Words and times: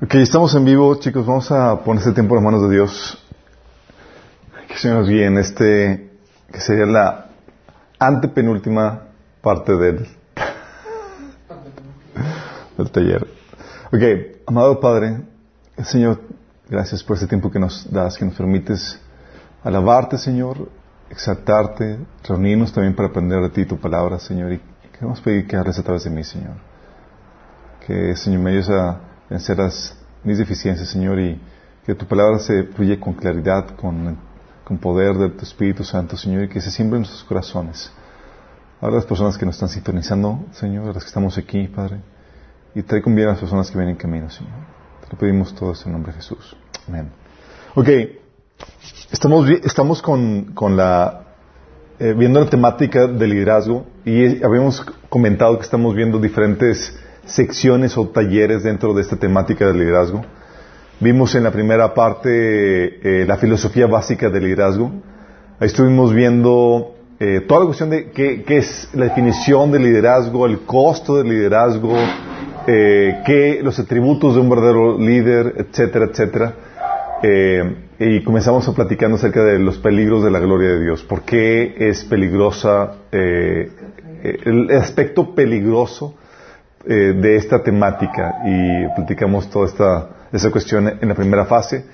Ok, 0.00 0.14
estamos 0.14 0.54
en 0.54 0.64
vivo, 0.64 0.94
chicos. 0.94 1.26
Vamos 1.26 1.52
a 1.52 1.84
poner 1.84 2.00
este 2.00 2.14
tiempo 2.14 2.34
en 2.34 2.42
las 2.42 2.52
manos 2.52 2.70
de 2.70 2.74
Dios. 2.74 3.22
Que 4.66 4.78
se 4.78 4.88
nos 4.88 5.06
guíe 5.06 5.26
en 5.26 5.36
este, 5.36 6.10
que 6.50 6.60
sería 6.60 6.86
la 6.86 7.26
antepenúltima 7.98 9.08
parte 9.42 9.76
del, 9.76 9.98
del 12.78 12.90
taller. 12.90 13.26
Ok, 13.92 14.02
amado 14.46 14.80
Padre, 14.80 15.20
Señor, 15.84 16.18
gracias 16.66 17.04
por 17.04 17.16
este 17.16 17.28
tiempo 17.28 17.50
que 17.50 17.58
nos 17.58 17.92
das, 17.92 18.16
que 18.16 18.24
nos 18.24 18.34
permites 18.34 18.98
alabarte, 19.62 20.16
Señor, 20.16 20.70
exaltarte, 21.10 21.98
reunirnos 22.26 22.72
también 22.72 22.96
para 22.96 23.08
aprender 23.08 23.42
de 23.42 23.50
ti 23.50 23.66
tu 23.66 23.78
palabra, 23.78 24.18
Señor. 24.18 24.52
Y 24.52 24.62
queremos 24.92 25.20
pedir 25.20 25.46
que 25.46 25.56
hables 25.56 25.78
a 25.78 25.82
través 25.82 26.04
de 26.04 26.10
mí, 26.10 26.24
Señor. 26.24 26.71
Que, 27.86 28.16
Señor, 28.16 28.40
me 28.40 28.50
ayudes 28.50 28.70
a 28.70 29.00
vencer 29.28 29.58
las, 29.58 29.96
mis 30.22 30.38
deficiencias, 30.38 30.88
Señor, 30.88 31.18
y 31.18 31.40
que 31.84 31.94
tu 31.94 32.06
palabra 32.06 32.38
se 32.38 32.64
fluye 32.64 32.98
con 33.00 33.14
claridad, 33.14 33.74
con, 33.76 34.16
con 34.64 34.78
poder 34.78 35.16
de 35.16 35.30
tu 35.30 35.42
Espíritu 35.42 35.82
Santo, 35.82 36.16
Señor, 36.16 36.44
y 36.44 36.48
que 36.48 36.60
se 36.60 36.70
siembre 36.70 36.98
en 36.98 37.02
nuestros 37.02 37.24
corazones. 37.24 37.90
Ahora 38.80 38.96
las 38.96 39.06
personas 39.06 39.36
que 39.36 39.46
nos 39.46 39.56
están 39.56 39.68
sintonizando, 39.68 40.44
Señor, 40.52 40.94
las 40.94 41.04
que 41.04 41.08
estamos 41.08 41.38
aquí, 41.38 41.68
Padre, 41.68 42.00
y 42.74 42.82
trae 42.82 43.02
con 43.02 43.14
bien 43.14 43.28
a 43.28 43.32
las 43.32 43.40
personas 43.40 43.70
que 43.70 43.76
vienen 43.76 43.94
en 43.94 44.00
camino, 44.00 44.30
Señor. 44.30 44.52
Te 45.02 45.12
lo 45.12 45.18
pedimos 45.18 45.54
todo 45.54 45.74
en 45.84 45.92
nombre 45.92 46.12
de 46.12 46.18
Jesús. 46.18 46.56
Amén. 46.88 47.10
Ok. 47.74 47.88
Estamos, 49.10 49.48
estamos 49.50 50.00
con, 50.00 50.52
con 50.54 50.76
la, 50.76 51.22
eh, 51.98 52.14
viendo 52.16 52.40
la 52.40 52.48
temática 52.48 53.06
del 53.06 53.30
liderazgo 53.30 53.86
y 54.04 54.42
habíamos 54.42 54.80
comentado 55.08 55.58
que 55.58 55.64
estamos 55.64 55.94
viendo 55.94 56.18
diferentes 56.18 56.98
secciones 57.24 57.96
o 57.96 58.08
talleres 58.08 58.62
dentro 58.62 58.94
de 58.94 59.02
esta 59.02 59.16
temática 59.16 59.66
del 59.66 59.78
liderazgo. 59.78 60.24
Vimos 61.00 61.34
en 61.34 61.44
la 61.44 61.50
primera 61.50 61.94
parte 61.94 62.30
eh, 62.30 63.26
la 63.26 63.36
filosofía 63.36 63.86
básica 63.86 64.30
del 64.30 64.44
liderazgo. 64.44 64.92
Ahí 65.58 65.66
estuvimos 65.66 66.14
viendo 66.14 66.94
eh, 67.18 67.40
toda 67.46 67.60
la 67.60 67.66
cuestión 67.66 67.90
de 67.90 68.10
qué, 68.10 68.42
qué, 68.42 68.58
es 68.58 68.88
la 68.94 69.04
definición 69.04 69.70
del 69.70 69.82
liderazgo, 69.82 70.46
el 70.46 70.60
costo 70.60 71.16
del 71.16 71.28
liderazgo, 71.28 71.94
eh, 72.66 73.22
qué, 73.24 73.60
los 73.62 73.78
atributos 73.78 74.34
de 74.34 74.40
un 74.40 74.48
verdadero 74.48 74.98
líder, 74.98 75.54
etcétera, 75.56 76.06
etcétera. 76.06 76.54
Eh, 77.22 77.76
y 78.00 78.22
comenzamos 78.22 78.66
a 78.68 78.72
platicando 78.72 79.16
acerca 79.16 79.44
de 79.44 79.60
los 79.60 79.78
peligros 79.78 80.24
de 80.24 80.30
la 80.32 80.40
gloria 80.40 80.70
de 80.70 80.82
Dios. 80.82 81.04
¿Por 81.04 81.22
qué 81.22 81.74
es 81.78 82.04
peligrosa, 82.04 82.96
eh, 83.12 83.70
el 84.44 84.70
aspecto 84.72 85.34
peligroso 85.34 86.16
eh, 86.86 87.14
de 87.20 87.36
esta 87.36 87.62
temática? 87.62 88.42
Y 88.44 88.86
platicamos 88.94 89.48
toda 89.50 89.66
esta, 89.66 90.08
esta 90.32 90.50
cuestión 90.50 90.88
en 91.00 91.08
la 91.08 91.14
primera 91.14 91.44
fase. 91.44 91.84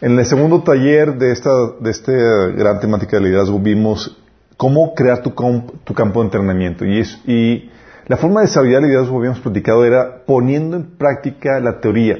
En 0.00 0.18
el 0.18 0.26
segundo 0.26 0.62
taller 0.62 1.16
de 1.16 1.32
esta, 1.32 1.50
de 1.80 1.90
esta 1.90 2.12
gran 2.12 2.80
temática 2.80 3.16
de 3.18 3.24
liderazgo 3.24 3.58
vimos 3.60 4.18
cómo 4.56 4.94
crear 4.94 5.22
tu, 5.22 5.32
tu 5.84 5.94
campo 5.94 6.20
de 6.20 6.26
entrenamiento. 6.26 6.84
Y, 6.84 7.00
es, 7.00 7.20
y 7.26 7.70
la 8.06 8.16
forma 8.16 8.40
de 8.40 8.46
desarrollar 8.46 8.82
el 8.82 8.88
liderazgo, 8.88 9.18
habíamos 9.18 9.40
platicado, 9.40 9.84
era 9.84 10.24
poniendo 10.26 10.76
en 10.76 10.96
práctica 10.96 11.60
la 11.60 11.80
teoría. 11.80 12.18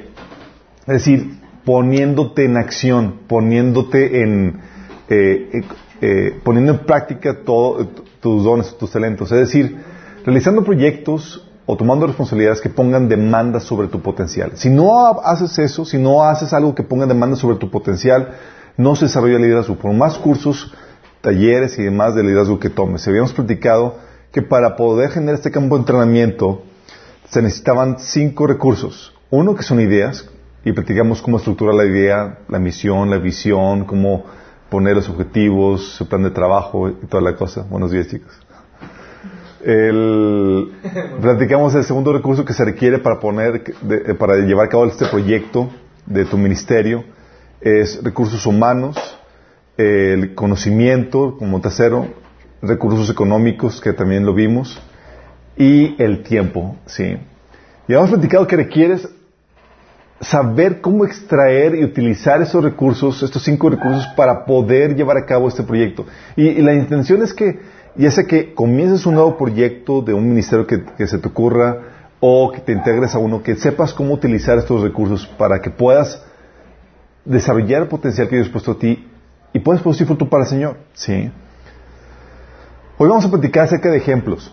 Es 0.86 0.95
decir, 0.95 1.41
poniéndote 1.64 2.45
en 2.45 2.57
acción, 2.57 3.20
poniéndote 3.27 4.23
en, 4.23 4.61
eh, 5.09 5.62
eh, 6.01 6.41
poniendo 6.42 6.73
en 6.73 6.79
práctica 6.81 7.42
todos 7.45 7.89
tus 8.20 8.45
dones, 8.45 8.77
tus 8.79 8.91
talentos. 8.91 9.31
Es 9.33 9.39
decir, 9.39 9.77
realizando 10.25 10.64
proyectos 10.64 11.48
o 11.67 11.77
tomando 11.77 12.07
responsabilidades 12.07 12.61
que 12.61 12.69
pongan 12.69 13.09
demanda 13.09 13.61
sobre 13.61 13.89
tu 13.89 14.01
potencial. 14.01 14.53
Si 14.55 14.69
no 14.69 15.21
haces 15.21 15.59
eso, 15.59 15.85
si 15.85 15.99
no 15.99 16.25
haces 16.25 16.53
algo 16.53 16.75
que 16.75 16.83
ponga 16.83 17.07
demanda 17.07 17.37
sobre 17.37 17.57
tu 17.57 17.71
potencial, 17.71 18.33
no 18.77 18.97
se 18.97 19.07
desarrolla 19.07 19.37
el 19.37 19.43
liderazgo. 19.43 19.77
Por 19.77 19.92
más 19.92 20.19
cursos, 20.19 20.75
talleres 21.20 21.79
y 21.79 21.83
demás 21.83 22.14
de 22.14 22.23
liderazgo 22.23 22.59
que 22.59 22.70
tomes. 22.70 23.07
Habíamos 23.07 23.33
platicado 23.33 23.97
que 24.33 24.42
para 24.42 24.77
poder 24.77 25.11
generar 25.11 25.36
este 25.36 25.51
campo 25.51 25.77
de 25.77 25.83
entrenamiento 25.83 26.63
se 27.29 27.42
necesitaban 27.42 27.98
cinco 27.98 28.47
recursos. 28.47 29.15
Uno 29.31 29.55
que 29.55 29.63
son 29.63 29.81
ideas, 29.81 30.29
y 30.65 30.73
platicamos 30.73 31.23
cómo 31.23 31.39
estructurar 31.39 31.75
la 31.75 31.85
idea, 31.85 32.39
la 32.48 32.59
misión, 32.59 33.11
la 33.11 33.19
visión, 33.19 33.85
cómo 33.85 34.25
poner 34.70 34.95
los 34.95 35.09
objetivos, 35.09 35.95
su 35.97 36.09
plan 36.09 36.23
de 36.23 36.31
trabajo 36.31 36.89
y 36.89 37.07
toda 37.07 37.23
la 37.23 37.36
cosa. 37.36 37.67
Buenos 37.69 37.91
días, 37.91 38.09
chicos. 38.09 38.33
El, 39.64 40.73
platicamos 41.20 41.74
el 41.74 41.84
segundo 41.84 42.12
recurso 42.12 42.45
que 42.45 42.52
se 42.52 42.64
requiere 42.64 42.98
para 42.98 43.20
poner, 43.20 43.62
de, 43.83 44.14
para 44.14 44.36
llevar 44.36 44.67
a 44.67 44.68
cabo 44.68 44.86
este 44.86 45.06
proyecto 45.06 45.70
de 46.06 46.24
tu 46.24 46.36
ministerio, 46.36 47.05
es 47.61 48.02
recursos 48.02 48.45
humanos, 48.46 48.96
el 49.77 50.34
conocimiento 50.34 51.36
como 51.39 51.61
tercero, 51.61 52.08
recursos 52.61 53.08
económicos, 53.11 53.80
que 53.80 53.92
también 53.92 54.24
lo 54.27 54.34
vimos, 54.34 54.80
y 55.56 56.00
el 56.02 56.23
tiempo, 56.23 56.77
¿sí? 56.86 57.17
Y 57.89 57.94
hemos 57.94 58.11
platicado 58.11 58.46
que 58.46 58.56
requieres 58.56 59.08
saber 60.20 60.80
cómo 60.80 61.05
extraer 61.05 61.74
y 61.74 61.84
utilizar 61.84 62.40
esos 62.40 62.62
recursos, 62.62 63.23
estos 63.23 63.42
cinco 63.42 63.68
recursos, 63.68 64.06
para 64.17 64.44
poder 64.44 64.94
llevar 64.94 65.17
a 65.17 65.27
cabo 65.27 65.48
este 65.48 65.64
proyecto. 65.64 66.06
Y, 66.36 66.46
y 66.48 66.62
la 66.62 66.74
intención 66.74 67.23
es 67.23 67.34
que, 67.34 67.61
ya 67.97 68.11
sea 68.11 68.25
que 68.25 68.55
comiences 68.55 69.07
un 69.07 69.14
nuevo 69.14 69.36
proyecto 69.36 70.01
de 70.03 70.14
un 70.14 70.29
ministerio 70.29 70.67
que, 70.67 71.07
se 71.07 71.19
te 71.19 71.29
ocurra, 71.29 71.79
o 72.20 72.53
que 72.53 72.61
te 72.61 72.73
integres 72.73 73.14
a 73.14 73.19
uno, 73.19 73.42
que 73.42 73.57
sepas 73.57 73.92
cómo 73.92 74.14
utilizar 74.14 74.57
estos 74.57 74.80
recursos 74.83 75.27
para 75.27 75.61
que 75.61 75.70
puedas 75.70 76.23
desarrollar 77.25 77.83
el 77.83 77.89
potencial 77.89 78.29
que 78.29 78.36
Dios 78.36 78.48
ha 78.48 78.53
puesto 78.53 78.73
a 78.73 78.79
ti 78.79 79.08
y 79.53 79.58
puedas 79.58 79.83
producir 79.83 80.07
fruto 80.07 80.29
para 80.29 80.45
el 80.45 80.48
Señor. 80.48 80.77
¿sí? 80.95 81.30
Hoy 82.97 83.08
vamos 83.08 83.25
a 83.25 83.30
platicar 83.30 83.64
acerca 83.64 83.91
de 83.91 83.97
ejemplos. 83.97 84.53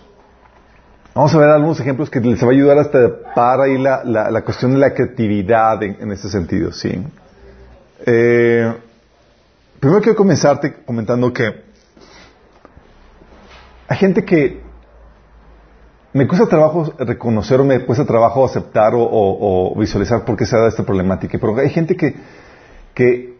Vamos 1.13 1.33
a 1.33 1.37
ver 1.37 1.49
algunos 1.49 1.79
ejemplos 1.79 2.09
que 2.09 2.19
les 2.19 2.43
va 2.43 2.47
a 2.47 2.51
ayudar 2.51 2.77
hasta 2.79 3.33
para 3.35 3.65
ahí 3.65 3.77
la, 3.77 4.03
la, 4.03 4.31
la 4.31 4.41
cuestión 4.41 4.71
de 4.71 4.79
la 4.79 4.93
creatividad 4.93 5.81
en, 5.83 5.97
en 5.99 6.11
este 6.11 6.29
sentido, 6.29 6.71
¿sí? 6.71 7.03
Eh, 8.05 8.73
primero 9.79 10.01
quiero 10.01 10.15
comenzarte 10.15 10.73
comentando 10.85 11.33
que 11.33 11.68
hay 13.89 13.97
gente 13.97 14.23
que 14.23 14.61
me 16.13 16.27
cuesta 16.27 16.47
trabajo 16.47 16.93
reconocer 16.99 17.59
o 17.59 17.65
me 17.65 17.83
cuesta 17.85 18.05
trabajo 18.05 18.45
aceptar 18.45 18.93
o, 18.95 19.75
visualizar 19.77 20.23
por 20.25 20.37
qué 20.37 20.45
se 20.45 20.55
da 20.55 20.67
esta 20.67 20.83
problemática, 20.83 21.39
pero 21.39 21.57
hay 21.57 21.69
gente 21.71 21.97
que, 21.97 22.15
que 22.93 23.37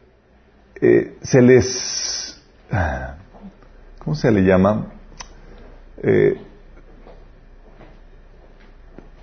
eh, 0.82 1.18
se 1.22 1.42
les... 1.42 2.42
¿Cómo 4.00 4.16
se 4.16 4.32
le 4.32 4.42
llama? 4.42 4.88
Eh, 6.02 6.42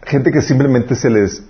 gente 0.03 0.31
que 0.31 0.43
simplemente 0.43 0.95
se 0.95 1.11
les 1.11 1.43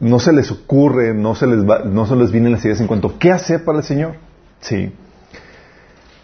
no 0.00 0.18
se 0.18 0.32
les 0.32 0.50
ocurre, 0.50 1.12
no 1.12 1.34
se 1.34 1.46
les 1.46 1.58
no 1.58 2.06
se 2.06 2.16
les 2.16 2.32
vienen 2.32 2.52
las 2.52 2.64
ideas 2.64 2.80
en 2.80 2.86
cuanto 2.86 3.08
a 3.08 3.18
qué 3.18 3.30
hacer 3.30 3.64
para 3.64 3.78
el 3.78 3.84
Señor. 3.84 4.14
Sí. 4.60 4.92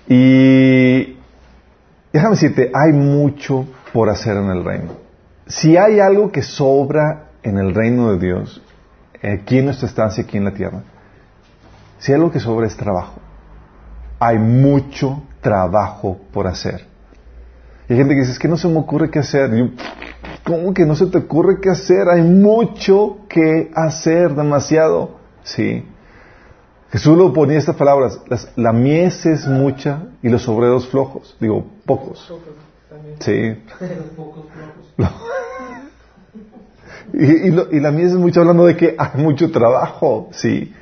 Y 0.09 1.16
déjame 2.17 2.35
decirte, 2.35 2.71
hay 2.75 2.93
mucho 2.93 3.67
por 3.93 4.09
hacer 4.09 4.37
en 4.37 4.51
el 4.51 4.65
reino. 4.65 4.93
Si 5.47 5.77
hay 5.77 6.01
algo 6.01 6.33
que 6.33 6.43
sobra 6.43 7.31
en 7.43 7.59
el 7.59 7.75
reino 7.75 8.13
de 8.13 8.19
Dios, 8.19 8.63
aquí 9.23 9.59
en 9.59 9.67
nuestra 9.67 9.87
estancia, 9.87 10.25
aquí 10.25 10.37
en 10.37 10.45
la 10.45 10.55
tierra, 10.55 10.83
si 11.99 12.13
hay 12.13 12.17
algo 12.17 12.33
que 12.33 12.41
sobra 12.41 12.67
es 12.67 12.77
trabajo. 12.77 13.21
Hay 14.19 14.39
mucho 14.39 15.23
trabajo 15.43 16.19
por 16.33 16.47
hacer. 16.47 16.87
Y 17.89 17.93
hay 17.93 17.99
gente 17.99 18.15
que 18.15 18.21
dice, 18.21 18.33
es 18.33 18.39
que 18.39 18.49
no 18.49 18.57
se 18.57 18.67
me 18.67 18.79
ocurre 18.79 19.11
qué 19.11 19.19
hacer. 19.19 19.53
Y 19.55 19.77
¿Cómo 20.45 20.73
que 20.73 20.87
no 20.87 20.97
se 20.97 21.07
te 21.07 21.19
ocurre 21.19 21.61
qué 21.61 21.71
hacer? 21.71 22.09
Hay 22.09 22.23
mucho 22.23 23.19
que 23.29 23.71
hacer, 23.75 24.35
demasiado. 24.35 25.19
Sí. 25.43 25.85
Jesús 26.97 27.19
lo 27.19 27.31
ponía 27.35 27.59
estas 27.59 27.77
palabras, 27.77 28.23
las, 28.27 28.51
la 28.57 28.73
mies 28.73 29.27
es 29.27 29.47
mucha 29.47 30.05
y 30.23 30.31
los 30.31 30.49
obreros 30.49 30.89
flojos. 30.89 31.37
Digo, 31.39 31.67
pocos. 31.85 32.33
Sí. 33.19 33.63
y, 37.13 37.25
y, 37.49 37.51
lo, 37.51 37.71
y, 37.71 37.81
la 37.81 37.91
mies 37.91 38.13
es 38.13 38.17
mucha 38.17 38.41
hablando 38.41 38.65
de 38.65 38.79
que 38.79 38.97
hay 38.97 39.23
mucho 39.23 39.51
trabajo. 39.51 40.31
Sí. 40.33 40.73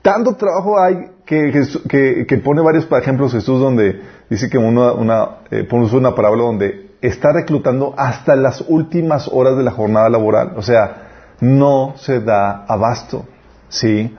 Tanto 0.00 0.34
trabajo 0.34 0.80
hay 0.80 1.10
que, 1.26 1.52
que, 1.86 2.24
que 2.26 2.38
pone 2.38 2.62
varios 2.62 2.88
ejemplos 2.90 3.32
Jesús 3.32 3.60
donde 3.60 4.00
dice 4.30 4.48
que 4.48 4.56
una, 4.56 4.92
una, 4.92 5.28
eh, 5.50 5.64
pone 5.64 5.84
una 5.94 6.14
parábola 6.14 6.44
donde 6.44 6.92
está 7.02 7.34
reclutando 7.34 7.92
hasta 7.98 8.34
las 8.34 8.64
últimas 8.66 9.28
horas 9.30 9.58
de 9.58 9.64
la 9.64 9.72
jornada 9.72 10.08
laboral. 10.08 10.54
O 10.56 10.62
sea, 10.62 11.36
no 11.40 11.92
se 11.98 12.20
da 12.20 12.64
abasto. 12.64 13.26
¿Sí? 13.68 14.16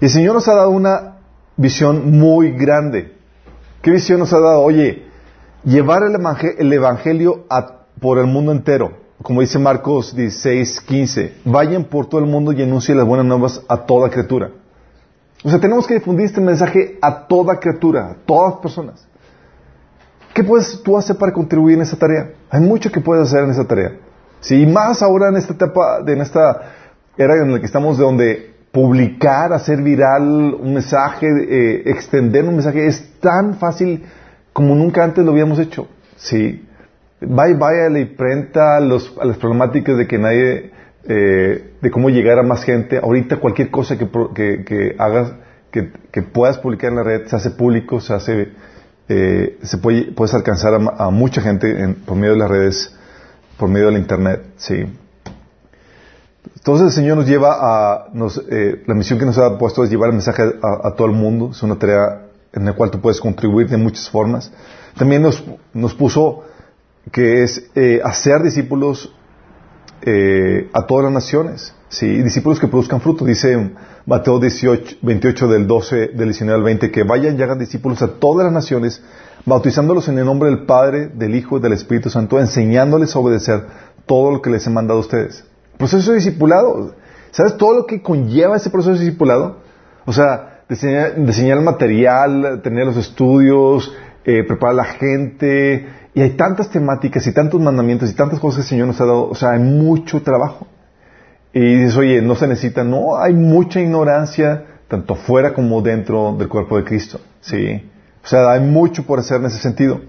Y 0.00 0.06
el 0.06 0.10
Señor 0.10 0.34
nos 0.34 0.48
ha 0.48 0.54
dado 0.54 0.70
una 0.70 1.16
visión 1.56 2.18
muy 2.18 2.52
grande. 2.52 3.16
¿Qué 3.82 3.90
visión 3.90 4.18
nos 4.18 4.32
ha 4.32 4.40
dado? 4.40 4.62
Oye, 4.62 5.04
llevar 5.64 6.02
el 6.04 6.72
evangelio, 6.72 7.44
por 8.00 8.18
el 8.18 8.26
mundo 8.26 8.52
entero. 8.52 8.98
como 9.22 9.42
dice 9.42 9.58
Marcos 9.58 10.16
16, 10.16 10.80
15, 10.80 11.34
vayan 11.44 11.84
por 11.84 12.06
todo 12.06 12.20
el 12.20 12.26
mundo 12.26 12.52
y 12.52 12.62
anuncien 12.62 12.96
las 12.96 13.06
buenas 13.06 13.26
nuevas 13.26 13.60
a 13.68 13.84
toda 13.84 14.08
criatura. 14.08 14.50
O 15.44 15.50
sea, 15.50 15.60
tenemos 15.60 15.86
que 15.86 15.94
difundir 15.94 16.24
este 16.24 16.40
mensaje 16.40 16.98
a 17.02 17.26
toda 17.26 17.60
criatura, 17.60 18.10
a 18.10 18.14
todas 18.24 18.54
personas. 18.54 19.06
¿Qué 20.32 20.42
puedes 20.42 20.82
tú 20.82 20.96
hacer 20.96 21.16
para 21.16 21.32
contribuir 21.32 21.76
en 21.76 21.82
esa 21.82 21.98
tarea? 21.98 22.32
Hay 22.48 22.60
mucho 22.60 22.90
que 22.90 23.00
puedes 23.00 23.28
hacer 23.28 23.44
en 23.44 23.50
esa 23.50 23.66
tarea. 23.66 23.98
Sí, 24.40 24.62
y 24.62 24.66
más 24.66 25.02
ahora 25.02 25.28
en 25.28 25.36
esta 25.36 25.52
etapa, 25.52 25.98
en 26.06 26.20
esta 26.22 26.62
era 27.18 27.34
en 27.42 27.52
la 27.52 27.60
que 27.60 27.66
estamos, 27.66 27.98
de 27.98 28.04
donde 28.04 28.49
publicar, 28.72 29.52
hacer 29.52 29.82
viral 29.82 30.54
un 30.54 30.74
mensaje, 30.74 31.26
eh, 31.26 31.82
extender 31.86 32.44
un 32.44 32.54
mensaje, 32.54 32.86
es 32.86 33.18
tan 33.20 33.54
fácil 33.54 34.04
como 34.52 34.74
nunca 34.74 35.02
antes 35.02 35.24
lo 35.24 35.32
habíamos 35.32 35.58
hecho. 35.58 35.88
Sí. 36.16 36.66
Vaya, 37.20 37.56
vaya 37.56 37.90
la 37.90 38.00
imprenta, 38.00 38.80
los, 38.80 39.16
a 39.20 39.24
las 39.24 39.36
problemáticas 39.36 39.96
de 39.96 40.06
que 40.06 40.18
nadie, 40.18 40.70
eh, 41.04 41.72
de 41.80 41.90
cómo 41.90 42.10
llegar 42.10 42.38
a 42.38 42.42
más 42.42 42.62
gente. 42.62 42.98
Ahorita 42.98 43.36
cualquier 43.36 43.70
cosa 43.70 43.98
que, 43.98 44.08
que, 44.64 44.96
hagas, 44.98 45.32
que, 45.70 46.22
puedas 46.22 46.58
publicar 46.58 46.90
en 46.90 46.96
la 46.96 47.02
red, 47.02 47.26
se 47.26 47.36
hace 47.36 47.50
público, 47.50 48.00
se 48.00 48.14
hace, 48.14 48.48
eh, 49.08 49.58
se 49.62 49.78
puede, 49.78 50.12
puedes 50.12 50.32
alcanzar 50.34 50.74
a, 50.74 51.10
mucha 51.10 51.42
gente 51.42 51.94
por 52.06 52.16
medio 52.16 52.34
de 52.34 52.38
las 52.38 52.50
redes, 52.50 52.96
por 53.58 53.68
medio 53.68 53.90
de 53.90 53.98
internet, 53.98 54.42
sí. 54.56 54.86
Entonces 56.60 56.88
el 56.88 56.92
Señor 56.92 57.16
nos 57.16 57.26
lleva 57.26 57.56
a, 57.58 58.08
nos, 58.12 58.36
eh, 58.50 58.82
la 58.86 58.94
misión 58.94 59.18
que 59.18 59.24
nos 59.24 59.38
ha 59.38 59.56
puesto 59.56 59.82
es 59.82 59.88
llevar 59.88 60.10
el 60.10 60.16
mensaje 60.16 60.42
a, 60.62 60.90
todo 60.92 61.06
el 61.06 61.14
mundo. 61.14 61.50
Es 61.52 61.62
una 61.62 61.78
tarea 61.78 62.26
en 62.52 62.66
la 62.66 62.74
cual 62.74 62.90
tú 62.90 63.00
puedes 63.00 63.18
contribuir 63.18 63.66
de 63.70 63.78
muchas 63.78 64.10
formas. 64.10 64.52
También 64.94 65.22
nos, 65.22 65.42
nos 65.72 65.94
puso 65.94 66.42
que 67.10 67.44
es 67.44 67.64
eh, 67.74 68.02
hacer 68.04 68.42
discípulos 68.42 69.10
eh, 70.02 70.68
a 70.74 70.86
todas 70.86 71.04
las 71.04 71.14
naciones, 71.14 71.74
¿sí? 71.88 72.22
discípulos 72.22 72.60
que 72.60 72.68
produzcan 72.68 73.00
fruto. 73.00 73.24
Dice 73.24 73.70
Mateo 74.04 74.38
18, 74.38 74.96
28 75.00 75.48
del 75.48 75.66
12, 75.66 75.96
del 76.08 76.28
19 76.28 76.58
al 76.58 76.62
20, 76.62 76.90
que 76.90 77.04
vayan 77.04 77.38
y 77.38 77.42
hagan 77.42 77.58
discípulos 77.58 78.02
a 78.02 78.08
todas 78.08 78.44
las 78.44 78.52
naciones, 78.52 79.02
bautizándolos 79.46 80.08
en 80.08 80.18
el 80.18 80.26
nombre 80.26 80.50
del 80.50 80.66
Padre, 80.66 81.08
del 81.08 81.34
Hijo 81.34 81.56
y 81.56 81.60
del 81.62 81.72
Espíritu 81.72 82.10
Santo, 82.10 82.38
enseñándoles 82.38 83.16
a 83.16 83.18
obedecer 83.18 83.64
todo 84.04 84.30
lo 84.30 84.42
que 84.42 84.50
les 84.50 84.66
he 84.66 84.70
mandado 84.70 84.98
a 84.98 85.02
ustedes. 85.02 85.44
Proceso 85.80 86.10
de 86.10 86.18
discipulado. 86.18 86.94
¿Sabes 87.30 87.56
todo 87.56 87.74
lo 87.74 87.86
que 87.86 88.02
conlleva 88.02 88.56
ese 88.56 88.68
proceso 88.68 88.92
de 88.92 89.00
discipulado? 89.00 89.60
O 90.04 90.12
sea, 90.12 90.60
diseñar, 90.68 91.56
el 91.56 91.64
material, 91.64 92.60
tener 92.62 92.84
los 92.84 92.98
estudios, 92.98 93.90
eh, 94.26 94.44
preparar 94.44 94.74
a 94.74 94.76
la 94.76 94.84
gente, 94.84 95.88
y 96.12 96.20
hay 96.20 96.30
tantas 96.32 96.68
temáticas 96.68 97.26
y 97.26 97.32
tantos 97.32 97.58
mandamientos 97.62 98.10
y 98.10 98.14
tantas 98.14 98.40
cosas 98.40 98.56
que 98.56 98.62
el 98.62 98.68
Señor 98.68 98.88
nos 98.88 99.00
ha 99.00 99.06
dado. 99.06 99.30
O 99.30 99.34
sea, 99.34 99.52
hay 99.52 99.60
mucho 99.60 100.20
trabajo. 100.20 100.66
Y 101.54 101.76
dices, 101.76 101.96
oye, 101.96 102.20
no 102.20 102.34
se 102.34 102.46
necesita. 102.46 102.84
No, 102.84 103.16
hay 103.16 103.32
mucha 103.32 103.80
ignorancia, 103.80 104.66
tanto 104.86 105.14
fuera 105.14 105.54
como 105.54 105.80
dentro 105.80 106.36
del 106.36 106.48
cuerpo 106.48 106.76
de 106.76 106.84
Cristo. 106.84 107.20
Sí. 107.40 107.90
O 108.22 108.26
sea, 108.26 108.50
hay 108.50 108.60
mucho 108.60 109.04
por 109.04 109.18
hacer 109.18 109.38
en 109.38 109.46
ese 109.46 109.58
sentido. 109.58 110.02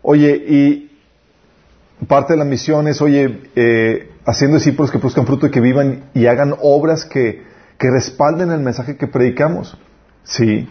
Oye, 0.00 0.42
y 0.48 0.90
parte 2.08 2.32
de 2.32 2.38
la 2.38 2.46
misión 2.46 2.88
es, 2.88 3.02
oye, 3.02 3.42
eh, 3.56 4.08
haciendo 4.26 4.56
discípulos 4.56 4.90
que 4.90 4.98
produzcan 4.98 5.26
fruto 5.26 5.46
y 5.46 5.50
que 5.50 5.60
vivan 5.60 6.04
y 6.14 6.26
hagan 6.26 6.54
obras 6.60 7.04
que, 7.04 7.42
que 7.78 7.90
respalden 7.90 8.50
el 8.50 8.60
mensaje 8.60 8.96
que 8.96 9.06
predicamos. 9.06 9.76
Sí. 10.24 10.68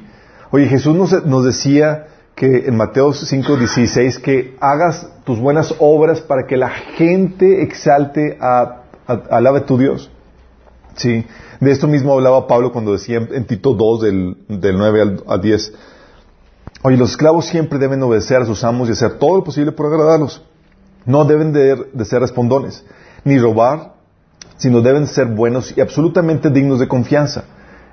Oye, 0.52 0.68
Jesús 0.68 0.96
nos, 0.96 1.26
nos 1.26 1.46
decía 1.46 2.08
que 2.36 2.66
en 2.68 2.76
Mateo 2.76 3.12
5:16 3.12 4.22
que 4.22 4.56
hagas 4.60 5.08
tus 5.24 5.40
buenas 5.40 5.74
obras 5.80 6.22
para 6.22 6.48
que 6.48 6.58
la 6.58 6.70
gente 6.70 7.62
exalte 7.62 8.38
a, 8.42 8.84
alabe 9.08 9.62
tu 9.62 9.78
Dios. 9.78 10.10
Sí, 10.96 11.26
de 11.60 11.72
esto 11.72 11.88
mismo 11.88 12.14
hablaba 12.14 12.48
Pablo 12.48 12.72
cuando 12.72 12.92
decía 12.92 13.18
en 13.18 13.46
Tito 13.46 13.74
2 13.74 14.02
del, 14.02 14.38
del 14.48 14.78
9 14.78 15.24
al, 15.26 15.42
10, 15.42 15.74
oye, 16.84 16.98
los 16.98 17.12
esclavos 17.12 17.46
siempre 17.46 17.80
deben 17.80 18.04
obedecer 18.04 18.42
a 18.42 18.46
sus 18.46 18.64
amos 18.64 18.90
y 18.90 18.92
hacer 18.92 19.18
todo 19.18 19.38
lo 19.38 19.44
posible 19.44 19.72
por 19.72 19.88
agradarlos. 19.88 20.44
No 21.06 21.26
deben 21.26 21.52
de, 21.52 21.88
de 21.92 22.06
ser 22.06 22.22
respondones, 22.22 22.86
ni 23.24 23.40
robar, 23.40 23.94
sino 24.58 24.82
deben 24.82 25.08
ser 25.08 25.28
buenos 25.28 25.76
y 25.78 25.82
absolutamente 25.82 26.50
dignos 26.50 26.80
de 26.80 26.88
confianza. 26.88 27.46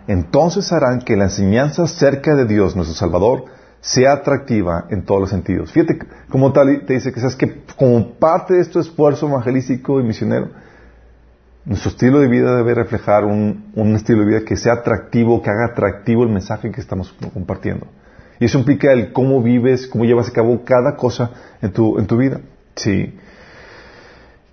Entonces 0.06 0.73
harán 0.73 1.00
que 1.00 1.17
la 1.17 1.25
enseñanza 1.25 1.85
acerca 1.85 2.35
de 2.35 2.47
Dios, 2.47 2.75
nuestro 2.75 2.97
Salvador, 2.97 3.44
sea 3.81 4.12
atractiva 4.12 4.87
en 4.91 5.05
todos 5.05 5.21
los 5.21 5.31
sentidos. 5.31 5.73
Fíjate 5.73 5.99
como 6.29 6.53
tal 6.53 6.85
te 6.87 6.94
dice 6.94 7.12
que 7.12 7.21
sabes 7.21 7.37
que 7.37 7.62
como 7.77 8.15
parte 8.15 8.55
de 8.55 8.61
este 8.61 8.81
esfuerzo 8.81 9.29
evangelístico 9.29 10.00
y 10.00 10.05
misionero, 10.05 10.50
nuestro 11.65 11.91
estilo 11.91 12.21
de 12.21 12.29
vida 12.29 12.56
debe 12.56 12.75
reflejar 12.75 13.25
un, 13.25 13.73
estilo 13.94 14.21
de 14.21 14.26
vida 14.26 14.44
que 14.44 14.56
sea 14.56 14.75
atractivo, 14.75 15.43
que 15.43 15.50
haga 15.50 15.67
atractivo 15.73 16.25
el 16.25 16.31
mensaje 16.31 16.71
que 16.71 16.81
estamos 16.81 17.15
compartiendo. 17.33 17.87
Y 18.38 18.47
eso 18.47 18.59
implica 18.59 18.93
el 18.93 19.12
cómo 19.12 19.43
vives, 19.43 19.87
cómo 19.87 20.05
llevas 20.05 20.29
a 20.29 20.33
cabo 20.33 20.65
cada 20.65 20.97
cosa 20.97 21.31
en 21.61 21.73
tu, 21.73 21.99
en 21.99 22.06
tu 22.06 22.17
vida. 22.17 22.41
Sí. 22.75 23.15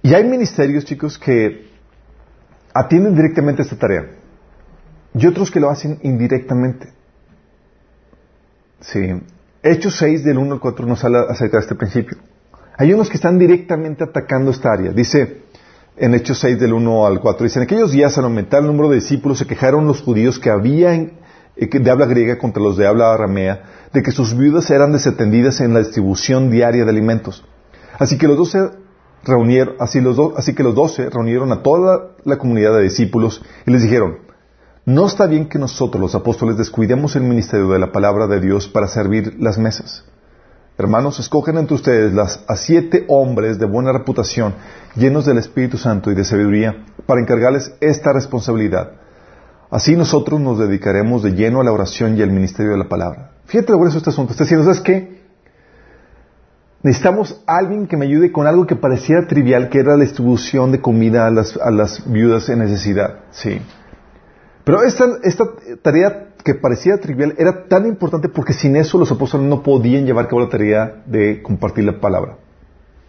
Y 0.08 0.14
hay 0.14 0.24
ministerios, 0.24 0.86
chicos, 0.86 1.18
que 1.18 1.68
atienden 2.74 3.14
directamente 3.14 3.62
esta 3.62 3.76
tarea. 3.78 4.06
Y 5.14 5.28
otros 5.28 5.52
que 5.52 5.60
lo 5.60 5.70
hacen 5.70 6.00
indirectamente. 6.02 6.94
Sí. 8.80 9.22
Hechos 9.62 9.98
6 9.98 10.24
del 10.24 10.38
1 10.38 10.54
al 10.54 10.60
4 10.62 10.86
nos 10.86 11.04
habla 11.04 11.24
acerca 11.24 11.58
de 11.58 11.64
este 11.64 11.76
principio. 11.76 12.18
Hay 12.78 12.94
unos 12.94 13.10
que 13.10 13.16
están 13.16 13.38
directamente 13.38 14.06
atacando 14.06 14.52
esta 14.52 14.72
área. 14.72 14.94
Dice 14.94 15.42
en 15.98 16.16
Hechos 16.16 16.40
6 16.40 16.58
del 16.58 16.72
1 16.72 17.06
al 17.06 17.20
4, 17.20 17.44
dice, 17.44 17.60
en 17.60 17.64
aquellos 17.64 17.92
días 17.92 18.18
al 18.18 18.24
aumentar 18.24 18.62
el 18.62 18.68
número 18.68 18.88
de 18.88 18.96
discípulos 18.96 19.40
se 19.40 19.46
quejaron 19.46 19.88
los 19.88 20.02
judíos 20.02 20.40
que 20.40 20.50
habían 20.50 21.20
eh, 21.58 21.68
de 21.68 21.92
habla 21.92 22.06
griega 22.06 22.38
contra 22.38 22.64
los 22.64 22.78
de 22.78 22.88
habla 22.88 23.14
aramea 23.14 23.90
de 23.92 24.02
que 24.02 24.14
sus 24.14 24.38
viudas 24.38 24.70
eran 24.70 24.94
desatendidas 24.94 25.60
en 25.60 25.74
la 25.74 25.80
distribución 25.80 26.50
diaria 26.50 26.86
de 26.86 26.92
alimentos. 26.92 27.44
Así 28.00 28.18
que 28.18 28.28
los 28.30 28.38
doce 28.38 28.87
reunieron, 29.24 29.76
así, 29.80 30.02
los 30.02 30.18
así 30.38 30.54
que 30.56 30.64
los 30.64 30.76
doce 30.76 31.10
reunieron 31.10 31.52
a 31.52 31.64
toda 31.64 32.16
la 32.24 32.38
comunidad 32.38 32.76
de 32.76 32.84
discípulos 32.84 33.42
y 33.66 33.72
les 33.72 33.84
dijeron, 33.84 34.20
no 34.86 35.06
está 35.06 35.26
bien 35.26 35.50
que 35.50 35.60
nosotros 35.60 36.02
los 36.02 36.16
apóstoles 36.16 36.58
descuidemos 36.58 37.16
el 37.16 37.24
ministerio 37.24 37.68
de 37.70 37.80
la 37.80 37.92
palabra 37.92 38.28
de 38.28 38.40
Dios 38.40 38.68
para 38.68 38.88
servir 38.88 39.36
las 39.40 39.58
mesas. 39.58 40.06
Hermanos, 40.78 41.20
escogen 41.20 41.58
entre 41.58 41.76
ustedes 41.76 42.14
las, 42.14 42.44
a 42.48 42.56
siete 42.56 43.04
hombres 43.10 43.60
de 43.60 43.66
buena 43.66 43.92
reputación, 43.92 44.54
llenos 44.96 45.26
del 45.26 45.40
Espíritu 45.40 45.78
Santo 45.78 46.12
y 46.12 46.16
de 46.16 46.24
sabiduría, 46.24 46.86
para 47.06 47.20
encargarles 47.20 47.74
esta 47.82 48.14
responsabilidad. 48.14 48.92
Así 49.70 49.96
nosotros 49.96 50.40
nos 50.40 50.60
dedicaremos 50.60 51.24
de 51.24 51.32
lleno 51.32 51.60
a 51.60 51.64
la 51.64 51.72
oración 51.72 52.18
y 52.18 52.22
al 52.22 52.32
ministerio 52.32 52.72
de 52.72 52.78
la 52.78 52.88
palabra. 52.88 53.32
Fíjate 53.46 53.72
lo 53.72 53.86
eso 53.88 53.98
este 53.98 54.12
asunto. 54.12 54.32
Está 54.32 54.44
diciendo, 54.44 54.66
¿sabes 54.66 54.82
qué? 54.82 55.17
Necesitamos 56.84 57.44
alguien 57.48 57.88
que 57.88 57.98
me 57.98 58.06
ayude 58.06 58.32
con 58.32 58.46
algo 58.46 58.68
que 58.68 58.76
pareciera 58.76 59.28
trivial, 59.28 59.70
que 59.70 59.80
era 59.80 59.98
la 59.98 60.04
distribución 60.04 60.72
de 60.72 60.80
comida 60.80 61.26
a 61.26 61.32
las, 61.32 61.58
a 61.58 61.72
las 61.72 62.10
viudas 62.10 62.50
en 62.50 62.60
necesidad. 62.60 63.22
Sí. 63.32 63.60
Pero 64.64 64.84
esta, 64.84 65.06
esta 65.24 65.46
tarea 65.82 66.28
que 66.44 66.54
parecía 66.54 66.98
trivial 66.98 67.36
era 67.38 67.68
tan 67.68 67.86
importante 67.88 68.30
porque 68.30 68.54
sin 68.54 68.76
eso 68.76 68.98
los 68.98 69.12
apóstoles 69.12 69.48
no 69.48 69.64
podían 69.64 70.06
llevar 70.06 70.26
a 70.26 70.28
cabo 70.28 70.42
la 70.42 70.50
tarea 70.50 71.04
de 71.06 71.42
compartir 71.42 71.84
la 71.84 72.00
palabra. 72.00 72.38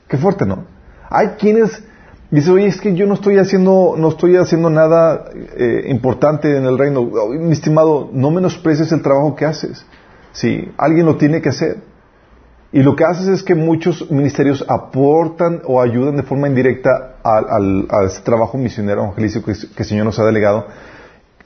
Qué 0.09 0.17
fuerte, 0.17 0.47
¿no? 0.47 0.65
Hay 1.11 1.29
quienes 1.39 1.83
dicen, 2.31 2.55
oye, 2.55 2.67
es 2.67 2.81
que 2.81 2.95
yo 2.95 3.07
no 3.07 3.15
estoy 3.15 3.39
haciendo, 3.39 3.95
no 3.97 4.09
estoy 4.09 4.37
haciendo 4.37 4.71
nada 4.71 5.31
eh, 5.57 5.87
importante 5.89 6.57
en 6.57 6.65
el 6.65 6.79
reino. 6.79 7.05
mi 7.05 7.53
estimado, 7.53 8.11
no 8.13 8.31
menosprecies 8.31 8.91
el 8.93 9.03
trabajo 9.03 9.37
que 9.37 9.45
haces. 9.45 9.85
Sí, 10.33 10.71
alguien 10.77 11.07
lo 11.07 11.17
tiene 11.17 11.41
que 11.41 11.51
hacer. 11.51 11.79
Y 12.71 12.83
lo 12.83 12.97
que 12.97 13.05
haces 13.05 13.29
es 13.29 13.43
que 13.43 13.55
muchos 13.55 14.11
ministerios 14.11 14.65
aportan 14.69 15.63
o 15.65 15.81
ayudan 15.81 16.17
de 16.17 16.23
forma 16.23 16.49
indirecta 16.49 17.17
al, 17.23 17.87
a 17.89 18.05
ese 18.05 18.21
trabajo 18.21 18.59
misionero 18.59 19.05
evangelístico 19.05 19.47
que, 19.47 19.83
el 19.83 19.89
Señor 19.89 20.05
nos 20.05 20.19
ha 20.19 20.25
delegado 20.25 20.67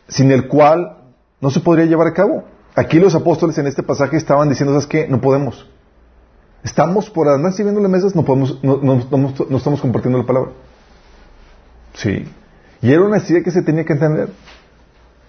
sin 0.08 0.32
el 0.32 0.48
cual 0.48 0.98
no 1.40 1.50
se 1.50 1.60
podría 1.60 1.86
llevar 1.86 2.08
a 2.08 2.12
cabo. 2.12 2.44
Aquí 2.74 2.98
los 2.98 3.14
apóstoles 3.14 3.56
en 3.58 3.66
este 3.66 3.82
pasaje 3.82 4.16
estaban 4.16 4.48
diciendo, 4.48 4.72
¿sabes 4.72 4.86
qué? 4.86 5.06
No 5.06 5.20
podemos. 5.20 5.68
Estamos 6.64 7.08
por 7.08 7.28
andar 7.28 7.52
sirviendo 7.52 7.80
las 7.80 7.90
mesas, 7.90 8.16
no 8.16 8.24
podemos, 8.24 8.62
no, 8.62 8.78
no, 8.82 9.56
estamos 9.56 9.80
compartiendo 9.80 10.18
la 10.18 10.26
palabra. 10.26 10.52
Sí. 11.94 12.24
Y 12.80 12.92
era 12.92 13.00
una 13.00 13.16
necesidad 13.16 13.42
que 13.42 13.50
se 13.50 13.62
tenía 13.62 13.84
que 13.84 13.92
entender. 13.92 14.28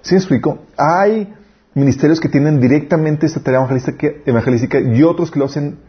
¿Sí 0.02 0.16
explico? 0.16 0.60
Hay 0.76 1.34
ministerios 1.76 2.20
que 2.20 2.30
tienen 2.30 2.60
directamente 2.60 3.26
esta 3.26 3.42
tarea 3.42 3.68
evangelística 4.26 4.80
y 4.80 5.04
otros 5.04 5.32
que 5.32 5.40
lo 5.40 5.46
hacen 5.46 5.80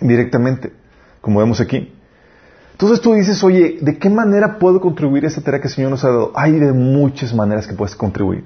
directamente, 0.00 0.72
como 1.20 1.40
vemos 1.40 1.60
aquí. 1.60 1.92
Entonces 2.72 3.00
tú 3.00 3.14
dices, 3.14 3.42
oye, 3.44 3.78
¿de 3.80 3.98
qué 3.98 4.10
manera 4.10 4.58
puedo 4.58 4.80
contribuir 4.80 5.24
a 5.24 5.28
esta 5.28 5.40
tarea 5.40 5.60
que 5.60 5.68
el 5.68 5.74
Señor 5.74 5.90
nos 5.90 6.04
ha 6.04 6.08
dado? 6.08 6.32
Hay 6.34 6.58
de 6.58 6.72
muchas 6.72 7.32
maneras 7.32 7.66
que 7.66 7.74
puedes 7.74 7.94
contribuir. 7.94 8.44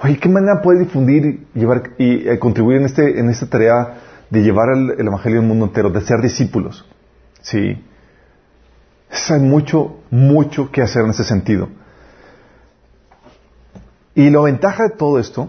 Oye, 0.00 0.18
¿qué 0.18 0.28
manera 0.28 0.60
puedes 0.60 0.80
difundir 0.80 1.46
llevar, 1.54 1.90
y 1.98 2.28
eh, 2.28 2.38
contribuir 2.38 2.78
en, 2.78 2.86
este, 2.86 3.18
en 3.18 3.28
esta 3.30 3.46
tarea 3.46 3.94
de 4.30 4.42
llevar 4.42 4.70
el, 4.70 5.06
Evangelio 5.06 5.40
al 5.40 5.46
mundo 5.46 5.66
entero, 5.66 5.90
de 5.90 6.00
ser 6.00 6.20
discípulos? 6.20 6.84
Sí. 7.40 7.84
hay 9.30 9.40
mucho, 9.40 9.98
mucho 10.10 10.70
que 10.70 10.82
hacer 10.82 11.04
en 11.04 11.10
ese 11.10 11.24
sentido. 11.24 11.68
Y 14.18 14.30
la 14.30 14.40
ventaja 14.40 14.82
de 14.82 14.90
todo 14.90 15.20
esto 15.20 15.48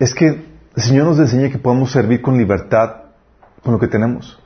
es 0.00 0.12
que 0.12 0.26
el 0.26 0.82
Señor 0.82 1.06
nos 1.06 1.20
enseña 1.20 1.50
que 1.50 1.58
podemos 1.58 1.92
servir 1.92 2.20
con 2.20 2.36
libertad 2.36 3.02
con 3.62 3.74
lo 3.74 3.78
que 3.78 3.86
tenemos. 3.86 4.36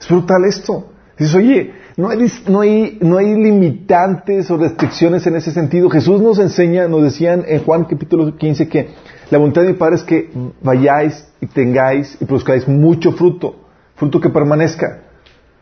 Es 0.00 0.08
brutal 0.08 0.44
esto. 0.46 0.90
Dices, 1.16 1.36
oye, 1.36 1.72
no 1.96 2.08
hay, 2.08 2.26
no, 2.48 2.60
hay, 2.62 2.98
no 3.00 3.18
hay 3.18 3.26
limitantes 3.40 4.50
o 4.50 4.56
restricciones 4.56 5.28
en 5.28 5.36
ese 5.36 5.52
sentido. 5.52 5.88
Jesús 5.88 6.20
nos 6.20 6.40
enseña, 6.40 6.88
nos 6.88 7.04
decían 7.04 7.44
en 7.46 7.62
Juan 7.62 7.84
capítulo 7.84 8.36
15 8.36 8.68
que 8.68 8.88
la 9.30 9.38
voluntad 9.38 9.62
de 9.62 9.68
mi 9.68 9.74
Padre 9.74 9.94
es 9.94 10.02
que 10.02 10.28
vayáis 10.60 11.24
y 11.40 11.46
tengáis 11.46 12.16
y 12.20 12.24
produzcáis 12.24 12.66
mucho 12.66 13.12
fruto, 13.12 13.60
fruto 13.94 14.20
que 14.20 14.30
permanezca. 14.30 15.02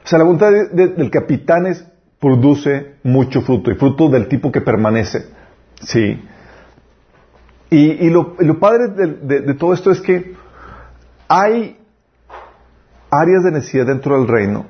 O 0.07 0.09
sea, 0.09 0.19
la 0.19 0.25
voluntad 0.25 0.53
del 0.73 1.11
capitán 1.11 1.67
es 1.67 1.85
produce 2.19 2.95
mucho 3.03 3.43
fruto 3.43 3.71
y 3.71 3.75
fruto 3.75 4.09
del 4.09 4.27
tipo 4.27 4.51
que 4.51 4.63
permanece. 4.63 5.27
Sí. 5.83 6.19
Y, 7.71 8.09
lo, 8.09 8.35
padre 8.59 8.89
de, 8.89 9.55
todo 9.55 9.75
esto 9.75 9.91
es 9.91 10.01
que 10.01 10.35
hay 11.29 11.79
áreas 13.11 13.45
de 13.45 13.53
necesidad 13.53 13.87
dentro 13.87 14.19
del 14.19 14.27
reino 14.27 14.67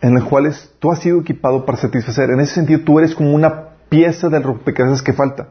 en 0.00 0.14
las 0.14 0.24
cuales 0.24 0.72
tú 0.78 0.90
has 0.90 0.98
sido 0.98 1.20
equipado 1.20 1.64
para 1.64 1.78
satisfacer. 1.78 2.30
En 2.30 2.40
ese 2.40 2.54
sentido, 2.54 2.80
tú 2.80 2.98
eres 2.98 3.14
como 3.14 3.32
una 3.32 3.70
pieza 3.88 4.28
del 4.28 4.42
rompecabezas 4.42 5.02
que 5.02 5.12
falta. 5.12 5.48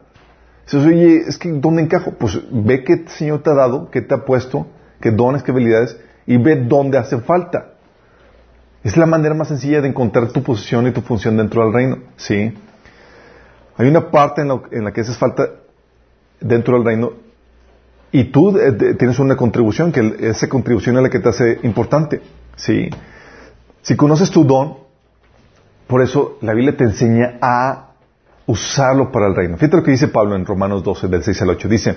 Dices, 0.66 0.86
oye, 0.86 1.24
es 1.28 1.38
que 1.38 1.52
¿dónde 1.52 1.82
encajo? 1.82 2.12
Pues 2.12 2.40
ve 2.52 2.84
qué 2.84 2.94
el 2.94 3.08
Señor 3.08 3.42
te 3.42 3.52
ha 3.52 3.54
dado, 3.54 3.90
qué 3.90 4.02
te 4.02 4.14
ha 4.14 4.26
puesto, 4.26 4.68
qué 5.00 5.12
dones, 5.12 5.44
qué 5.44 5.52
habilidades, 5.52 5.98
y 6.26 6.38
ve 6.38 6.56
dónde 6.56 6.98
hacen 6.98 7.24
falta. 7.24 7.74
Es 8.84 8.98
la 8.98 9.06
manera 9.06 9.34
más 9.34 9.48
sencilla 9.48 9.82
de 9.82 9.88
encontrar 9.88 10.28
tu 10.28 10.44
posición 10.44 10.88
y 10.88 10.92
tu 10.92 11.02
función 11.02 11.38
dentro 11.38 11.64
del 11.64 11.74
reino. 11.74 11.98
¿sí? 12.18 12.54
Hay 13.78 13.88
una 13.88 14.12
parte 14.12 14.42
en, 14.42 14.52
en 14.72 14.84
la 14.84 14.92
que 14.92 15.02
haces 15.02 15.18
falta 15.18 15.50
dentro 16.40 16.78
del 16.78 16.86
reino 16.86 17.26
y 18.12 18.24
tú 18.26 18.58
eh, 18.58 18.96
tienes 18.98 19.20
una 19.20 19.36
contribución, 19.36 19.92
que 19.92 20.16
esa 20.22 20.48
contribución 20.48 20.96
es 20.96 21.04
la 21.04 21.10
que 21.10 21.20
te 21.20 21.28
hace 21.28 21.60
importante. 21.64 22.22
¿sí? 22.56 22.90
Si 23.82 23.98
conoces 23.98 24.32
tu 24.32 24.46
don, 24.46 24.78
por 25.86 26.02
eso 26.02 26.38
la 26.42 26.54
Biblia 26.54 26.78
te 26.78 26.86
enseña 26.86 27.38
a 27.42 27.90
usarlo 28.46 29.12
para 29.12 29.28
el 29.28 29.36
reino. 29.36 29.58
Fíjate 29.58 29.76
lo 29.76 29.84
que 29.84 29.92
dice 29.92 30.08
Pablo 30.08 30.36
en 30.36 30.46
Romanos 30.46 30.82
12, 30.82 31.10
del 31.10 31.24
6 31.24 31.42
al 31.42 31.50
8. 31.50 31.68
Dice, 31.68 31.96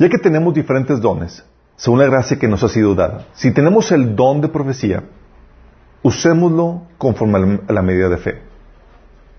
ya 0.00 0.08
que 0.08 0.18
tenemos 0.18 0.52
diferentes 0.52 1.00
dones, 1.00 1.44
según 1.76 2.00
la 2.00 2.06
gracia 2.06 2.36
que 2.36 2.48
nos 2.48 2.64
ha 2.64 2.68
sido 2.68 2.96
dada, 2.96 3.26
si 3.32 3.52
tenemos 3.52 3.92
el 3.92 4.16
don 4.16 4.40
de 4.40 4.48
profecía, 4.48 5.04
usémoslo 6.02 6.88
conforme 6.98 7.60
a 7.68 7.72
la 7.72 7.82
medida 7.82 8.08
de 8.08 8.16
fe. 8.16 8.42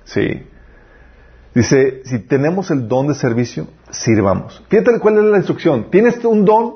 Sí. 0.06 0.44
Dice, 1.54 2.02
si 2.06 2.20
tenemos 2.20 2.72
el 2.72 2.88
don 2.88 3.08
de 3.08 3.16
servicio, 3.16 3.68
sirvamos. 3.90 4.64
Fíjate 4.70 5.00
cuál 5.00 5.18
es 5.18 5.24
la 5.26 5.38
instrucción. 5.38 5.92
Tienes 5.92 6.24
un 6.24 6.46
don, 6.46 6.76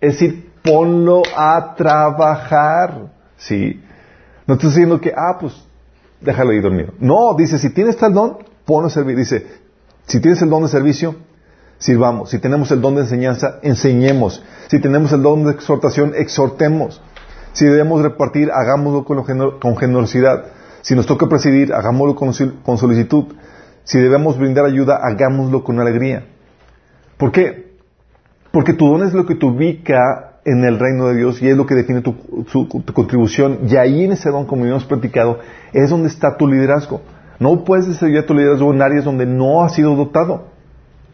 es 0.00 0.14
decir, 0.14 0.50
ponlo 0.62 1.22
a 1.36 1.74
trabajar. 1.76 3.12
Sí. 3.36 3.82
No 4.46 4.54
estoy 4.54 4.70
diciendo 4.70 5.00
que, 5.00 5.12
ah, 5.16 5.38
pues, 5.40 5.54
déjalo 6.20 6.50
ahí 6.50 6.60
dormido. 6.60 6.92
No, 6.98 7.34
dice, 7.36 7.58
si 7.58 7.70
tienes 7.70 7.96
tal 7.96 8.14
don, 8.14 8.38
ponlo 8.64 8.88
a 8.88 8.90
servir. 8.90 9.16
Dice, 9.16 9.46
si 10.06 10.20
tienes 10.20 10.42
el 10.42 10.50
don 10.50 10.62
de 10.62 10.68
servicio, 10.68 11.14
sirvamos. 11.78 12.30
Si 12.30 12.38
tenemos 12.38 12.70
el 12.70 12.80
don 12.80 12.94
de 12.94 13.02
enseñanza, 13.02 13.58
enseñemos. 13.62 14.42
Si 14.68 14.80
tenemos 14.80 15.12
el 15.12 15.22
don 15.22 15.44
de 15.44 15.52
exhortación, 15.52 16.14
exhortemos. 16.16 17.00
Si 17.52 17.64
debemos 17.64 18.02
repartir, 18.02 18.50
hagámoslo 18.52 19.04
con, 19.04 19.76
generosidad. 19.76 20.46
Si 20.82 20.94
nos 20.94 21.06
toca 21.06 21.28
presidir, 21.28 21.72
hagámoslo 21.72 22.14
con, 22.14 22.78
solicitud. 22.78 23.34
Si 23.86 24.00
debemos 24.00 24.36
brindar 24.36 24.64
ayuda, 24.64 24.98
hagámoslo 25.00 25.62
con 25.62 25.78
alegría. 25.78 26.26
¿Por 27.16 27.30
qué? 27.30 27.76
Porque 28.50 28.72
tu 28.72 28.88
don 28.88 29.06
es 29.06 29.14
lo 29.14 29.26
que 29.26 29.36
te 29.36 29.46
ubica 29.46 30.40
en 30.44 30.64
el 30.64 30.80
reino 30.80 31.06
de 31.06 31.16
Dios 31.16 31.40
y 31.40 31.48
es 31.48 31.56
lo 31.56 31.66
que 31.66 31.76
define 31.76 32.02
tu, 32.02 32.16
contribución. 32.92 33.60
Y 33.68 33.76
ahí 33.76 34.02
en 34.02 34.12
ese 34.12 34.30
don, 34.30 34.44
como 34.44 34.66
hemos 34.66 34.84
platicado, 34.84 35.38
es 35.72 35.88
donde 35.88 36.08
está 36.08 36.36
tu 36.36 36.48
liderazgo. 36.48 37.00
No 37.38 37.62
puedes 37.62 37.86
desarrollar 37.86 38.24
tu 38.24 38.34
liderazgo 38.34 38.74
en 38.74 38.82
áreas 38.82 39.04
donde 39.04 39.24
no 39.24 39.62
has 39.62 39.74
sido 39.74 39.94
dotado. 39.94 40.48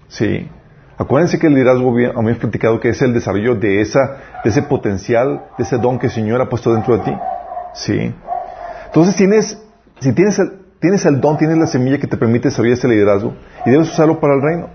Sí. 0.09 0.49
Acuérdense 0.97 1.39
que 1.39 1.49
el 1.49 1.55
liderazgo, 1.55 1.93
me 1.93 2.35
platicado 2.37 2.81
que 2.81 2.89
es 2.89 3.03
el 3.03 3.13
desarrollo 3.13 3.55
de, 3.55 3.83
esa, 3.83 4.17
de 4.45 4.49
ese 4.49 4.63
potencial, 4.63 5.43
de 5.59 5.65
ese 5.65 5.77
don 5.77 5.99
que 5.99 6.07
el 6.07 6.13
Señor 6.13 6.41
ha 6.41 6.49
puesto 6.49 6.73
dentro 6.73 6.97
de 6.97 7.05
ti. 7.05 7.13
¿Sí? 7.75 8.15
Entonces 8.87 9.15
tienes, 9.15 9.63
si 10.01 10.15
tienes 10.15 10.39
el, 10.39 10.62
tienes 10.83 11.07
el 11.07 11.21
don, 11.21 11.39
tienes 11.39 11.57
la 11.57 11.69
semilla 11.69 11.99
que 11.99 12.09
te 12.09 12.17
permite 12.17 12.49
desarrollar 12.49 12.77
ese 12.77 12.89
liderazgo 12.89 13.35
y 13.65 13.71
debes 13.71 13.89
usarlo 13.89 14.21
para 14.21 14.35
el 14.35 14.43
reino. 14.43 14.69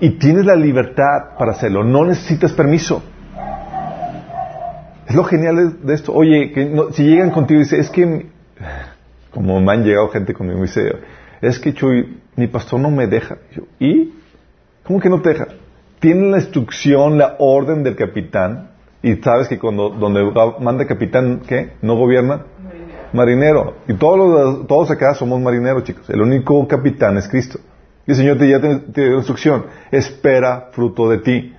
Y 0.00 0.10
tienes 0.18 0.44
la 0.44 0.56
libertad 0.56 1.36
para 1.38 1.52
hacerlo, 1.52 1.84
no 1.84 2.04
necesitas 2.04 2.52
permiso. 2.52 3.02
Es 5.06 5.14
lo 5.14 5.22
genial 5.24 5.78
de, 5.80 5.94
esto. 5.94 6.12
Oye, 6.12 6.50
que 6.52 6.76
si 6.92 7.04
llegan 7.04 7.30
contigo 7.30 7.60
y 7.60 7.62
dicen, 7.62 7.80
es 7.80 7.90
que, 7.90 8.26
como 9.30 9.60
me 9.60 9.72
han 9.72 9.84
llegado 9.84 10.08
gente 10.08 10.34
conmigo 10.34 10.58
y 10.58 10.62
dice, 10.62 10.96
es 11.40 11.60
que 11.60 11.72
Chuy, 11.72 12.18
mi 12.34 12.48
pastor 12.48 12.80
no 12.80 12.90
me 12.90 13.06
deja. 13.06 13.38
¿Y? 13.78 14.12
¿Cómo 14.82 14.98
que 14.98 15.08
no 15.08 15.22
te 15.22 15.30
deja? 15.30 15.46
Tiene 16.00 16.28
la 16.30 16.38
instrucción, 16.38 17.18
la 17.18 17.36
orden 17.38 17.84
del 17.84 17.94
capitán, 17.94 18.70
y 19.00 19.14
sabes 19.16 19.46
que 19.46 19.58
cuando 19.58 19.90
donde 19.90 20.28
manda 20.60 20.86
capitán, 20.86 21.42
¿qué? 21.46 21.74
¿No 21.82 21.94
gobierna? 21.94 22.46
Marinero. 23.14 23.76
Y 23.88 23.94
todos, 23.94 24.18
los, 24.18 24.66
todos 24.66 24.90
acá 24.90 25.14
somos 25.14 25.40
marineros, 25.40 25.84
chicos. 25.84 26.10
El 26.10 26.20
único 26.20 26.66
capitán 26.68 27.16
es 27.16 27.28
Cristo. 27.28 27.58
Y 28.06 28.10
el 28.10 28.16
Señor 28.16 28.38
te 28.38 28.48
ya 28.48 28.60
tiene 28.60 28.82
la 28.94 29.16
instrucción. 29.16 29.66
Espera 29.90 30.68
fruto 30.72 31.08
de 31.08 31.18
ti. 31.18 31.54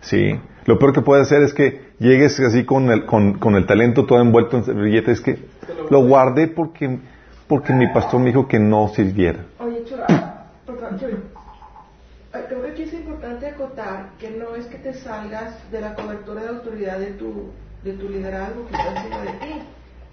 Sí. 0.00 0.40
Lo 0.64 0.78
peor 0.78 0.94
que 0.94 1.02
puede 1.02 1.22
hacer 1.22 1.42
es 1.42 1.52
que 1.52 1.82
llegues 1.98 2.40
así 2.40 2.64
con 2.64 2.90
el, 2.90 3.04
con, 3.04 3.34
con 3.34 3.56
el 3.56 3.66
talento 3.66 4.06
todo 4.06 4.20
envuelto 4.20 4.56
en 4.56 4.82
billetes. 4.82 5.18
Es 5.18 5.20
que 5.20 5.38
lo 5.90 6.06
guardé 6.06 6.48
porque, 6.48 6.98
porque 7.48 7.74
mi 7.74 7.92
pastor 7.92 8.20
me 8.20 8.26
dijo 8.26 8.48
que 8.48 8.58
no 8.58 8.88
sirviera. 8.88 9.40
Oye, 9.58 9.82
creo 12.48 12.62
que 12.62 12.70
aquí 12.70 12.82
es 12.82 12.94
importante 12.94 13.46
acotar 13.46 14.10
que 14.18 14.30
no 14.30 14.54
es 14.54 14.66
que 14.66 14.78
te 14.78 14.94
salgas 14.94 15.70
de 15.70 15.80
la 15.80 15.94
cobertura 15.94 16.42
de 16.42 16.48
autoridad 16.48 16.98
de 16.98 17.12
tu, 17.12 17.50
de 17.82 17.92
tu 17.94 18.08
liderazgo 18.08 18.66
que 18.66 18.74
está 18.74 19.02
encima 19.02 19.18
de 19.22 19.32
ti, 19.32 19.62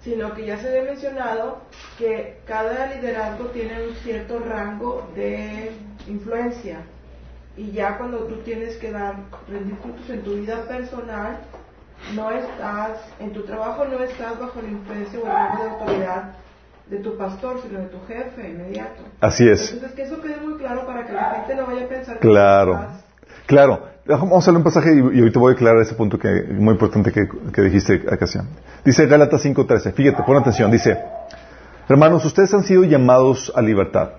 sino 0.04 0.34
que 0.34 0.46
ya 0.46 0.58
se 0.58 0.68
había 0.68 0.90
mencionado 0.90 1.62
que 1.98 2.38
cada 2.44 2.86
liderazgo 2.94 3.46
tiene 3.46 3.86
un 3.86 3.94
cierto 3.96 4.38
rango 4.40 5.08
de 5.14 5.70
influencia 6.08 6.80
y 7.56 7.70
ya 7.72 7.98
cuando 7.98 8.18
tú 8.24 8.36
tienes 8.38 8.76
que 8.78 8.90
dar 8.90 9.16
rendir 9.48 9.76
frutos 9.76 10.08
en 10.08 10.22
tu 10.22 10.34
vida 10.34 10.62
personal, 10.66 11.38
no 12.14 12.30
estás, 12.30 12.98
en 13.20 13.32
tu 13.32 13.42
trabajo 13.42 13.84
no 13.84 14.02
estás 14.02 14.38
bajo 14.38 14.60
la 14.60 14.68
influencia 14.68 15.20
o 15.20 15.26
el 15.26 15.32
rango 15.32 15.62
de 15.62 15.70
autoridad 15.70 16.32
de 16.86 16.98
tu 16.98 17.16
pastor, 17.16 17.60
sino 17.62 17.80
de 17.80 17.86
tu 17.86 17.98
jefe 18.06 18.48
inmediato. 18.48 19.02
Así 19.20 19.48
es. 19.48 19.72
Entonces, 19.72 19.92
que 19.92 20.02
eso 20.02 20.20
quede 20.20 20.36
muy 20.38 20.58
claro 20.58 20.86
para 20.86 21.06
que 21.06 21.12
la 21.12 21.30
gente 21.30 21.54
no 21.54 21.66
vaya 21.66 21.84
a 21.84 21.88
pensar 21.88 22.18
que 22.18 22.28
Claro, 22.28 22.86
claro. 23.46 23.91
Vamos 24.04 24.32
a 24.32 24.38
hacer 24.38 24.54
un 24.54 24.64
pasaje 24.64 24.90
y, 24.94 25.20
ahorita 25.20 25.38
voy 25.38 25.52
a 25.52 25.54
aclarar 25.54 25.80
ese 25.80 25.94
punto 25.94 26.18
que 26.18 26.28
muy 26.50 26.72
importante 26.72 27.12
que, 27.12 27.22
que 27.52 27.62
dijiste, 27.62 28.02
Acacia. 28.10 28.44
Dice 28.84 29.06
Gálatas 29.06 29.44
5.13, 29.44 29.92
fíjate, 29.92 30.22
pon 30.24 30.36
atención, 30.36 30.70
dice, 30.72 30.98
hermanos, 31.88 32.24
ustedes 32.24 32.52
han 32.52 32.64
sido 32.64 32.82
llamados 32.82 33.52
a 33.54 33.62
libertad. 33.62 34.10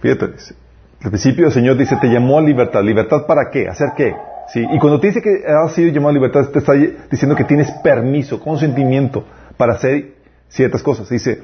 Fíjate, 0.00 0.28
dice, 0.28 0.54
al 1.02 1.10
principio 1.10 1.46
el 1.46 1.52
Señor 1.52 1.78
dice, 1.78 1.96
te 1.96 2.08
llamó 2.08 2.38
a 2.38 2.42
libertad. 2.42 2.82
¿Libertad 2.82 3.24
para 3.26 3.50
qué? 3.50 3.66
¿Hacer 3.66 3.88
qué? 3.96 4.14
¿Sí? 4.52 4.62
Y 4.70 4.78
cuando 4.78 5.00
te 5.00 5.06
dice 5.06 5.22
que 5.22 5.42
has 5.46 5.72
sido 5.72 5.90
llamado 5.90 6.10
a 6.10 6.12
libertad, 6.12 6.46
te 6.48 6.58
está 6.58 6.74
diciendo 7.10 7.34
que 7.34 7.44
tienes 7.44 7.70
permiso, 7.82 8.38
consentimiento 8.38 9.24
para 9.56 9.72
hacer 9.72 10.16
ciertas 10.48 10.82
cosas. 10.82 11.08
Dice, 11.08 11.40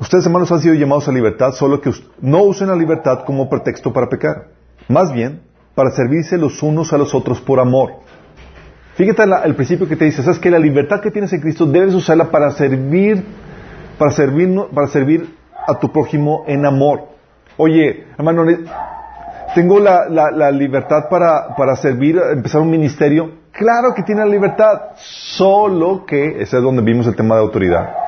Ustedes, 0.00 0.24
hermanos, 0.24 0.50
han 0.50 0.60
sido 0.60 0.74
llamados 0.74 1.06
a 1.08 1.12
libertad, 1.12 1.52
solo 1.52 1.78
que 1.82 1.92
no 2.22 2.42
usen 2.44 2.68
la 2.68 2.74
libertad 2.74 3.22
como 3.26 3.50
pretexto 3.50 3.92
para 3.92 4.08
pecar. 4.08 4.46
Más 4.88 5.12
bien, 5.12 5.42
para 5.74 5.90
servirse 5.90 6.36
los 6.36 6.62
unos 6.62 6.92
a 6.92 6.98
los 6.98 7.14
otros 7.14 7.40
por 7.40 7.60
amor. 7.60 7.92
Fíjate 8.94 9.22
el 9.44 9.54
principio 9.54 9.88
que 9.88 9.96
te 9.96 10.04
dice, 10.04 10.22
sabes 10.22 10.38
que 10.38 10.50
la 10.50 10.58
libertad 10.58 11.00
que 11.00 11.10
tienes 11.10 11.32
en 11.32 11.40
Cristo 11.40 11.66
debes 11.66 11.94
usarla 11.94 12.30
para 12.30 12.50
servir, 12.50 13.24
para 13.98 14.10
servir, 14.10 14.54
para 14.74 14.86
servir 14.88 15.34
a 15.66 15.78
tu 15.78 15.90
prójimo 15.90 16.44
en 16.46 16.66
amor. 16.66 17.04
Oye, 17.56 18.06
hermano, 18.18 18.44
tengo 19.54 19.78
la, 19.78 20.50
libertad 20.50 21.08
para, 21.08 21.54
para 21.56 21.76
servir, 21.76 22.20
empezar 22.32 22.60
un 22.60 22.70
ministerio. 22.70 23.40
Claro 23.52 23.94
que 23.94 24.02
tiene 24.02 24.22
la 24.22 24.30
libertad, 24.30 24.90
solo 24.96 26.04
que, 26.04 26.42
ese 26.42 26.58
es 26.58 26.62
donde 26.62 26.82
vimos 26.82 27.06
el 27.06 27.16
tema 27.16 27.36
de 27.36 27.42
autoridad 27.42 27.99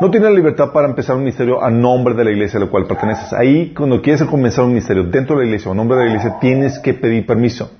no 0.00 0.10
tienes 0.10 0.32
libertad 0.32 0.72
para 0.72 0.88
empezar 0.88 1.14
un 1.14 1.22
ministerio 1.22 1.62
a 1.62 1.70
nombre 1.70 2.14
de 2.14 2.24
la 2.24 2.30
iglesia 2.30 2.58
a 2.58 2.64
la 2.64 2.70
cual 2.70 2.86
perteneces. 2.86 3.32
Ahí, 3.34 3.74
cuando 3.74 4.00
quieres 4.00 4.22
comenzar 4.24 4.64
un 4.64 4.70
ministerio 4.70 5.04
dentro 5.04 5.36
de 5.36 5.42
la 5.42 5.48
iglesia 5.48 5.68
o 5.68 5.72
a 5.72 5.76
nombre 5.76 5.98
de 5.98 6.04
la 6.04 6.10
iglesia, 6.10 6.38
tienes 6.40 6.78
que 6.78 6.94
pedir 6.94 7.26
permiso. 7.26 7.70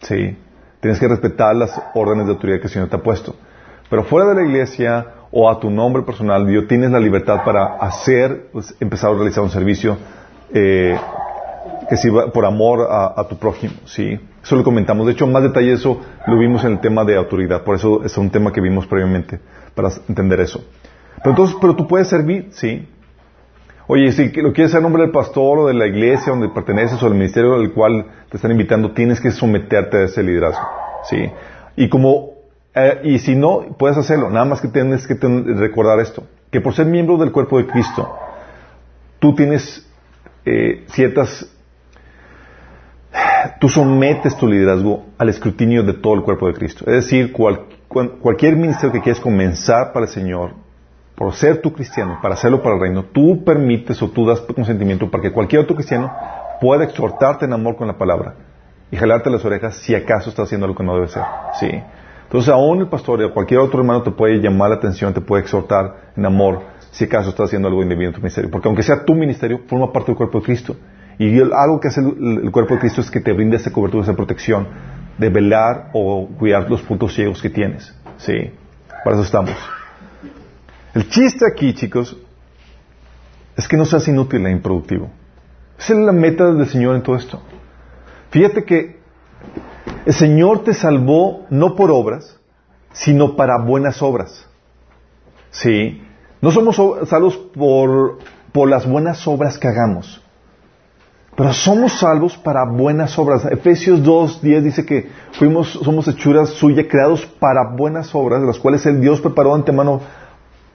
Sí. 0.00 0.36
Tienes 0.80 0.98
que 0.98 1.06
respetar 1.06 1.54
las 1.54 1.80
órdenes 1.94 2.26
de 2.26 2.32
autoridad 2.32 2.60
que 2.60 2.68
el 2.68 2.72
Señor 2.72 2.88
te 2.88 2.96
ha 2.96 3.02
puesto. 3.02 3.36
Pero 3.90 4.04
fuera 4.04 4.28
de 4.28 4.36
la 4.36 4.42
iglesia 4.42 5.06
o 5.30 5.50
a 5.50 5.60
tu 5.60 5.70
nombre 5.70 6.02
personal, 6.02 6.46
Dios 6.46 6.66
tienes 6.66 6.90
la 6.90 7.00
libertad 7.00 7.44
para 7.44 7.76
hacer, 7.76 8.48
pues, 8.52 8.74
empezar 8.80 9.10
a 9.10 9.14
realizar 9.14 9.42
un 9.42 9.50
servicio 9.50 9.98
eh, 10.54 10.96
que 11.90 11.96
sirva 11.96 12.32
por 12.32 12.46
amor 12.46 12.86
a, 12.90 13.26
tu 13.28 13.36
prójimo, 13.36 13.74
¿sí? 13.84 14.18
Eso 14.42 14.56
lo 14.56 14.64
comentamos. 14.64 15.06
De 15.06 15.12
hecho, 15.12 15.26
más 15.26 15.42
detalle 15.42 15.72
eso 15.72 16.00
lo 16.26 16.38
vimos 16.38 16.64
en 16.64 16.72
el 16.72 16.80
tema 16.80 17.04
de 17.04 17.16
autoridad. 17.16 17.64
Por 17.64 17.76
eso 17.76 18.04
es 18.04 18.16
un 18.16 18.30
tema 18.30 18.52
que 18.52 18.60
vimos 18.60 18.86
previamente, 18.86 19.40
para 19.74 19.90
entender 20.08 20.40
eso. 20.40 20.64
Pero 21.22 21.30
entonces, 21.30 21.56
pero 21.60 21.76
tú 21.76 21.86
puedes 21.86 22.08
servir, 22.08 22.48
¿sí? 22.50 22.88
Oye, 23.86 24.12
si 24.12 24.28
lo 24.42 24.52
quieres 24.52 24.70
hacer 24.70 24.78
en 24.78 24.82
nombre 24.82 25.02
del 25.02 25.12
pastor 25.12 25.58
o 25.60 25.66
de 25.66 25.74
la 25.74 25.86
iglesia 25.86 26.30
donde 26.30 26.50
perteneces 26.50 27.02
o 27.02 27.06
del 27.06 27.14
ministerio 27.14 27.54
al 27.54 27.72
cual 27.72 28.06
te 28.28 28.36
están 28.36 28.50
invitando, 28.50 28.92
tienes 28.92 29.20
que 29.20 29.30
someterte 29.30 29.96
a 29.96 30.04
ese 30.04 30.22
liderazgo, 30.22 30.68
¿sí? 31.04 31.30
Y 31.76 31.88
como, 31.88 32.32
eh, 32.74 33.00
y 33.04 33.18
si 33.18 33.34
no, 33.34 33.76
puedes 33.78 33.96
hacerlo. 33.96 34.28
Nada 34.28 34.44
más 34.44 34.60
que 34.60 34.68
tienes 34.68 35.06
que 35.06 35.14
recordar 35.14 36.00
esto, 36.00 36.24
que 36.50 36.60
por 36.60 36.74
ser 36.74 36.86
miembro 36.86 37.16
del 37.16 37.32
cuerpo 37.32 37.58
de 37.58 37.66
Cristo, 37.66 38.14
tú 39.18 39.34
tienes 39.34 39.86
eh, 40.44 40.84
ciertas 40.88 41.48
tú 43.60 43.68
sometes 43.68 44.36
tu 44.36 44.46
liderazgo 44.46 45.06
al 45.18 45.28
escrutinio 45.28 45.82
de 45.82 45.94
todo 45.94 46.14
el 46.14 46.22
cuerpo 46.22 46.46
de 46.46 46.54
Cristo. 46.54 46.84
Es 46.86 47.04
decir, 47.04 47.32
cualquier 47.32 48.56
ministerio 48.56 48.92
que 48.92 49.00
quieras 49.00 49.20
comenzar 49.20 49.92
para 49.92 50.06
el 50.06 50.12
Señor, 50.12 50.52
por 51.18 51.34
ser 51.34 51.60
tú 51.60 51.72
cristiano, 51.72 52.20
para 52.22 52.34
hacerlo 52.34 52.62
para 52.62 52.76
el 52.76 52.80
reino, 52.80 53.06
tú 53.06 53.42
permites 53.44 54.00
o 54.00 54.08
tú 54.08 54.24
das 54.24 54.40
consentimiento 54.40 55.10
para 55.10 55.20
que 55.20 55.32
cualquier 55.32 55.62
otro 55.62 55.74
cristiano 55.74 56.12
pueda 56.60 56.84
exhortarte 56.84 57.44
en 57.44 57.52
amor 57.52 57.74
con 57.74 57.88
la 57.88 57.98
palabra 57.98 58.36
y 58.92 58.96
jalarte 58.96 59.28
las 59.28 59.44
orejas 59.44 59.74
si 59.78 59.96
acaso 59.96 60.30
está 60.30 60.42
haciendo 60.44 60.66
algo 60.66 60.78
que 60.78 60.84
no 60.84 60.94
debe 60.94 61.08
ser. 61.08 61.24
¿sí? 61.58 61.68
Entonces, 62.22 62.48
aún 62.50 62.78
el 62.78 62.88
pastor 62.88 63.20
o 63.24 63.34
cualquier 63.34 63.58
otro 63.58 63.80
hermano 63.80 64.02
te 64.02 64.12
puede 64.12 64.38
llamar 64.38 64.70
la 64.70 64.76
atención, 64.76 65.12
te 65.12 65.20
puede 65.20 65.42
exhortar 65.42 66.12
en 66.16 66.24
amor 66.24 66.60
si 66.92 67.04
acaso 67.04 67.30
está 67.30 67.42
haciendo 67.42 67.66
algo 67.66 67.82
indebido 67.82 68.10
en 68.10 68.14
tu 68.14 68.20
ministerio. 68.20 68.48
Porque 68.48 68.68
aunque 68.68 68.84
sea 68.84 69.04
tu 69.04 69.14
ministerio, 69.14 69.62
forma 69.66 69.92
parte 69.92 70.12
del 70.12 70.16
cuerpo 70.16 70.38
de 70.38 70.44
Cristo. 70.44 70.76
Y 71.18 71.36
algo 71.40 71.80
que 71.80 71.88
hace 71.88 72.00
el, 72.00 72.50
cuerpo 72.52 72.74
de 72.74 72.80
Cristo 72.80 73.00
es 73.00 73.10
que 73.10 73.20
te 73.20 73.32
brinda 73.32 73.56
esa 73.56 73.72
cobertura, 73.72 74.04
esa 74.04 74.14
protección 74.14 74.68
de 75.18 75.30
velar 75.30 75.90
o 75.94 76.28
cuidar 76.38 76.70
los 76.70 76.80
puntos 76.82 77.12
ciegos 77.12 77.42
que 77.42 77.50
tienes. 77.50 77.92
Sí, 78.18 78.52
para 79.02 79.16
eso 79.16 79.24
estamos. 79.24 79.77
El 80.94 81.08
chiste 81.08 81.44
aquí, 81.46 81.74
chicos, 81.74 82.16
es 83.56 83.68
que 83.68 83.76
no 83.76 83.84
seas 83.84 84.08
inútil 84.08 84.46
e 84.46 84.50
improductivo. 84.50 85.10
Esa 85.78 85.92
es 85.92 85.98
la 85.98 86.12
meta 86.12 86.52
del 86.52 86.66
Señor 86.68 86.96
en 86.96 87.02
todo 87.02 87.16
esto. 87.16 87.42
Fíjate 88.30 88.64
que 88.64 88.98
el 90.06 90.14
Señor 90.14 90.64
te 90.64 90.74
salvó 90.74 91.46
no 91.50 91.76
por 91.76 91.90
obras, 91.90 92.38
sino 92.92 93.36
para 93.36 93.58
buenas 93.58 94.02
obras. 94.02 94.48
Sí. 95.50 96.02
No 96.40 96.50
somos 96.50 96.80
salvos 97.08 97.36
por, 97.36 98.18
por 98.52 98.68
las 98.68 98.88
buenas 98.88 99.26
obras 99.26 99.58
que 99.58 99.68
hagamos. 99.68 100.22
Pero 101.36 101.52
somos 101.52 102.00
salvos 102.00 102.36
para 102.36 102.64
buenas 102.64 103.16
obras. 103.16 103.44
Efesios 103.44 104.02
2, 104.02 104.42
10 104.42 104.64
dice 104.64 104.84
que 104.84 105.08
fuimos, 105.32 105.68
somos 105.70 106.08
hechuras 106.08 106.50
suyas, 106.50 106.86
creados 106.90 107.24
para 107.26 107.76
buenas 107.76 108.12
obras, 108.12 108.42
las 108.42 108.58
cuales 108.58 108.84
el 108.86 109.00
Dios 109.00 109.20
preparó 109.20 109.54
antemano 109.54 110.00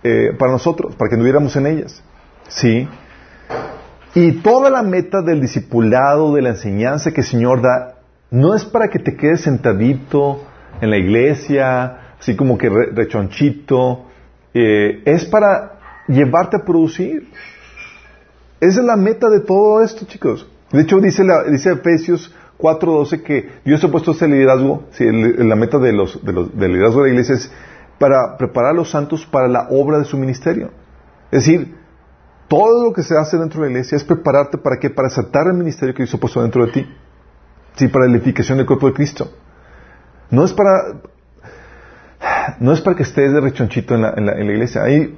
eh, 0.03 0.35
para 0.37 0.51
nosotros, 0.51 0.95
para 0.95 1.09
que 1.09 1.15
anduviéramos 1.15 1.55
en 1.55 1.67
ellas. 1.67 2.03
¿Sí? 2.47 2.87
Y 4.15 4.31
toda 4.41 4.69
la 4.69 4.83
meta 4.83 5.21
del 5.21 5.41
discipulado, 5.41 6.35
de 6.35 6.41
la 6.41 6.49
enseñanza 6.49 7.11
que 7.11 7.21
el 7.21 7.27
Señor 7.27 7.61
da, 7.61 7.95
no 8.29 8.53
es 8.53 8.65
para 8.65 8.89
que 8.89 8.99
te 8.99 9.15
quedes 9.15 9.41
sentadito 9.41 10.43
en 10.81 10.89
la 10.89 10.97
iglesia, 10.97 12.15
así 12.19 12.35
como 12.35 12.57
que 12.57 12.69
rechonchito, 12.69 14.05
eh, 14.53 15.01
es 15.05 15.25
para 15.25 15.79
llevarte 16.07 16.57
a 16.57 16.65
producir. 16.65 17.29
Esa 18.59 18.79
es 18.81 18.85
la 18.85 18.95
meta 18.95 19.29
de 19.29 19.39
todo 19.39 19.81
esto, 19.81 20.05
chicos. 20.05 20.47
De 20.71 20.81
hecho, 20.81 20.99
dice, 20.99 21.23
la, 21.23 21.43
dice 21.43 21.71
Efesios 21.71 22.33
4.12 22.59 23.23
que 23.23 23.49
Dios 23.65 23.83
ha 23.83 23.91
puesto 23.91 24.11
ese 24.11 24.27
liderazgo, 24.27 24.85
la 24.99 25.55
meta 25.55 25.79
de 25.79 25.91
los, 25.91 26.23
de 26.23 26.33
los, 26.33 26.57
del 26.57 26.71
liderazgo 26.71 27.01
de 27.01 27.09
la 27.09 27.13
iglesia 27.13 27.35
es 27.35 27.51
para 27.99 28.37
preparar 28.37 28.71
a 28.71 28.73
los 28.73 28.89
santos 28.89 29.25
para 29.25 29.47
la 29.47 29.67
obra 29.69 29.99
de 29.99 30.05
su 30.05 30.17
ministerio. 30.17 30.71
Es 31.31 31.45
decir, 31.45 31.75
todo 32.47 32.85
lo 32.85 32.93
que 32.93 33.03
se 33.03 33.17
hace 33.17 33.37
dentro 33.37 33.61
de 33.61 33.67
la 33.67 33.71
iglesia 33.71 33.95
es 33.95 34.03
prepararte 34.03 34.57
para 34.57 34.77
que 34.77 34.89
para 34.89 35.07
aceptar 35.07 35.47
el 35.47 35.53
ministerio 35.53 35.93
que 35.93 36.03
Dios 36.03 36.13
ha 36.13 36.19
puesto 36.19 36.41
dentro 36.41 36.65
de 36.65 36.71
ti. 36.71 36.95
Sí, 37.75 37.87
para 37.87 38.05
la 38.05 38.11
edificación 38.15 38.57
del 38.57 38.67
cuerpo 38.67 38.87
de 38.87 38.93
Cristo. 38.93 39.31
No 40.29 40.43
es 40.43 40.53
para 40.53 41.01
no 42.59 42.71
es 42.71 42.81
para 42.81 42.95
que 42.95 43.03
estés 43.03 43.33
de 43.33 43.41
rechonchito 43.41 43.95
en 43.95 44.01
la, 44.01 44.13
en 44.15 44.25
la, 44.25 44.51
iglesia. 44.51 44.83
Ahí 44.83 45.17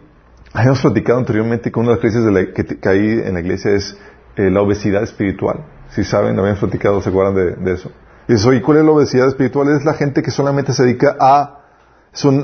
hemos 0.56 0.82
platicado 0.82 1.20
anteriormente 1.20 1.72
que 1.72 1.80
una 1.80 1.90
de 1.90 1.96
las 1.96 2.02
crisis 2.02 2.80
que, 2.82 2.90
hay 2.90 3.22
en 3.26 3.34
la 3.34 3.40
iglesia 3.40 3.72
es 3.72 3.98
eh, 4.38 4.50
la 4.50 4.62
obesidad 4.62 5.04
espiritual. 5.04 5.66
Si 5.90 6.04
saben, 6.04 6.38
habíamos 6.40 6.60
platicado, 6.60 7.02
¿se 7.02 7.10
acuerdan 7.10 7.64
de, 7.64 7.74
eso? 7.74 7.92
Y 8.28 8.34
eso, 8.34 8.54
¿y 8.54 8.62
cuál 8.62 8.80
es 8.80 8.86
la 8.86 8.92
obesidad 8.92 9.28
espiritual? 9.28 9.70
Es 9.70 9.86
la 9.86 9.94
gente 9.94 10.24
que 10.24 10.32
solamente 10.32 10.74
se 10.74 10.84
dedica 10.84 11.16
a, 11.20 11.65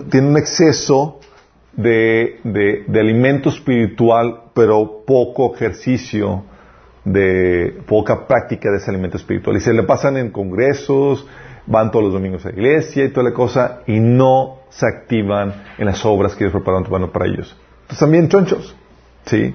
tiene 0.10 0.27
un 0.27 0.38
exceso 0.38 1.19
de, 1.73 2.39
de, 2.43 2.99
alimento 2.99 3.49
espiritual, 3.49 4.41
pero 4.53 5.03
poco 5.05 5.55
ejercicio, 5.55 6.43
de 7.05 7.81
poca 7.88 8.27
práctica 8.27 8.69
de 8.69 8.77
ese 8.77 8.91
alimento 8.91 9.17
espiritual. 9.17 9.57
Y 9.57 9.62
se 9.62 9.73
le 9.73 9.84
pasan 9.84 10.17
en 10.17 10.31
congresos, 10.31 11.25
van 11.65 11.89
todos 11.89 12.05
los 12.05 12.13
domingos 12.13 12.45
a 12.45 12.49
la 12.49 12.55
iglesia 12.55 13.05
y 13.05 13.10
toda 13.10 13.29
la 13.29 13.34
cosa, 13.34 13.81
y 13.88 13.99
no 13.99 14.57
se 14.69 14.86
activan 14.86 15.63
en 15.77 15.86
las 15.86 16.05
obras 16.05 16.36
que 16.36 16.45
Dios 16.45 16.53
preparó 16.53 17.12
para 17.12 17.25
ellos. 17.25 17.57
Entonces 17.81 17.99
también 17.99 18.29
chonchos, 18.29 18.75
¿sí? 19.25 19.53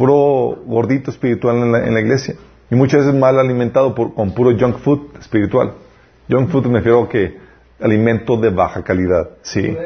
puro 0.00 0.56
gordito 0.64 1.10
espiritual 1.10 1.56
en 1.58 1.92
la, 1.92 2.00
iglesia. 2.00 2.34
Y 2.70 2.74
muchas 2.74 3.04
veces 3.04 3.20
mal 3.20 3.38
alimentado 3.38 3.94
por, 3.94 4.14
con 4.14 4.32
puro 4.32 4.56
junk 4.58 4.78
food 4.78 5.18
espiritual. 5.18 5.74
Junk 6.30 6.48
food 6.48 6.66
me 6.66 6.78
refiero 6.78 7.02
a 7.02 7.08
que 7.10 7.36
alimento 7.80 8.36
de 8.36 8.50
baja 8.50 8.82
calidad. 8.82 9.30
Sí. 9.42 9.76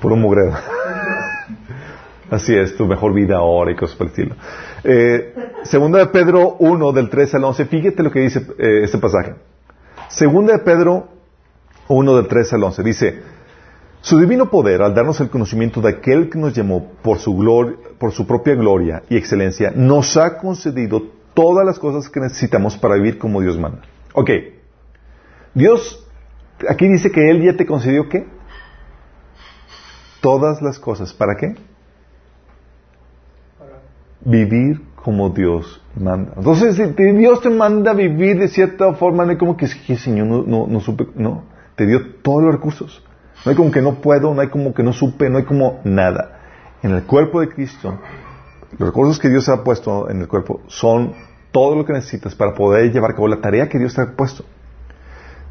Puro 0.00 0.16
mugrero. 0.16 0.52
Así 2.30 2.54
es, 2.54 2.76
tu 2.76 2.86
mejor 2.86 3.12
vida 3.12 3.36
ahora 3.36 3.72
y 3.72 3.76
cosas 3.76 3.96
por 3.96 4.06
el 4.06 4.10
estilo. 4.12 4.36
Eh, 4.84 5.34
segunda 5.64 5.98
de 5.98 6.06
Pedro 6.06 6.56
1, 6.60 6.92
del 6.92 7.10
13 7.10 7.36
al 7.38 7.44
11. 7.44 7.64
Fíjate 7.66 8.02
lo 8.02 8.10
que 8.12 8.20
dice 8.20 8.46
eh, 8.58 8.82
este 8.84 8.98
pasaje. 8.98 9.34
Segunda 10.08 10.52
de 10.52 10.60
Pedro 10.60 11.08
1, 11.88 12.16
del 12.16 12.28
13 12.28 12.54
al 12.54 12.64
11. 12.64 12.82
Dice, 12.84 13.22
su 14.00 14.18
divino 14.18 14.48
poder, 14.48 14.80
al 14.80 14.94
darnos 14.94 15.20
el 15.20 15.28
conocimiento 15.28 15.80
de 15.80 15.90
aquel 15.90 16.30
que 16.30 16.38
nos 16.38 16.54
llamó 16.54 16.92
por 17.02 17.18
su, 17.18 17.36
gloria, 17.36 17.76
por 17.98 18.12
su 18.12 18.26
propia 18.26 18.54
gloria 18.54 19.02
y 19.10 19.16
excelencia, 19.16 19.72
nos 19.74 20.16
ha 20.16 20.38
concedido 20.38 21.02
todas 21.34 21.66
las 21.66 21.78
cosas 21.78 22.08
que 22.08 22.20
necesitamos 22.20 22.76
para 22.76 22.94
vivir 22.94 23.18
como 23.18 23.40
Dios 23.40 23.58
manda. 23.58 23.82
Ok, 24.14 24.30
Dios, 25.52 26.06
aquí 26.68 26.88
dice 26.88 27.10
que 27.10 27.30
Él 27.30 27.42
ya 27.42 27.56
te 27.56 27.66
concedió 27.66 28.08
qué? 28.08 28.26
Todas 30.20 30.60
las 30.62 30.78
cosas. 30.78 31.14
¿Para 31.14 31.36
qué? 31.36 31.54
Vivir 34.22 34.82
como 34.96 35.30
Dios 35.30 35.82
manda. 35.94 36.34
Entonces, 36.36 36.76
si 36.76 37.12
Dios 37.12 37.40
te 37.40 37.50
manda 37.50 37.92
a 37.92 37.94
vivir 37.94 38.38
de 38.38 38.48
cierta 38.48 38.92
forma, 38.94 39.24
no 39.24 39.30
hay 39.30 39.38
como 39.38 39.56
que, 39.56 39.66
Señor, 39.66 40.26
no, 40.26 40.42
no, 40.42 40.66
no 40.66 40.80
supe, 40.80 41.06
no, 41.14 41.44
te 41.74 41.86
dio 41.86 42.14
todos 42.22 42.42
los 42.42 42.52
recursos. 42.52 43.02
No 43.44 43.50
hay 43.50 43.56
como 43.56 43.70
que 43.70 43.80
no 43.80 43.94
puedo, 44.02 44.34
no 44.34 44.40
hay 44.42 44.48
como 44.48 44.74
que 44.74 44.82
no 44.82 44.92
supe, 44.92 45.30
no 45.30 45.38
hay 45.38 45.44
como 45.44 45.80
nada. 45.84 46.38
En 46.82 46.92
el 46.92 47.04
cuerpo 47.04 47.40
de 47.40 47.48
Cristo, 47.48 47.98
los 48.78 48.88
recursos 48.88 49.18
que 49.18 49.30
Dios 49.30 49.48
ha 49.48 49.64
puesto 49.64 50.10
en 50.10 50.20
el 50.20 50.28
cuerpo 50.28 50.60
son 50.66 51.14
todo 51.50 51.74
lo 51.74 51.84
que 51.84 51.92
necesitas 51.92 52.34
para 52.34 52.54
poder 52.54 52.92
llevar 52.92 53.12
a 53.12 53.14
cabo 53.14 53.28
la 53.28 53.40
tarea 53.40 53.68
que 53.68 53.78
Dios 53.78 53.94
te 53.94 54.02
ha 54.02 54.12
puesto. 54.12 54.44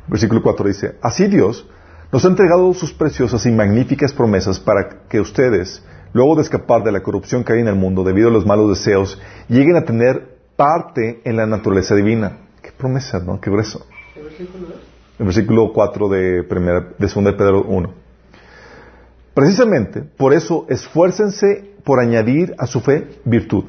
Versículo 0.10 0.42
4 0.42 0.68
dice, 0.68 0.96
así 1.02 1.28
Dios 1.28 1.68
nos 2.12 2.26
ha 2.26 2.30
entregado 2.30 2.74
sus 2.74 2.92
preciosas 2.92 3.46
y 3.46 3.52
magníficas 3.52 4.12
promesas 4.12 4.60
para 4.60 5.04
que 5.08 5.20
ustedes, 5.22 5.84
luego 6.14 6.36
de 6.36 6.42
escapar 6.42 6.84
de 6.84 6.92
la 6.92 7.02
corrupción 7.02 7.44
que 7.44 7.54
hay 7.54 7.60
en 7.60 7.68
el 7.68 7.76
mundo 7.76 8.04
debido 8.04 8.30
a 8.30 8.32
los 8.32 8.46
malos 8.46 8.70
deseos, 8.70 9.22
lleguen 9.48 9.76
a 9.76 9.86
tener 9.86 10.38
parte 10.56 11.22
en 11.24 11.38
la 11.38 11.46
naturaleza 11.46 11.96
divina. 11.96 12.38
Qué 12.62 12.72
promesa, 12.72 13.20
¿no? 13.20 13.40
Qué 13.40 13.52
grueso 13.52 13.86
el 15.20 15.26
versículo 15.26 15.74
4 15.74 16.10
de, 16.10 16.44
primera, 16.44 16.80
de 16.98 17.08
2 17.08 17.24
de 17.26 17.34
Pedro 17.34 17.64
1. 17.64 17.94
Precisamente, 19.34 20.02
por 20.02 20.34
eso, 20.34 20.66
esfuércense 20.70 21.76
por 21.84 22.00
añadir 22.00 22.56
a 22.58 22.66
su 22.66 22.80
fe 22.80 23.08
virtud. 23.26 23.66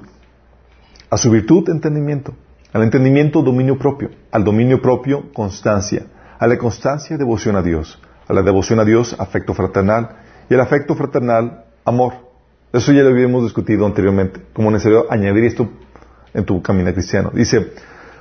A 1.11 1.17
su 1.17 1.31
virtud, 1.31 1.69
entendimiento. 1.69 2.35
Al 2.73 2.85
entendimiento, 2.85 3.43
dominio 3.43 3.77
propio. 3.77 4.11
Al 4.31 4.45
dominio 4.45 4.81
propio, 4.81 5.33
constancia. 5.33 6.07
A 6.41 6.47
la 6.47 6.57
constancia, 6.57 7.19
devoción 7.19 7.55
a 7.57 7.63
Dios. 7.63 8.01
A 8.27 8.33
la 8.33 8.41
devoción 8.41 8.81
a 8.81 8.85
Dios, 8.87 9.15
afecto 9.19 9.53
fraternal. 9.53 10.17
Y 10.49 10.55
al 10.55 10.61
afecto 10.61 10.95
fraternal, 10.95 11.67
amor. 11.85 12.15
Eso 12.73 12.93
ya 12.93 13.03
lo 13.03 13.11
habíamos 13.11 13.43
discutido 13.43 13.85
anteriormente. 13.85 14.41
Como 14.55 14.71
necesario 14.71 15.05
añadir 15.11 15.45
esto 15.45 15.69
en 16.33 16.45
tu 16.47 16.63
camino 16.63 16.91
cristiano. 16.95 17.31
Dice, 17.35 17.75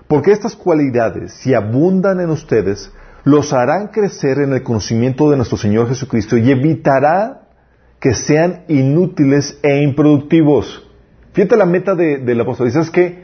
porque 0.10 0.34
estas 0.34 0.58
cualidades, 0.58 1.32
si 1.32 1.54
abundan 1.54 2.20
en 2.20 2.30
ustedes, 2.30 2.92
los 3.24 3.54
harán 3.54 3.88
crecer 3.88 4.40
en 4.40 4.52
el 4.52 4.64
conocimiento 4.64 5.32
de 5.32 5.38
nuestro 5.38 5.58
Señor 5.58 5.88
Jesucristo 5.88 6.36
y 6.36 6.52
evitará 6.52 7.44
que 8.02 8.14
sean 8.14 8.64
inútiles 8.68 9.58
e 9.64 9.82
improductivos. 9.82 10.86
Fíjate 11.32 11.56
la 11.56 11.66
meta 11.66 11.96
de, 11.96 12.18
del 12.18 12.42
apóstol. 12.42 12.70
¿Sabes 12.70 12.90
qué? 12.90 13.24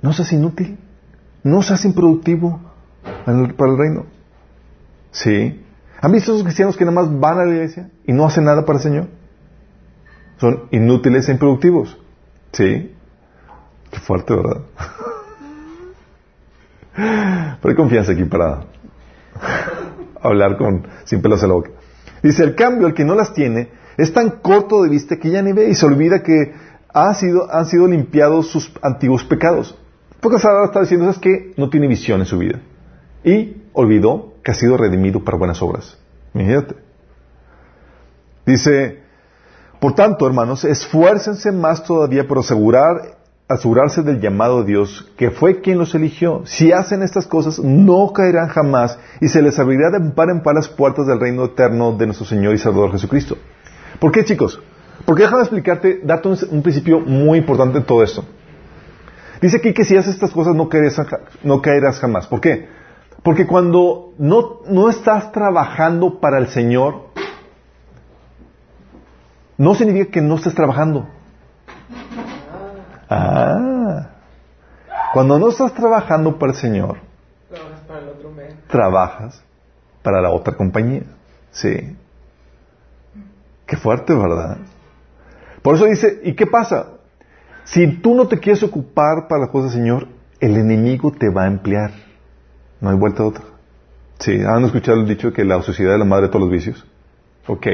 No 0.00 0.14
seas 0.14 0.32
inútil. 0.32 0.78
No 1.42 1.60
seas 1.60 1.84
improductivo 1.84 2.67
para 3.56 3.72
el 3.72 3.78
reino. 3.78 4.06
¿Sí? 5.10 5.64
¿Han 6.00 6.12
visto 6.12 6.32
esos 6.32 6.44
cristianos 6.44 6.76
que 6.76 6.84
nada 6.84 7.02
más 7.02 7.20
van 7.20 7.40
a 7.40 7.44
la 7.44 7.52
iglesia 7.52 7.90
y 8.06 8.12
no 8.12 8.26
hacen 8.26 8.44
nada 8.44 8.64
para 8.64 8.78
el 8.78 8.82
Señor? 8.82 9.08
Son 10.38 10.64
inútiles 10.70 11.28
e 11.28 11.32
improductivos. 11.32 11.98
¿Sí? 12.52 12.94
Qué 13.90 14.00
fuerte, 14.00 14.34
¿verdad? 14.34 14.62
Pero 17.60 17.70
hay 17.70 17.74
confianza 17.74 18.12
aquí 18.12 18.24
para 18.24 18.64
hablar 20.20 20.56
con 20.56 20.86
sin 21.04 21.22
pelos 21.22 21.42
en 21.42 21.48
la 21.48 21.54
boca. 21.54 21.70
Dice, 22.22 22.44
el 22.44 22.54
cambio, 22.54 22.86
el 22.86 22.94
que 22.94 23.04
no 23.04 23.14
las 23.14 23.32
tiene, 23.32 23.70
es 23.96 24.12
tan 24.12 24.30
corto 24.40 24.82
de 24.82 24.90
vista 24.90 25.16
que 25.16 25.30
ya 25.30 25.42
ni 25.42 25.52
ve 25.52 25.68
y 25.68 25.74
se 25.74 25.86
olvida 25.86 26.22
que 26.22 26.54
ha 26.92 27.14
sido, 27.14 27.52
han 27.52 27.66
sido 27.66 27.86
limpiados 27.86 28.50
sus 28.50 28.72
antiguos 28.82 29.24
pecados. 29.24 29.76
Porque 30.20 30.38
ahora 30.42 30.66
está 30.66 30.80
diciendo, 30.80 31.08
es 31.10 31.18
que 31.18 31.52
no 31.56 31.70
tiene 31.70 31.86
visión 31.86 32.20
en 32.20 32.26
su 32.26 32.38
vida. 32.38 32.60
Y 33.24 33.62
olvidó 33.72 34.34
que 34.42 34.52
ha 34.52 34.54
sido 34.54 34.76
redimido 34.76 35.24
para 35.24 35.36
buenas 35.36 35.60
obras. 35.62 35.98
Imagínate. 36.34 36.76
Dice, 38.46 39.02
por 39.80 39.94
tanto, 39.94 40.26
hermanos, 40.26 40.64
esfuércense 40.64 41.52
más 41.52 41.84
todavía 41.84 42.26
por 42.26 42.38
asegurar 42.38 43.18
asegurarse 43.48 44.02
del 44.02 44.20
llamado 44.20 44.60
de 44.60 44.66
Dios, 44.66 45.10
que 45.16 45.30
fue 45.30 45.62
quien 45.62 45.78
los 45.78 45.94
eligió. 45.94 46.42
Si 46.44 46.70
hacen 46.70 47.02
estas 47.02 47.26
cosas, 47.26 47.58
no 47.58 48.12
caerán 48.12 48.48
jamás 48.48 48.98
y 49.20 49.28
se 49.28 49.40
les 49.40 49.58
abrirá 49.58 49.90
de 49.90 50.10
par 50.10 50.28
en 50.28 50.42
par 50.42 50.54
las 50.54 50.68
puertas 50.68 51.06
del 51.06 51.18
reino 51.18 51.46
eterno 51.46 51.92
de 51.92 52.06
nuestro 52.06 52.26
Señor 52.26 52.54
y 52.54 52.58
Salvador 52.58 52.92
Jesucristo. 52.92 53.38
¿Por 53.98 54.12
qué, 54.12 54.24
chicos? 54.24 54.60
Porque 55.06 55.22
déjame 55.22 55.42
explicarte, 55.42 56.00
darte 56.04 56.28
un, 56.28 56.62
principio 56.62 57.00
muy 57.00 57.38
importante 57.38 57.78
en 57.78 57.84
todo 57.84 58.02
esto. 58.02 58.24
Dice 59.40 59.56
aquí 59.56 59.72
que 59.72 59.84
si 59.84 59.96
haces 59.96 60.14
estas 60.14 60.32
cosas 60.32 60.54
no 60.54 60.68
caerás, 60.68 61.00
no 61.42 61.62
caerás 61.62 61.98
jamás. 62.00 62.26
¿Por 62.26 62.40
qué? 62.40 62.68
Porque 63.22 63.46
cuando 63.46 64.14
no, 64.18 64.60
no 64.66 64.88
estás 64.88 65.32
trabajando 65.32 66.20
para 66.20 66.38
el 66.38 66.48
Señor, 66.48 67.08
no 69.56 69.74
significa 69.74 70.12
que 70.12 70.20
no 70.20 70.36
estés 70.36 70.54
trabajando. 70.54 71.08
Ah. 73.10 74.10
Cuando 75.12 75.38
no 75.38 75.48
estás 75.48 75.74
trabajando 75.74 76.38
para 76.38 76.52
el 76.52 76.58
Señor, 76.58 76.98
trabajas 77.48 77.80
para 77.86 77.98
el 78.00 78.08
otro 78.08 78.30
Trabajas 78.68 79.42
para 80.02 80.20
la 80.20 80.30
otra 80.30 80.54
compañía. 80.54 81.02
Sí. 81.50 81.96
Qué 83.66 83.76
fuerte, 83.76 84.14
¿verdad? 84.14 84.58
Por 85.62 85.74
eso 85.74 85.86
dice, 85.86 86.20
¿y 86.22 86.34
qué 86.34 86.46
pasa? 86.46 86.92
Si 87.64 87.86
tú 88.00 88.14
no 88.14 88.28
te 88.28 88.38
quieres 88.38 88.62
ocupar 88.62 89.28
para 89.28 89.42
las 89.42 89.50
cosas 89.50 89.72
del 89.72 89.82
Señor, 89.82 90.08
el 90.40 90.56
enemigo 90.56 91.12
te 91.12 91.30
va 91.30 91.44
a 91.44 91.46
emplear. 91.48 91.90
No 92.80 92.90
hay 92.90 92.96
vuelta 92.96 93.22
a 93.22 93.26
otra. 93.26 93.44
Sí, 94.18 94.40
¿han 94.44 94.64
escuchado 94.64 95.00
el 95.00 95.06
dicho 95.06 95.32
que 95.32 95.44
la 95.44 95.56
ociosidad 95.56 95.92
es 95.92 95.98
la 95.98 96.04
madre 96.04 96.26
de 96.26 96.28
todos 96.28 96.42
los 96.42 96.50
vicios? 96.50 96.84
Ok. 97.46 97.66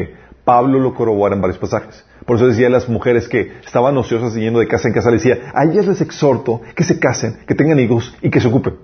Pablo 0.45 0.79
lo 0.79 0.95
corrobora 0.95 1.35
en 1.35 1.41
varios 1.41 1.59
pasajes. 1.59 2.05
Por 2.27 2.37
eso 2.37 2.47
decía 2.47 2.67
a 2.67 2.71
las 2.71 2.89
mujeres 2.89 3.29
que 3.29 3.53
estaban 3.65 3.97
ociosas 3.97 4.35
yendo 4.35 4.61
de 4.61 4.69
casa 4.69 4.89
en 4.89 4.95
casa, 4.95 5.11
le 5.11 5.17
decía, 5.17 5.53
a 5.55 5.65
ellas 5.65 5.87
les 5.87 6.01
exhorto 6.01 6.61
que 6.75 6.85
se 6.85 6.99
casen, 6.99 7.39
que 7.47 7.55
tengan 7.55 7.79
hijos 7.79 8.15
y 8.21 8.31
que 8.31 8.41
se 8.41 8.49
ocupen. 8.49 8.75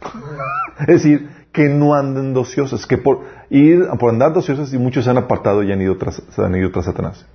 es 0.80 0.86
decir, 0.86 1.28
que 1.52 1.68
no 1.68 1.94
anden 1.94 2.36
ociosas, 2.36 2.86
que 2.86 2.98
por 2.98 3.24
ir, 3.50 3.86
por 3.98 4.10
andar 4.10 4.36
ociosas 4.36 4.72
y 4.72 4.78
muchos 4.78 5.04
se 5.04 5.10
han 5.10 5.18
apartado 5.18 5.62
y 5.62 5.72
han 5.72 5.80
ido 5.82 5.96
tras, 5.96 6.22
se 6.30 6.42
han 6.42 6.54
ido 6.54 6.70
tras 6.70 6.86
Satanás. 6.86 7.26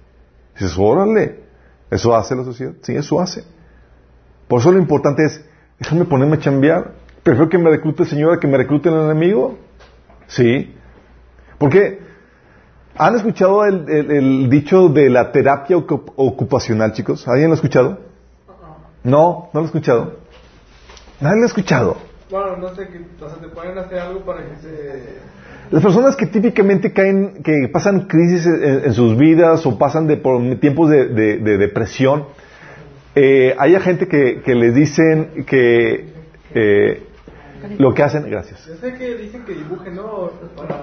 dices, 0.55 0.75
órale, 0.77 1.43
¿eso 1.91 2.15
hace 2.15 2.35
la 2.35 2.43
sociedad? 2.43 2.73
Sí, 2.81 2.95
eso 2.95 3.21
hace. 3.21 3.43
Por 4.47 4.61
eso 4.61 4.71
lo 4.71 4.79
importante 4.79 5.25
es, 5.25 5.43
déjame 5.79 6.05
ponerme 6.05 6.37
a 6.37 6.39
chambear. 6.39 6.93
Prefiero 7.27 7.49
que 7.49 7.57
me 7.57 7.69
reclute 7.69 8.03
el 8.03 8.09
Señor 8.09 8.33
a 8.35 8.39
que 8.39 8.47
me 8.47 8.55
reclute 8.55 8.87
el 8.87 8.95
enemigo. 8.95 9.57
Sí. 10.27 10.73
Porque 11.57 11.99
¿Han 12.97 13.15
escuchado 13.15 13.65
el, 13.65 14.49
dicho 14.49 14.87
de 14.87 15.09
la 15.09 15.33
terapia 15.33 15.75
ocupacional, 15.75 16.93
chicos? 16.93 17.27
¿Alguien 17.27 17.49
lo 17.49 17.55
ha 17.55 17.55
escuchado? 17.55 17.99
No, 19.03 19.49
no 19.53 19.59
lo 19.59 19.59
ha 19.59 19.65
escuchado. 19.65 20.19
¿Nadie 21.19 21.35
lo 21.35 21.43
ha 21.43 21.47
escuchado? 21.47 21.97
Bueno, 22.31 22.55
no 22.55 22.73
sé, 22.73 22.87
que, 22.87 23.23
o 23.23 23.29
sea, 23.29 23.37
te 23.39 23.49
pueden 23.49 23.77
hacer 23.77 23.99
algo 23.99 24.21
para 24.21 24.45
que 24.45 24.55
se... 24.61 25.17
Las 25.69 25.83
personas 25.83 26.15
que 26.15 26.27
típicamente 26.27 26.93
caen, 26.93 27.43
que 27.43 27.67
pasan 27.73 28.07
crisis 28.07 28.45
en, 28.45 28.93
sus 28.93 29.17
vidas 29.17 29.65
o 29.65 29.77
pasan 29.77 30.07
de, 30.07 30.15
por 30.15 30.41
tiempos 30.61 30.89
de, 30.89 31.37
depresión, 31.57 32.25
eh, 33.15 33.53
hay 33.59 33.77
gente 33.81 34.07
que, 34.07 34.41
que 34.43 34.55
les 34.55 34.73
dicen 34.73 35.43
que 35.45 36.13
eh, 36.55 37.07
lo 37.78 37.93
que 37.93 38.04
hacen, 38.04 38.30
gracias. 38.30 38.65
Yo 38.65 38.76
sé 38.76 38.93
que 38.93 39.15
dicen 39.15 39.43
que 39.46 39.54
dibujen, 39.54 39.96
¿no? 39.96 40.32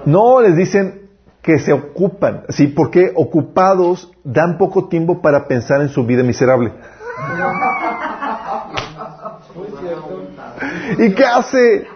No, 0.06 0.40
les 0.40 0.56
dicen, 0.56 1.04
que 1.44 1.58
se 1.58 1.74
ocupan, 1.74 2.44
¿sí? 2.48 2.68
Porque 2.68 3.12
ocupados 3.14 4.10
dan 4.24 4.56
poco 4.56 4.88
tiempo 4.88 5.20
para 5.20 5.46
pensar 5.46 5.82
en 5.82 5.90
su 5.90 6.06
vida 6.06 6.22
miserable. 6.22 6.72
¿Y 10.98 11.14
qué 11.14 11.24
hace? 11.24 11.86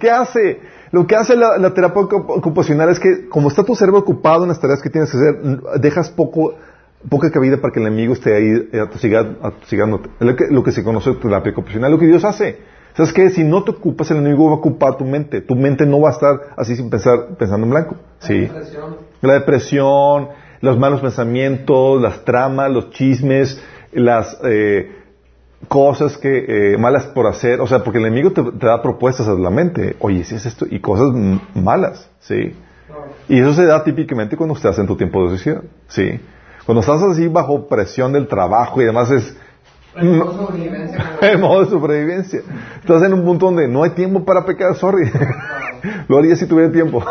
qué, 0.00 0.10
hace? 0.10 0.60
Lo 0.90 1.06
que 1.06 1.14
hace 1.14 1.36
la, 1.36 1.72
terapia 1.72 2.02
ocupacional 2.02 2.88
es 2.88 2.98
que, 2.98 3.28
como 3.28 3.48
está 3.48 3.62
tu 3.62 3.76
cerebro 3.76 4.00
ocupado 4.00 4.42
en 4.42 4.48
las 4.48 4.60
tareas 4.60 4.82
que 4.82 4.90
tienes 4.90 5.12
que 5.12 5.16
hacer, 5.16 5.80
dejas 5.80 6.10
poco, 6.10 6.54
poca 7.08 7.30
cabida 7.30 7.58
para 7.60 7.72
que 7.72 7.78
el 7.78 7.86
enemigo 7.86 8.14
esté 8.14 8.34
ahí 8.34 8.70
atosigándote. 8.72 10.10
Lo 10.18 10.34
que, 10.34 10.46
lo 10.50 10.64
que 10.64 10.72
se 10.72 10.82
conoce 10.82 11.12
terapia 11.14 11.52
ocupacional, 11.52 11.92
lo 11.92 11.98
que 12.00 12.06
Dios 12.06 12.24
hace. 12.24 12.79
¿Sabes 13.00 13.14
qué? 13.14 13.30
Si 13.30 13.44
no 13.44 13.64
te 13.64 13.70
ocupas, 13.70 14.10
el 14.10 14.18
enemigo 14.18 14.48
va 14.48 14.52
a 14.52 14.56
ocupar 14.56 14.98
tu 14.98 15.06
mente. 15.06 15.40
Tu 15.40 15.56
mente 15.56 15.86
no 15.86 16.02
va 16.02 16.10
a 16.10 16.12
estar 16.12 16.38
así 16.54 16.76
sin 16.76 16.90
pensar, 16.90 17.28
pensando 17.38 17.64
en 17.64 17.70
blanco. 17.70 17.96
Sí. 18.18 18.40
La 18.46 18.52
depresión. 18.52 18.96
La 19.22 19.32
depresión, 19.32 20.28
los 20.60 20.78
malos 20.78 21.00
pensamientos, 21.00 22.02
las 22.02 22.26
tramas, 22.26 22.70
los 22.70 22.90
chismes, 22.90 23.58
las 23.92 24.38
eh, 24.44 24.98
cosas 25.66 26.18
que 26.18 26.74
eh, 26.74 26.76
malas 26.76 27.06
por 27.06 27.26
hacer. 27.26 27.62
O 27.62 27.66
sea, 27.66 27.82
porque 27.82 28.00
el 28.00 28.04
enemigo 28.04 28.32
te, 28.32 28.42
da 28.66 28.82
propuestas 28.82 29.26
a 29.28 29.32
la 29.32 29.48
mente. 29.48 29.96
Oye, 30.00 30.22
si 30.24 30.34
es 30.34 30.44
esto, 30.44 30.66
y 30.70 30.78
cosas 30.80 31.06
malas. 31.54 32.06
Sí. 32.18 32.54
Y 33.30 33.40
eso 33.40 33.54
se 33.54 33.64
da 33.64 33.82
típicamente 33.82 34.36
cuando 34.36 34.54
estás 34.54 34.78
en 34.78 34.86
tu 34.86 34.96
tiempo 34.98 35.24
de 35.24 35.32
decisión. 35.32 35.62
Sí. 35.88 36.20
Cuando 36.66 36.82
estás 36.82 37.02
así 37.02 37.28
bajo 37.28 37.66
presión 37.66 38.12
del 38.12 38.28
trabajo 38.28 38.82
y 38.82 38.84
demás 38.84 39.10
es 39.10 39.34
en 39.96 40.18
modo 40.18 40.46
sobrevivencia. 40.46 41.16
en 41.22 41.40
modo 41.40 41.64
de 41.64 41.70
sobrevivencia. 41.70 42.42
Estás 42.80 43.02
en 43.02 43.12
un 43.12 43.24
punto 43.24 43.46
donde 43.46 43.68
no 43.68 43.82
hay 43.82 43.90
tiempo 43.90 44.24
para 44.24 44.44
pecar, 44.44 44.74
sorry. 44.76 45.10
Lo 46.08 46.18
haría 46.18 46.36
si 46.36 46.46
tuviera 46.46 46.70
tiempo. 46.70 47.04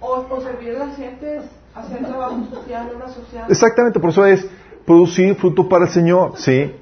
O, 0.00 0.40
servir 0.40 0.76
a 0.76 0.86
las 0.86 0.96
gentes, 0.96 1.44
hacer 1.74 1.98
trabajo 2.04 2.44
social, 2.52 2.90
obra 2.94 3.08
social. 3.08 3.46
Exactamente, 3.48 4.00
por 4.00 4.10
eso 4.10 4.26
es 4.26 4.46
producir 4.84 5.34
fruto 5.36 5.68
para 5.68 5.86
el 5.86 5.90
Señor, 5.90 6.32
¿sí? 6.36 6.72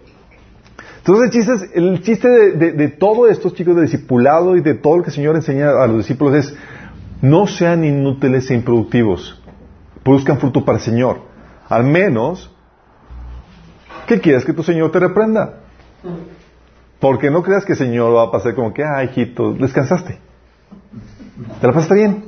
Entonces 0.98 1.24
el 1.24 1.30
chiste, 1.30 1.54
es, 1.54 1.70
el 1.74 2.02
chiste 2.02 2.28
de, 2.28 2.72
de, 2.72 2.88
todos 2.88 3.30
estos 3.30 3.54
chicos 3.54 3.74
de 3.74 3.82
discipulado 3.82 4.56
y 4.56 4.60
de 4.60 4.74
todo 4.74 4.98
lo 4.98 5.02
que 5.02 5.10
el 5.10 5.14
Señor 5.14 5.34
enseña 5.34 5.70
a 5.70 5.86
los 5.86 5.98
discípulos 5.98 6.34
es 6.34 6.56
no 7.20 7.46
sean 7.46 7.84
inútiles 7.84 8.50
e 8.50 8.54
improductivos. 8.54 9.40
Produzcan 10.02 10.38
fruto 10.38 10.64
para 10.64 10.78
el 10.78 10.84
Señor. 10.84 11.20
Al 11.68 11.84
menos 11.84 12.52
¿Qué 14.12 14.20
quieres 14.20 14.44
que 14.44 14.52
tu 14.52 14.62
Señor 14.62 14.92
te 14.92 14.98
reprenda? 14.98 15.60
Porque 17.00 17.30
no 17.30 17.42
creas 17.42 17.64
que 17.64 17.72
el 17.72 17.78
Señor 17.78 18.14
va 18.14 18.24
a 18.24 18.30
pasar 18.30 18.54
como 18.54 18.74
que, 18.74 18.84
ah, 18.84 19.02
hijito, 19.02 19.54
descansaste. 19.54 20.18
¿Te 21.62 21.66
la 21.66 21.72
pasaste 21.72 21.94
bien? 21.94 22.24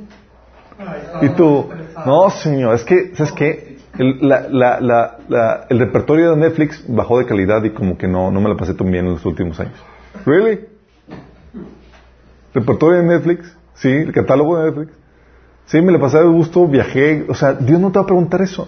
Y 1.21 1.29
tú, 1.29 1.69
no, 2.03 2.31
Señor, 2.31 2.73
es 2.73 2.83
que, 2.83 3.15
¿sabes 3.15 3.31
qué? 3.33 3.77
El, 3.99 4.17
el 5.69 5.79
repertorio 5.79 6.31
de 6.31 6.37
Netflix 6.37 6.83
bajó 6.87 7.19
de 7.19 7.27
calidad 7.27 7.63
y 7.63 7.69
como 7.69 7.99
que 7.99 8.07
no, 8.07 8.31
no 8.31 8.41
me 8.41 8.49
la 8.49 8.57
pasé 8.57 8.73
tan 8.73 8.89
bien 8.89 9.05
en 9.05 9.13
los 9.13 9.25
últimos 9.27 9.59
años. 9.59 9.79
¿Really? 10.25 10.61
¿Repertorio 12.51 13.01
de 13.01 13.03
Netflix? 13.03 13.55
Sí, 13.75 13.91
el 13.91 14.11
catálogo 14.11 14.57
de 14.57 14.71
Netflix. 14.71 14.91
Sí, 15.67 15.81
me 15.83 15.91
la 15.91 15.99
pasé 15.99 16.17
de 16.17 16.25
gusto, 16.25 16.67
viajé. 16.67 17.27
O 17.29 17.35
sea, 17.35 17.53
Dios 17.53 17.79
no 17.79 17.91
te 17.91 17.99
va 17.99 18.05
a 18.05 18.07
preguntar 18.07 18.41
eso. 18.41 18.67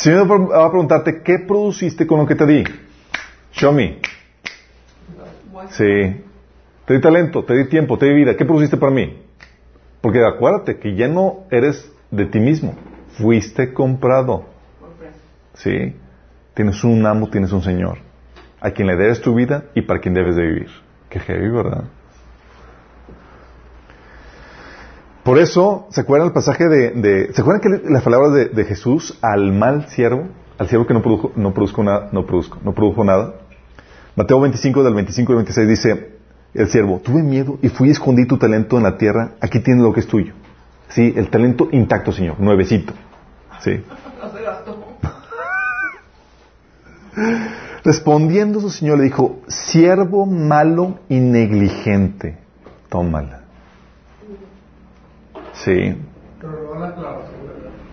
Señor 0.00 0.30
va 0.30 0.64
a 0.64 0.70
preguntarte, 0.70 1.20
¿qué 1.22 1.40
produciste 1.46 2.06
con 2.06 2.20
lo 2.20 2.26
que 2.26 2.34
te 2.34 2.46
di? 2.46 2.64
Show 3.52 3.70
me. 3.70 3.98
Sí. 5.72 6.24
Te 6.86 6.94
di 6.94 7.00
talento, 7.02 7.44
te 7.44 7.54
di 7.54 7.68
tiempo, 7.68 7.98
te 7.98 8.06
di 8.06 8.14
vida. 8.14 8.34
¿Qué 8.34 8.46
produciste 8.46 8.78
para 8.78 8.92
mí? 8.92 9.22
Porque 10.00 10.24
acuérdate 10.24 10.78
que 10.78 10.94
ya 10.94 11.06
no 11.06 11.44
eres 11.50 11.92
de 12.10 12.24
ti 12.24 12.40
mismo. 12.40 12.74
Fuiste 13.18 13.74
comprado. 13.74 14.46
Sí. 15.52 15.94
Tienes 16.54 16.82
un 16.82 17.04
amo, 17.04 17.28
tienes 17.28 17.52
un 17.52 17.62
Señor. 17.62 17.98
A 18.58 18.70
quien 18.70 18.88
le 18.88 18.96
debes 18.96 19.20
tu 19.20 19.34
vida 19.34 19.64
y 19.74 19.82
para 19.82 20.00
quien 20.00 20.14
debes 20.14 20.34
de 20.34 20.46
vivir. 20.46 20.70
Qué 21.10 21.20
heavy, 21.20 21.50
¿verdad? 21.50 21.84
Por 25.22 25.38
eso, 25.38 25.86
¿se 25.90 26.00
acuerdan 26.00 26.28
el 26.28 26.32
pasaje 26.32 26.66
de, 26.66 27.30
¿se 27.34 27.40
acuerdan 27.42 27.60
que 27.60 27.90
las 27.90 28.02
palabras 28.02 28.32
de, 28.32 28.64
Jesús 28.64 29.18
al 29.20 29.52
mal 29.52 29.88
siervo, 29.88 30.28
al 30.58 30.68
siervo 30.68 30.86
que 30.86 30.94
no 30.94 31.02
produjo, 31.02 31.32
no 31.36 31.52
produjo 31.52 31.82
nada, 31.82 32.08
no 32.12 32.24
produjo, 32.24 32.58
no 32.64 32.72
produjo 32.72 33.04
nada? 33.04 33.34
Mateo 34.16 34.40
25 34.40 34.82
del 34.82 34.94
25 34.94 35.32
al 35.32 35.36
26 35.36 35.68
dice 35.68 36.16
el 36.54 36.68
siervo, 36.68 37.00
tuve 37.04 37.22
miedo 37.22 37.58
y 37.62 37.68
fui 37.68 37.88
y 37.88 37.90
escondí 37.90 38.26
tu 38.26 38.38
talento 38.38 38.78
en 38.78 38.82
la 38.84 38.96
tierra, 38.96 39.32
aquí 39.40 39.60
tienes 39.60 39.84
lo 39.84 39.92
que 39.92 40.00
es 40.00 40.06
tuyo. 40.06 40.32
Sí, 40.88 41.12
el 41.14 41.28
talento 41.28 41.68
intacto, 41.70 42.12
Señor, 42.12 42.40
nuevecito. 42.40 42.94
Sí. 43.60 43.82
Respondiendo 47.84 48.60
su 48.60 48.70
Señor 48.70 48.98
le 48.98 49.04
dijo, 49.04 49.40
siervo 49.48 50.24
malo 50.26 50.98
y 51.08 51.20
negligente, 51.20 52.38
tómala. 52.88 53.39
Sí. 55.64 55.96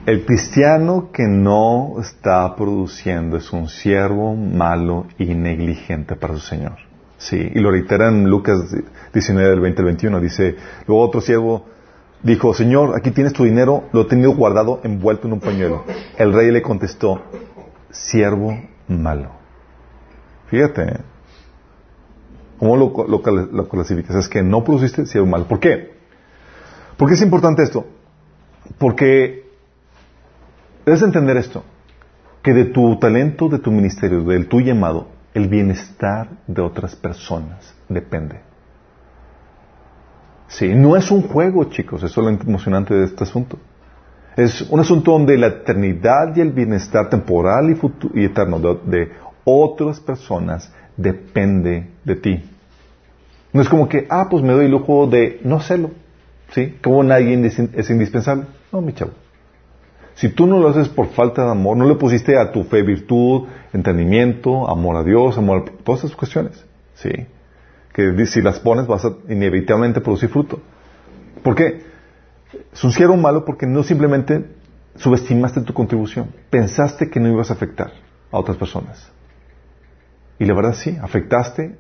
El 0.06 0.26
cristiano 0.26 1.10
que 1.12 1.28
no 1.28 1.96
está 2.00 2.56
produciendo 2.56 3.36
es 3.36 3.52
un 3.52 3.68
siervo 3.68 4.36
malo 4.36 5.06
y 5.18 5.34
negligente 5.34 6.16
para 6.16 6.36
su 6.36 6.40
Señor. 6.40 6.78
Sí, 7.18 7.52
y 7.54 7.60
lo 7.60 7.72
reitera 7.72 8.08
en 8.08 8.30
Lucas 8.30 8.74
19 9.14 9.50
del 9.50 9.60
20 9.60 9.82
al 9.82 9.86
21. 9.86 10.20
Dice, 10.22 10.56
luego 10.88 11.04
otro 11.04 11.20
siervo 11.20 11.66
dijo, 12.24 12.54
Señor, 12.54 12.96
aquí 12.96 13.12
tienes 13.12 13.34
tu 13.34 13.44
dinero, 13.44 13.84
lo 13.92 14.04
he 14.04 14.06
tenido 14.06 14.34
guardado 14.34 14.80
envuelto 14.84 15.28
en 15.28 15.34
un 15.34 15.40
pañuelo. 15.40 15.84
El 16.18 16.32
rey 16.32 16.52
le 16.52 16.62
contestó, 16.62 17.22
siervo 17.90 18.58
malo. 18.88 19.32
Fíjate. 20.48 21.02
¿cómo 22.60 22.76
lo, 22.76 22.94
lo, 23.08 23.22
lo 23.52 23.70
clasificas? 23.70 24.16
Es 24.16 24.30
que 24.30 24.42
no 24.42 24.64
produciste 24.64 25.06
siervo 25.06 25.28
malo. 25.28 25.48
¿Por 25.48 25.60
qué? 25.60 25.97
¿Por 26.98 27.08
qué 27.08 27.14
es 27.14 27.22
importante 27.22 27.64
esto? 27.64 27.86
Porque 28.80 29.46
debes 30.86 31.02
entender 31.04 31.38
esto, 31.38 31.64
que 32.42 32.54
de 32.54 32.66
tu 32.66 32.98
talento, 32.98 33.48
de 33.50 33.60
tu 33.60 33.72
ministerio, 33.72 34.24
del 34.24 34.48
tu 34.48 34.60
llamado, 34.60 35.08
el 35.34 35.48
bienestar 35.48 36.30
de 36.48 36.62
otras 36.62 36.96
personas 36.96 37.76
depende. 37.88 38.42
Sí, 40.48 40.74
no 40.74 40.96
es 40.96 41.12
un 41.12 41.24
juego, 41.24 41.66
chicos, 41.66 42.02
es 42.04 42.16
lo 42.18 42.30
emocionante 42.30 42.94
de 42.94 43.06
este 43.06 43.24
asunto. 43.24 43.60
Es 44.36 44.62
un 44.62 44.80
asunto 44.80 45.12
donde 45.12 45.38
la 45.38 45.48
eternidad 45.48 46.36
y 46.36 46.42
el 46.42 46.52
bienestar 46.52 47.10
temporal 47.10 47.70
y, 47.70 48.20
y 48.20 48.26
eterno 48.26 48.60
de, 48.60 48.80
de, 48.86 49.12
otras 49.44 50.00
personas 50.00 50.72
depende 50.96 51.90
de 52.04 52.16
ti. 52.16 52.50
No 53.52 53.62
es 53.62 53.70
como 53.70 53.88
que, 53.88 54.08
ah, 54.10 54.28
pues 54.30 54.44
me 54.44 54.54
doy 54.54 54.66
el 54.66 54.72
lujo 54.72 55.08
de 55.08 55.40
no 55.44 55.58
hacerlo. 55.58 55.92
¿Sí? 56.52 56.78
Como 56.82 57.04
nadie 57.04 57.40
es 57.74 57.90
indispensable. 57.90 58.46
No, 58.72 58.82
mi 58.82 58.94
chavo. 58.94 59.12
Si 60.16 60.30
tú 60.30 60.48
no 60.48 60.60
lo 60.60 60.70
haces 60.70 60.90
por 60.90 61.10
falta 61.10 61.46
de 61.46 61.52
amor, 61.52 61.78
no 61.78 61.86
le 61.86 61.96
pusiste 61.96 62.38
a 62.38 62.52
tu 62.52 62.64
fe 62.64 62.82
virtud, 62.82 63.48
entendimiento, 63.72 64.68
amor 64.68 64.96
a 64.96 65.04
Dios, 65.04 65.38
amor 65.38 65.66
a 65.68 65.84
todas 65.84 66.04
esas 66.04 66.16
cuestiones. 66.16 66.66
¿Sí? 66.96 67.12
Que 67.94 68.26
si 68.26 68.42
las 68.42 68.60
pones 68.60 68.88
vas 68.88 69.06
a 69.06 69.14
inevitablemente 69.30 70.02
producir 70.02 70.30
fruto. 70.30 70.60
¿Por 71.44 71.56
qué? 71.56 71.84
Siervo 72.74 73.18
malo 73.18 73.46
porque 73.46 73.68
no 73.68 73.84
simplemente 73.84 74.46
subestimaste 74.96 75.62
tu 75.62 75.74
contribución. 75.74 76.30
Pensaste 76.50 77.10
que 77.10 77.20
no 77.20 77.30
ibas 77.30 77.52
a 77.52 77.54
afectar 77.54 77.92
a 78.32 78.40
otras 78.40 78.58
personas. 78.58 79.12
Y 80.40 80.46
la 80.46 80.54
verdad 80.54 80.74
sí, 80.74 80.98
afectaste, 81.02 81.78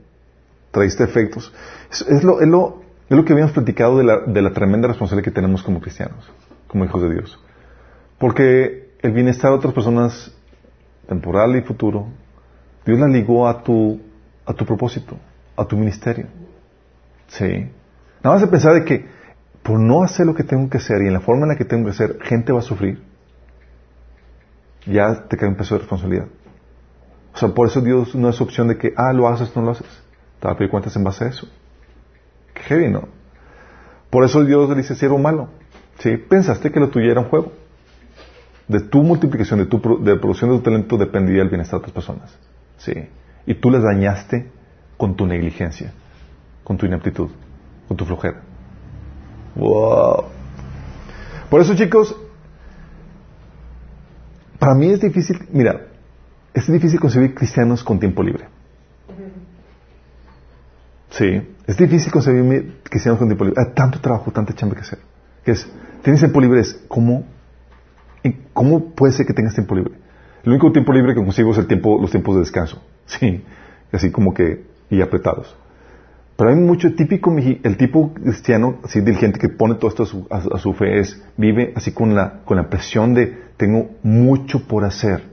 traíste 0.71 1.03
efectos. 1.03 1.53
Es, 1.91 2.23
lo, 2.23 2.41
es, 2.41 2.47
lo, 2.47 2.81
es 3.09 3.15
lo 3.15 3.23
que 3.23 3.33
habíamos 3.33 3.53
platicado 3.53 3.97
de 3.97 4.41
la, 4.41 4.51
tremenda 4.51 4.87
responsabilidad 4.87 5.25
que 5.25 5.35
tenemos 5.35 5.63
como 5.63 5.79
cristianos, 5.79 6.29
como 6.67 6.83
hijos 6.83 7.01
de 7.01 7.13
Dios. 7.13 7.39
Porque 8.17 8.91
el 9.01 9.11
bienestar 9.11 9.51
de 9.51 9.57
otras 9.57 9.73
personas, 9.73 10.35
temporal 11.07 11.55
y 11.55 11.61
futuro, 11.61 12.07
Dios 12.85 12.99
la 12.99 13.07
ligó 13.07 13.47
a 13.47 13.63
tu, 13.63 14.01
a 14.45 14.53
tu 14.53 14.65
propósito, 14.65 15.17
a 15.55 15.65
tu 15.65 15.77
ministerio. 15.77 16.27
Sí. 17.27 17.69
Nada 18.23 18.35
más 18.35 18.41
de 18.41 18.47
pensar 18.47 18.73
de 18.73 18.83
que 18.83 19.05
por 19.63 19.79
no 19.79 20.03
hacer 20.03 20.25
lo 20.25 20.35
que 20.35 20.43
tengo 20.43 20.69
que 20.69 20.77
hacer 20.77 21.01
y 21.01 21.07
en 21.07 21.13
la 21.13 21.21
forma 21.21 21.43
en 21.43 21.49
la 21.49 21.55
que 21.55 21.65
tengo 21.65 21.85
que 21.85 21.91
hacer, 21.91 22.19
gente 22.21 22.51
va 22.51 22.59
a 22.59 22.63
sufrir. 22.63 23.01
Ya 24.85 25.27
te 25.27 25.37
cae 25.37 25.47
un 25.47 25.55
peso 25.55 25.75
de 25.75 25.79
responsabilidad. 25.79 26.27
O 27.33 27.37
sea, 27.37 27.49
por 27.49 27.67
eso 27.67 27.81
Dios 27.81 28.15
no 28.15 28.29
es 28.29 28.41
opción 28.41 28.67
de 28.67 28.77
que, 28.77 28.93
ah, 28.97 29.13
lo 29.13 29.27
haces, 29.27 29.55
no 29.55 29.61
lo 29.61 29.71
haces. 29.71 29.87
Te 30.39 30.47
va 30.47 30.53
a 30.53 30.57
pedir 30.57 30.71
cuentas 30.71 30.95
en 30.95 31.03
base 31.03 31.25
a 31.25 31.27
eso. 31.27 31.47
Qué 32.57 32.63
heavy, 32.63 32.89
¿no? 32.89 33.07
Por 34.09 34.23
eso 34.23 34.43
Dios 34.43 34.69
le 34.69 34.75
dice, 34.75 34.95
siervo 34.95 35.17
malo. 35.17 35.49
¿Sí? 35.99 36.17
Pensaste 36.17 36.71
que 36.71 36.79
lo 36.79 36.89
tuyo 36.89 37.11
era 37.11 37.21
un 37.21 37.27
juego. 37.27 37.51
De 38.67 38.81
tu 38.81 39.03
multiplicación, 39.03 39.59
de 39.59 39.65
tu 39.65 40.03
de 40.03 40.15
la 40.15 40.19
producción 40.19 40.49
de 40.49 40.57
tu 40.57 40.63
talento 40.63 40.97
dependía 40.97 41.41
el 41.41 41.49
bienestar 41.49 41.79
de 41.79 41.87
otras 41.87 41.93
personas. 41.93 42.37
¿Sí? 42.77 42.93
Y 43.45 43.55
tú 43.55 43.69
les 43.69 43.83
dañaste 43.83 44.49
con 44.97 45.15
tu 45.15 45.25
negligencia, 45.25 45.93
con 46.63 46.77
tu 46.77 46.85
ineptitud, 46.85 47.29
con 47.87 47.95
tu 47.95 48.05
flojera. 48.05 48.41
¡Wow! 49.55 50.25
Por 51.49 51.61
eso, 51.61 51.75
chicos, 51.75 52.15
para 54.59 54.75
mí 54.75 54.89
es 54.89 54.99
difícil, 54.99 55.47
mira, 55.51 55.87
es 56.53 56.71
difícil 56.71 56.99
concebir 56.99 57.33
cristianos 57.33 57.83
con 57.83 57.99
tiempo 57.99 58.21
libre. 58.21 58.45
Sí, 61.11 61.41
es 61.67 61.75
difícil 61.75 62.11
concebir 62.11 62.79
cristianos 62.83 63.19
con 63.19 63.27
tiempo 63.27 63.43
libre. 63.43 63.61
Hay 63.61 63.73
tanto 63.73 63.99
trabajo, 63.99 64.31
tanta 64.31 64.53
chamba 64.53 64.75
que 64.75 64.81
hacer. 64.81 64.99
Que 65.43 65.51
es, 65.51 65.69
tienes 66.01 66.21
tiempo 66.21 66.39
libre, 66.39 66.61
¿cómo, 66.87 67.25
¿cómo 68.53 68.95
puede 68.95 69.11
ser 69.11 69.25
que 69.25 69.33
tengas 69.33 69.53
tiempo 69.53 69.75
libre? 69.75 69.93
El 70.43 70.51
único 70.51 70.71
tiempo 70.71 70.93
libre 70.93 71.13
que 71.13 71.21
consigo 71.21 71.51
es 71.51 71.57
el 71.57 71.67
tiempo, 71.67 71.99
los 71.99 72.09
tiempos 72.09 72.35
de 72.35 72.41
descanso. 72.41 72.81
Sí, 73.07 73.41
así 73.93 74.11
como 74.11 74.33
que, 74.33 74.65
y 74.89 75.01
apretados. 75.01 75.55
Pero 76.35 76.49
hay 76.49 76.57
mucho 76.57 76.93
típico, 76.93 77.33
el 77.37 77.77
tipo 77.77 78.13
cristiano, 78.13 78.79
así 78.83 78.99
diligente 78.99 79.39
que 79.39 79.47
pone 79.47 79.75
todo 79.75 79.89
esto 79.89 80.03
a 80.03 80.05
su, 80.05 80.27
a, 80.29 80.37
a 80.37 80.59
su 80.59 80.73
fe 80.73 80.99
es, 80.99 81.23
vive 81.37 81.71
así 81.73 81.93
con 81.93 82.13
la, 82.13 82.41
con 82.43 82.57
la 82.57 82.69
presión 82.69 83.13
de, 83.13 83.45
tengo 83.55 83.91
mucho 84.03 84.67
por 84.67 84.83
hacer. 84.83 85.23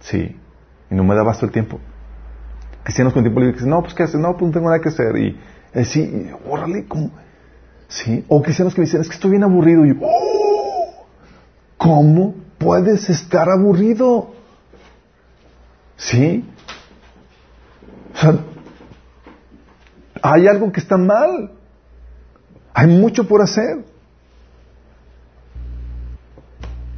Sí, 0.00 0.36
y 0.90 0.94
no 0.94 1.04
me 1.04 1.14
da 1.14 1.22
basto 1.22 1.46
el 1.46 1.52
tiempo. 1.52 1.80
Cristianos 2.88 3.12
con 3.12 3.22
tiempo 3.22 3.40
libre 3.40 3.52
que 3.52 3.58
dicen, 3.58 3.68
no, 3.68 3.82
pues 3.82 3.92
¿qué 3.92 4.04
haces? 4.04 4.18
No, 4.18 4.32
pues 4.32 4.46
no 4.46 4.50
tengo 4.50 4.68
nada 4.68 4.80
que 4.80 4.88
hacer. 4.88 5.14
Y 5.18 5.38
así, 5.74 6.00
y, 6.00 6.30
órale, 6.48 6.86
¿cómo? 6.88 7.10
Sí, 7.86 8.24
o 8.28 8.40
cristianos 8.40 8.74
que 8.74 8.80
me 8.80 8.86
dicen, 8.86 9.02
es 9.02 9.08
que 9.08 9.14
estoy 9.14 9.32
bien 9.32 9.44
aburrido. 9.44 9.84
Y 9.84 9.90
yo, 9.90 9.96
¡oh! 10.00 11.06
¿Cómo 11.76 12.34
puedes 12.56 13.10
estar 13.10 13.50
aburrido? 13.50 14.32
¿Sí? 15.98 16.48
O 18.14 18.16
sea, 18.16 18.38
hay 20.22 20.48
algo 20.48 20.72
que 20.72 20.80
está 20.80 20.96
mal. 20.96 21.52
Hay 22.72 22.86
mucho 22.86 23.28
por 23.28 23.42
hacer. 23.42 23.84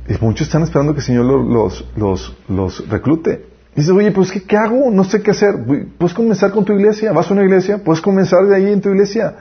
Y 0.09 0.25
muchos 0.25 0.47
están 0.47 0.63
esperando 0.63 0.93
que 0.93 1.01
el 1.01 1.05
Señor 1.05 1.25
los, 1.25 1.85
los, 1.97 2.37
los 2.47 2.89
reclute. 2.89 3.50
Dices, 3.75 3.91
oye, 3.91 4.11
pues 4.11 4.33
¿qué, 4.33 4.43
¿qué, 4.43 4.57
hago? 4.57 4.91
No 4.91 5.05
sé 5.05 5.23
qué 5.23 5.31
hacer. 5.31 5.55
Puedes 5.99 6.15
comenzar 6.15 6.51
con 6.51 6.65
tu 6.65 6.73
iglesia. 6.73 7.13
Vas 7.13 7.31
a 7.31 7.35
una 7.35 7.45
iglesia, 7.45 7.79
puedes 7.79 8.01
comenzar 8.01 8.45
de 8.47 8.57
ahí 8.57 8.73
en 8.73 8.81
tu 8.81 8.91
iglesia. 8.91 9.37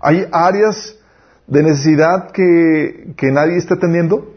Hay 0.00 0.26
áreas 0.30 0.96
de 1.46 1.62
necesidad 1.62 2.30
que, 2.30 3.14
que 3.16 3.30
nadie 3.30 3.56
está 3.56 3.74
atendiendo. 3.74 4.34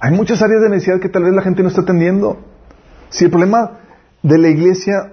Hay 0.00 0.10
muchas 0.10 0.42
áreas 0.42 0.62
de 0.62 0.68
necesidad 0.68 1.00
que 1.00 1.08
tal 1.08 1.22
vez 1.22 1.32
la 1.32 1.42
gente 1.42 1.62
no 1.62 1.68
está 1.68 1.82
atendiendo. 1.82 2.38
Si 3.08 3.24
el 3.24 3.30
problema 3.30 3.78
de 4.22 4.38
la 4.38 4.48
iglesia 4.48 5.12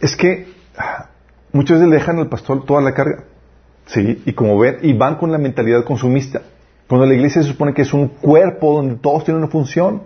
es 0.00 0.16
que 0.16 0.46
muchas 1.52 1.78
veces 1.78 1.88
le 1.88 1.96
dejan 1.96 2.18
al 2.18 2.28
pastor 2.28 2.64
toda 2.64 2.80
la 2.80 2.94
carga. 2.94 3.24
Sí, 3.86 4.22
y 4.24 4.32
como 4.32 4.58
ven, 4.58 4.78
y 4.82 4.92
van 4.92 5.16
con 5.16 5.32
la 5.32 5.38
mentalidad 5.38 5.84
consumista. 5.84 6.42
Cuando 6.90 7.06
la 7.06 7.14
iglesia 7.14 7.40
se 7.40 7.48
supone 7.48 7.72
que 7.72 7.82
es 7.82 7.94
un 7.94 8.08
cuerpo 8.08 8.74
donde 8.74 8.96
todos 8.96 9.22
tienen 9.22 9.44
una 9.44 9.52
función. 9.52 10.02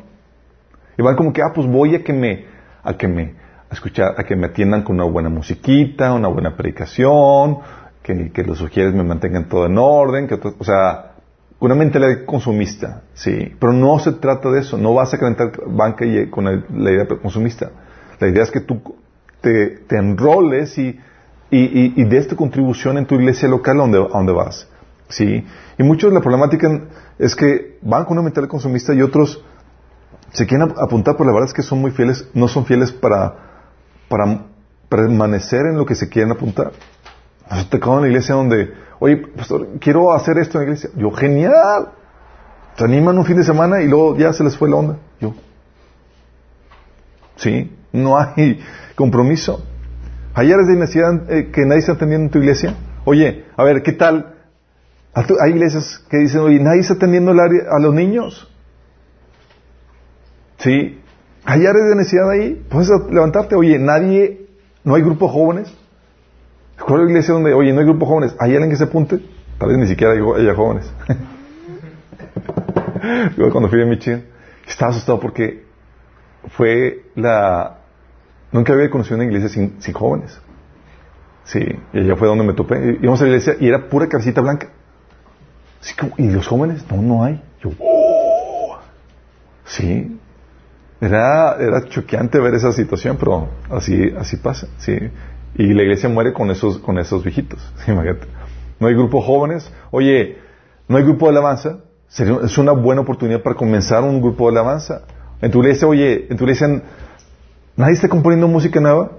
Y 0.99 1.03
van 1.03 1.17
como 1.17 1.33
que, 1.33 1.41
ah, 1.41 1.51
pues 1.55 1.67
voy 1.67 1.95
a 1.95 2.05
que 2.05 2.13
me, 2.13 2.45
a 2.83 2.95
que 2.99 3.09
me, 3.09 3.37
a 3.71 3.73
escuchar, 3.73 4.15
a 4.19 4.25
que 4.25 4.37
me 4.37 4.49
atiendan 4.49 4.83
con 4.83 4.97
una 4.97 5.11
buena 5.11 5.31
musiquita, 5.31 6.13
una 6.13 6.29
buena 6.29 6.55
predicación, 6.55 7.61
que, 8.03 8.31
que 8.33 8.45
los 8.45 8.59
sugieres 8.59 8.93
me 8.93 9.03
mantengan 9.03 9.49
todo 9.49 9.65
en 9.65 9.79
orden, 9.79 10.29
que, 10.29 10.35
o 10.35 10.63
sea, 10.63 11.13
una 11.59 11.75
mentalidad 11.75 12.27
consumista, 12.27 13.05
sí. 13.15 13.55
Pero 13.59 13.73
no 13.73 13.99
se 13.99 14.13
trata 14.13 14.51
de 14.51 14.61
eso, 14.61 14.77
no 14.77 14.93
vas 14.93 15.15
a 15.15 15.19
calentar 15.19 15.53
banca 15.67 16.05
y, 16.05 16.29
con 16.29 16.45
la, 16.45 16.91
idea 16.91 17.09
consumista. 17.09 17.71
La 18.21 18.29
idea 18.29 18.43
es 18.43 18.51
que 18.51 18.61
tú 18.61 18.83
te, 19.41 19.79
te 19.89 19.97
enroles 19.97 20.77
y, 20.77 21.01
y, 21.51 22.05
des 22.05 22.29
tu 22.29 22.37
contribución 22.37 22.99
en 22.99 23.07
tu 23.07 23.15
iglesia 23.15 23.49
local 23.49 23.79
donde, 23.79 23.97
donde 23.97 24.33
vas. 24.35 24.69
¿Sí? 25.15 25.47
Y 25.79 25.83
muchos 25.85 26.13
la 26.13 26.21
problemática 26.21 26.69
es 27.21 27.37
que 27.37 27.79
van 27.83 28.05
con 28.05 28.15
una 28.15 28.25
mentalidad 28.25 28.51
consumista 28.51 28.93
y 28.95 29.01
otros 29.01 29.45
se 30.33 30.45
quieren 30.45 30.75
apuntar, 30.77 31.17
pero 31.17 31.27
la 31.27 31.33
verdad 31.33 31.49
es 31.51 31.55
que 31.55 31.63
son 31.63 31.81
muy 31.81 31.93
fieles, 31.93 32.29
no 32.35 32.49
son 32.49 32.67
fieles 32.67 32.91
para, 32.91 33.33
para 34.09 34.47
permanecer 34.89 35.67
en 35.67 35.77
lo 35.77 35.87
que 35.87 35.95
se 35.95 36.09
quieren 36.09 36.33
apuntar. 36.33 36.73
Nos 37.49 37.71
tocaba 37.71 37.97
en 37.99 38.03
la 38.03 38.09
iglesia 38.09 38.35
donde, 38.35 38.75
oye, 38.99 39.19
pastor, 39.37 39.69
quiero 39.79 40.13
hacer 40.13 40.37
esto 40.39 40.59
en 40.59 40.65
la 40.65 40.73
iglesia. 40.73 40.91
Yo, 40.97 41.13
genial. 41.13 41.91
Se 42.77 42.83
animan 42.83 43.17
un 43.17 43.25
fin 43.25 43.37
de 43.37 43.45
semana 43.45 43.83
y 43.83 43.87
luego 43.87 44.17
ya 44.17 44.33
se 44.33 44.43
les 44.43 44.57
fue 44.57 44.69
la 44.69 44.77
onda. 44.77 44.99
Yo, 45.21 45.33
sí, 47.37 47.73
no 47.93 48.19
hay 48.19 48.61
compromiso. 48.97 49.65
Ayer 50.35 50.59
es 50.59 50.67
de 50.67 50.75
necesidad 50.75 51.31
eh, 51.31 51.53
que 51.53 51.65
nadie 51.67 51.79
está 51.79 51.93
atendiendo 51.93 52.25
en 52.25 52.31
tu 52.33 52.39
iglesia. 52.39 52.75
Oye, 53.05 53.45
a 53.57 53.63
ver, 53.63 53.85
¿qué 53.85 53.93
tal? 53.93 54.34
Hay 55.15 55.51
iglesias 55.51 56.05
que 56.11 56.19
dicen, 56.19 56.41
oye, 56.41 56.59
nadie 56.59 56.81
está 56.81 56.95
atendiendo 56.95 57.31
a 57.31 57.79
los 57.79 57.95
niños. 57.95 58.53
Sí. 60.59 61.01
Hay 61.45 61.67
áreas 61.67 61.89
de 61.89 61.95
necesidad 61.95 62.29
ahí. 62.31 62.61
Puedes 62.69 62.91
levantarte. 63.11 63.55
Oye, 63.55 63.79
nadie, 63.79 64.49
no 64.83 64.97
hay 64.97 65.03
grupo 65.03 65.29
jóvenes. 65.29 65.73
Recuerdo 66.79 67.09
iglesia 67.09 67.35
donde, 67.35 67.53
oye, 67.55 67.73
no 67.73 67.81
hay 67.81 67.87
grupo 67.87 68.07
jóvenes. 68.07 68.35
¿Hay 68.41 68.53
alguien 68.53 68.71
que 68.71 68.77
se 68.77 68.85
apunte? 68.85 69.21
Tal 69.59 69.69
vez 69.69 69.79
ni 69.79 69.87
siquiera 69.87 70.15
haya 70.15 70.55
jóvenes. 70.55 70.91
Cuando 73.53 73.69
fui 73.69 73.83
a 73.83 73.87
Michigan, 73.87 74.25
estaba 74.67 74.91
asustado 74.91 75.21
porque 75.21 75.65
fue 76.57 77.05
la... 77.15 77.79
Nunca 78.51 78.73
había 78.73 78.91
conocido 78.91 79.17
una 79.17 79.27
iglesia 79.27 79.49
sin, 79.49 79.81
sin 79.81 79.95
jóvenes. 79.95 80.41
Sí, 81.45 81.61
y 81.93 81.99
allá 81.99 82.17
fue 82.17 82.27
donde 82.27 82.43
me 82.45 82.55
topé. 82.55 82.99
Íbamos 83.01 83.21
a 83.21 83.25
la 83.25 83.31
iglesia 83.31 83.55
y 83.61 83.69
era 83.69 83.89
pura 83.89 84.09
cabecita 84.09 84.41
blanca. 84.41 84.71
¿Y 86.19 86.29
los 86.29 86.47
jóvenes? 86.47 86.85
No, 86.91 87.03
no 87.03 87.25
hay. 87.25 87.43
Oh". 87.79 88.79
Sí. 89.65 90.19
Era, 91.01 91.57
era 91.61 91.85
choqueante 91.89 92.39
ver 92.39 92.55
esa 92.55 92.73
situación, 92.73 93.17
pero 93.19 93.49
así, 93.71 94.13
así 94.19 94.37
pasa. 94.37 94.69
Sí. 94.79 94.97
Y 95.57 95.75
la 95.75 95.83
iglesia 95.83 96.09
muere 96.09 96.33
con 96.33 96.51
esos, 96.51 96.79
con 96.79 96.99
esos 96.99 97.23
viejitos. 97.23 97.61
Imagínate. 97.87 98.27
No 98.81 98.87
hay 98.87 98.95
grupo 98.95 99.21
jóvenes. 99.21 99.71
Oye, 99.91 100.39
no 100.89 100.97
hay 100.97 101.05
grupo 101.05 101.27
de 101.27 101.33
alabanza. 101.33 101.79
es 102.43 102.59
una 102.59 102.73
buena 102.73 103.03
oportunidad 103.03 103.43
para 103.43 103.57
comenzar 103.57 104.03
un 104.03 104.21
grupo 104.21 104.51
de 104.51 104.59
alabanza. 104.59 105.03
En 105.41 105.51
tu 105.51 105.61
iglesia, 105.61 105.87
oye, 105.87 106.27
en 106.31 106.37
tu 106.37 106.45
iglesia, 106.45 106.83
¿nadie 107.77 107.95
está 107.95 108.09
componiendo 108.09 108.49
música 108.49 108.81
nueva? 108.81 109.13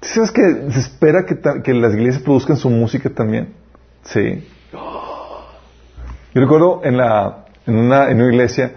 ¿Sabes 0.00 0.30
que 0.30 0.70
se 0.70 0.78
espera 0.78 1.26
que, 1.26 1.38
que 1.62 1.74
las 1.74 1.92
iglesias 1.92 2.22
produzcan 2.22 2.56
su 2.56 2.70
música 2.70 3.10
también? 3.10 3.54
Sí. 4.06 4.46
Yo 4.72 6.40
recuerdo 6.42 6.80
en, 6.84 6.96
la, 6.96 7.46
en, 7.66 7.76
una, 7.76 8.10
en 8.10 8.20
una 8.20 8.30
iglesia, 8.30 8.72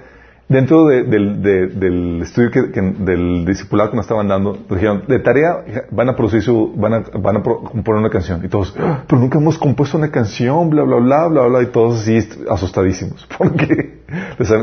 dentro 0.47 0.85
del 0.87 2.21
estudio 2.23 2.51
que, 2.51 2.81
del 2.81 3.45
discipulado 3.45 3.91
que 3.91 3.97
nos 3.97 4.05
estaban 4.05 4.27
dando, 4.27 4.57
dijeron, 4.69 5.03
de 5.07 5.19
tarea 5.19 5.63
van 5.91 6.09
a 6.09 6.15
producir 6.15 6.41
su, 6.41 6.73
van 6.75 6.93
a, 6.93 6.99
van 7.19 7.37
a 7.37 7.43
componer 7.43 7.99
una 7.99 8.09
canción. 8.09 8.43
Y 8.43 8.47
todos, 8.47 8.73
ah, 8.79 9.03
pero 9.07 9.21
nunca 9.21 9.39
hemos 9.39 9.57
compuesto 9.57 9.97
una 9.97 10.09
canción, 10.09 10.69
bla, 10.69 10.83
bla, 10.83 10.97
bla, 10.97 11.27
bla, 11.27 11.47
bla, 11.47 11.61
y 11.61 11.67
todos 11.67 12.01
así 12.01 12.17
asustadísimos, 12.49 13.27
porque 13.37 14.03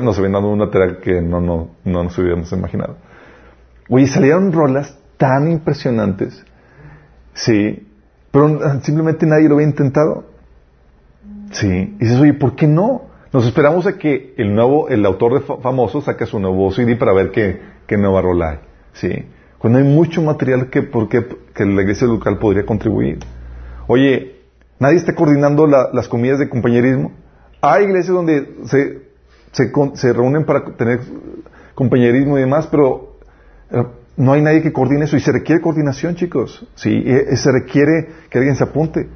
nos 0.02 0.18
habían 0.18 0.32
dado 0.32 0.48
una 0.48 0.70
tarea 0.70 0.98
que 0.98 1.20
no, 1.20 1.40
no, 1.40 1.68
no 1.84 2.04
nos 2.04 2.18
hubiéramos 2.18 2.50
imaginado. 2.52 2.96
Oye, 3.88 4.06
salieron 4.06 4.52
rolas 4.52 4.98
tan 5.18 5.50
impresionantes, 5.50 6.44
sí, 7.34 7.86
pero 8.30 8.80
simplemente 8.82 9.26
nadie 9.26 9.48
lo 9.48 9.54
había 9.56 9.68
intentado. 9.68 10.35
Sí, 11.56 11.68
y 11.68 11.98
dices, 11.98 12.18
oye, 12.20 12.34
¿por 12.34 12.54
qué 12.54 12.66
no? 12.66 13.02
Nos 13.32 13.46
esperamos 13.46 13.86
a 13.86 13.96
que 13.96 14.34
el 14.36 14.54
nuevo, 14.54 14.88
el 14.88 15.06
autor 15.06 15.40
de 15.40 15.60
famoso 15.62 16.02
saque 16.02 16.26
su 16.26 16.38
nuevo 16.38 16.70
CD 16.70 16.96
para 16.96 17.14
ver 17.14 17.30
qué, 17.30 17.60
qué 17.86 17.96
nueva 17.96 18.20
rola 18.20 18.50
hay. 18.50 18.58
Sí. 18.92 19.24
Cuando 19.58 19.78
hay 19.78 19.86
mucho 19.86 20.20
material 20.20 20.68
que, 20.68 20.82
por 20.82 21.08
que 21.08 21.24
la 21.64 21.82
iglesia 21.82 22.06
local 22.06 22.38
podría 22.38 22.66
contribuir. 22.66 23.20
Oye, 23.86 24.36
nadie 24.78 24.96
está 24.96 25.14
coordinando 25.14 25.66
las 25.66 26.08
comidas 26.08 26.38
de 26.38 26.50
compañerismo. 26.50 27.12
Hay 27.62 27.84
iglesias 27.84 28.14
donde 28.14 28.54
se, 28.66 29.00
se, 29.52 29.72
se, 29.94 30.12
reúnen 30.12 30.44
para 30.44 30.76
tener 30.76 31.00
compañerismo 31.74 32.36
y 32.36 32.42
demás, 32.42 32.66
pero 32.66 33.16
eh, 33.70 33.82
no 34.18 34.34
hay 34.34 34.42
nadie 34.42 34.60
que 34.60 34.74
coordine 34.74 35.06
eso 35.06 35.16
y 35.16 35.20
se 35.20 35.32
requiere 35.32 35.62
coordinación, 35.62 36.16
chicos. 36.16 36.68
Sí, 36.74 37.02
se 37.34 37.50
requiere 37.50 38.08
que 38.28 38.38
alguien 38.38 38.56
se 38.56 38.64
apunte. 38.64 39.08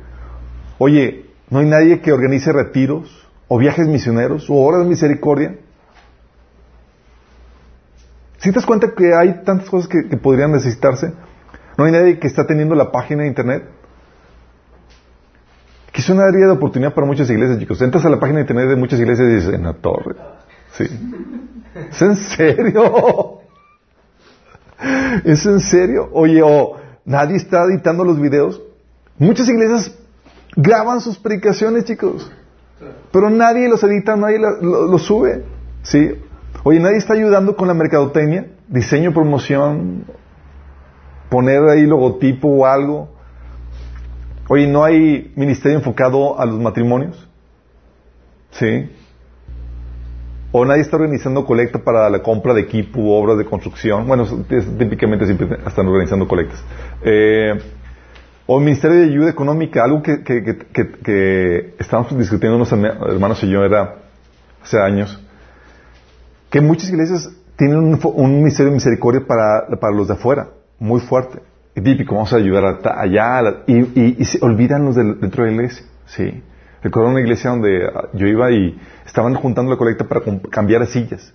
Oye, 0.79 1.29
no 1.50 1.58
hay 1.58 1.66
nadie 1.66 2.00
que 2.00 2.12
organice 2.12 2.52
retiros 2.52 3.28
o 3.48 3.58
viajes 3.58 3.86
misioneros 3.88 4.48
o 4.48 4.54
horas 4.54 4.82
de 4.82 4.88
misericordia. 4.88 5.56
Si 8.38 8.50
te 8.50 8.54
das 8.54 8.64
cuenta 8.64 8.94
que 8.94 9.12
hay 9.12 9.42
tantas 9.44 9.68
cosas 9.68 9.88
que, 9.88 10.16
podrían 10.16 10.52
necesitarse, 10.52 11.12
no 11.76 11.84
hay 11.84 11.92
nadie 11.92 12.18
que 12.18 12.26
está 12.26 12.46
teniendo 12.46 12.74
la 12.74 12.92
página 12.92 13.22
de 13.22 13.28
internet. 13.28 13.64
Que 15.92 16.00
es 16.00 16.08
una 16.08 16.22
área 16.24 16.46
de 16.46 16.52
oportunidad 16.52 16.94
para 16.94 17.06
muchas 17.06 17.28
iglesias, 17.28 17.58
chicos. 17.58 17.82
Entras 17.82 18.04
a 18.04 18.10
la 18.10 18.20
página 18.20 18.36
de 18.36 18.42
internet 18.42 18.68
de 18.68 18.76
muchas 18.76 19.00
iglesias 19.00 19.28
y 19.28 19.34
dices, 19.34 19.54
en 19.54 19.64
la 19.64 19.74
torre. 19.74 20.14
Sí. 20.72 20.84
¿Es 21.90 22.00
en 22.00 22.16
serio? 22.16 23.40
¿Es 25.24 25.44
en 25.44 25.60
serio? 25.60 26.08
Oye, 26.12 26.40
o 26.42 26.76
nadie 27.04 27.36
está 27.36 27.64
editando 27.64 28.04
los 28.04 28.20
videos. 28.20 28.62
Muchas 29.18 29.48
iglesias 29.48 29.99
graban 30.56 31.00
sus 31.00 31.18
predicaciones, 31.18 31.84
chicos. 31.84 32.30
Pero 33.12 33.30
nadie 33.30 33.68
los 33.68 33.82
edita, 33.82 34.16
nadie 34.16 34.38
los 34.38 35.02
sube. 35.02 35.44
¿Sí? 35.82 36.12
Oye, 36.62 36.80
nadie 36.80 36.98
está 36.98 37.14
ayudando 37.14 37.56
con 37.56 37.68
la 37.68 37.74
mercadotecnia, 37.74 38.46
diseño, 38.68 39.12
promoción, 39.12 40.04
poner 41.28 41.62
ahí 41.68 41.86
logotipo 41.86 42.48
o 42.48 42.66
algo. 42.66 43.08
Oye, 44.48 44.66
no 44.66 44.84
hay 44.84 45.32
ministerio 45.36 45.78
enfocado 45.78 46.38
a 46.38 46.44
los 46.44 46.58
matrimonios. 46.58 47.28
¿Sí? 48.50 48.90
O 50.52 50.64
nadie 50.64 50.82
está 50.82 50.96
organizando 50.96 51.46
colecta 51.46 51.78
para 51.78 52.10
la 52.10 52.22
compra 52.22 52.52
de 52.52 52.62
equipo 52.62 53.00
obras 53.16 53.38
de 53.38 53.44
construcción. 53.44 54.06
Bueno, 54.08 54.26
típicamente 54.78 55.24
siempre 55.24 55.58
están 55.64 55.86
organizando 55.86 56.26
colectas. 56.26 56.62
Eh, 57.02 57.56
o 58.52 58.58
el 58.58 58.64
Ministerio 58.64 58.96
de 58.96 59.04
Ayuda 59.04 59.30
Económica, 59.30 59.84
algo 59.84 60.02
que, 60.02 60.24
que, 60.24 60.42
que, 60.42 60.90
que 61.04 61.74
estábamos 61.78 62.18
discutiendo 62.18 62.56
unos 62.56 62.72
hermanos 62.72 63.40
y 63.44 63.48
yo 63.48 63.62
era 63.62 63.98
hace 64.60 64.76
años, 64.80 65.24
que 66.50 66.60
muchas 66.60 66.90
iglesias 66.90 67.30
tienen 67.54 67.78
un, 67.78 68.42
ministerio 68.42 68.70
de 68.70 68.74
misericordia 68.74 69.24
para, 69.24 69.78
para, 69.78 69.94
los 69.94 70.08
de 70.08 70.14
afuera, 70.14 70.48
muy 70.80 70.98
fuerte. 70.98 71.38
Y 71.76 71.80
típico, 71.80 72.16
vamos 72.16 72.32
a 72.32 72.38
ayudar 72.38 72.80
allá, 72.84 73.62
y, 73.68 74.18
y, 74.20 74.24
se 74.24 74.44
olvidan 74.44 74.84
los 74.84 74.96
dentro 74.96 75.44
de 75.44 75.50
la 75.50 75.54
iglesia. 75.54 75.86
Sí. 76.06 76.42
Recuerdo 76.82 77.10
una 77.10 77.20
iglesia 77.20 77.50
donde 77.50 77.88
yo 78.14 78.26
iba 78.26 78.50
y 78.50 78.76
estaban 79.06 79.32
juntando 79.36 79.70
la 79.70 79.78
colecta 79.78 80.08
para 80.08 80.22
cambiar 80.50 80.84
sillas. 80.88 81.32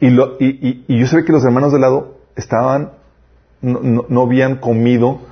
Y, 0.00 0.10
lo, 0.10 0.36
y, 0.40 0.84
y, 0.88 0.98
yo 0.98 1.06
sabía 1.06 1.24
que 1.24 1.30
los 1.30 1.44
hermanos 1.44 1.72
de 1.72 1.78
lado 1.78 2.18
estaban, 2.34 2.90
no, 3.62 4.04
no 4.08 4.22
habían 4.22 4.56
comido 4.56 5.29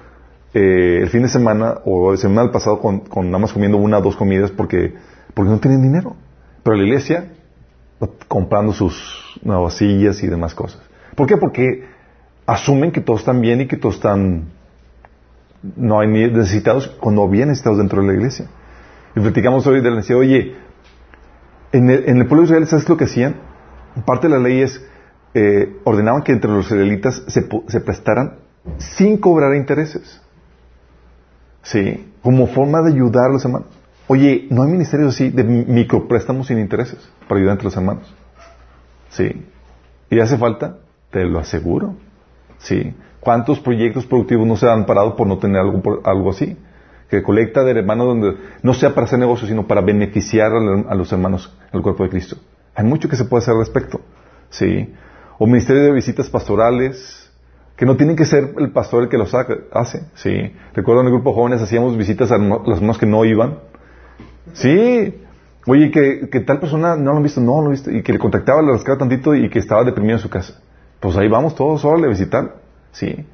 eh, 0.54 1.00
el 1.02 1.08
fin 1.08 1.22
de 1.22 1.28
semana 1.28 1.78
o 1.84 2.12
el 2.12 2.18
semana 2.18 2.50
pasado 2.50 2.80
con, 2.80 3.02
nada 3.26 3.38
más 3.38 3.52
comiendo 3.52 3.76
una 3.76 3.98
o 3.98 4.02
dos 4.02 4.16
comidas 4.16 4.50
porque, 4.50 4.94
porque 5.34 5.50
no 5.50 5.58
tienen 5.58 5.82
dinero. 5.82 6.16
Pero 6.62 6.76
la 6.76 6.84
iglesia 6.84 7.32
comprando 8.28 8.72
sus 8.72 9.40
nuevas 9.42 9.80
y 9.82 10.26
demás 10.26 10.54
cosas. 10.54 10.80
¿Por 11.16 11.26
qué? 11.26 11.36
Porque 11.36 11.84
asumen 12.46 12.92
que 12.92 13.00
todos 13.00 13.20
están 13.20 13.40
bien 13.40 13.60
y 13.60 13.66
que 13.66 13.76
todos 13.76 13.96
están 13.96 14.52
no 15.76 16.00
hay 16.00 16.08
necesitados 16.08 16.88
cuando 17.00 17.28
bien 17.28 17.48
necesitados 17.48 17.78
dentro 17.78 18.00
de 18.00 18.08
la 18.08 18.14
iglesia. 18.14 18.46
Y 19.16 19.20
platicamos 19.20 19.66
hoy 19.66 19.80
de 19.80 19.90
la 19.90 19.96
necesidad, 19.96 20.20
oye, 20.20 20.54
en 21.72 21.90
el, 21.90 22.08
en 22.08 22.18
el 22.18 22.26
pueblo 22.26 22.42
de 22.42 22.46
Israel, 22.46 22.66
¿sabes 22.66 22.88
lo 22.88 22.96
que 22.96 23.04
hacían? 23.04 23.36
Parte 24.06 24.28
de 24.28 24.34
la 24.34 24.40
ley 24.40 24.62
es, 24.62 24.80
eh, 25.34 25.76
ordenaban 25.84 26.22
que 26.22 26.32
entre 26.32 26.50
los 26.50 26.66
israelitas 26.66 27.22
se, 27.26 27.48
se 27.66 27.80
prestaran 27.80 28.38
sin 28.78 29.18
cobrar 29.18 29.54
intereses. 29.54 30.22
Sí, 31.62 32.12
como 32.22 32.46
forma 32.46 32.82
de 32.82 32.92
ayudar 32.92 33.30
a 33.30 33.32
los 33.32 33.44
hermanos. 33.44 33.68
Oye, 34.06 34.46
¿no 34.50 34.62
hay 34.62 34.70
ministerios 34.70 35.14
así 35.14 35.28
de 35.28 35.44
micropréstamos 35.44 36.46
sin 36.46 36.58
intereses 36.58 36.98
para 37.28 37.38
ayudar 37.38 37.54
entre 37.54 37.64
los 37.66 37.76
hermanos? 37.76 38.14
Sí. 39.10 39.46
¿Y 40.10 40.20
hace 40.20 40.38
falta? 40.38 40.78
Te 41.10 41.24
lo 41.24 41.38
aseguro. 41.38 41.94
Sí. 42.58 42.94
¿Cuántos 43.20 43.60
proyectos 43.60 44.06
productivos 44.06 44.46
no 44.46 44.56
se 44.56 44.68
han 44.68 44.86
parado 44.86 45.14
por 45.16 45.26
no 45.26 45.38
tener 45.38 45.60
algo, 45.60 46.00
algo 46.04 46.30
así? 46.30 46.56
Que 47.10 47.22
colecta 47.22 47.62
de 47.64 47.72
hermanos 47.72 48.06
donde 48.06 48.36
no 48.62 48.74
sea 48.74 48.94
para 48.94 49.06
hacer 49.06 49.18
negocio, 49.18 49.46
sino 49.46 49.66
para 49.66 49.80
beneficiar 49.80 50.52
a, 50.52 50.94
los 50.94 51.12
hermanos 51.12 51.54
al 51.72 51.82
cuerpo 51.82 52.04
de 52.04 52.10
Cristo. 52.10 52.36
Hay 52.74 52.84
mucho 52.84 53.08
que 53.08 53.16
se 53.16 53.24
puede 53.24 53.42
hacer 53.42 53.54
al 53.54 53.60
respecto. 53.60 54.00
Sí. 54.50 54.94
O 55.38 55.46
ministerio 55.46 55.82
de 55.82 55.92
visitas 55.92 56.30
pastorales, 56.30 57.27
que 57.78 57.86
no 57.86 57.96
tienen 57.96 58.16
que 58.16 58.26
ser 58.26 58.54
el 58.58 58.72
pastor 58.72 59.04
el 59.04 59.08
que 59.08 59.16
los 59.16 59.32
hace. 59.34 60.02
Sí. 60.14 60.52
Recuerdo 60.74 61.02
en 61.02 61.06
el 61.06 61.12
grupo 61.12 61.30
de 61.30 61.36
jóvenes 61.36 61.62
hacíamos 61.62 61.96
visitas 61.96 62.32
a 62.32 62.36
las 62.36 62.58
personas 62.58 62.98
que 62.98 63.06
no 63.06 63.24
iban. 63.24 63.60
Sí. 64.52 65.14
Oye, 65.64 65.92
que, 65.92 66.40
tal 66.40 66.58
persona 66.58 66.96
no 66.96 67.12
lo 67.12 67.18
han 67.18 67.22
visto, 67.22 67.40
no 67.40 67.60
lo 67.60 67.66
han 67.66 67.70
visto, 67.70 67.90
y 67.92 68.02
que 68.02 68.12
le 68.12 68.18
contactaba, 68.18 68.62
le 68.62 68.72
rascaba 68.72 68.98
tantito 68.98 69.32
y 69.32 69.48
que 69.48 69.60
estaba 69.60 69.84
deprimido 69.84 70.16
en 70.16 70.20
su 70.20 70.28
casa. 70.28 70.60
Pues 70.98 71.16
ahí 71.16 71.28
vamos 71.28 71.54
todos, 71.54 71.80
solo 71.80 72.04
a 72.04 72.08
visitar. 72.08 72.56
Sí. 72.90 73.24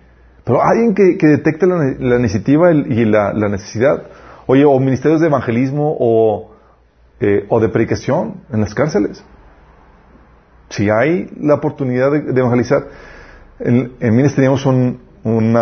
Pero 0.44 0.62
alguien 0.62 0.94
que, 0.94 1.16
que 1.16 1.26
detecte 1.26 1.66
la, 1.66 1.78
la 1.98 2.16
iniciativa 2.16 2.70
y 2.70 3.06
la, 3.06 3.32
la, 3.32 3.48
necesidad. 3.48 4.02
Oye, 4.46 4.66
o 4.66 4.78
ministerios 4.78 5.22
de 5.22 5.28
evangelismo 5.28 5.96
o, 5.98 6.54
eh, 7.18 7.46
o 7.48 7.60
de 7.60 7.70
predicación 7.70 8.42
en 8.52 8.60
las 8.60 8.74
cárceles. 8.74 9.24
Si 10.68 10.90
hay 10.90 11.30
la 11.40 11.54
oportunidad 11.54 12.12
de 12.12 12.38
evangelizar. 12.38 13.13
En, 13.58 13.92
en 14.00 14.16
Minas 14.16 14.34
teníamos 14.34 14.66
un, 14.66 15.00
un 15.22 15.56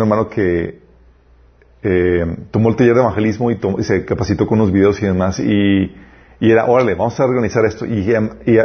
hermano 0.00 0.28
que 0.28 0.80
eh, 1.82 2.36
tomó 2.50 2.70
el 2.70 2.76
taller 2.76 2.94
de 2.94 3.00
evangelismo 3.00 3.50
y, 3.50 3.56
tomó, 3.56 3.78
y, 3.78 3.84
se 3.84 4.04
capacitó 4.04 4.46
con 4.46 4.60
unos 4.60 4.72
videos 4.72 5.00
y 5.00 5.06
demás. 5.06 5.38
Y, 5.38 5.94
y 6.40 6.50
era, 6.50 6.66
órale, 6.66 6.94
vamos 6.94 7.18
a 7.20 7.24
organizar 7.24 7.64
esto. 7.64 7.86
Y, 7.86 8.12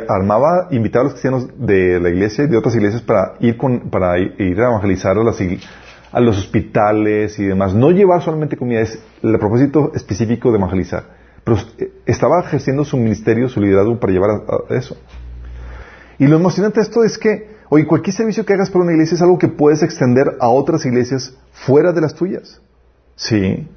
armaba, 0.09 0.69
invitaba 0.71 1.01
a 1.01 1.03
los 1.05 1.13
cristianos 1.13 1.47
de 1.57 1.99
la 1.99 2.09
iglesia 2.09 2.45
y 2.45 2.47
de 2.47 2.57
otras 2.57 2.75
iglesias 2.75 3.01
para 3.01 3.33
ir, 3.39 3.57
con, 3.57 3.91
para 3.91 4.17
ir 4.19 4.59
a 4.59 4.69
evangelizar 4.69 5.17
a, 5.17 5.23
las, 5.23 5.39
a 6.11 6.19
los 6.19 6.37
hospitales 6.37 7.37
y 7.37 7.45
demás. 7.45 7.75
No 7.75 7.91
llevar 7.91 8.21
solamente 8.21 8.57
comida, 8.57 8.81
es 8.81 9.01
el 9.21 9.37
propósito 9.37 9.91
específico 9.93 10.51
de 10.51 10.57
evangelizar. 10.57 11.03
Pero 11.43 11.57
eh, 11.77 11.91
estaba 12.05 12.41
ejerciendo 12.41 12.83
su 12.83 12.97
ministerio, 12.97 13.49
su 13.49 13.61
liderazgo 13.61 13.99
para 13.99 14.13
llevar 14.13 14.29
a 14.31 14.75
eso. 14.75 14.97
Y 16.17 16.27
lo 16.27 16.37
emocionante 16.37 16.79
de 16.79 16.83
esto 16.83 17.03
es 17.03 17.17
que, 17.17 17.50
oye, 17.71 17.87
cualquier 17.87 18.15
servicio 18.15 18.45
que 18.45 18.53
hagas 18.53 18.69
para 18.69 18.83
una 18.83 18.91
iglesia 18.91 19.15
es 19.15 19.21
algo 19.23 19.39
que 19.39 19.47
puedes 19.47 19.81
extender 19.81 20.37
a 20.39 20.49
otras 20.49 20.85
iglesias 20.85 21.33
fuera 21.51 21.91
de 21.91 22.01
las 22.01 22.13
tuyas. 22.13 22.61
Sí. 23.15 23.67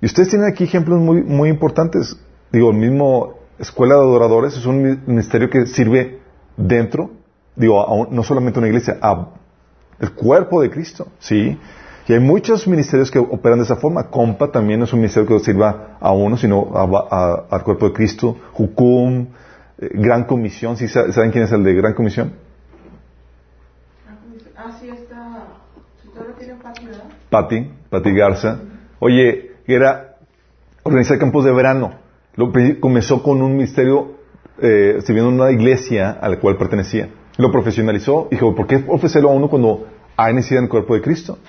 Y 0.00 0.06
ustedes 0.06 0.28
tienen 0.28 0.48
aquí 0.48 0.64
ejemplos 0.64 1.00
muy, 1.00 1.22
muy 1.22 1.48
importantes 1.48 2.18
digo, 2.54 2.70
el 2.70 2.76
mismo 2.76 3.34
Escuela 3.58 3.94
de 3.94 4.00
Adoradores 4.00 4.56
es 4.56 4.66
un 4.66 5.00
ministerio 5.06 5.50
que 5.50 5.66
sirve 5.66 6.20
dentro, 6.56 7.10
digo, 7.56 7.80
a, 7.82 8.08
no 8.10 8.22
solamente 8.22 8.58
a 8.58 8.60
una 8.60 8.68
iglesia, 8.68 8.98
a 9.00 9.28
el 10.00 10.12
cuerpo 10.12 10.60
de 10.60 10.70
Cristo, 10.70 11.08
¿sí? 11.18 11.58
Y 12.06 12.12
hay 12.12 12.20
muchos 12.20 12.66
ministerios 12.68 13.10
que 13.10 13.18
operan 13.18 13.58
de 13.58 13.64
esa 13.64 13.76
forma. 13.76 14.10
Compa 14.10 14.50
también 14.50 14.82
es 14.82 14.92
un 14.92 14.98
ministerio 14.98 15.26
que 15.26 15.42
sirva 15.42 15.96
a 16.00 16.12
uno, 16.12 16.36
sino 16.36 16.70
al 16.74 17.64
cuerpo 17.64 17.88
de 17.88 17.92
Cristo. 17.94 18.36
Jucum, 18.52 19.28
eh, 19.78 19.88
Gran 19.94 20.24
Comisión, 20.24 20.76
¿sí 20.76 20.86
saben 20.88 21.30
quién 21.30 21.44
es 21.44 21.52
el 21.52 21.64
de 21.64 21.74
Gran 21.74 21.94
Comisión? 21.94 22.34
Ah, 24.56 24.70
sí, 24.78 24.90
está. 24.90 25.46
tiene 26.38 26.54
Pati. 27.34 27.68
Pati, 27.90 28.12
Garza. 28.12 28.60
Oye, 29.00 29.56
era 29.66 30.18
organizar 30.84 31.18
campos 31.18 31.44
de 31.44 31.52
verano. 31.52 31.94
Comenzó 32.78 33.24
con 33.24 33.42
un 33.42 33.56
ministerio 33.56 34.18
eh, 34.58 35.00
sirviendo 35.04 35.30
en 35.30 35.40
una 35.40 35.50
iglesia 35.50 36.12
a 36.12 36.28
la 36.28 36.38
cual 36.38 36.56
pertenecía. 36.56 37.08
Lo 37.36 37.50
profesionalizó 37.50 38.28
y 38.30 38.36
dijo, 38.36 38.54
¿por 38.54 38.68
qué 38.68 38.84
ofrecerlo 38.86 39.30
a 39.30 39.32
uno 39.32 39.50
cuando 39.50 39.88
hay 40.16 40.32
necesidad 40.32 40.60
en 40.60 40.66
el 40.66 40.70
cuerpo 40.70 40.94
de 40.94 41.02
Cristo? 41.02 41.40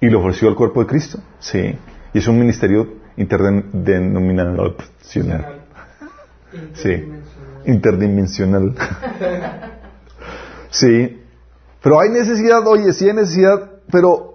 Y 0.00 0.10
lo 0.10 0.20
ofreció 0.20 0.48
al 0.48 0.54
cuerpo 0.54 0.78
de 0.78 0.86
Cristo. 0.86 1.18
Sí. 1.40 1.76
Y 2.14 2.18
es 2.18 2.28
un 2.28 2.38
ministerio 2.38 2.86
interdenominacional. 3.16 5.64
Sí. 6.74 7.04
Interdimensional. 7.66 8.76
sí. 10.70 11.20
Pero 11.82 11.98
hay 11.98 12.10
necesidad, 12.10 12.64
oye, 12.64 12.92
sí 12.92 13.08
hay 13.08 13.14
necesidad, 13.14 13.72
pero 13.90 14.31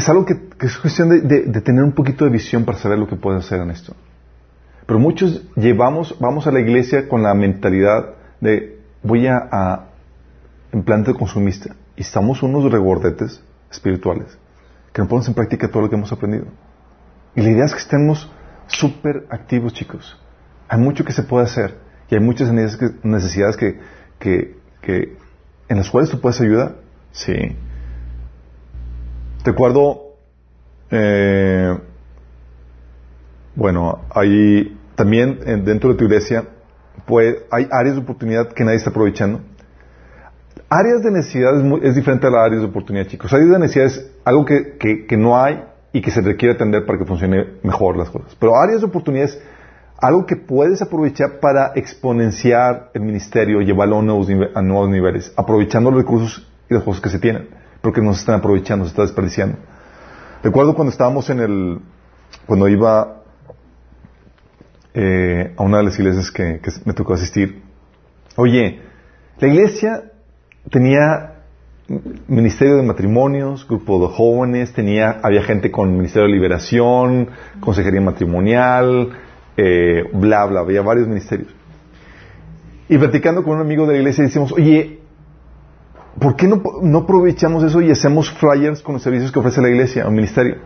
es 0.00 0.08
algo 0.08 0.24
que, 0.24 0.34
es 0.60 0.78
cuestión 0.78 1.28
de, 1.28 1.60
tener 1.60 1.84
un 1.84 1.92
poquito 1.92 2.24
de 2.24 2.30
visión 2.30 2.64
para 2.64 2.78
saber 2.78 2.98
lo 2.98 3.06
que 3.06 3.16
puede 3.16 3.38
hacer 3.38 3.60
en 3.60 3.70
esto. 3.70 3.94
Pero 4.86 4.98
muchos 4.98 5.42
llevamos, 5.56 6.16
vamos 6.18 6.46
a 6.46 6.50
la 6.50 6.60
iglesia 6.60 7.06
con 7.06 7.22
la 7.22 7.34
mentalidad 7.34 8.14
de 8.40 8.80
voy 9.02 9.26
a, 9.26 9.36
a 9.52 9.86
consumista 11.18 11.76
y 11.96 12.00
estamos 12.00 12.42
unos 12.42 12.70
regordetes 12.72 13.42
espirituales 13.70 14.38
que 14.92 15.02
no 15.02 15.08
ponemos 15.08 15.28
en 15.28 15.34
práctica 15.34 15.68
todo 15.68 15.82
lo 15.82 15.90
que 15.90 15.96
hemos 15.96 16.12
aprendido. 16.12 16.46
Y 17.36 17.42
la 17.42 17.50
idea 17.50 17.64
es 17.66 17.72
que 17.72 17.80
estemos 17.80 18.32
súper 18.68 19.26
activos, 19.30 19.74
chicos. 19.74 20.18
Hay 20.68 20.80
mucho 20.80 21.04
que 21.04 21.12
se 21.12 21.22
puede 21.22 21.44
hacer 21.44 21.76
y 22.08 22.14
hay 22.14 22.20
muchas 22.20 22.50
necesidades 22.50 23.56
que 23.56 23.78
en 25.68 25.76
las 25.76 25.90
cuales 25.90 26.10
tú 26.10 26.20
puedes 26.20 26.40
ayudar. 26.40 26.76
Sí. 27.12 27.56
Recuerdo, 29.44 30.16
eh, 30.90 31.78
bueno, 33.54 34.00
hay 34.10 34.78
también 34.94 35.64
dentro 35.64 35.90
de 35.90 35.96
tu 35.96 36.04
iglesia, 36.04 36.44
pues 37.06 37.36
hay 37.50 37.66
áreas 37.70 37.96
de 37.96 38.02
oportunidad 38.02 38.48
que 38.48 38.64
nadie 38.64 38.76
está 38.76 38.90
aprovechando. 38.90 39.40
Áreas 40.68 41.02
de 41.02 41.10
necesidad 41.10 41.56
es, 41.56 41.62
muy, 41.62 41.80
es 41.82 41.94
diferente 41.94 42.26
a 42.26 42.30
las 42.30 42.46
áreas 42.46 42.60
de 42.60 42.68
oportunidad, 42.68 43.06
chicos. 43.06 43.32
Áreas 43.32 43.50
de 43.50 43.58
necesidad 43.58 43.86
es 43.86 44.12
algo 44.24 44.44
que, 44.44 44.76
que, 44.78 45.06
que, 45.06 45.16
no 45.16 45.42
hay 45.42 45.64
y 45.92 46.02
que 46.02 46.10
se 46.10 46.20
requiere 46.20 46.54
atender 46.54 46.84
para 46.84 46.98
que 46.98 47.06
funcione 47.06 47.54
mejor 47.62 47.96
las 47.96 48.10
cosas. 48.10 48.36
Pero 48.38 48.56
áreas 48.56 48.80
de 48.80 48.86
oportunidad 48.86 49.24
es 49.24 49.42
algo 49.96 50.26
que 50.26 50.36
puedes 50.36 50.82
aprovechar 50.82 51.40
para 51.40 51.72
exponenciar 51.74 52.90
el 52.92 53.00
ministerio, 53.00 53.62
llevarlo 53.62 53.98
a 53.98 54.02
nuevos, 54.02 54.28
a 54.54 54.62
nuevos 54.62 54.90
niveles, 54.90 55.32
aprovechando 55.34 55.90
los 55.90 56.02
recursos 56.02 56.46
y 56.68 56.74
las 56.74 56.82
cosas 56.82 57.02
que 57.02 57.08
se 57.08 57.18
tienen 57.18 57.59
porque 57.80 58.00
no 58.00 58.14
se 58.14 58.20
están 58.20 58.36
aprovechando, 58.36 58.84
se 58.84 58.90
está 58.90 59.02
desperdiciando. 59.02 59.58
Recuerdo 60.42 60.74
cuando 60.74 60.90
estábamos 60.90 61.28
en 61.30 61.40
el, 61.40 61.80
cuando 62.46 62.68
iba 62.68 63.22
eh, 64.94 65.54
a 65.56 65.62
una 65.62 65.78
de 65.78 65.84
las 65.84 65.98
iglesias 65.98 66.30
que, 66.30 66.60
que, 66.60 66.70
me 66.84 66.94
tocó 66.94 67.14
asistir, 67.14 67.62
oye, 68.36 68.80
la 69.38 69.48
iglesia 69.48 70.04
tenía 70.70 71.30
ministerio 72.28 72.76
de 72.76 72.82
matrimonios, 72.82 73.66
grupo 73.66 74.00
de 74.06 74.14
jóvenes, 74.14 74.72
tenía, 74.72 75.18
había 75.22 75.42
gente 75.42 75.70
con 75.70 75.92
ministerio 75.92 76.28
de 76.28 76.34
liberación, 76.34 77.30
consejería 77.58 78.00
matrimonial, 78.00 79.10
eh, 79.56 80.04
bla, 80.12 80.46
bla, 80.46 80.60
había 80.60 80.82
varios 80.82 81.08
ministerios. 81.08 81.52
Y 82.88 82.96
platicando 82.98 83.42
con 83.42 83.56
un 83.56 83.60
amigo 83.60 83.86
de 83.86 83.94
la 83.94 83.98
iglesia 83.98 84.24
decimos, 84.24 84.52
oye, 84.52 84.99
¿por 86.18 86.36
qué 86.36 86.46
no, 86.46 86.62
no, 86.82 86.98
aprovechamos 86.98 87.62
eso 87.62 87.80
y 87.80 87.90
hacemos 87.90 88.30
flyers 88.30 88.82
con 88.82 88.94
los 88.94 89.02
servicios 89.02 89.30
que 89.30 89.38
ofrece 89.38 89.60
la 89.60 89.68
iglesia 89.68 90.06
o 90.06 90.10
ministerio? 90.10 90.56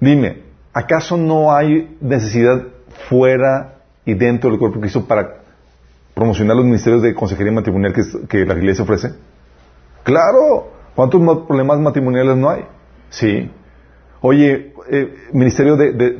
Dime, 0.00 0.42
¿acaso 0.72 1.16
no 1.16 1.54
hay 1.54 1.96
necesidad 2.00 2.62
fuera 3.08 3.76
y 4.04 4.14
dentro 4.14 4.50
del 4.50 4.58
cuerpo 4.58 4.76
de 4.76 4.82
Cristo 4.82 5.06
para 5.06 5.42
promocionar 6.14 6.56
los 6.56 6.64
ministerios 6.64 7.02
de 7.02 7.14
consejería 7.14 7.52
matrimonial 7.52 7.92
que, 7.92 8.02
que 8.28 8.44
la 8.44 8.54
iglesia 8.54 8.84
ofrece? 8.84 9.14
Claro, 10.02 10.70
¿cuántos 10.94 11.20
problemas 11.46 11.78
matrimoniales 11.78 12.36
no 12.36 12.50
hay? 12.50 12.64
Sí. 13.10 13.50
Oye, 14.20 14.72
eh, 14.90 15.14
ministerio 15.32 15.76
de, 15.76 16.16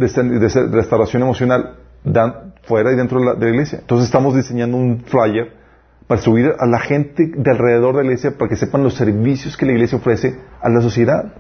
restauración 0.72 1.22
emocional, 1.22 1.76
dan 2.04 2.54
fuera 2.62 2.92
y 2.92 2.96
dentro 2.96 3.20
de 3.20 3.26
la, 3.26 3.34
de 3.34 3.46
la 3.46 3.50
iglesia. 3.50 3.78
Entonces 3.80 4.07
estamos 4.07 4.34
diseñando 4.34 4.76
un 4.76 5.00
flyer 5.00 5.52
para 6.07 6.20
subir 6.20 6.52
a 6.59 6.66
la 6.66 6.78
gente 6.78 7.32
de 7.36 7.50
alrededor 7.50 7.96
de 7.96 8.02
la 8.02 8.07
iglesia 8.07 8.38
para 8.38 8.48
que 8.48 8.57
sepan 8.57 8.82
los 8.82 8.94
servicios 8.94 9.57
que 9.57 9.66
la 9.66 9.72
iglesia 9.72 9.98
ofrece 9.98 10.38
a 10.61 10.68
la 10.68 10.80
sociedad. 10.80 11.34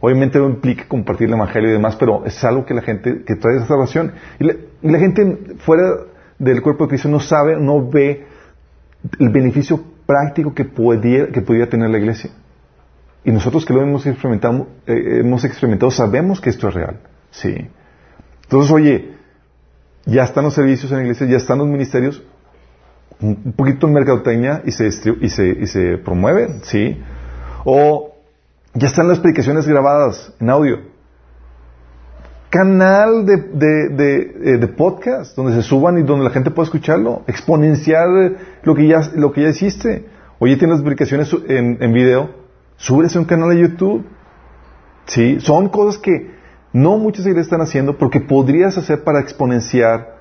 Obviamente 0.00 0.38
no 0.38 0.46
implica 0.48 0.86
compartir 0.88 1.28
el 1.28 1.34
evangelio 1.34 1.70
y 1.70 1.72
demás, 1.72 1.96
pero 1.96 2.24
es 2.24 2.42
algo 2.44 2.66
que 2.66 2.74
la 2.74 2.82
gente 2.82 3.22
que 3.24 3.36
trae 3.36 3.56
esa 3.56 3.66
salvación. 3.66 4.12
Y 4.38 4.44
la, 4.44 4.54
y 4.82 4.90
la 4.90 4.98
gente 4.98 5.54
fuera 5.58 5.96
del 6.38 6.62
cuerpo 6.62 6.84
de 6.84 6.90
Cristo 6.90 7.08
no 7.08 7.20
sabe, 7.20 7.56
no 7.58 7.88
ve 7.88 8.26
el 9.18 9.28
beneficio 9.30 9.80
práctico 10.06 10.54
que 10.54 10.64
pudiera, 10.64 11.28
que 11.32 11.40
tener 11.40 11.90
la 11.90 11.98
iglesia. 11.98 12.30
Y 13.24 13.32
nosotros 13.32 13.64
que 13.64 13.74
lo 13.74 13.82
hemos 13.82 14.06
experimentado, 14.06 14.68
eh, 14.86 15.20
hemos 15.20 15.44
experimentado 15.44 15.90
sabemos 15.90 16.40
que 16.40 16.50
esto 16.50 16.68
es 16.68 16.74
real. 16.74 17.00
Sí. 17.30 17.68
Entonces, 18.44 18.70
oye, 18.70 19.16
ya 20.04 20.22
están 20.22 20.44
los 20.44 20.54
servicios 20.54 20.90
en 20.92 20.98
la 20.98 21.02
iglesia, 21.04 21.26
ya 21.26 21.36
están 21.36 21.58
los 21.58 21.66
ministerios, 21.66 22.22
un 23.20 23.54
poquito 23.56 23.86
en 23.86 23.94
mercadotecnia 23.94 24.62
y 24.64 24.72
se, 24.72 24.88
y 24.88 25.28
se, 25.28 25.48
y 25.48 25.66
se 25.66 25.98
promueve, 25.98 26.60
¿sí? 26.62 27.00
O 27.64 28.14
ya 28.74 28.88
están 28.88 29.08
las 29.08 29.20
predicaciones 29.20 29.66
grabadas 29.66 30.32
en 30.38 30.50
audio. 30.50 30.80
Canal 32.50 33.26
de, 33.26 33.36
de, 33.36 34.16
eh, 34.44 34.58
de, 34.58 34.68
podcast 34.68 35.36
donde 35.36 35.54
se 35.54 35.62
suban 35.62 35.98
y 35.98 36.02
donde 36.02 36.24
la 36.24 36.30
gente 36.30 36.50
pueda 36.50 36.66
escucharlo. 36.66 37.22
Exponenciar 37.26 38.08
lo 38.62 38.74
que 38.74 38.86
ya, 38.86 39.00
lo 39.14 39.32
que 39.32 39.42
ya 39.42 39.48
hiciste. 39.48 40.06
Oye, 40.38 40.56
tienes 40.56 40.76
las 40.76 40.84
predicaciones 40.84 41.34
en, 41.48 41.78
en 41.80 41.92
video. 41.92 42.30
Súbese 42.76 43.18
un 43.18 43.24
canal 43.24 43.50
de 43.50 43.60
YouTube. 43.60 44.06
¿Sí? 45.06 45.40
Son 45.40 45.68
cosas 45.68 45.98
que 46.00 46.36
no 46.72 46.98
muchas 46.98 47.24
iglesias 47.24 47.46
están 47.46 47.62
haciendo 47.62 47.96
porque 47.96 48.20
podrías 48.20 48.76
hacer 48.76 49.02
para 49.04 49.20
exponenciar 49.20 50.15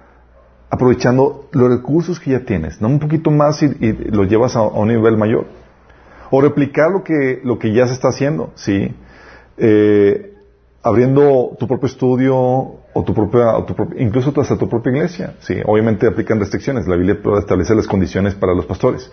aprovechando 0.76 1.48
los 1.52 1.70
recursos 1.70 2.20
que 2.20 2.32
ya 2.32 2.42
tienes, 2.42 2.82
no 2.82 2.88
un 2.88 3.00
poquito 3.00 3.32
más 3.32 3.62
y, 3.64 3.66
y 3.66 3.94
lo 4.12 4.24
llevas 4.24 4.56
a, 4.56 4.62
un 4.62 4.88
nivel 4.88 5.18
mayor. 5.18 5.46
O 6.32 6.42
replicar 6.42 6.92
lo 6.92 7.04
que, 7.04 7.40
lo 7.44 7.60
que 7.60 7.74
ya 7.74 7.88
se 7.88 7.94
está 7.94 8.10
haciendo, 8.10 8.52
¿sí? 8.56 8.94
Eh, 9.58 10.34
abriendo 10.84 11.56
tu 11.60 11.68
propio 11.68 11.88
estudio 11.88 12.36
o 12.38 13.04
tu 13.06 13.14
propia, 13.14 13.58
o 13.58 13.64
tu 13.64 13.76
propia, 13.76 14.02
incluso 14.02 14.34
hasta 14.40 14.58
tu 14.58 14.68
propia 14.68 14.92
iglesia, 14.92 15.36
¿sí? 15.40 15.56
Obviamente 15.66 16.08
aplican 16.08 16.40
restricciones, 16.40 16.88
la 16.88 16.96
Biblia 16.96 17.18
puede 17.22 17.40
establecer 17.40 17.76
las 17.76 17.88
condiciones 17.88 18.36
para 18.36 18.54
los 18.54 18.66
pastores. 18.66 19.12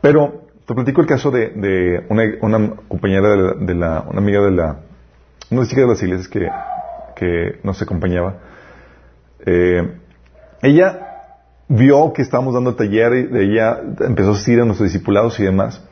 Pero 0.00 0.46
te 0.66 0.74
platico 0.74 1.00
el 1.00 1.06
caso 1.06 1.30
de, 1.30 1.50
de 1.50 2.06
una, 2.08 2.24
una, 2.40 2.74
compañera 2.88 3.30
de 3.30 3.36
la, 3.36 3.52
de 3.54 3.74
la, 3.74 4.04
una 4.08 4.18
amiga 4.18 4.42
de 4.42 4.50
la, 4.50 4.80
una 5.50 5.66
chica 5.66 5.82
de 5.82 5.88
las 5.88 6.02
iglesias 6.02 6.28
que, 6.28 6.48
que 7.14 7.60
nos 7.62 7.80
acompañaba. 7.80 8.38
Eh, 9.44 10.00
ella 10.66 11.06
vio 11.68 12.12
que 12.12 12.22
estábamos 12.22 12.54
dando 12.54 12.70
el 12.70 12.76
taller 12.76 13.30
y 13.32 13.52
ella 13.52 13.80
empezó 14.00 14.30
a 14.30 14.32
asistir 14.32 14.60
a 14.60 14.64
nuestros 14.64 14.92
discipulados 14.92 15.38
y 15.40 15.44
demás. 15.44 15.82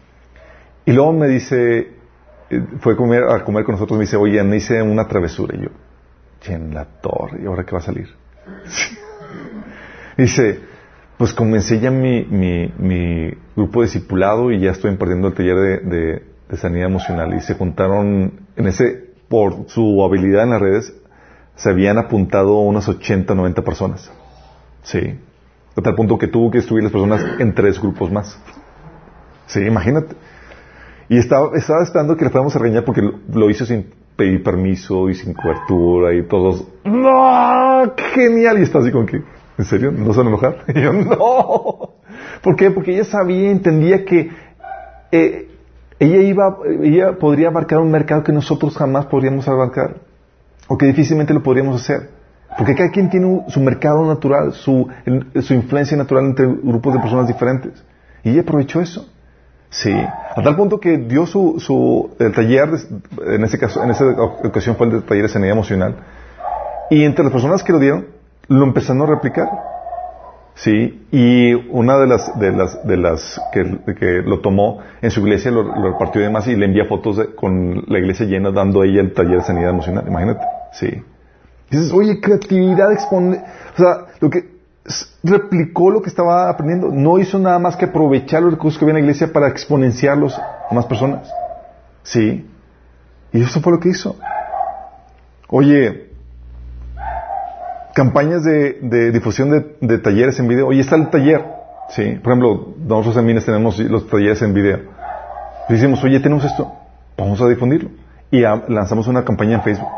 Y 0.87 0.93
luego 0.93 1.12
me 1.12 1.29
dice, 1.29 1.93
eh, 2.51 2.66
fue 2.81 2.95
a 2.95 2.97
comer, 2.97 3.25
a 3.25 3.45
comer 3.45 3.64
con 3.64 3.75
nosotros, 3.75 3.99
me 3.99 4.05
dice, 4.05 4.16
oye, 4.16 4.43
me 4.43 4.57
hice 4.57 4.83
una 4.83 5.09
travesura. 5.09 5.57
Y 5.57 5.62
yo, 5.62 5.70
en 6.53 6.75
la 6.75 6.85
torre, 6.85 7.41
¿y 7.43 7.47
ahora 7.47 7.64
qué 7.64 7.72
va 7.72 7.79
a 7.79 7.83
salir? 7.83 8.09
dice, 10.18 10.61
pues 11.16 11.33
comencé 11.33 11.81
ya 11.81 11.91
mi, 11.91 12.25
grupo 13.57 13.81
de 13.81 13.87
discipulado 13.87 14.51
y 14.51 14.61
ya 14.61 14.72
estoy 14.72 14.91
impartiendo 14.91 15.29
el 15.29 15.35
taller 15.35 15.57
de, 15.57 15.79
de, 15.79 16.22
de, 16.49 16.57
sanidad 16.57 16.87
emocional. 16.87 17.35
Y 17.35 17.41
se 17.41 17.55
juntaron, 17.55 18.41
en 18.57 18.66
ese, 18.66 19.14
por 19.29 19.68
su 19.68 20.05
habilidad 20.05 20.45
en 20.45 20.51
las 20.51 20.61
redes, 20.61 20.95
se 21.57 21.70
habían 21.70 21.99
apuntado 21.99 22.59
unas 22.59 22.89
80, 22.89 23.35
90 23.35 23.62
personas. 23.62 24.12
Sí. 24.85 25.18
A 25.76 25.82
tal 25.82 25.95
punto 25.97 26.16
que 26.16 26.28
tuvo 26.28 26.51
que 26.51 26.59
estudiar 26.59 26.85
las 26.85 26.93
personas 26.93 27.24
en 27.41 27.53
tres 27.55 27.80
grupos 27.80 28.12
más. 28.12 28.39
Sí, 29.47 29.61
imagínate. 29.61 30.14
Y 31.09 31.18
estaba, 31.18 31.57
estaba 31.57 31.82
esperando 31.82 32.16
que 32.16 32.24
le 32.24 32.30
fuéramos 32.30 32.55
a 32.55 32.59
regañar 32.59 32.85
porque 32.85 33.03
lo, 33.03 33.51
hizo 33.51 33.66
sin 33.66 33.91
pedir 34.16 34.43
permiso 34.43 35.11
y 35.11 35.14
sin 35.14 35.35
cobertura 35.35 36.14
y 36.14 36.22
todos, 36.26 36.66
¡No! 36.85 37.93
¡Genial! 38.14 38.59
Y 38.59 38.62
está 38.62 38.78
así 38.78 38.91
como 38.91 39.05
que, 39.05 39.22
¿en 39.59 39.64
serio? 39.64 39.91
¿No 39.91 40.12
se 40.12 40.18
van 40.20 40.28
a 40.28 40.30
enojar? 40.30 40.64
Y 40.74 40.80
yo, 40.80 40.93
¡No! 40.93 41.95
¿Por 42.43 42.57
qué? 42.57 42.70
Porque 42.70 42.93
ella 42.93 43.05
sabía, 43.05 43.51
entendía 43.51 44.05
que 44.05 44.30
eh, 45.11 45.49
ella 45.99 46.22
iba, 46.22 46.59
ella 46.82 47.18
podría 47.18 47.49
abarcar 47.49 47.80
un 47.80 47.91
mercado 47.91 48.22
que 48.22 48.32
nosotros 48.32 48.76
jamás 48.76 49.07
podríamos 49.07 49.47
abarcar 49.49 49.97
o 50.68 50.78
que 50.78 50.87
difícilmente 50.87 51.35
lo 51.35 51.43
podríamos 51.43 51.82
hacer. 51.82 52.11
Porque 52.57 52.74
cada 52.74 52.90
quien 52.90 53.11
tiene 53.11 53.44
su 53.48 53.61
mercado 53.61 54.07
natural, 54.07 54.52
su, 54.52 54.88
su 55.40 55.55
influencia 55.55 55.96
natural 55.96 56.26
entre 56.26 56.46
grupos 56.46 56.94
de 56.94 57.00
personas 57.00 57.26
diferentes. 57.26 57.84
Y 58.22 58.30
ella 58.30 58.42
aprovechó 58.42 58.80
eso. 58.80 59.09
Sí. 59.70 59.92
A 59.92 60.40
tal 60.40 60.55
punto 60.55 60.78
que 60.78 60.98
dio 60.98 61.26
su, 61.26 61.57
su 61.59 62.14
el 62.20 62.32
taller, 62.32 62.68
en 63.26 63.42
ese 63.42 63.59
caso, 63.59 63.82
en 63.82 63.90
esa 63.90 64.05
ocasión 64.44 64.76
fue 64.76 64.86
el 64.86 65.02
taller 65.02 65.24
de 65.24 65.28
sanidad 65.28 65.52
emocional. 65.52 65.96
Y 66.90 67.02
entre 67.02 67.24
las 67.24 67.32
personas 67.32 67.64
que 67.64 67.72
lo 67.72 67.80
dieron, 67.80 68.07
lo 68.46 68.64
empezaron 68.64 69.02
a 69.02 69.07
replicar. 69.07 69.48
Sí. 70.55 71.07
Y 71.11 71.55
una 71.70 71.98
de 71.98 72.07
las, 72.07 72.38
de 72.38 72.52
las, 72.52 72.86
de 72.86 72.96
las 72.96 73.40
que, 73.52 73.94
que 73.98 74.22
lo 74.24 74.40
tomó 74.40 74.78
en 75.02 75.11
su 75.11 75.20
iglesia 75.20 75.50
lo, 75.50 75.64
lo 75.64 75.92
repartió 75.92 76.20
y 76.20 76.24
demás 76.24 76.46
y 76.46 76.55
le 76.55 76.66
envía 76.66 76.84
fotos 76.84 77.16
de, 77.16 77.34
con 77.34 77.82
la 77.88 77.98
iglesia 77.98 78.26
llena 78.26 78.52
dando 78.52 78.84
ella 78.84 79.00
el 79.00 79.12
taller 79.12 79.38
de 79.38 79.44
sanidad 79.44 79.70
emocional. 79.70 80.05
Imagínate. 80.07 80.44
Sí. 80.72 81.02
Dices, 81.71 81.93
oye, 81.93 82.21
creatividad 82.21 82.93
expone, 82.93 83.43
o 83.75 83.77
sea, 83.77 84.07
lo 84.21 84.31
que 84.31 84.55
replicó 85.23 85.91
lo 85.91 86.03
que 86.03 86.11
estaba 86.11 86.51
aprendiendo, 86.51 86.91
no 86.91 87.19
hizo 87.19 87.39
nada 87.39 87.59
más 87.59 87.77
que 87.77 87.87
aprovechar 87.87 88.43
los 88.43 88.53
recursos 88.53 88.79
que 88.79 88.85
había 88.85 88.99
en 88.99 89.07
la 89.07 89.11
iglesia 89.11 89.33
para 89.33 89.49
exponenciarlos 89.49 90.39
a 90.39 90.75
más 90.75 90.87
personas. 90.87 91.33
Sí. 92.03 92.47
Y 93.33 93.43
eso 93.43 93.61
fue 93.61 93.73
lo 93.73 93.81
que 93.81 93.89
hizo. 93.89 94.17
Oye, 95.49 96.11
campañas 97.95 98.45
de, 98.45 98.79
de 98.83 99.11
difusión 99.11 99.51
de, 99.51 99.77
de, 99.81 99.99
talleres 99.99 100.39
en 100.39 100.49
video. 100.49 100.69
Oye, 100.69 100.81
está 100.81 100.97
el 100.97 101.09
taller. 101.09 101.45
Sí. 101.89 102.19
Por 102.23 102.33
ejemplo, 102.33 102.75
nosotros 102.79 103.17
en 103.17 103.27
Minas 103.27 103.45
tenemos 103.45 103.79
los 103.79 104.09
talleres 104.09 104.43
en 104.43 104.53
video. 104.53 104.81
Y 105.69 105.73
decimos, 105.73 106.05
oye, 106.05 106.21
tenemos 106.21 106.45
esto. 106.45 106.73
Vamos 107.17 107.41
a 107.41 107.49
difundirlo. 107.49 107.91
Y 108.31 108.41
lanzamos 108.41 109.07
una 109.07 109.25
campaña 109.25 109.57
en 109.57 109.62
Facebook. 109.62 109.89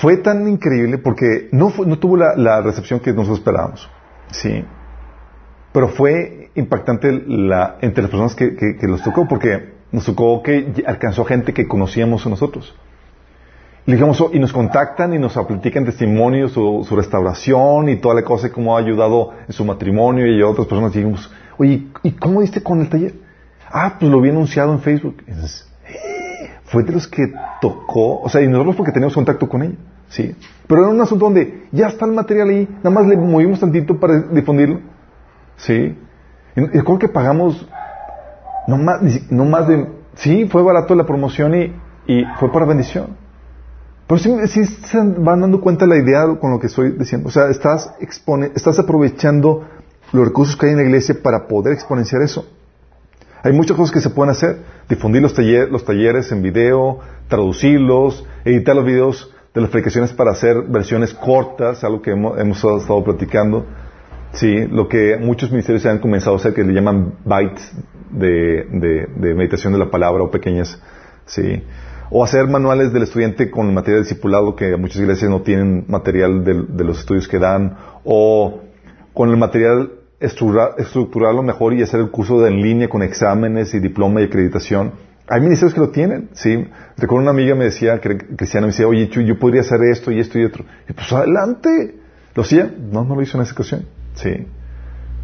Fue 0.00 0.16
tan 0.16 0.48
increíble 0.48 0.96
porque 0.96 1.50
no, 1.52 1.70
no 1.86 1.98
tuvo 1.98 2.16
la, 2.16 2.34
la, 2.34 2.62
recepción 2.62 3.00
que 3.00 3.12
nosotros 3.12 3.40
esperábamos. 3.40 3.90
Sí. 4.30 4.64
Pero 5.72 5.88
fue 5.88 6.50
impactante 6.54 7.12
la, 7.26 7.76
entre 7.82 8.02
las 8.02 8.10
personas 8.10 8.34
que, 8.34 8.56
que, 8.56 8.76
que, 8.78 8.86
los 8.86 9.02
tocó 9.02 9.28
porque 9.28 9.74
nos 9.92 10.06
tocó 10.06 10.42
que 10.42 10.72
alcanzó 10.86 11.26
gente 11.26 11.52
que 11.52 11.68
conocíamos 11.68 12.24
a 12.24 12.30
nosotros. 12.30 12.74
Y, 13.84 13.92
digamos, 13.92 14.24
y 14.32 14.38
nos 14.38 14.54
contactan 14.54 15.12
y 15.12 15.18
nos 15.18 15.34
platican 15.34 15.84
testimonios, 15.84 16.52
su, 16.52 16.82
su 16.88 16.96
restauración 16.96 17.90
y 17.90 17.96
toda 17.96 18.14
la 18.14 18.22
cosa, 18.22 18.50
cómo 18.50 18.76
ha 18.76 18.80
ayudado 18.80 19.32
en 19.46 19.52
su 19.52 19.66
matrimonio 19.66 20.26
y 20.26 20.42
otras 20.42 20.66
personas. 20.66 20.94
Y 20.94 21.00
dijimos, 21.00 21.30
oye, 21.58 21.88
¿y 22.02 22.12
cómo 22.12 22.40
diste 22.40 22.62
con 22.62 22.80
el 22.80 22.88
taller? 22.88 23.16
Ah, 23.70 23.96
pues 24.00 24.10
lo 24.10 24.18
vi 24.22 24.30
anunciado 24.30 24.72
en 24.72 24.80
Facebook. 24.80 25.22
Fue 26.70 26.84
de 26.84 26.92
los 26.92 27.08
que 27.08 27.32
tocó, 27.60 28.20
o 28.20 28.28
sea, 28.28 28.40
y 28.40 28.48
nosotros 28.48 28.76
porque 28.76 28.92
teníamos 28.92 29.14
contacto 29.14 29.48
con 29.48 29.62
ella, 29.62 29.74
¿sí? 30.08 30.36
Pero 30.68 30.82
era 30.82 30.90
un 30.90 31.00
asunto 31.00 31.24
donde 31.24 31.66
ya 31.72 31.88
está 31.88 32.06
el 32.06 32.12
material 32.12 32.48
ahí, 32.48 32.68
nada 32.76 32.90
más 32.90 33.06
le 33.06 33.16
movimos 33.16 33.58
tantito 33.58 33.98
para 33.98 34.20
difundirlo, 34.20 34.80
¿sí? 35.56 35.98
Y 36.54 36.60
recuerdo 36.60 37.00
que 37.00 37.08
pagamos 37.08 37.68
no 38.68 38.78
más, 38.78 39.00
no 39.30 39.44
más 39.46 39.66
de, 39.66 39.88
sí, 40.14 40.46
fue 40.46 40.62
barato 40.62 40.94
la 40.94 41.04
promoción 41.04 41.54
y, 41.54 42.24
fue 42.38 42.52
para 42.52 42.66
bendición. 42.66 43.16
Pero 44.06 44.18
sí, 44.18 44.34
sí, 44.48 44.64
se 44.64 44.98
van 44.98 45.40
dando 45.40 45.60
cuenta 45.60 45.86
la 45.86 45.96
idea 45.96 46.26
con 46.40 46.50
lo 46.50 46.58
que 46.58 46.66
estoy 46.66 46.90
diciendo. 46.92 47.28
O 47.28 47.30
sea, 47.30 47.48
estás, 47.48 47.94
expone, 48.00 48.50
estás 48.56 48.80
aprovechando 48.80 49.64
los 50.12 50.26
recursos 50.26 50.56
que 50.56 50.66
hay 50.66 50.72
en 50.72 50.78
la 50.78 50.84
iglesia 50.84 51.16
para 51.22 51.46
poder 51.46 51.72
exponenciar 51.72 52.22
eso. 52.22 52.46
Hay 53.42 53.52
muchas 53.52 53.76
cosas 53.76 53.92
que 53.92 54.00
se 54.00 54.10
pueden 54.10 54.30
hacer. 54.30 54.58
Difundir 54.88 55.22
los, 55.22 55.34
taller, 55.34 55.70
los 55.70 55.84
talleres 55.84 56.30
en 56.32 56.42
video, 56.42 57.00
traducirlos, 57.28 58.26
editar 58.44 58.76
los 58.76 58.84
videos 58.84 59.34
de 59.54 59.60
las 59.62 59.70
predicaciones 59.70 60.12
para 60.12 60.32
hacer 60.32 60.62
versiones 60.68 61.14
cortas, 61.14 61.82
algo 61.82 62.02
que 62.02 62.10
hemos, 62.10 62.64
estado 62.64 63.02
platicando. 63.02 63.66
Sí, 64.32 64.66
lo 64.66 64.88
que 64.88 65.16
muchos 65.16 65.50
ministerios 65.50 65.86
han 65.86 65.98
comenzado 65.98 66.36
a 66.36 66.38
hacer 66.38 66.54
que 66.54 66.62
le 66.62 66.72
llaman 66.72 67.14
bytes 67.24 67.72
de, 68.10 68.66
de, 68.70 69.06
de 69.16 69.34
meditación 69.34 69.72
de 69.72 69.78
la 69.78 69.90
palabra 69.90 70.22
o 70.22 70.30
pequeñas. 70.30 70.80
Sí. 71.24 71.62
O 72.10 72.22
hacer 72.22 72.46
manuales 72.46 72.92
del 72.92 73.04
estudiante 73.04 73.50
con 73.50 73.72
material 73.72 74.02
discipulado 74.02 74.54
que 74.54 74.76
muchas 74.76 75.00
iglesias 75.00 75.30
no 75.30 75.42
tienen 75.42 75.84
material 75.88 76.44
de, 76.44 76.64
de 76.68 76.84
los 76.84 77.00
estudios 77.00 77.26
que 77.26 77.38
dan. 77.38 77.76
O 78.04 78.60
con 79.14 79.30
el 79.30 79.36
material 79.36 79.99
estructurar, 80.20 80.74
estructurarlo 80.76 81.42
mejor 81.42 81.72
y 81.72 81.82
hacer 81.82 82.00
el 82.00 82.10
curso 82.10 82.46
en 82.46 82.60
línea 82.60 82.88
con 82.88 83.02
exámenes 83.02 83.72
y 83.74 83.80
diploma 83.80 84.20
y 84.20 84.24
acreditación. 84.24 84.92
Hay 85.26 85.40
ministerios 85.40 85.74
que 85.74 85.80
lo 85.80 85.90
tienen, 85.90 86.28
¿sí? 86.32 86.68
Recuerdo 86.96 87.22
una 87.22 87.30
amiga 87.30 87.54
me 87.54 87.64
decía, 87.64 88.00
cristiana, 88.00 88.66
me 88.66 88.72
decía, 88.72 88.86
oye, 88.86 89.08
yo 89.08 89.38
podría 89.38 89.62
hacer 89.62 89.80
esto 89.82 90.10
y 90.10 90.20
esto 90.20 90.38
y 90.38 90.44
otro. 90.44 90.64
Y 90.88 90.92
pues 90.92 91.12
adelante. 91.12 91.96
¿Lo 92.34 92.42
hacía? 92.42 92.70
No, 92.92 93.04
no 93.04 93.16
lo 93.16 93.22
hizo 93.22 93.38
en 93.38 93.44
esa 93.44 93.52
ocasión. 93.52 93.86
Sí. 94.14 94.46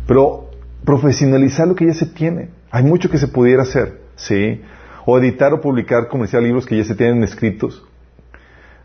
Pero 0.06 0.50
profesionalizar 0.84 1.68
lo 1.68 1.74
que 1.74 1.86
ya 1.86 1.94
se 1.94 2.06
tiene. 2.06 2.50
Hay 2.70 2.84
mucho 2.84 3.10
que 3.10 3.18
se 3.18 3.28
pudiera 3.28 3.62
hacer, 3.62 4.00
¿sí? 4.14 4.62
O 5.04 5.18
editar 5.18 5.52
o 5.52 5.60
publicar, 5.60 6.08
comercial 6.08 6.44
libros 6.44 6.66
que 6.66 6.76
ya 6.76 6.84
se 6.84 6.94
tienen 6.94 7.22
escritos. 7.22 7.84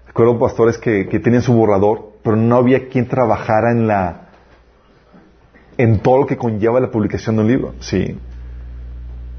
Recuerdo 0.08 0.40
pastores 0.40 0.78
que, 0.78 1.08
que 1.08 1.20
tenían 1.20 1.42
su 1.42 1.54
borrador, 1.54 2.14
pero 2.24 2.36
no 2.36 2.58
había 2.58 2.90
quien 2.90 3.08
trabajara 3.08 3.72
en 3.72 3.88
la, 3.88 4.21
en 5.78 6.00
todo 6.00 6.20
lo 6.20 6.26
que 6.26 6.38
conlleva 6.38 6.80
la 6.80 6.92
publicación 6.92 7.36
de 7.36 7.42
un 7.42 7.48
libro, 7.48 7.74
sí. 7.80 8.18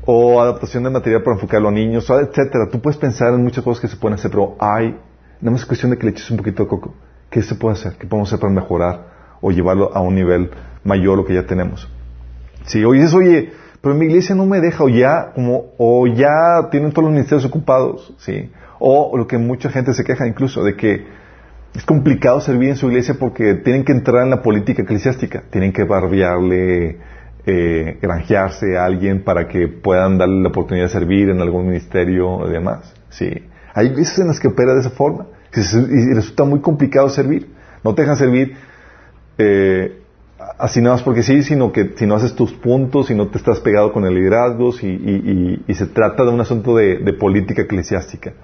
O 0.05 0.41
adaptación 0.41 0.83
de 0.83 0.91
material 0.91 1.22
para 1.22 1.37
enfocarlo 1.37 1.68
a 1.68 1.72
niños, 1.72 2.09
etcétera. 2.11 2.68
Tú 2.70 2.80
puedes 2.80 2.99
pensar 2.99 3.33
en 3.35 3.43
muchas 3.43 3.62
cosas 3.62 3.80
que 3.80 3.89
se 3.89 3.97
pueden 3.97 4.18
hacer, 4.18 4.30
pero 4.30 4.57
hay, 4.59 4.97
nada 5.41 5.53
más 5.53 5.64
cuestión 5.64 5.91
de 5.91 5.99
que 5.99 6.07
le 6.07 6.12
eches 6.12 6.30
un 6.30 6.39
poquito 6.39 6.64
de 6.64 6.68
coco. 6.68 6.95
¿Qué 7.30 7.43
se 7.43 7.55
puede 7.55 7.74
hacer? 7.74 7.95
¿Qué 7.95 8.07
podemos 8.07 8.28
hacer 8.28 8.41
para 8.41 8.53
mejorar 8.53 9.07
o 9.41 9.51
llevarlo 9.51 9.95
a 9.95 10.01
un 10.01 10.14
nivel 10.14 10.51
mayor 10.85 11.16
lo 11.16 11.24
que 11.24 11.35
ya 11.35 11.47
tenemos? 11.47 11.89
Sí, 12.64 12.85
o 12.85 12.93
dices, 12.93 13.14
oye, 13.14 13.53
pero 13.80 13.95
mi 13.95 14.07
iglesia 14.07 14.35
no 14.35 14.47
me 14.47 14.61
deja, 14.61 14.85
o 14.85 14.89
ya, 14.89 15.33
como, 15.35 15.72
o 15.78 16.07
ya 16.07 16.68
tienen 16.70 16.91
todos 16.93 17.05
los 17.05 17.12
ministerios 17.12 17.45
ocupados, 17.45 18.14
sí. 18.18 18.51
O 18.78 19.16
lo 19.16 19.26
que 19.26 19.39
mucha 19.39 19.70
gente 19.70 19.93
se 19.95 20.05
queja 20.05 20.26
incluso, 20.26 20.62
de 20.62 20.76
que 20.76 21.07
es 21.74 21.84
complicado 21.84 22.40
servir 22.40 22.70
en 22.70 22.76
su 22.76 22.88
iglesia 22.88 23.14
porque 23.18 23.54
tienen 23.54 23.84
que 23.84 23.92
entrar 23.92 24.22
en 24.24 24.30
la 24.30 24.42
política 24.42 24.82
eclesiástica, 24.82 25.42
tienen 25.50 25.72
que 25.72 25.84
barbearle, 25.84 26.98
eh, 27.46 27.98
granjearse 28.00 28.76
a 28.76 28.84
alguien 28.84 29.24
para 29.24 29.48
que 29.48 29.68
puedan 29.68 30.18
darle 30.18 30.42
la 30.42 30.48
oportunidad 30.48 30.86
de 30.86 30.92
servir 30.92 31.30
en 31.30 31.40
algún 31.40 31.66
ministerio 31.66 32.46
y 32.46 32.52
demás. 32.52 32.94
Sí. 33.08 33.30
Hay 33.74 33.88
veces 33.88 34.18
en 34.18 34.28
las 34.28 34.38
que 34.38 34.48
opera 34.48 34.74
de 34.74 34.80
esa 34.80 34.90
forma 34.90 35.26
y 35.54 36.14
resulta 36.14 36.44
muy 36.44 36.60
complicado 36.60 37.08
servir. 37.08 37.48
No 37.82 37.94
te 37.94 38.02
dejan 38.02 38.16
servir 38.16 38.54
eh, 39.38 39.98
así 40.58 40.82
nada 40.82 40.96
más 40.96 41.02
porque 41.02 41.22
sí, 41.22 41.42
sino 41.42 41.72
que 41.72 41.92
si 41.96 42.04
no 42.04 42.16
haces 42.16 42.34
tus 42.34 42.52
puntos, 42.52 43.06
si 43.06 43.14
no 43.14 43.28
te 43.28 43.38
estás 43.38 43.60
pegado 43.60 43.92
con 43.92 44.04
el 44.04 44.14
liderazgo 44.14 44.70
y, 44.82 44.86
y, 44.86 45.64
y 45.66 45.74
se 45.74 45.86
trata 45.86 46.22
de 46.24 46.30
un 46.30 46.40
asunto 46.40 46.76
de 46.76 47.12
política 47.18 47.62
eclesiástica. 47.62 48.34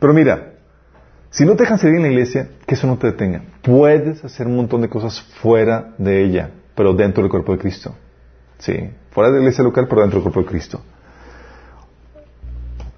Pero 0.00 0.12
mira, 0.12 0.54
si 1.30 1.44
no 1.44 1.54
te 1.54 1.62
dejan 1.62 1.78
servir 1.78 1.98
en 1.98 2.02
la 2.02 2.08
iglesia, 2.08 2.48
que 2.66 2.74
eso 2.74 2.86
no 2.86 2.98
te 2.98 3.06
detenga. 3.06 3.42
Puedes 3.62 4.24
hacer 4.24 4.46
un 4.48 4.56
montón 4.56 4.80
de 4.80 4.88
cosas 4.88 5.20
fuera 5.40 5.94
de 5.96 6.24
ella, 6.24 6.50
pero 6.74 6.92
dentro 6.92 7.22
del 7.22 7.30
cuerpo 7.30 7.52
de 7.52 7.58
Cristo. 7.58 7.94
Sí, 8.58 8.90
fuera 9.10 9.30
de 9.30 9.36
la 9.36 9.42
iglesia 9.42 9.62
local, 9.62 9.86
pero 9.88 10.02
dentro 10.02 10.18
del 10.18 10.24
cuerpo 10.24 10.40
de 10.40 10.46
Cristo. 10.46 10.80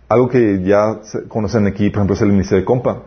Algo 0.09 0.28
que 0.28 0.62
ya 0.62 1.01
conocen 1.28 1.66
aquí, 1.66 1.91
por 1.91 1.99
ejemplo, 1.99 2.14
es 2.14 2.22
el 2.22 2.28
ministerio 2.28 2.62
de 2.62 2.64
compa. 2.64 3.03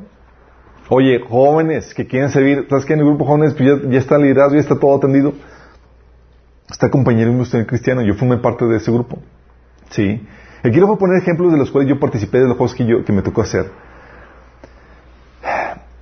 Oye, 0.89 1.19
jóvenes 1.19 1.93
que 1.93 2.05
quieren 2.05 2.29
servir, 2.29 2.67
¿sabes 2.69 2.85
qué? 2.85 2.93
En 2.93 2.99
el 2.99 3.05
grupo 3.05 3.25
jóvenes 3.25 3.55
pues 3.55 3.81
ya, 3.89 3.97
está 3.97 4.17
liderado, 4.17 4.53
ya 4.53 4.59
está 4.59 4.79
todo 4.79 4.95
atendido. 4.95 5.33
Está 6.69 6.89
compañero 6.89 7.31
industrial 7.31 7.65
cristiano, 7.65 8.01
yo 8.01 8.13
formé 8.13 8.37
parte 8.37 8.65
de 8.65 8.77
ese 8.77 8.91
grupo. 8.91 9.17
Sí. 9.89 10.25
Aquí 10.59 10.77
les 10.77 10.85
voy 10.85 10.95
a 10.95 10.99
poner 10.99 11.17
ejemplos 11.17 11.51
de 11.51 11.57
los 11.57 11.71
cuales 11.71 11.89
yo 11.89 11.99
participé, 11.99 12.39
de 12.39 12.47
los 12.47 12.57
juegos 12.57 12.75
que, 12.75 12.85
yo, 12.85 13.03
que 13.03 13.11
me 13.11 13.21
tocó 13.21 13.41
hacer. 13.41 13.71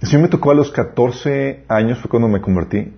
Si 0.04 0.18
me 0.18 0.28
tocó 0.28 0.52
a 0.52 0.56
los 0.56 0.72
14 0.72 1.64
años, 1.70 2.00
fue 2.00 2.10
cuando 2.10 2.28
me 2.28 2.42
convertí. 2.42 2.94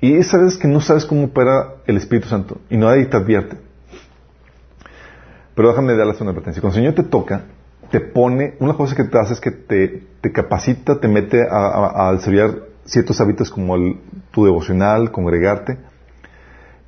Y 0.00 0.14
esa 0.14 0.38
vez 0.38 0.56
que 0.56 0.68
no 0.68 0.80
sabes 0.80 1.06
cómo 1.06 1.24
opera 1.24 1.76
el 1.86 1.96
Espíritu 1.96 2.28
Santo 2.28 2.60
y 2.68 2.76
nadie 2.76 3.06
te 3.06 3.16
advierte. 3.16 3.56
Pero 5.54 5.68
déjame 5.68 5.96
darles 5.96 6.20
una 6.20 6.32
advertencia. 6.32 6.60
Cuando 6.60 6.78
el 6.78 6.82
Señor 6.82 6.94
te 6.94 7.08
toca, 7.08 7.44
te 7.90 8.00
pone, 8.00 8.56
una 8.58 8.74
cosa 8.74 8.94
que 8.96 9.04
te 9.04 9.18
hace 9.18 9.34
es 9.34 9.40
que 9.40 9.52
te, 9.52 10.32
capacita, 10.32 11.00
te 11.00 11.08
mete 11.08 11.46
a, 11.48 12.10
a, 12.10 12.18
ciertos 12.84 13.20
hábitos 13.20 13.50
como 13.50 13.76
el, 13.76 14.00
tu 14.32 14.44
devocional, 14.44 15.12
congregarte. 15.12 15.78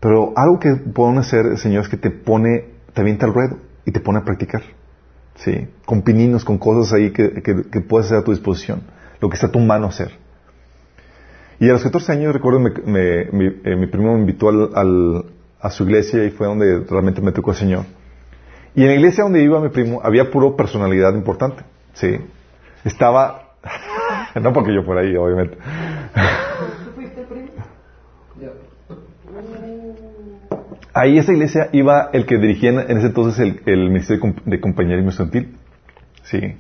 Pero 0.01 0.33
algo 0.37 0.59
que 0.59 0.75
pueden 0.75 1.19
hacer 1.19 1.47
el 1.47 1.59
Señor 1.59 1.85
es 1.85 1.89
que 1.89 1.97
te 1.97 2.11
pone, 2.11 2.67
te 2.93 3.01
avienta 3.01 3.27
al 3.27 3.35
ruedo 3.35 3.59
y 3.85 3.93
te 3.93 4.01
pone 4.01 4.19
a 4.19 4.25
practicar. 4.25 4.63
¿Sí? 5.37 5.69
Con 5.87 6.03
pininos, 6.03 6.45
con 6.45 6.59
cosas 6.59 6.93
ahí 6.93 7.13
que, 7.13 7.43
que, 7.43 7.81
puedes 7.81 8.07
hacer 8.07 8.19
a 8.19 8.25
tu 8.25 8.33
disposición. 8.33 8.83
Lo 9.21 9.29
que 9.29 9.35
está 9.35 9.49
a 9.49 9.53
tu 9.53 9.61
mano 9.61 9.87
hacer. 9.87 10.13
Y 11.61 11.69
a 11.69 11.73
los 11.73 11.83
14 11.83 12.13
años, 12.13 12.33
recuerdo, 12.33 12.61
me, 12.61 12.71
mi, 12.71 13.47
eh, 13.65 13.77
mi, 13.77 13.87
primo 13.87 14.15
me 14.15 14.21
invitó 14.21 14.49
al, 14.49 15.25
a 15.61 15.71
su 15.71 15.85
iglesia 15.85 16.25
y 16.25 16.31
fue 16.31 16.47
donde 16.47 16.85
realmente 16.89 17.21
me 17.21 17.33
tocó 17.33 17.51
el 17.51 17.57
Señor. 17.57 17.85
Y 18.75 18.83
en 18.83 18.89
la 18.89 18.95
iglesia 18.95 19.25
donde 19.25 19.43
iba 19.43 19.61
mi 19.61 19.71
primo 19.71 20.01
había 20.05 20.31
puro 20.31 20.55
personalidad 20.57 21.15
importante. 21.15 21.65
Sí. 21.95 22.17
Estaba. 22.85 23.55
no 24.41 24.53
porque 24.53 24.73
yo 24.73 24.85
fuera 24.85 25.01
ahí, 25.01 25.17
obviamente. 25.17 25.59
ahí 30.95 31.19
esa 31.19 31.33
iglesia 31.33 31.71
iba 31.73 32.11
el 32.13 32.27
que 32.27 32.39
dirigía 32.39 32.71
en 32.71 32.99
ese 32.99 33.07
entonces 33.07 33.57
el, 33.67 33.91
Ministerio 33.91 34.35
de 34.45 34.61
Compañerismo 34.61 35.11
Estudiantil. 35.11 35.57
Sí. 36.23 36.57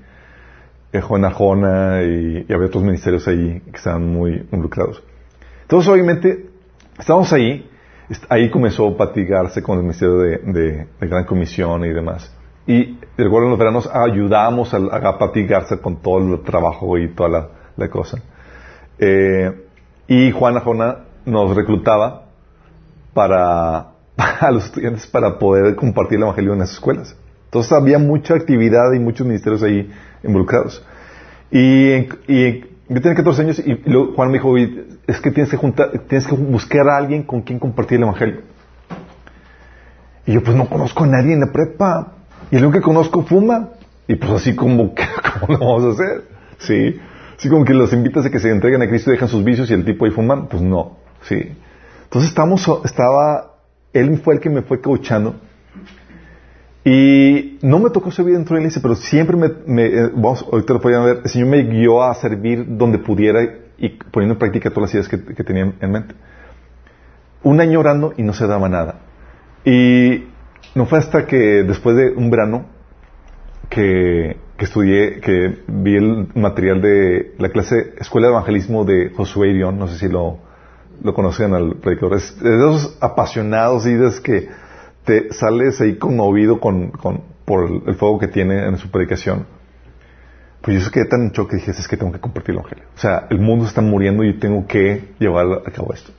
Juan 0.92 1.24
Arjona 1.24 2.02
y, 2.02 2.46
y, 2.48 2.52
había 2.52 2.66
otros 2.66 2.82
ministerios 2.82 3.26
ahí 3.28 3.60
que 3.60 3.76
estaban 3.76 4.06
muy 4.06 4.46
involucrados. 4.50 5.02
Entonces, 5.62 5.90
obviamente, 5.90 6.46
estábamos 6.98 7.32
ahí 7.32 7.68
ahí 8.28 8.50
comenzó 8.50 8.88
a 8.88 8.96
patigarse 8.96 9.62
con 9.62 9.78
el 9.78 9.82
Ministerio 9.84 10.18
de, 10.18 10.86
Gran 11.00 11.24
Comisión 11.24 11.84
y 11.84 11.90
demás. 11.90 12.34
Y 12.66 12.98
recuerdo 13.16 13.46
en 13.46 13.50
los 13.50 13.58
veranos 13.58 13.90
ayudamos 13.92 14.72
a, 14.74 14.76
a, 14.76 15.18
patigarse 15.18 15.78
con 15.80 16.02
todo 16.02 16.18
el 16.18 16.42
trabajo 16.42 16.98
y 16.98 17.08
toda 17.08 17.50
la, 17.76 17.88
cosa. 17.88 18.18
Eh, 18.98 19.64
y 20.06 20.30
Juana 20.32 20.60
Jona 20.60 21.04
nos 21.24 21.54
reclutaba 21.54 22.24
para, 23.14 23.78
a 24.16 24.50
los 24.50 24.66
estudiantes 24.66 25.06
para 25.06 25.38
poder 25.38 25.74
compartir 25.76 26.16
el 26.16 26.24
Evangelio 26.24 26.52
en 26.52 26.58
las 26.60 26.72
escuelas. 26.72 27.16
Entonces 27.46 27.72
había 27.72 27.98
mucha 27.98 28.34
actividad 28.34 28.92
y 28.94 28.98
muchos 28.98 29.26
ministerios 29.26 29.62
ahí 29.62 29.90
involucrados. 30.22 30.84
Y, 31.50 32.06
yo 32.90 33.02
tenía 33.02 33.16
14 33.16 33.42
años 33.42 33.58
y 33.58 33.74
luego 33.84 34.14
Juan 34.14 34.28
me 34.28 34.34
dijo, 34.34 34.56
es 34.56 35.20
que 35.20 35.30
tienes 35.30 35.50
que, 35.50 35.58
juntar, 35.58 35.90
tienes 36.08 36.26
que 36.26 36.34
buscar 36.34 36.88
a 36.88 36.96
alguien 36.96 37.22
con 37.22 37.42
quien 37.42 37.58
compartir 37.58 37.98
el 37.98 38.04
Evangelio. 38.04 38.40
Y 40.24 40.32
yo 40.32 40.42
pues 40.42 40.56
no 40.56 40.68
conozco 40.68 41.04
a 41.04 41.06
nadie 41.06 41.34
en 41.34 41.40
la 41.40 41.52
prepa. 41.52 42.14
Y 42.50 42.56
el 42.56 42.64
único 42.64 42.78
que 42.78 42.84
conozco 42.84 43.22
fuma. 43.24 43.70
Y 44.06 44.14
pues 44.14 44.32
así 44.32 44.54
como, 44.54 44.94
¿cómo 45.40 45.58
lo 45.58 45.58
vamos 45.58 45.84
a 45.84 46.02
hacer? 46.02 46.24
Sí. 46.58 46.98
Así 47.36 47.48
como 47.50 47.64
que 47.64 47.74
los 47.74 47.92
invitas 47.92 48.24
a 48.24 48.30
que 48.30 48.38
se 48.38 48.50
entreguen 48.50 48.80
a 48.82 48.88
Cristo 48.88 49.10
y 49.10 49.14
dejan 49.14 49.28
sus 49.28 49.44
vicios 49.44 49.70
y 49.70 49.74
el 49.74 49.84
tipo 49.84 50.06
ahí 50.06 50.10
fuman. 50.10 50.48
Pues 50.48 50.62
no. 50.62 50.96
Sí. 51.22 51.52
Entonces 52.04 52.30
estamos, 52.30 52.66
estaba, 52.84 53.52
él 53.92 54.18
fue 54.18 54.34
el 54.34 54.40
que 54.40 54.48
me 54.48 54.62
fue 54.62 54.80
coachando 54.80 55.36
y 56.90 57.58
no 57.60 57.78
me 57.80 57.90
tocó 57.90 58.10
servir 58.10 58.34
dentro 58.34 58.54
de 58.54 58.60
la 58.60 58.62
iglesia, 58.62 58.80
pero 58.80 58.94
siempre 58.94 59.36
me, 59.36 59.84
eh, 59.84 60.10
vamos, 60.14 60.42
ahorita 60.50 60.72
lo 60.72 60.80
podían 60.80 61.04
ver, 61.04 61.20
el 61.22 61.30
Señor 61.30 61.48
me 61.48 61.62
guió 61.64 62.02
a 62.02 62.14
servir 62.14 62.64
donde 62.66 62.98
pudiera 62.98 63.42
y 63.76 63.90
poniendo 63.90 64.34
en 64.34 64.38
práctica 64.38 64.70
todas 64.70 64.88
las 64.88 64.94
ideas 64.94 65.08
que, 65.08 65.34
que 65.34 65.44
tenía 65.44 65.70
en 65.80 65.90
mente. 65.92 66.14
Un 67.42 67.60
año 67.60 67.80
orando 67.80 68.14
y 68.16 68.22
no 68.22 68.32
se 68.32 68.46
daba 68.46 68.70
nada. 68.70 69.00
Y 69.66 70.28
no 70.74 70.86
fue 70.86 70.98
hasta 70.98 71.26
que 71.26 71.36
después 71.62 71.94
de 71.94 72.10
un 72.10 72.30
verano 72.30 72.64
que, 73.68 74.38
que 74.56 74.64
estudié, 74.64 75.20
que 75.20 75.58
vi 75.66 75.94
el 75.94 76.28
material 76.34 76.80
de 76.80 77.34
la 77.38 77.50
clase 77.50 77.92
Escuela 77.98 78.28
de 78.28 78.32
Evangelismo 78.32 78.86
de 78.86 79.10
Josué 79.14 79.50
Irión, 79.50 79.78
no 79.78 79.88
sé 79.88 79.98
si 79.98 80.08
lo, 80.08 80.38
lo 81.02 81.12
conocen 81.12 81.52
al 81.52 81.76
predicador, 81.76 82.16
es 82.16 82.40
de 82.40 82.56
esos 82.56 82.96
apasionados 83.02 83.86
y 83.86 83.92
de 83.92 84.10
que 84.22 84.48
sales 85.30 85.80
ahí 85.80 85.96
conmovido 85.96 86.60
con, 86.60 86.90
con, 86.90 87.22
por 87.44 87.70
el, 87.86 87.94
fuego 87.94 88.18
que 88.18 88.28
tiene 88.28 88.66
en 88.66 88.76
su 88.78 88.90
predicación. 88.90 89.46
Pues 90.60 90.78
yo 90.78 90.84
se 90.84 90.90
quedé 90.90 91.06
tan 91.06 91.22
en 91.22 91.32
choque 91.32 91.52
que 91.52 91.56
dije, 91.56 91.70
es 91.70 91.88
que 91.88 91.96
tengo 91.96 92.12
que 92.12 92.20
compartir 92.20 92.54
el 92.54 92.58
Evangelio. 92.58 92.84
O 92.94 92.98
sea, 92.98 93.26
el 93.30 93.38
mundo 93.38 93.64
está 93.64 93.80
muriendo 93.80 94.24
y 94.24 94.38
tengo 94.38 94.66
que 94.66 95.14
llevar 95.18 95.46
a 95.66 95.70
cabo 95.70 95.92
esto. 95.94 96.12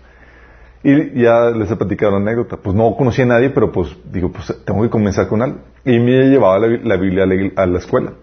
Y 0.81 1.21
ya 1.21 1.49
les 1.51 1.69
he 1.69 1.75
platicado 1.75 2.13
la 2.13 2.17
anécdota. 2.19 2.57
Pues 2.57 2.75
no 2.75 2.95
conocía 2.95 3.25
a 3.25 3.27
nadie, 3.27 3.49
pero 3.49 3.71
pues 3.71 3.95
digo, 4.11 4.31
pues 4.31 4.63
tengo 4.65 4.81
que 4.81 4.89
comenzar 4.89 5.27
con 5.27 5.41
algo. 5.41 5.59
Y 5.83 5.99
me 5.99 6.29
llevaba 6.29 6.59
la, 6.59 6.95
Biblia 6.97 7.25
a 7.55 7.65
la, 7.65 7.77
escuela. 7.77 8.13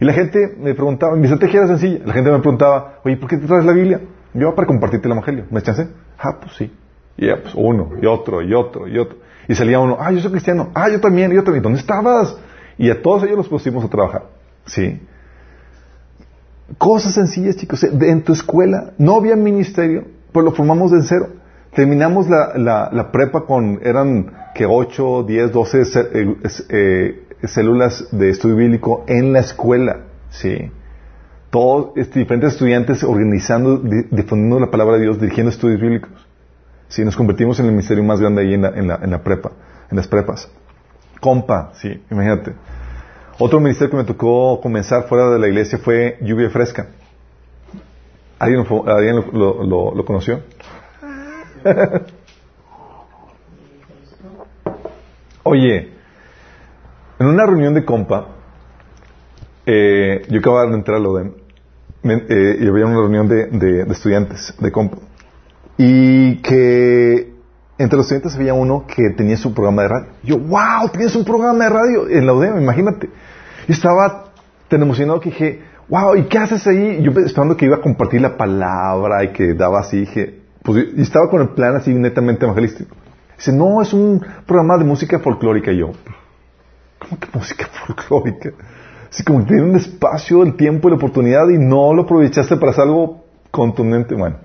Y 0.00 0.04
la 0.04 0.12
gente 0.12 0.56
me 0.58 0.74
preguntaba, 0.74 1.14
mi 1.16 1.24
estrategia 1.24 1.60
era 1.60 1.68
sencilla. 1.68 2.04
La 2.04 2.12
gente 2.12 2.30
me 2.30 2.40
preguntaba, 2.40 3.00
oye, 3.04 3.16
¿por 3.16 3.30
qué 3.30 3.36
te 3.36 3.46
traes 3.46 3.64
la 3.64 3.72
Biblia? 3.72 4.00
Yo 4.34 4.54
para 4.54 4.66
compartirte 4.66 5.06
el 5.06 5.12
Evangelio. 5.12 5.44
¿Me 5.50 5.60
echaste? 5.60 5.88
Ah, 6.18 6.38
pues 6.40 6.56
sí. 6.56 6.72
Y 7.16 7.26
ya, 7.28 7.40
pues 7.40 7.54
uno, 7.56 7.92
y 8.02 8.06
otro, 8.06 8.42
y 8.42 8.52
otro, 8.52 8.88
y 8.88 8.98
otro. 8.98 9.18
Y 9.48 9.54
salía 9.54 9.78
uno, 9.78 9.96
ah, 10.00 10.10
yo 10.12 10.20
soy 10.20 10.30
cristiano, 10.30 10.70
ah, 10.74 10.88
yo 10.88 11.00
también, 11.00 11.32
yo 11.32 11.44
también, 11.44 11.62
¿dónde 11.62 11.78
estabas? 11.78 12.36
Y 12.78 12.90
a 12.90 13.00
todos 13.00 13.22
ellos 13.24 13.36
los 13.36 13.48
pusimos 13.48 13.84
a 13.84 13.88
trabajar. 13.88 14.24
¿Sí? 14.66 15.00
Cosas 16.78 17.14
sencillas, 17.14 17.56
chicos. 17.56 17.84
En 17.84 18.22
tu 18.22 18.32
escuela 18.32 18.92
no 18.98 19.16
había 19.16 19.36
ministerio, 19.36 20.04
pues 20.32 20.44
lo 20.44 20.52
formamos 20.52 20.90
de 20.90 21.02
cero. 21.02 21.28
Terminamos 21.74 22.28
la, 22.28 22.56
la, 22.56 22.90
la 22.92 23.12
prepa 23.12 23.44
con, 23.44 23.80
eran 23.82 24.32
que 24.54 24.66
8, 24.66 25.24
10, 25.24 25.52
12 25.52 25.82
eh, 26.70 27.26
células 27.44 28.08
de 28.10 28.30
estudio 28.30 28.56
bíblico 28.56 29.04
en 29.06 29.32
la 29.32 29.40
escuela. 29.40 30.00
¿Sí? 30.30 30.70
Todos 31.50 31.94
diferentes 32.12 32.54
estudiantes 32.54 33.04
organizando, 33.04 33.78
difundiendo 33.78 34.58
la 34.58 34.70
palabra 34.70 34.96
de 34.96 35.02
Dios, 35.02 35.20
dirigiendo 35.20 35.50
estudios 35.50 35.80
bíblicos. 35.80 36.25
Si 36.88 37.04
nos 37.04 37.16
convertimos 37.16 37.58
en 37.60 37.66
el 37.66 37.72
ministerio 37.72 38.04
más 38.04 38.20
grande 38.20 38.42
ahí 38.42 38.54
en 38.54 38.62
la, 38.62 38.68
en 38.68 38.88
la, 38.88 39.00
en 39.02 39.10
la 39.10 39.22
prepa, 39.22 39.52
en 39.90 39.96
las 39.96 40.06
prepas. 40.06 40.48
Compa, 41.20 41.72
sí, 41.74 42.02
imagínate. 42.10 42.54
Otro 43.38 43.60
ministerio 43.60 43.90
que 43.90 43.96
me 43.98 44.04
tocó 44.04 44.60
comenzar 44.60 45.08
fuera 45.08 45.28
de 45.30 45.38
la 45.38 45.48
iglesia 45.48 45.78
fue 45.78 46.18
Lluvia 46.22 46.48
Fresca. 46.50 46.88
¿Alguien, 48.38 48.66
¿alguien 48.86 49.16
lo, 49.32 49.64
lo, 49.64 49.94
lo, 49.94 50.04
conoció? 50.04 50.42
Oye, 55.42 55.92
en 57.18 57.26
una 57.26 57.46
reunión 57.46 57.72
de 57.74 57.84
compa, 57.84 58.28
eh, 59.64 60.22
yo 60.28 60.38
acababa 60.38 60.66
de 60.66 60.74
entrar 60.74 60.98
a 60.98 61.00
lo 61.00 61.16
de, 61.16 61.32
eh, 62.04 62.58
y 62.60 62.68
había 62.68 62.86
una 62.86 62.96
reunión 62.96 63.26
de, 63.28 63.46
de, 63.46 63.84
de 63.84 63.92
estudiantes 63.92 64.54
de 64.58 64.70
compa. 64.70 64.98
Y 65.78 66.36
que 66.36 67.34
entre 67.78 67.96
los 67.96 68.06
estudiantes 68.06 68.34
había 68.36 68.54
uno 68.54 68.86
que 68.86 69.10
tenía 69.16 69.36
su 69.36 69.52
programa 69.52 69.82
de 69.82 69.88
radio. 69.88 70.06
Yo, 70.22 70.38
wow, 70.38 70.88
tienes 70.90 71.14
un 71.14 71.24
programa 71.24 71.64
de 71.64 71.70
radio 71.70 72.08
en 72.08 72.26
la 72.26 72.32
UDEM, 72.32 72.60
imagínate. 72.60 73.10
Y 73.68 73.72
estaba 73.72 74.24
tan 74.68 74.82
emocionado 74.82 75.20
que 75.20 75.30
dije, 75.30 75.62
wow, 75.88 76.16
¿y 76.16 76.24
qué 76.24 76.38
haces 76.38 76.66
ahí? 76.66 77.02
Yo 77.02 77.12
esperando 77.20 77.56
que 77.56 77.66
iba 77.66 77.76
a 77.76 77.80
compartir 77.80 78.20
la 78.20 78.36
palabra 78.36 79.24
y 79.24 79.32
que 79.32 79.54
daba 79.54 79.80
así, 79.80 80.00
dije, 80.00 80.40
pues 80.62 80.86
y 80.96 81.02
estaba 81.02 81.28
con 81.28 81.42
el 81.42 81.50
plan 81.50 81.76
así 81.76 81.92
netamente 81.92 82.44
evangelístico. 82.44 82.96
Dice, 83.36 83.52
no, 83.52 83.82
es 83.82 83.92
un 83.92 84.24
programa 84.46 84.78
de 84.78 84.84
música 84.84 85.18
folclórica. 85.18 85.70
Y 85.70 85.78
yo, 85.78 85.92
¿cómo 86.98 87.20
que 87.20 87.28
música 87.32 87.66
folclórica? 87.86 88.52
Así 89.10 89.22
como 89.22 89.40
que 89.40 89.46
tiene 89.46 89.62
un 89.62 89.76
espacio, 89.76 90.42
el 90.42 90.56
tiempo 90.56 90.88
y 90.88 90.92
la 90.92 90.96
oportunidad 90.96 91.48
y 91.48 91.58
no 91.58 91.92
lo 91.94 92.02
aprovechaste 92.02 92.56
para 92.56 92.72
hacer 92.72 92.84
algo 92.84 93.24
contundente. 93.50 94.14
Bueno, 94.14 94.38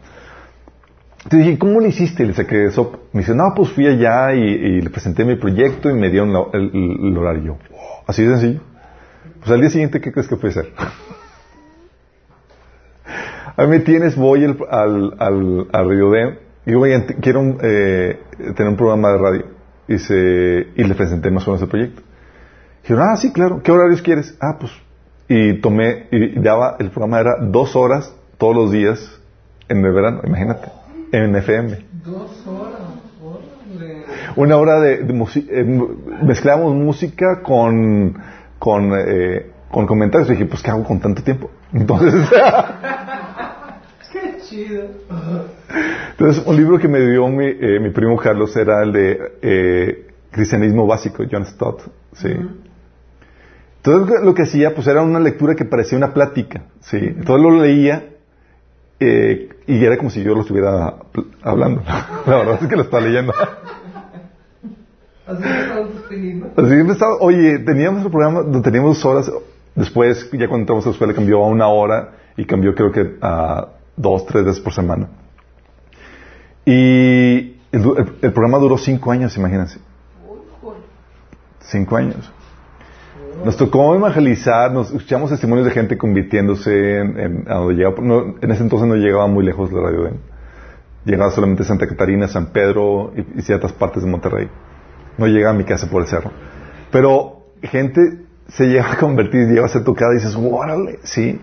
te 1.29 1.37
dije, 1.37 1.57
¿cómo 1.59 1.79
lo 1.79 1.87
hiciste? 1.87 2.25
Le 2.25 2.33
saqué 2.33 2.65
eso. 2.65 2.99
Me 3.13 3.21
dice, 3.21 3.35
no, 3.35 3.53
pues 3.55 3.69
fui 3.71 3.87
allá 3.87 4.33
y, 4.33 4.81
le 4.81 4.89
presenté 4.89 5.23
mi 5.23 5.35
proyecto 5.35 5.89
y 5.89 5.93
me 5.93 6.09
dieron 6.09 6.29
el, 6.53 7.17
horario. 7.17 7.57
Así 8.07 8.23
de 8.23 8.29
sencillo. 8.37 8.61
Pues 9.39 9.51
al 9.51 9.61
día 9.61 9.69
siguiente, 9.69 10.01
¿qué 10.01 10.11
crees 10.11 10.27
que 10.27 10.35
fue 10.35 10.49
hacer? 10.49 10.73
a 13.55 13.63
mí 13.63 13.69
me 13.69 13.79
tienes, 13.79 14.15
voy 14.15 14.45
al, 14.45 14.57
al, 14.69 15.67
al, 15.71 15.89
Río 15.89 16.09
de 16.11 16.39
y 16.65 16.71
digo, 16.71 16.85
quiero 17.21 17.57
eh, 17.61 18.19
tener 18.55 18.69
un 18.69 18.77
programa 18.77 19.11
de 19.11 19.17
radio. 19.17 19.45
y, 19.87 19.97
se, 19.97 20.67
y 20.75 20.83
le 20.83 20.93
presenté 20.95 21.31
más 21.31 21.47
o 21.47 21.51
menos 21.51 21.63
el 21.63 21.69
proyecto. 21.69 22.01
Dijeron, 22.83 23.03
ah, 23.11 23.15
sí, 23.15 23.31
claro, 23.31 23.61
¿qué 23.63 23.71
horarios 23.71 24.01
quieres? 24.01 24.35
Ah, 24.39 24.57
pues, 24.59 24.71
y 25.27 25.59
tomé, 25.61 26.07
y 26.11 26.39
daba, 26.39 26.75
el 26.79 26.89
programa 26.89 27.19
era 27.19 27.31
dos 27.41 27.75
horas 27.75 28.15
todos 28.37 28.55
los 28.55 28.71
días 28.71 29.19
en 29.69 29.85
el 29.85 29.93
verano, 29.93 30.21
imagínate, 30.25 30.67
en 31.11 31.35
FM. 31.35 31.85
Dos 32.05 32.47
horas, 32.47 32.81
órale. 33.23 34.05
Una 34.35 34.57
hora 34.57 34.79
de, 34.79 35.03
de 35.03 35.13
eh, 35.49 35.63
mezclábamos 36.23 36.75
música 36.75 37.41
con, 37.41 38.17
con, 38.59 38.91
eh, 38.97 39.51
con 39.69 39.85
comentarios. 39.85 40.29
Y 40.29 40.33
dije, 40.33 40.45
pues, 40.45 40.61
¿qué 40.61 40.71
hago 40.71 40.83
con 40.83 40.99
tanto 40.99 41.23
tiempo? 41.23 41.51
Entonces, 41.73 42.13
Qué 44.11 44.37
chido. 44.41 44.83
entonces 46.11 46.45
un 46.45 46.57
libro 46.57 46.77
que 46.77 46.89
me 46.89 46.99
dio 46.99 47.27
mi, 47.29 47.45
eh, 47.45 47.79
mi 47.79 47.91
primo 47.91 48.17
Carlos 48.17 48.55
era 48.57 48.83
el 48.83 48.91
de 48.91 49.19
eh, 49.41 50.07
Cristianismo 50.31 50.85
Básico, 50.85 51.23
John 51.31 51.45
Stott. 51.45 51.81
Sí. 52.13 52.29
Entonces 53.77 54.17
lo 54.23 54.33
que 54.33 54.43
hacía, 54.43 54.75
pues 54.75 54.85
era 54.87 55.01
una 55.01 55.19
lectura 55.19 55.55
que 55.55 55.65
parecía 55.65 55.97
una 55.97 56.13
plática. 56.13 56.65
Sí. 56.81 56.97
Entonces 56.97 57.41
lo 57.41 57.51
leía 57.61 58.11
eh, 59.01 59.49
y 59.67 59.83
era 59.83 59.97
como 59.97 60.09
si 60.09 60.23
yo 60.23 60.33
lo 60.35 60.41
estuviera 60.41 60.95
hablando. 61.41 61.81
La 62.27 62.37
verdad 62.37 62.59
es 62.61 62.67
que 62.69 62.75
lo 62.75 62.83
estaba 62.83 63.03
leyendo. 63.03 63.33
Así 65.27 66.69
que 66.69 66.79
empezaba- 66.79 67.17
oye, 67.19 67.59
teníamos 67.59 68.03
el 68.05 68.11
programa, 68.11 68.41
lo 68.41 68.61
teníamos 68.61 68.95
dos 68.97 69.05
horas, 69.05 69.31
después, 69.75 70.29
ya 70.31 70.47
cuando 70.47 70.59
entramos 70.63 70.85
a 70.85 70.89
la 70.89 70.93
escuela, 70.93 71.13
cambió 71.13 71.43
a 71.43 71.47
una 71.47 71.67
hora 71.67 72.11
y 72.37 72.45
cambió 72.45 72.73
creo 72.75 72.91
que 72.91 73.17
a 73.21 73.67
dos, 73.95 74.25
tres 74.25 74.45
veces 74.45 74.61
por 74.61 74.73
semana. 74.73 75.07
Y 76.65 77.57
el, 77.71 77.81
el- 77.97 78.13
el 78.21 78.33
programa 78.33 78.57
duró 78.59 78.77
cinco 78.77 79.11
años, 79.11 79.35
imagínense. 79.37 79.79
Cinco 81.61 81.95
años. 81.95 82.31
Nos 83.43 83.57
tocó 83.57 83.95
evangelizar, 83.95 84.71
nos 84.71 84.91
escuchamos 84.91 85.29
testimonios 85.29 85.65
de 85.65 85.73
gente 85.73 85.97
convirtiéndose 85.97 86.99
en, 86.99 87.45
a 87.47 87.55
donde 87.55 87.75
llegaba. 87.75 87.95
no, 88.01 88.35
en 88.39 88.51
ese 88.51 88.63
entonces 88.63 88.87
no 88.87 88.95
llegaba 88.95 89.27
muy 89.27 89.43
lejos 89.43 89.71
la 89.71 89.81
radio. 89.81 90.11
Llegaba 91.05 91.31
solamente 91.31 91.63
a 91.63 91.65
Santa 91.65 91.87
Catarina, 91.87 92.27
San 92.27 92.47
Pedro 92.47 93.11
y, 93.15 93.41
ciertas 93.41 93.73
partes 93.73 94.03
de 94.03 94.09
Monterrey. 94.09 94.47
No 95.17 95.25
llegaba 95.25 95.55
a 95.55 95.57
mi 95.57 95.63
casa 95.63 95.89
por 95.89 96.01
el 96.01 96.07
cerro. 96.07 96.31
Pero 96.91 97.47
gente 97.63 98.25
se 98.47 98.65
llega 98.67 98.91
a 98.91 98.97
convertir, 98.97 99.47
llega 99.47 99.65
a 99.65 99.69
ser 99.69 99.83
tocada 99.83 100.11
y 100.13 100.17
dices, 100.17 100.35
órale, 100.35 100.99
sí. 101.03 101.41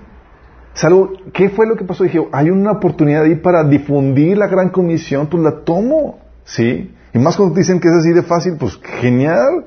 ¿Qué 1.32 1.49
fue 1.49 1.66
lo 1.66 1.74
que 1.74 1.84
pasó? 1.84 2.05
Dije, 2.05 2.24
hay 2.30 2.51
una 2.51 2.72
oportunidad 2.72 3.24
ahí 3.24 3.34
para 3.34 3.64
difundir 3.64 4.38
la 4.38 4.46
gran 4.46 4.68
comisión, 4.68 5.26
pues 5.26 5.42
la 5.42 5.64
tomo, 5.64 6.20
¿sí? 6.44 6.94
Y 7.12 7.18
más 7.18 7.36
cuando 7.36 7.57
dicen 7.57 7.80
que 7.80 7.88
es 7.88 7.94
así 7.94 8.12
de 8.12 8.22
fácil, 8.22 8.57
pues 8.59 8.78
genial, 9.01 9.64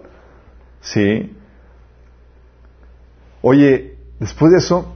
¿sí? 0.80 1.36
Oye, 3.42 3.96
después 4.20 4.52
de 4.52 4.58
eso, 4.60 4.94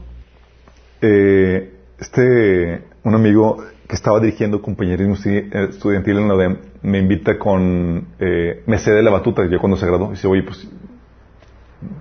eh, 1.01 1.73
este, 1.99 2.83
un 3.03 3.15
amigo 3.15 3.63
que 3.87 3.95
estaba 3.95 4.19
dirigiendo 4.19 4.61
compañerismo 4.61 5.15
estudi- 5.15 5.53
estudiantil 5.69 6.17
en 6.17 6.27
la 6.27 6.35
UDEM 6.35 6.57
me 6.83 6.99
invita 6.99 7.37
con, 7.39 8.07
eh, 8.19 8.63
me 8.67 8.77
cede 8.77 9.01
la 9.01 9.11
batuta, 9.11 9.45
yo 9.49 9.59
cuando 9.59 9.77
se 9.77 9.85
graduó, 9.85 10.07
y 10.09 10.11
dice, 10.11 10.27
oye, 10.27 10.43
pues, 10.43 10.67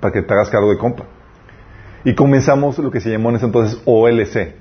para 0.01 0.13
que 0.13 0.23
te 0.23 0.35
hagas 0.35 0.51
cargo 0.51 0.71
de 0.71 0.79
compa. 0.79 1.05
Y 2.05 2.15
comenzamos 2.15 2.79
lo 2.79 2.91
que 2.91 3.01
se 3.01 3.11
llamó 3.11 3.31
en 3.31 3.37
ese 3.37 3.47
entonces 3.47 3.81
OLC. 3.87 4.55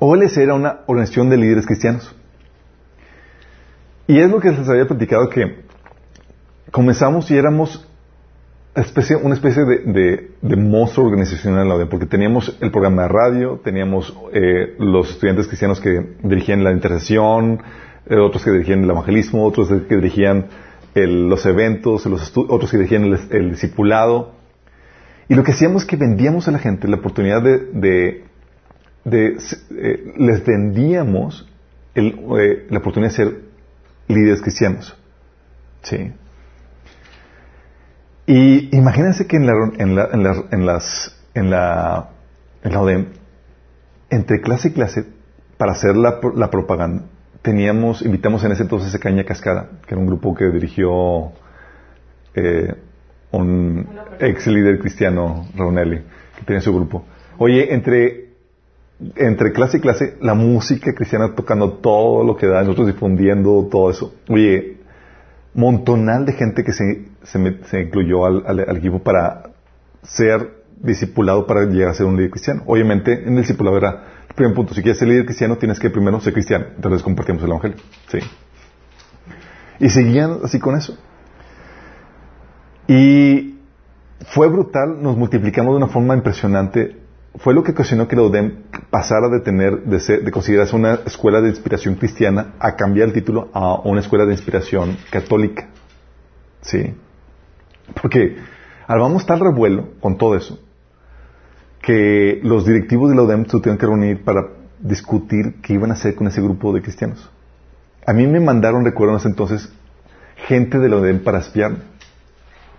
OLC 0.00 0.36
era 0.38 0.54
una 0.54 0.80
organización 0.86 1.30
de 1.30 1.36
líderes 1.36 1.66
cristianos. 1.66 2.14
Y 4.06 4.18
es 4.18 4.28
lo 4.28 4.40
que 4.40 4.50
les 4.50 4.68
había 4.68 4.86
platicado 4.86 5.28
que 5.28 5.69
comenzamos 6.70 7.30
y 7.30 7.36
éramos 7.36 7.86
una 9.22 9.34
especie 9.34 9.64
de, 9.64 10.56
monstruo 10.56 11.06
organizacional 11.06 11.88
porque 11.88 12.06
teníamos 12.06 12.56
el 12.60 12.70
programa 12.70 13.02
de 13.02 13.08
radio, 13.08 13.60
teníamos 13.64 14.16
eh, 14.32 14.76
los 14.78 15.10
estudiantes 15.10 15.48
cristianos 15.48 15.80
que 15.80 16.14
dirigían 16.22 16.62
la 16.62 16.70
intercesión, 16.70 17.62
eh, 18.06 18.16
otros 18.16 18.44
que 18.44 18.50
dirigían 18.52 18.84
el 18.84 18.90
evangelismo, 18.90 19.44
otros 19.44 19.68
que 19.68 19.96
dirigían 19.96 20.46
los 20.94 21.46
eventos, 21.46 22.06
otros 22.06 22.70
que 22.70 22.76
dirigían 22.76 23.04
el, 23.04 23.18
el 23.30 23.50
discipulado. 23.50 24.32
Y 25.28 25.34
lo 25.34 25.44
que 25.44 25.52
hacíamos 25.52 25.82
es 25.82 25.88
que 25.88 25.96
vendíamos 25.96 26.48
a 26.48 26.50
la 26.50 26.58
gente 26.58 26.88
la 26.88 26.96
oportunidad 26.96 27.42
de, 27.42 28.24
eh, 29.04 30.14
les 30.16 30.44
vendíamos 30.44 31.48
la 31.94 32.78
oportunidad 32.78 33.10
de 33.10 33.16
ser 33.16 33.40
líderes 34.08 34.42
cristianos. 34.42 34.96
Sí. 35.82 36.12
Y 38.26 38.76
imagínense 38.76 39.26
que 39.26 39.36
en 39.36 39.46
la, 39.46 39.52
en 39.78 39.96
la, 39.96 40.08
en 40.12 40.22
la, 40.22 40.44
en 40.50 40.66
las, 40.66 41.16
en 41.34 41.50
la, 41.50 42.10
en 42.62 42.72
la 42.72 42.80
ODEM, 42.80 43.06
entre 44.10 44.40
clase 44.40 44.68
y 44.68 44.72
clase, 44.72 45.04
para 45.56 45.72
hacer 45.72 45.96
la, 45.96 46.20
la 46.34 46.50
propaganda, 46.50 47.04
teníamos, 47.42 48.02
invitamos 48.02 48.44
en 48.44 48.52
ese 48.52 48.62
entonces 48.62 48.94
a 48.94 48.98
Caña 48.98 49.24
Cascada, 49.24 49.68
que 49.86 49.94
era 49.94 49.98
un 49.98 50.06
grupo 50.06 50.34
que 50.34 50.46
dirigió 50.46 51.32
eh, 52.34 52.74
un 53.32 53.86
ex 54.18 54.46
líder 54.46 54.78
cristiano, 54.78 55.46
Raunelli, 55.54 56.02
que 56.38 56.44
tenía 56.44 56.60
su 56.60 56.74
grupo. 56.74 57.04
Oye, 57.38 57.72
entre, 57.72 58.30
entre 59.16 59.52
clase 59.52 59.78
y 59.78 59.80
clase, 59.80 60.16
la 60.20 60.34
música 60.34 60.92
cristiana 60.94 61.34
tocando 61.34 61.74
todo 61.74 62.24
lo 62.24 62.36
que 62.36 62.46
da, 62.46 62.62
nosotros 62.62 62.88
difundiendo 62.88 63.68
todo 63.70 63.90
eso. 63.90 64.14
Oye, 64.28 64.79
montonal 65.54 66.24
de 66.26 66.32
gente 66.34 66.64
que 66.64 66.72
se, 66.72 67.08
se, 67.22 67.58
se 67.64 67.80
incluyó 67.82 68.24
al, 68.26 68.44
al- 68.46 68.60
al 68.68 68.76
equipo 68.76 69.00
para 69.02 69.50
ser 70.02 70.60
discipulado 70.80 71.46
para 71.46 71.64
llegar 71.66 71.90
a 71.90 71.94
ser 71.94 72.06
un 72.06 72.16
líder 72.16 72.30
cristiano. 72.30 72.62
Obviamente, 72.66 73.12
en 73.24 73.30
el 73.34 73.38
discipulado 73.42 73.76
era 73.76 74.04
el 74.28 74.34
primer 74.34 74.54
punto. 74.54 74.72
Si 74.74 74.82
quieres 74.82 74.98
ser 74.98 75.08
líder 75.08 75.24
cristiano, 75.26 75.56
tienes 75.58 75.78
que 75.78 75.90
primero 75.90 76.20
ser 76.20 76.32
cristiano. 76.32 76.66
Entonces 76.76 77.02
compartimos 77.02 77.42
el 77.42 77.50
evangelio. 77.50 77.76
Sí. 78.08 78.18
Y 79.78 79.90
seguían 79.90 80.38
así 80.44 80.58
con 80.58 80.76
eso. 80.76 80.96
Y 82.88 83.58
fue 84.26 84.48
brutal, 84.48 85.02
nos 85.02 85.16
multiplicamos 85.16 85.72
de 85.72 85.76
una 85.78 85.86
forma 85.88 86.14
impresionante. 86.14 86.96
Fue 87.36 87.54
lo 87.54 87.62
que 87.62 87.72
ocasionó 87.72 88.08
que 88.08 88.16
la 88.16 88.22
UDEM 88.22 88.64
pasara 88.90 89.28
de 89.28 89.40
tener, 89.40 89.84
de, 89.84 90.00
ser, 90.00 90.24
de 90.24 90.30
considerarse 90.30 90.74
una 90.74 91.00
escuela 91.06 91.40
de 91.40 91.48
inspiración 91.48 91.94
cristiana 91.94 92.54
a 92.58 92.74
cambiar 92.74 93.08
el 93.08 93.14
título 93.14 93.50
a 93.52 93.80
una 93.80 94.00
escuela 94.00 94.26
de 94.26 94.32
inspiración 94.32 94.96
católica. 95.10 95.68
¿Sí? 96.60 96.94
Porque 98.00 98.36
armamos 98.86 99.24
tal 99.26 99.40
revuelo 99.40 99.90
con 100.00 100.18
todo 100.18 100.36
eso 100.36 100.58
que 101.82 102.40
los 102.42 102.66
directivos 102.66 103.10
de 103.10 103.16
la 103.16 103.22
UDEM 103.22 103.44
se 103.44 103.52
tuvieron 103.52 103.78
que 103.78 103.86
reunir 103.86 104.22
para 104.22 104.48
discutir 104.80 105.60
qué 105.62 105.74
iban 105.74 105.90
a 105.90 105.94
hacer 105.94 106.14
con 106.14 106.26
ese 106.26 106.40
grupo 106.40 106.72
de 106.72 106.82
cristianos. 106.82 107.30
A 108.06 108.12
mí 108.12 108.26
me 108.26 108.40
mandaron, 108.40 108.84
recuerdo 108.84 109.14
en 109.14 109.20
ese 109.20 109.28
entonces, 109.28 109.72
gente 110.46 110.78
de 110.78 110.88
la 110.88 110.96
UDEM 110.96 111.20
para 111.22 111.38
espiarme. 111.38 111.78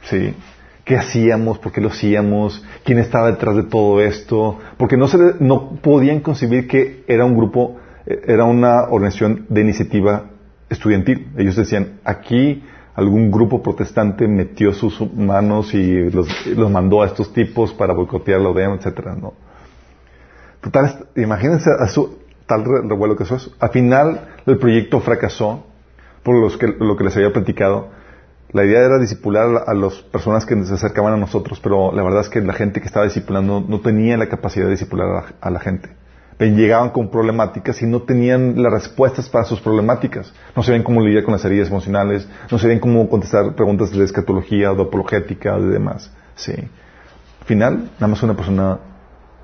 ¿Sí? 0.04 0.36
¿Qué 0.84 0.98
hacíamos? 0.98 1.60
¿Por 1.60 1.72
qué 1.72 1.80
lo 1.82 1.90
hacíamos? 1.90 2.64
¿Quién 2.84 2.98
estaba 2.98 3.28
detrás 3.32 3.56
de 3.56 3.64
todo 3.64 4.02
esto? 4.02 4.58
Porque 4.78 4.98
no, 4.98 5.08
se 5.08 5.18
no 5.40 5.76
podían 5.82 6.22
concebir 6.22 6.68
que 6.68 7.04
era 7.08 7.24
un 7.24 7.36
grupo, 7.38 7.78
eh, 8.06 8.22
era 8.28 8.46
una 8.46 8.84
organización 8.90 9.46
de 9.50 9.62
iniciativa 9.62 10.26
estudiantil. 10.70 11.28
Ellos 11.38 11.56
decían, 11.56 12.00
aquí 12.04 12.64
algún 12.96 13.32
grupo 13.32 13.62
protestante 13.62 14.28
metió 14.28 14.74
sus 14.74 15.00
manos 15.14 15.74
y 15.74 16.10
los, 16.10 16.28
mandó 16.72 17.04
a 17.04 17.06
estos 17.08 17.32
tipos 17.32 17.74
para 17.74 17.94
boicotear 17.94 18.42
la 18.42 18.50
UDEM, 18.50 18.74
etcétera. 18.74 19.16
Total, 20.62 21.06
imagínense 21.16 21.70
a 21.70 21.88
tal 22.48 22.66
re- 22.66 22.82
revuelo 22.88 23.16
que 23.16 23.24
eso 23.24 23.36
es. 23.36 23.50
Al 23.60 23.70
final, 23.70 24.30
el 24.46 24.58
proyecto 24.58 25.00
fracasó 25.00 25.64
por 26.24 26.36
lo 26.36 26.96
que 26.98 27.04
les 27.04 27.16
había 27.16 27.32
platicado. 27.32 28.01
La 28.54 28.66
idea 28.66 28.80
era 28.82 29.00
disipular 29.00 29.46
a 29.46 29.48
la- 29.50 29.60
a 29.66 29.74
las 29.74 29.96
personas 29.96 30.46
que 30.46 30.62
se 30.66 30.74
acercaban 30.74 31.14
a 31.14 31.18
nosotros, 31.18 31.60
pero 31.62 31.92
la 31.94 32.04
verdad 32.04 32.22
es 32.22 32.30
que 32.30 32.42
la 32.42 32.54
gente 32.54 32.82
que 32.82 32.88
estaba 32.88 33.06
discipulando 33.06 33.64
no 33.68 33.80
tenía 33.80 34.18
la 34.18 34.28
capacidad 34.28 34.66
de 34.66 34.72
disipular 34.72 35.08
a 35.08 35.14
la, 35.14 35.26
a 35.40 35.50
la 35.50 35.60
gente. 35.60 35.90
Llegaban 36.40 36.90
con 36.90 37.12
problemáticas 37.12 37.82
y 37.84 37.86
no 37.86 38.02
tenían 38.02 38.62
las 38.64 38.74
respuestas 38.74 39.30
para 39.30 39.46
sus 39.46 39.62
problemáticas. 39.62 40.34
No 40.56 40.64
sabían 40.64 40.82
cómo 40.82 41.00
lidiar 41.02 41.24
con 41.24 41.34
las 41.34 41.46
heridas 41.46 41.70
emocionales, 41.70 42.28
no 42.50 42.58
sabían 42.58 42.80
cómo 42.80 43.08
contestar 43.10 43.54
preguntas 43.56 43.92
de 43.92 44.04
escatología, 44.04 44.74
de 44.74 44.82
apologética, 44.82 45.58
de 45.60 45.68
demás. 45.68 46.12
Sí. 46.36 46.54
Al 47.42 47.46
final, 47.46 47.92
nada 48.00 48.08
más 48.08 48.24
una 48.24 48.34
persona 48.36 48.80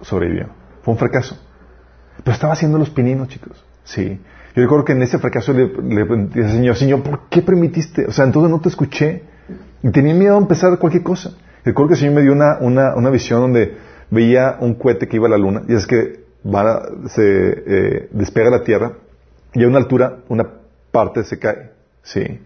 sobrevivió. 0.01 0.47
Fue 0.81 0.93
un 0.93 0.97
fracaso. 0.97 1.37
Pero 2.23 2.33
estaba 2.33 2.53
haciendo 2.53 2.79
los 2.79 2.89
pininos, 2.89 3.27
chicos. 3.27 3.63
Sí. 3.83 4.19
Yo 4.57 4.63
recuerdo 4.63 4.85
que 4.85 4.93
en 4.93 5.03
ese 5.03 5.19
fracaso 5.19 5.53
le, 5.53 5.67
le 5.67 6.03
pregunté 6.03 6.43
al 6.43 6.49
Señor, 6.49 6.75
Señor, 6.75 7.03
¿por 7.03 7.29
qué 7.29 7.43
permitiste? 7.43 8.07
O 8.07 8.11
sea, 8.11 8.25
entonces 8.25 8.49
no 8.49 8.59
te 8.59 8.69
escuché. 8.69 9.21
Y 9.83 9.91
tenía 9.91 10.15
miedo 10.15 10.33
a 10.33 10.39
empezar 10.39 10.79
cualquier 10.79 11.03
cosa. 11.03 11.37
Recuerdo 11.63 11.89
que 11.89 11.93
el 11.93 11.99
Señor 11.99 12.15
me 12.15 12.21
dio 12.23 12.33
una, 12.33 12.57
una, 12.59 12.95
una 12.95 13.11
visión 13.11 13.39
donde 13.39 13.77
veía 14.09 14.57
un 14.59 14.73
cohete 14.73 15.07
que 15.07 15.17
iba 15.17 15.27
a 15.27 15.29
la 15.29 15.37
luna. 15.37 15.61
Y 15.67 15.75
es 15.75 15.85
que 15.85 16.25
se 17.05 17.23
eh, 17.23 18.09
despega 18.09 18.49
la 18.49 18.63
Tierra 18.63 18.93
y 19.53 19.63
a 19.63 19.67
una 19.67 19.77
altura, 19.77 20.21
una 20.27 20.47
parte 20.91 21.23
se 21.23 21.37
cae. 21.37 21.69
Sí. 22.01 22.39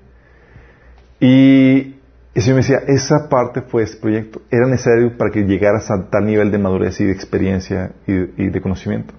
Y 1.22 1.96
el 2.36 2.42
Señor 2.42 2.56
me 2.56 2.62
decía, 2.62 2.82
esa 2.88 3.30
parte 3.30 3.62
fue 3.62 3.84
ese 3.84 3.96
proyecto. 3.96 4.42
Era 4.52 4.68
necesario 4.68 5.18
para 5.18 5.32
que 5.32 5.44
llegaras 5.44 5.90
a 5.90 6.10
tal 6.10 6.26
nivel 6.26 6.52
de 6.52 6.58
madurez 6.58 7.00
y 7.00 7.06
de 7.06 7.14
experiencia 7.14 7.94
y, 8.06 8.50
de 8.50 8.62
conocimiento. 8.62 9.14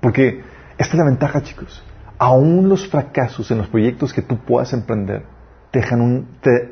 Porque 0.00 0.40
esta 0.76 0.92
es 0.92 0.98
la 0.98 1.04
ventaja, 1.04 1.40
chicos. 1.44 1.84
Aún 2.18 2.68
los 2.68 2.88
fracasos 2.88 3.50
en 3.50 3.58
los 3.58 3.68
proyectos 3.68 4.12
que 4.12 4.22
tú 4.22 4.38
puedas 4.38 4.72
emprender 4.72 5.24
te 5.70 5.80
dejan 5.80 6.00
un 6.00 6.28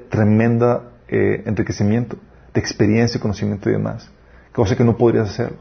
tremendo 0.08 0.92
eh, 1.08 1.42
enriquecimiento 1.46 2.16
de 2.54 2.60
experiencia, 2.60 3.20
conocimiento 3.20 3.68
y 3.68 3.72
demás. 3.72 4.10
Cosa 4.52 4.76
que 4.76 4.84
no 4.84 4.96
podrías 4.96 5.30
hacer. 5.30 5.52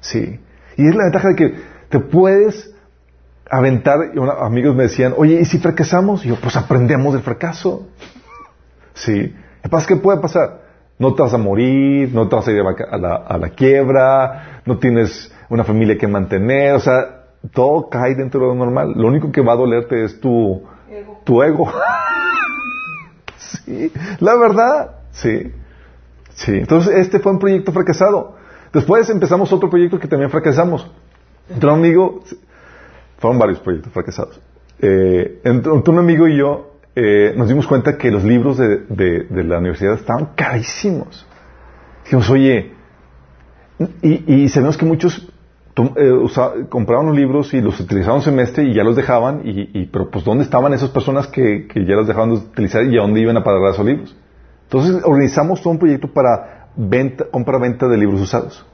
Sí. 0.00 0.40
Y 0.76 0.88
es 0.88 0.94
la 0.94 1.04
ventaja 1.04 1.28
de 1.28 1.36
que 1.36 1.54
te 1.90 2.00
puedes 2.00 2.74
aventar. 3.48 3.98
Y 4.14 4.18
amigos 4.18 4.74
me 4.74 4.84
decían, 4.84 5.14
oye, 5.16 5.40
¿y 5.40 5.44
si 5.44 5.58
fracasamos? 5.58 6.24
Y 6.24 6.28
yo, 6.28 6.36
pues 6.40 6.56
aprendemos 6.56 7.12
del 7.12 7.22
fracaso. 7.22 7.86
Sí. 8.94 9.34
¿Qué 9.86 9.96
puede 9.96 10.20
pasar? 10.20 10.62
No 10.98 11.14
te 11.14 11.22
vas 11.22 11.34
a 11.34 11.38
morir, 11.38 12.12
no 12.14 12.28
te 12.28 12.36
vas 12.36 12.48
a 12.48 12.52
ir 12.52 12.60
a 12.60 12.96
la, 12.98 13.16
a 13.16 13.38
la 13.38 13.48
quiebra, 13.50 14.62
no 14.66 14.78
tienes 14.78 15.32
una 15.48 15.64
familia 15.64 15.96
que 15.96 16.06
mantener, 16.06 16.74
o 16.74 16.80
sea, 16.80 17.19
todo 17.52 17.88
cae 17.88 18.14
dentro 18.14 18.40
de 18.40 18.46
lo 18.46 18.54
normal. 18.54 18.92
Lo 18.96 19.08
único 19.08 19.32
que 19.32 19.40
va 19.40 19.54
a 19.54 19.56
dolerte 19.56 20.04
es 20.04 20.20
tu 20.20 20.62
ego. 20.90 21.20
Tu 21.24 21.42
ego. 21.42 21.72
sí, 23.36 23.92
la 24.20 24.36
verdad, 24.36 24.96
sí. 25.10 25.52
Sí, 26.30 26.52
entonces 26.52 26.94
este 26.96 27.18
fue 27.18 27.32
un 27.32 27.38
proyecto 27.38 27.72
fracasado. 27.72 28.36
Después 28.72 29.10
empezamos 29.10 29.52
otro 29.52 29.68
proyecto 29.68 29.98
que 29.98 30.08
también 30.08 30.30
fracasamos. 30.30 30.90
Entre 31.48 31.68
un 31.68 31.74
amigo, 31.74 32.22
fueron 33.18 33.38
varios 33.38 33.58
proyectos 33.60 33.92
fracasados. 33.92 34.40
Eh, 34.78 35.40
entre 35.44 35.72
un 35.72 35.98
amigo 35.98 36.28
y 36.28 36.38
yo 36.38 36.70
eh, 36.94 37.34
nos 37.36 37.48
dimos 37.48 37.66
cuenta 37.66 37.98
que 37.98 38.10
los 38.10 38.24
libros 38.24 38.56
de, 38.56 38.78
de, 38.88 39.44
la 39.44 39.58
universidad 39.58 39.94
estaban 39.94 40.30
carísimos. 40.34 41.26
Dijimos, 42.04 42.30
oye, 42.30 42.72
y, 44.02 44.42
y 44.42 44.48
sabemos 44.48 44.76
que 44.76 44.84
muchos 44.84 45.30
eh, 45.96 46.66
compraban 46.68 47.06
los 47.06 47.16
libros 47.16 47.52
y 47.54 47.60
los 47.60 47.78
utilizaban 47.80 48.16
un 48.16 48.22
semestre 48.22 48.64
y 48.64 48.74
ya 48.74 48.82
los 48.82 48.96
dejaban, 48.96 49.42
y, 49.44 49.86
pero 49.86 50.10
pues 50.10 50.24
¿dónde 50.24 50.44
estaban 50.44 50.72
esas 50.72 50.90
personas 50.90 51.26
que, 51.26 51.68
ya 51.74 51.94
los 51.94 52.06
dejaban 52.06 52.30
de 52.30 52.36
utilizar 52.36 52.84
y 52.84 52.98
a 52.98 53.02
dónde 53.02 53.20
iban 53.20 53.36
a 53.36 53.44
parar 53.44 53.72
esos 53.72 53.84
libros? 53.84 54.16
Entonces 54.64 55.02
organizamos 55.04 55.62
todo 55.62 55.72
un 55.72 55.78
proyecto 55.78 56.08
para 56.08 56.68
venta, 56.76 57.24
compra-venta 57.30 57.88
de 57.88 57.96
libros 57.96 58.20
usados 58.20 58.64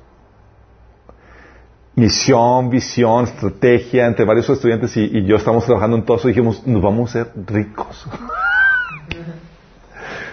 misión, 1.96 2.68
visión, 2.68 3.24
estrategia 3.24 4.06
entre 4.06 4.24
varios 4.24 4.48
estudiantes 4.50 4.94
y, 4.96 5.24
yo 5.24 5.36
estamos 5.36 5.64
trabajando 5.64 5.96
en 5.96 6.04
todo 6.04 6.18
eso 6.18 6.28
y 6.28 6.32
dijimos, 6.32 6.64
nos 6.66 6.82
vamos 6.82 7.10
a 7.10 7.24
ser 7.24 7.32
ricos. 7.46 8.06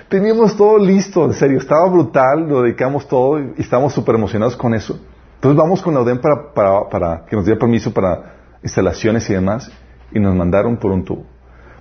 Teníamos 0.09 0.55
todo 0.55 0.77
listo, 0.77 1.25
en 1.25 1.33
serio, 1.33 1.57
estaba 1.57 1.89
brutal, 1.89 2.47
lo 2.47 2.61
dedicamos 2.61 3.07
todo 3.07 3.39
y 3.39 3.53
estábamos 3.57 3.93
súper 3.93 4.15
emocionados 4.15 4.55
con 4.55 4.75
eso. 4.75 4.99
Entonces 5.43 5.61
vamos 5.61 5.81
con 5.81 5.93
la 5.93 5.99
UDEM 5.99 6.19
para, 6.19 6.89
para, 6.89 7.25
que 7.25 7.35
nos 7.35 7.43
diera 7.43 7.59
permiso 7.59 7.93
para 7.93 8.35
instalaciones 8.63 9.29
y 9.29 9.33
demás 9.33 9.69
y 10.13 10.17
nos 10.21 10.33
mandaron 10.33 10.77
por 10.77 10.93
un 10.93 11.03
tubo. 11.03 11.25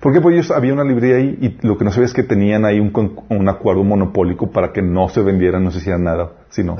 Porque 0.01 0.19
pues 0.19 0.33
ellos 0.33 0.51
había 0.51 0.73
una 0.73 0.83
librería 0.83 1.15
ahí 1.15 1.37
y 1.39 1.65
lo 1.65 1.77
que 1.77 1.85
no 1.85 1.91
sabía 1.91 2.07
es 2.07 2.13
que 2.13 2.23
tenían 2.23 2.65
ahí 2.65 2.81
un, 2.81 2.91
un 3.29 3.47
acuerdo 3.47 3.85
monopólico 3.85 4.51
para 4.51 4.73
que 4.73 4.81
no 4.81 5.07
se 5.07 5.21
vendieran, 5.21 5.63
no 5.63 5.71
se 5.71 5.77
hiciera 5.77 5.97
nada, 5.97 6.31
sino... 6.49 6.75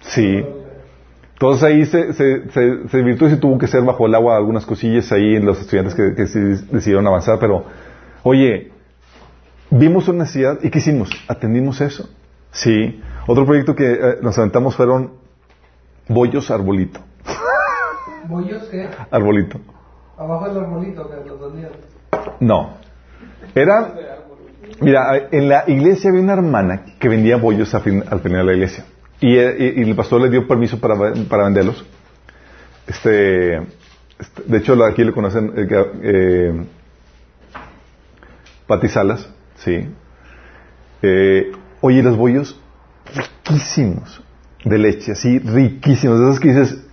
Sí. 0.00 0.44
Entonces 1.32 1.62
ahí 1.62 1.86
se, 1.86 2.12
se, 2.12 2.50
se, 2.50 2.88
se 2.88 3.00
y 3.00 3.16
se 3.16 3.36
tuvo 3.38 3.56
que 3.56 3.68
ser 3.68 3.82
bajo 3.84 4.04
el 4.04 4.14
agua 4.14 4.36
algunas 4.36 4.66
cosillas 4.66 5.10
ahí 5.12 5.36
en 5.36 5.46
los 5.46 5.58
estudiantes 5.62 5.94
que, 5.94 6.10
decidieron 6.12 7.06
avanzar, 7.06 7.38
pero 7.38 7.64
oye, 8.22 8.70
vimos 9.70 10.08
una 10.08 10.24
necesidad 10.24 10.58
y 10.62 10.68
¿qué 10.68 10.76
hicimos? 10.76 11.08
Atendimos 11.26 11.80
eso. 11.80 12.10
Sí. 12.50 13.00
Otro 13.26 13.46
proyecto 13.46 13.74
que 13.74 13.92
eh, 13.92 14.16
nos 14.20 14.36
aventamos 14.36 14.76
fueron 14.76 15.21
bollos 16.12 16.50
arbolito. 16.50 17.00
¿Bollos 18.28 18.64
qué? 18.70 18.88
Arbolito. 19.10 19.58
Abajo 20.16 20.48
del 20.48 20.64
arbolito 20.64 21.08
que 21.08 21.28
los 21.28 21.40
dos 21.40 21.52
No. 22.40 22.76
Era, 23.54 23.92
mira, 24.80 25.28
en 25.30 25.48
la 25.48 25.64
iglesia 25.66 26.10
había 26.10 26.22
una 26.22 26.34
hermana 26.34 26.84
que 26.98 27.08
vendía 27.08 27.36
bollos 27.36 27.74
al 27.74 27.82
final 27.82 28.20
de 28.20 28.44
la 28.44 28.52
iglesia. 28.52 28.84
Eh, 29.20 29.74
y, 29.76 29.82
el 29.82 29.94
pastor 29.94 30.20
le 30.20 30.30
dio 30.30 30.46
permiso 30.46 30.80
para, 30.80 30.96
para 31.28 31.44
venderlos. 31.44 31.84
Este, 32.86 33.56
este, 33.56 34.42
de 34.46 34.58
hecho, 34.58 34.82
aquí 34.84 35.04
le 35.04 35.12
conocen 35.12 35.52
eh, 35.56 35.66
eh 36.02 36.66
Patisalas, 38.66 39.28
sí. 39.56 39.88
Eh, 41.02 41.52
oye, 41.80 42.02
los 42.02 42.16
bollos 42.16 42.60
riquísimos 43.14 44.22
de 44.64 44.78
leche, 44.78 45.12
así 45.12 45.38
riquísimos. 45.38 46.18
De 46.18 46.26
esos 46.26 46.40
que 46.40 46.48
dices, 46.48 46.84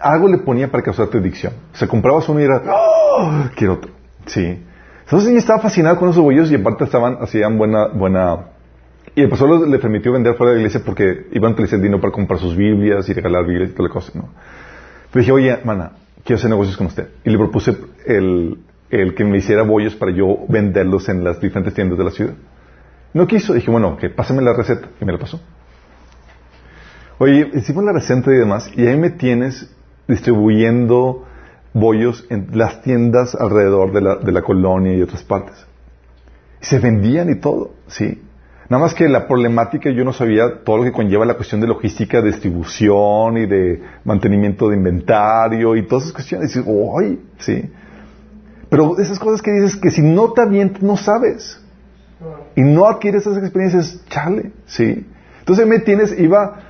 algo 0.00 0.28
le 0.28 0.38
ponía 0.38 0.70
para 0.70 0.82
causarte 0.82 1.18
adicción. 1.18 1.52
O 1.72 1.76
sea, 1.76 1.88
comprabas 1.88 2.28
uno 2.28 2.40
y 2.40 2.44
era, 2.44 2.62
¡oh! 2.66 3.44
Quiero 3.54 3.74
otro. 3.74 3.92
Sí. 4.26 4.58
Entonces 5.04 5.32
yo 5.32 5.38
estaba 5.38 5.60
fascinado 5.60 5.96
con 5.96 6.10
esos 6.10 6.22
bollos 6.22 6.50
y 6.50 6.54
aparte 6.54 6.84
estaban, 6.84 7.18
hacían 7.20 7.58
buena, 7.58 7.88
buena 7.88 8.46
y 9.14 9.22
el 9.22 9.28
pastor 9.28 9.68
le 9.68 9.78
permitió 9.78 10.12
vender 10.12 10.34
fuera 10.34 10.52
de 10.52 10.56
la 10.56 10.60
iglesia 10.62 10.82
porque 10.84 11.26
iban 11.32 11.50
a 11.50 11.54
utilizar 11.54 11.76
el 11.76 11.82
dinero 11.82 12.00
para 12.00 12.12
comprar 12.12 12.38
sus 12.38 12.56
Biblias 12.56 13.08
y 13.08 13.12
regalar 13.12 13.44
Biblias 13.44 13.70
y 13.70 13.72
toda 13.72 13.88
la 13.88 13.92
cosa, 13.92 14.12
¿no? 14.14 14.28
Pero 15.10 15.20
dije, 15.20 15.32
oye, 15.32 15.50
hermana, 15.50 15.92
quiero 16.24 16.38
hacer 16.38 16.50
negocios 16.50 16.76
con 16.76 16.86
usted. 16.86 17.08
Y 17.24 17.30
le 17.30 17.38
propuse 17.38 17.76
el, 18.06 18.58
el 18.88 19.14
que 19.14 19.24
me 19.24 19.38
hiciera 19.38 19.62
bollos 19.62 19.96
para 19.96 20.12
yo 20.12 20.44
venderlos 20.48 21.08
en 21.08 21.24
las 21.24 21.40
diferentes 21.40 21.74
tiendas 21.74 21.98
de 21.98 22.04
la 22.04 22.10
ciudad. 22.12 22.34
No 23.12 23.26
quiso. 23.26 23.52
Dije, 23.52 23.68
bueno, 23.70 23.96
que 23.96 24.10
pásame 24.10 24.42
la 24.42 24.52
receta. 24.52 24.86
Y 25.00 25.04
me 25.04 25.12
la 25.12 25.18
pasó. 25.18 25.40
Oye, 27.22 27.50
hicimos 27.52 27.84
la 27.84 27.92
receta 27.92 28.32
y 28.32 28.38
demás, 28.38 28.70
y 28.74 28.86
ahí 28.86 28.96
me 28.96 29.10
tienes 29.10 29.70
distribuyendo 30.08 31.26
bollos 31.74 32.26
en 32.30 32.48
las 32.54 32.80
tiendas 32.80 33.34
alrededor 33.34 33.92
de 33.92 34.00
la, 34.00 34.16
de 34.16 34.32
la 34.32 34.40
colonia 34.40 34.94
y 34.94 35.02
otras 35.02 35.22
partes. 35.22 35.66
Y 36.62 36.64
se 36.64 36.78
vendían 36.78 37.28
y 37.28 37.34
todo, 37.34 37.72
¿sí? 37.88 38.22
Nada 38.70 38.84
más 38.84 38.94
que 38.94 39.06
la 39.06 39.28
problemática 39.28 39.90
yo 39.90 40.02
no 40.02 40.14
sabía 40.14 40.64
todo 40.64 40.78
lo 40.78 40.84
que 40.84 40.92
conlleva 40.92 41.26
la 41.26 41.34
cuestión 41.34 41.60
de 41.60 41.66
logística, 41.66 42.22
de 42.22 42.28
distribución 42.28 43.36
y 43.36 43.44
de 43.44 43.82
mantenimiento 44.02 44.70
de 44.70 44.78
inventario 44.78 45.76
y 45.76 45.86
todas 45.86 46.04
esas 46.04 46.14
cuestiones. 46.14 46.56
Y 46.56 46.60
dices, 46.60 46.74
¡ay! 46.98 47.20
Sí. 47.36 47.70
Pero 48.70 48.98
esas 48.98 49.18
cosas 49.18 49.42
que 49.42 49.50
dices 49.50 49.76
que 49.76 49.90
si 49.90 50.00
no 50.00 50.32
te 50.32 50.40
avientas 50.40 50.82
no 50.82 50.96
sabes. 50.96 51.60
Y 52.56 52.62
no 52.62 52.88
adquieres 52.88 53.26
esas 53.26 53.42
experiencias, 53.42 54.02
chale, 54.08 54.52
¿sí? 54.64 55.06
Entonces 55.40 55.66
me 55.66 55.80
tienes, 55.80 56.18
iba 56.18 56.69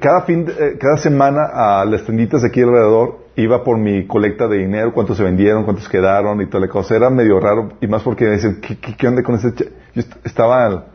cada 0.00 0.22
fin, 0.22 0.46
eh, 0.48 0.76
cada 0.78 0.96
semana 0.96 1.46
a 1.52 1.84
las 1.84 2.04
tenditas 2.04 2.42
de 2.42 2.48
aquí 2.48 2.60
alrededor, 2.60 3.18
iba 3.36 3.62
por 3.62 3.78
mi 3.78 4.06
colecta 4.06 4.48
de 4.48 4.58
dinero, 4.58 4.92
cuántos 4.92 5.16
se 5.16 5.22
vendieron, 5.22 5.64
cuántos 5.64 5.88
quedaron 5.88 6.40
y 6.40 6.46
toda 6.46 6.66
la 6.66 6.68
cosa. 6.68 6.96
Era 6.96 7.10
medio 7.10 7.38
raro, 7.40 7.70
y 7.80 7.86
más 7.86 8.02
porque 8.02 8.28
dicen, 8.30 8.60
¿qué, 8.60 8.78
qué, 8.78 8.96
qué 8.96 9.08
onda 9.08 9.22
con 9.22 9.36
ese? 9.36 9.52
Yo 9.94 10.02
estaba 10.24 10.86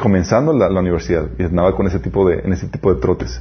comenzando 0.00 0.52
la, 0.52 0.68
universidad 0.68 1.26
y 1.38 1.44
andaba 1.44 1.74
con 1.74 1.86
ese 1.86 1.98
tipo 1.98 2.28
de, 2.28 2.40
en 2.40 2.52
ese 2.52 2.68
tipo 2.68 2.92
de 2.92 3.00
trotes. 3.00 3.40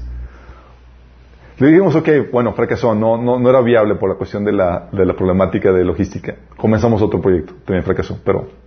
Le 1.59 1.67
dijimos, 1.67 1.95
ok, 1.95 2.09
bueno, 2.31 2.53
fracasó, 2.53 2.93
no, 2.93 3.17
no, 3.17 3.39
no 3.39 3.49
era 3.49 3.61
viable 3.61 3.95
por 3.95 4.09
la 4.09 4.15
cuestión 4.15 4.45
de 4.45 4.51
la, 4.51 4.89
de 4.91 5.05
la 5.05 5.15
problemática 5.15 5.71
de 5.71 5.83
logística. 5.83 6.35
Comenzamos 6.55 7.01
otro 7.01 7.19
proyecto, 7.21 7.53
también 7.65 7.83
fracasó, 7.83 8.19
pero... 8.23 8.66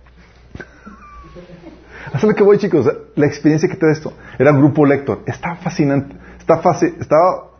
Hasta 2.13 2.27
lo 2.27 2.33
que 2.33 2.43
voy, 2.43 2.57
chicos, 2.57 2.89
la 3.15 3.25
experiencia 3.25 3.69
que 3.69 3.75
te 3.75 3.85
da 3.85 3.91
esto. 3.91 4.13
Era 4.37 4.51
grupo 4.51 4.85
lector, 4.85 5.23
estaba 5.25 5.55
fascinante, 5.55 6.15
estaba, 6.37 6.61
fácil, 6.61 6.95
estaba 6.99 7.51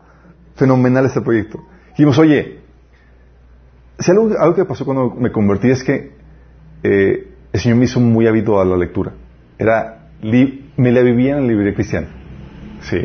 fenomenal 0.56 1.06
este 1.06 1.20
proyecto. 1.20 1.58
Dijimos, 1.90 2.18
oye, 2.18 2.60
si 3.98 4.10
algo, 4.10 4.30
algo 4.38 4.54
que 4.54 4.64
pasó 4.64 4.84
cuando 4.84 5.10
me 5.10 5.32
convertí 5.32 5.70
es 5.70 5.82
que 5.82 6.12
eh, 6.82 7.28
el 7.52 7.60
Señor 7.60 7.78
me 7.78 7.84
hizo 7.84 8.00
muy 8.00 8.26
hábito 8.26 8.60
a 8.60 8.64
la 8.64 8.76
lectura. 8.76 9.12
Era 9.58 10.02
me 10.22 10.92
la 10.92 11.02
vivía 11.02 11.36
en 11.36 11.42
la 11.42 11.48
librería 11.48 11.74
cristiana. 11.74 12.08
Sí. 12.82 12.98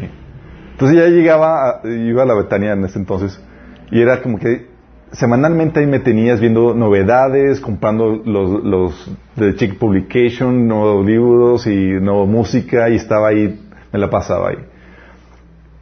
Entonces 0.72 0.98
ya 0.98 1.08
llegaba, 1.08 1.82
iba 1.84 2.24
a 2.24 2.26
la 2.26 2.36
Betania 2.36 2.74
en 2.74 2.86
ese 2.86 3.00
entonces, 3.00 3.42
y 3.90 4.00
era 4.00 4.22
como 4.22 4.38
que 4.38 4.68
semanalmente 5.12 5.80
ahí 5.80 5.88
me 5.88 6.00
tenías 6.00 6.40
viendo 6.40 6.74
novedades, 6.74 7.60
comprando 7.60 8.22
los, 8.26 8.64
los 8.64 9.12
de 9.36 9.56
Chick 9.56 9.78
Publication, 9.78 10.68
nuevos 10.68 11.06
libros 11.06 11.68
y 11.68 11.76
nueva 12.00 12.26
música, 12.26 12.90
y 12.90 12.96
estaba 12.96 13.30
ahí, 13.30 13.60
me 13.92 14.00
la 14.00 14.10
pasaba 14.10 14.50
ahí. 14.50 14.58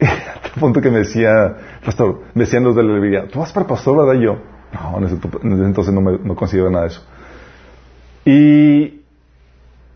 Hasta 0.00 0.60
punto 0.60 0.80
que 0.80 0.90
me 0.90 0.98
decía, 0.98 1.56
pastor, 1.84 2.22
me 2.34 2.44
decían 2.44 2.64
los 2.64 2.76
de 2.76 2.82
la 2.82 2.92
librería, 2.94 3.28
¿tú 3.28 3.38
vas 3.38 3.52
para 3.52 3.66
pastor, 3.66 4.06
verdad? 4.06 4.20
yo, 4.20 4.38
no, 4.72 4.98
en 4.98 5.04
ese, 5.04 5.16
entonces 5.42 5.92
no, 5.92 6.00
me, 6.00 6.18
no 6.18 6.34
considero 6.34 6.70
nada 6.70 6.84
de 6.84 6.90
eso. 6.90 7.02
Y 8.24 8.96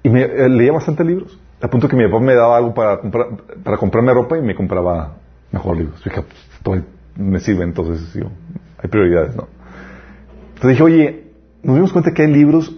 y 0.03 0.09
me, 0.09 0.23
eh, 0.23 0.49
leía 0.49 0.73
bastante 0.73 1.05
libros. 1.05 1.39
A 1.61 1.69
punto 1.69 1.89
que 1.89 1.97
mi 1.97 2.05
papá 2.05 2.21
me 2.21 2.35
daba 2.35 2.57
algo 2.57 2.73
para, 2.73 2.99
comprar, 3.01 3.27
para 3.63 3.77
comprarme 3.77 4.15
ropa 4.15 4.39
y 4.39 4.43
me 4.43 4.55
compraba 4.55 5.17
mejor 5.53 5.77
libros. 5.77 6.03
Todo 6.63 6.83
me 7.17 7.39
sirve 7.41 7.65
entonces 7.65 8.15
yo 8.15 8.31
hay 8.83 8.89
prioridades, 8.89 9.37
¿no? 9.37 9.49
Entonces 10.55 10.71
dije, 10.71 10.83
oye, 10.83 11.25
nos 11.63 11.77
dimos 11.77 11.93
cuenta 11.93 12.13
que 12.13 12.23
hay 12.23 12.33
libros 12.33 12.75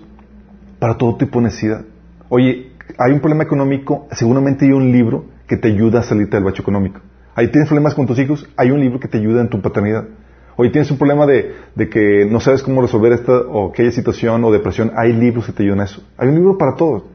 para 0.79 0.97
todo 0.97 1.17
tipo 1.17 1.39
de 1.39 1.45
necesidad. 1.47 1.85
Oye, 2.29 2.73
hay 2.99 3.13
un 3.13 3.21
problema 3.21 3.45
económico, 3.45 4.07
seguramente 4.13 4.65
hay 4.65 4.73
un 4.73 4.91
libro 4.91 5.27
que 5.47 5.57
te 5.57 5.69
ayuda 5.69 6.01
a 6.01 6.03
salirte 6.03 6.37
del 6.37 6.45
bacho 6.45 6.63
económico. 6.63 7.01
Ahí 7.35 7.49
tienes 7.49 7.69
problemas 7.69 7.95
con 7.95 8.07
tus 8.07 8.19
hijos, 8.19 8.49
hay 8.57 8.71
un 8.71 8.81
libro 8.81 9.01
que 9.01 9.09
te 9.09 9.19
ayuda 9.19 9.41
en 9.41 9.49
tu 9.49 9.61
paternidad. 9.61 10.05
Oye, 10.57 10.71
tienes 10.71 10.91
un 10.91 10.99
problema 10.99 11.25
de, 11.27 11.55
de, 11.75 11.89
que 11.89 12.27
no 12.31 12.41
sabes 12.41 12.63
cómo 12.63 12.83
resolver 12.83 13.13
esta 13.13 13.33
o 13.33 13.71
aquella 13.71 13.91
situación 13.91 14.45
o 14.45 14.53
depresión, 14.53 14.93
hay 14.97 15.13
libros 15.13 15.47
que 15.47 15.53
te 15.53 15.63
ayudan 15.63 15.81
a 15.81 15.85
eso. 15.85 16.03
Hay 16.19 16.29
un 16.29 16.35
libro 16.35 16.59
para 16.59 16.77
todo. 16.77 17.07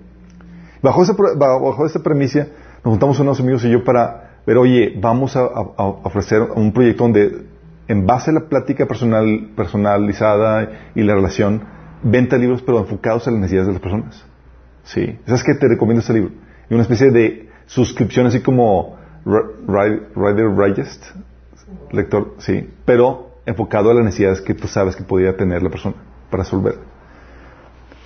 Bajo 0.82 1.04
esa, 1.04 1.14
bajo 1.14 1.86
esa 1.86 2.02
premisa, 2.02 2.48
nos 2.84 2.94
juntamos 2.94 3.20
unos 3.20 3.40
amigos 3.40 3.64
y 3.66 3.70
yo 3.70 3.84
para 3.84 4.40
ver, 4.46 4.58
oye, 4.58 4.96
vamos 5.00 5.36
a, 5.36 5.42
a 5.42 5.84
ofrecer 6.04 6.42
un 6.56 6.72
proyecto 6.72 7.04
donde, 7.04 7.46
en 7.88 8.06
base 8.06 8.32
a 8.32 8.34
la 8.34 8.50
plática 8.50 8.86
personal, 8.86 9.52
personalizada 9.56 10.92
y 10.96 11.04
la 11.04 11.16
relación, 11.16 11.64
venta 12.04 12.38
libros 12.38 12.62
pero 12.62 12.80
enfocados 12.80 13.28
a 13.28 13.32
las 13.32 13.40
necesidades 13.40 13.68
de 13.68 13.74
las 13.74 13.82
personas. 13.82 14.26
Sí. 14.84 15.20
¿Sabes 15.26 15.44
qué? 15.44 15.54
Te 15.56 15.68
recomiendo 15.68 16.02
este 16.02 16.14
libro. 16.14 16.32
Y 16.70 16.74
una 16.74 16.84
especie 16.84 17.12
de 17.12 17.50
suscripción 17.66 18.28
así 18.28 18.42
como 18.42 18.98
Rider 19.26 20.56
Digest, 20.56 21.06
lector, 21.92 22.36
sí, 22.38 22.70
pero 22.86 23.40
enfocado 23.46 23.92
a 23.92 23.94
las 23.94 24.06
necesidades 24.06 24.42
que 24.42 24.54
tú 24.54 24.68
sabes 24.68 24.96
que 24.96 25.04
podría 25.04 25.36
tener 25.36 25.64
la 25.64 25.70
persona 25.70 25.96
para 26.30 26.44
resolver. 26.44 26.76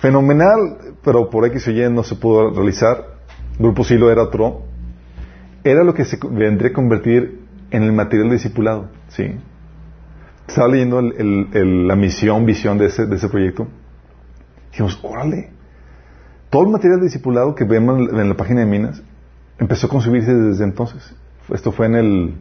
Fenomenal, 0.00 0.96
pero 1.04 1.30
por 1.30 1.46
X 1.46 1.68
o 1.68 1.70
Y 1.70 1.88
no 1.90 2.02
se 2.02 2.16
pudo 2.16 2.50
realizar. 2.50 3.18
Grupo 3.58 3.84
Silo 3.84 4.10
era 4.10 4.22
otro. 4.22 4.62
Era 5.62 5.84
lo 5.84 5.94
que 5.94 6.04
se 6.04 6.18
vendría 6.28 6.70
a 6.70 6.72
convertir 6.72 7.40
en 7.70 7.84
el 7.84 7.92
material 7.92 8.30
discipulado, 8.30 8.88
sí. 9.08 9.36
Estaba 10.46 10.68
leyendo 10.68 11.00
la 11.00 11.96
misión, 11.96 12.44
visión 12.44 12.78
de 12.78 12.86
ese, 12.86 13.06
de 13.06 13.16
ese 13.16 13.28
proyecto. 13.28 13.68
Dijimos, 14.70 14.98
órale. 15.02 15.50
Todo 16.50 16.64
el 16.64 16.68
material 16.68 17.00
de 17.00 17.06
discipulado 17.06 17.54
que 17.54 17.64
vemos 17.64 18.10
en 18.12 18.28
la 18.28 18.36
página 18.36 18.60
de 18.60 18.66
Minas 18.66 19.02
empezó 19.58 19.86
a 19.86 19.90
concebirse 19.90 20.34
desde 20.34 20.64
entonces. 20.64 21.14
Esto 21.48 21.72
fue 21.72 21.86
en 21.86 21.94
el 21.94 22.34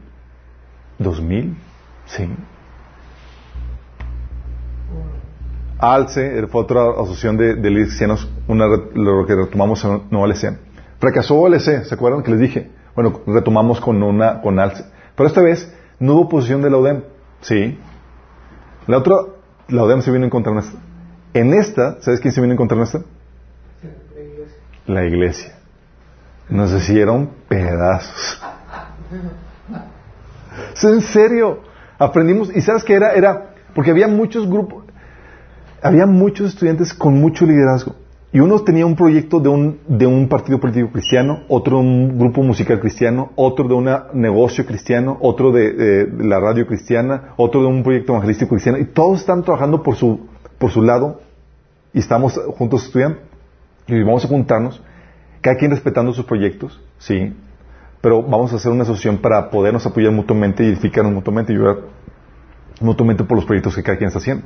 2000, 0.99 1.55
sí. 2.05 2.29
ALCE 5.79 6.45
fue 6.47 6.61
otra 6.61 6.91
asociación 6.91 7.37
de, 7.37 7.55
de 7.55 7.73
cristianos, 7.73 8.29
una, 8.47 8.67
lo 8.67 9.25
que 9.25 9.35
retomamos 9.35 9.83
en 9.83 10.15
ALC. 10.15 10.59
Fracasó 10.99 11.45
ALC, 11.45 11.85
¿se 11.85 11.95
acuerdan 11.95 12.21
que 12.21 12.31
les 12.31 12.39
dije? 12.39 12.69
Bueno, 12.95 13.21
retomamos 13.25 13.81
con 13.81 14.03
una, 14.03 14.41
con 14.41 14.59
ALCE. 14.59 14.85
Pero 15.15 15.27
esta 15.27 15.41
vez 15.41 15.73
no 15.99 16.13
hubo 16.13 16.21
oposición 16.23 16.61
de 16.61 16.69
la 16.69 16.77
UDEM, 16.77 17.03
sí. 17.41 17.79
La 18.87 18.97
otra, 18.97 19.15
la 19.67 19.83
UDEM 19.83 20.01
se 20.01 20.11
vino 20.11 20.25
en 20.25 20.57
esta. 20.57 20.77
En 21.33 21.53
esta, 21.53 22.01
¿sabes 22.01 22.19
quién 22.19 22.33
se 22.33 22.41
vino 22.41 22.53
en 22.53 22.57
esta? 22.81 23.01
La 24.87 25.05
iglesia. 25.05 25.55
Nos 26.49 26.73
hicieron 26.73 27.29
pedazos. 27.47 28.41
en 30.83 31.01
serio. 31.01 31.61
Aprendimos, 31.97 32.53
y 32.55 32.61
¿sabes 32.61 32.83
qué 32.83 32.95
era? 32.95 33.13
Era 33.13 33.51
porque 33.73 33.91
había 33.91 34.07
muchos 34.07 34.47
grupos, 34.47 34.85
había 35.81 36.05
muchos 36.05 36.49
estudiantes 36.49 36.93
con 36.93 37.13
mucho 37.13 37.45
liderazgo. 37.45 37.95
Y 38.33 38.39
uno 38.39 38.59
tenía 38.61 38.85
un 38.85 38.95
proyecto 38.95 39.41
de 39.41 39.49
un, 39.49 39.79
de 39.87 40.07
un 40.07 40.29
partido 40.29 40.57
político 40.59 40.89
cristiano, 40.89 41.41
otro 41.49 41.77
de 41.77 41.83
un 41.83 42.17
grupo 42.17 42.41
musical 42.43 42.79
cristiano, 42.79 43.31
otro 43.35 43.67
de 43.67 43.73
un 43.73 43.89
negocio 44.13 44.65
cristiano, 44.65 45.17
otro 45.19 45.51
de, 45.51 46.07
la 46.17 46.39
radio 46.39 46.65
cristiana, 46.65 47.33
otro 47.35 47.61
de 47.61 47.67
un 47.67 47.83
proyecto 47.83 48.13
evangelístico 48.13 48.51
cristiano. 48.51 48.77
Y 48.77 48.85
todos 48.85 49.19
están 49.19 49.43
trabajando 49.43 49.83
por 49.83 49.95
su, 49.95 50.27
por 50.57 50.71
su 50.71 50.81
lado 50.81 51.19
y 51.93 51.99
estamos 51.99 52.39
juntos 52.57 52.85
estudiando. 52.85 53.19
Y 53.87 54.01
vamos 54.01 54.23
a 54.23 54.29
juntarnos, 54.29 54.81
cada 55.41 55.57
quien 55.57 55.71
respetando 55.71 56.13
sus 56.13 56.23
proyectos, 56.23 56.79
sí, 56.99 57.33
pero 57.99 58.23
vamos 58.23 58.53
a 58.53 58.55
hacer 58.55 58.71
una 58.71 58.83
asociación 58.83 59.17
para 59.17 59.49
podernos 59.49 59.85
apoyar 59.85 60.13
mutuamente 60.13 60.65
edificarnos 60.65 61.13
mutuamente 61.13 61.51
y 61.51 61.57
ayudar 61.57 61.77
mutuamente 62.79 63.25
por 63.25 63.35
los 63.35 63.45
proyectos 63.45 63.75
que 63.75 63.83
cada 63.83 63.97
quien 63.97 64.07
está 64.07 64.19
haciendo. 64.19 64.45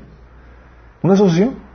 Una 1.04 1.14
asociación. 1.14 1.75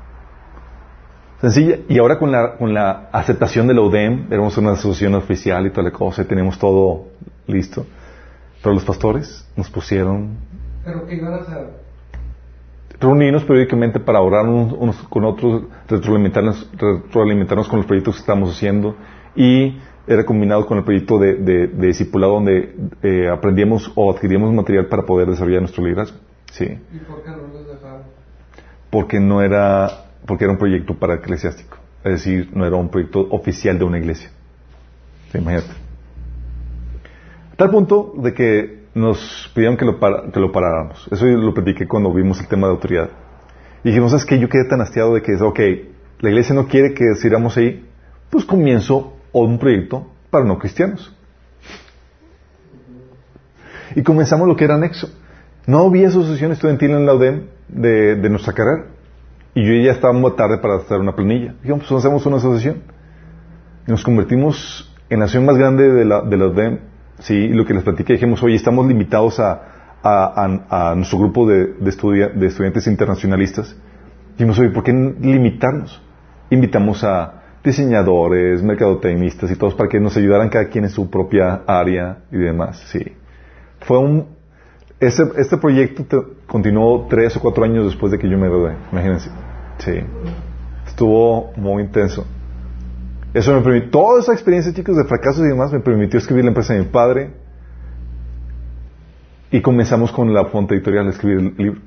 Sencilla. 1.41 1.79
Y 1.89 1.99
ahora 1.99 2.19
con 2.19 2.31
la, 2.31 2.57
con 2.57 2.75
la 2.75 3.09
aceptación 3.13 3.67
de 3.67 3.75
la 3.75 3.81
UDEM, 3.81 4.27
éramos 4.31 4.57
una 4.59 4.73
asociación 4.73 5.15
oficial 5.15 5.67
y 5.67 5.71
toda 5.71 5.85
la 5.85 5.93
cosa, 5.93 6.23
y 6.23 6.25
tenemos 6.27 6.59
todo 6.59 7.07
listo. 7.47 7.87
Pero 8.63 8.75
los 8.75 8.85
pastores 8.85 9.49
nos 9.57 9.71
pusieron... 9.71 10.37
¿Pero 10.85 11.07
qué 11.07 11.17
iban 11.17 11.33
a 11.33 11.37
hacer? 11.37 11.71
Reunirnos 13.01 13.45
periódicamente 13.45 13.99
para 13.99 14.21
orar 14.21 14.47
unos, 14.47 14.97
con 15.09 15.25
otros, 15.25 15.63
retroalimentarnos, 15.89 16.71
retroalimentarnos 16.77 17.69
con 17.69 17.79
los 17.79 17.87
proyectos 17.87 18.17
que 18.17 18.21
estamos 18.21 18.55
haciendo 18.55 18.95
y 19.35 19.79
era 20.07 20.27
combinado 20.27 20.67
con 20.67 20.77
el 20.77 20.85
proyecto 20.85 21.19
de, 21.19 21.37
de, 21.37 21.67
de 21.69 21.87
discipulado 21.87 22.35
donde 22.35 22.77
eh, 23.03 23.29
aprendíamos 23.31 23.91
o 23.95 24.13
adquiríamos 24.13 24.53
material 24.53 24.87
para 24.87 25.05
poder 25.07 25.29
desarrollar 25.29 25.61
nuestro 25.63 25.83
liderazgo. 25.83 26.19
Sí. 26.53 26.65
¿Y 26.65 26.99
por 26.99 27.23
qué 27.23 27.31
no 27.31 27.37
los 27.39 27.67
dejaron? 27.67 28.03
Porque 28.91 29.19
no 29.19 29.41
era, 29.41 30.10
porque 30.27 30.45
era 30.45 30.53
un 30.53 30.59
proyecto 30.59 30.95
para 30.95 31.15
eclesiástico. 31.15 31.79
Es 32.05 32.13
decir, 32.13 32.51
no 32.55 32.67
era 32.67 32.77
un 32.77 32.89
proyecto 32.89 33.21
oficial 33.31 33.79
de 33.79 33.85
una 33.85 33.99
iglesia. 33.99 34.31
Imagínate. 35.35 35.71
A 37.53 37.57
tal 37.57 37.71
punto 37.71 38.15
de 38.17 38.33
que 38.33 38.81
nos 38.95 39.51
pidieron 39.55 39.77
que 39.77 39.85
lo, 39.85 39.99
que 39.99 40.41
lo 40.41 40.51
paráramos. 40.51 41.09
Eso 41.11 41.27
lo 41.27 41.55
platiqué 41.55 41.87
cuando 41.87 42.13
vimos 42.13 42.41
el 42.41 42.49
tema 42.49 42.67
de 42.67 42.73
autoridad. 42.73 43.11
Y 43.85 43.89
dijimos, 43.89 44.13
es 44.13 44.25
que 44.25 44.39
yo 44.39 44.49
quedé 44.49 44.65
tan 44.69 44.81
hastiado 44.81 45.15
de 45.15 45.23
que, 45.23 45.35
ok, 45.35 45.61
la 46.21 46.31
iglesia 46.31 46.55
no 46.55 46.67
quiere 46.67 46.93
que 46.93 47.15
sigamos 47.15 47.57
ahí, 47.57 47.87
pues 48.31 48.45
comienzo 48.45 49.15
un 49.33 49.59
proyecto 49.59 50.07
para 50.31 50.45
no 50.45 50.59
cristianos. 50.59 51.15
Y 53.95 54.03
comenzamos 54.03 54.47
lo 54.47 54.57
que 54.57 54.65
era 54.65 54.75
anexo. 54.75 55.09
No 55.67 55.87
había 55.87 56.09
asociación 56.09 56.53
estudiantil 56.53 56.91
en 56.91 57.07
la 57.07 57.15
UDEM 57.15 57.47
de, 57.69 58.17
de 58.17 58.31
nuestra 58.31 58.53
carrera. 58.53 58.87
Y 59.55 59.65
yo 59.65 59.75
ya 59.85 59.93
estaba 59.93 60.13
muy 60.13 60.33
tarde 60.33 60.59
para 60.59 60.77
hacer 60.77 60.99
una 60.99 61.15
planilla. 61.15 61.55
Dijimos, 61.63 61.85
pues 61.89 61.93
hacemos 61.99 62.25
una 62.27 62.37
asociación. 62.37 62.83
Y 63.87 63.91
nos 63.91 64.05
convertimos 64.05 64.93
en 65.09 65.19
la 65.19 65.25
asociación 65.25 65.47
más 65.47 65.57
grande 65.57 65.91
de 65.91 66.05
la, 66.05 66.23
de 66.23 66.37
la 66.37 66.47
UDEM. 66.47 66.79
Sí, 67.19 67.35
y 67.35 67.49
lo 67.49 67.67
que 67.67 67.75
les 67.75 67.83
platiqué, 67.83 68.15
dijimos, 68.15 68.43
oye, 68.43 68.55
estamos 68.55 68.87
limitados 68.87 69.41
a, 69.41 69.61
a, 70.03 70.91
a, 70.91 70.95
nuestro 70.95 71.19
grupo 71.19 71.47
de, 71.47 71.75
de, 71.75 72.31
de 72.35 72.47
estudiantes 72.47 72.87
internacionalistas. 72.87 73.77
Dijimos, 74.33 74.59
oye, 74.59 74.71
¿por 74.71 74.85
qué 74.85 74.93
limitarnos? 74.93 76.01
Invitamos 76.49 77.05
a 77.05 77.41
diseñadores, 77.63 78.63
mercadotecnistas 78.63 79.51
y 79.51 79.57
todos 79.57 79.75
para 79.75 79.89
que 79.89 80.01
nos 80.01 80.17
ayudaran 80.17 80.49
cada 80.49 80.69
quien 80.69 80.85
en 80.85 80.91
su 80.91 81.11
propia 81.11 81.63
área 81.67 82.21
y 82.33 82.39
demás. 82.39 82.79
Sí. 82.91 83.05
Fue 83.81 83.99
un, 83.99 84.29
ese, 84.99 85.25
este 85.37 85.57
proyecto 85.59 86.05
continuó 86.47 87.07
tres 87.09 87.37
o 87.37 87.41
cuatro 87.41 87.65
años 87.65 87.85
después 87.85 88.13
de 88.13 88.19
que 88.19 88.29
yo 88.29 88.39
me 88.39 88.49
gradué, 88.49 88.77
imagínense. 88.93 89.31
Sí. 89.81 90.01
Estuvo 90.87 91.53
muy 91.57 91.83
intenso. 91.83 92.27
Eso 93.33 93.55
me 93.55 93.63
permitió, 93.63 93.91
toda 93.91 94.21
esa 94.21 94.33
experiencia, 94.33 94.73
chicos, 94.73 94.97
de 94.97 95.05
fracasos 95.05 95.45
y 95.45 95.49
demás, 95.49 95.73
me 95.73 95.81
permitió 95.81 96.19
escribir 96.19 96.45
la 96.45 96.51
empresa 96.51 96.75
de 96.75 96.81
mi 96.81 96.87
padre. 96.87 97.31
Y 99.51 99.61
comenzamos 99.63 100.13
con 100.13 100.33
la 100.33 100.45
fonte 100.47 100.75
editorial 100.75 101.07
a 101.07 101.11
escribir 101.11 101.39
el 101.39 101.55
libro. 101.57 101.81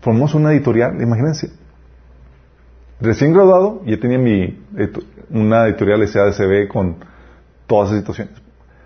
Formamos 0.00 0.34
una 0.34 0.52
editorial, 0.52 1.00
imagínense. 1.00 1.50
Recién 3.00 3.32
graduado, 3.32 3.82
ya 3.84 3.98
tenía 3.98 4.18
mi, 4.18 4.62
una 5.30 5.66
editorial 5.66 6.06
SADCB 6.06 6.68
con 6.68 6.96
todas 7.66 7.90
esas 7.90 8.00
situaciones. 8.00 8.34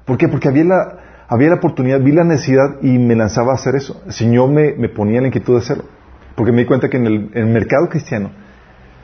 ¿Por 0.05 0.17
qué? 0.17 0.29
Porque 0.29 0.49
había 0.49 0.65
la, 0.65 0.99
había 1.29 1.49
la 1.49 1.57
oportunidad, 1.57 2.01
vi 2.01 2.13
la 2.13 2.25
necesidad 2.25 2.81
y 2.83 2.99
me 2.99 3.15
lanzaba 3.15 3.53
a 3.53 3.57
hacer 3.57 3.75
eso. 3.77 4.03
El 4.07 4.13
Señor 4.13 4.51
me, 4.51 4.73
me 4.75 4.89
ponía 4.89 5.21
la 5.21 5.27
inquietud 5.27 5.55
de 5.55 5.59
hacerlo. 5.59 5.85
Porque 6.39 6.53
me 6.53 6.61
di 6.61 6.67
cuenta 6.67 6.89
que 6.89 6.99
en 6.99 7.31
el, 7.35 7.47
mercado 7.47 7.89
cristiano 7.89 8.31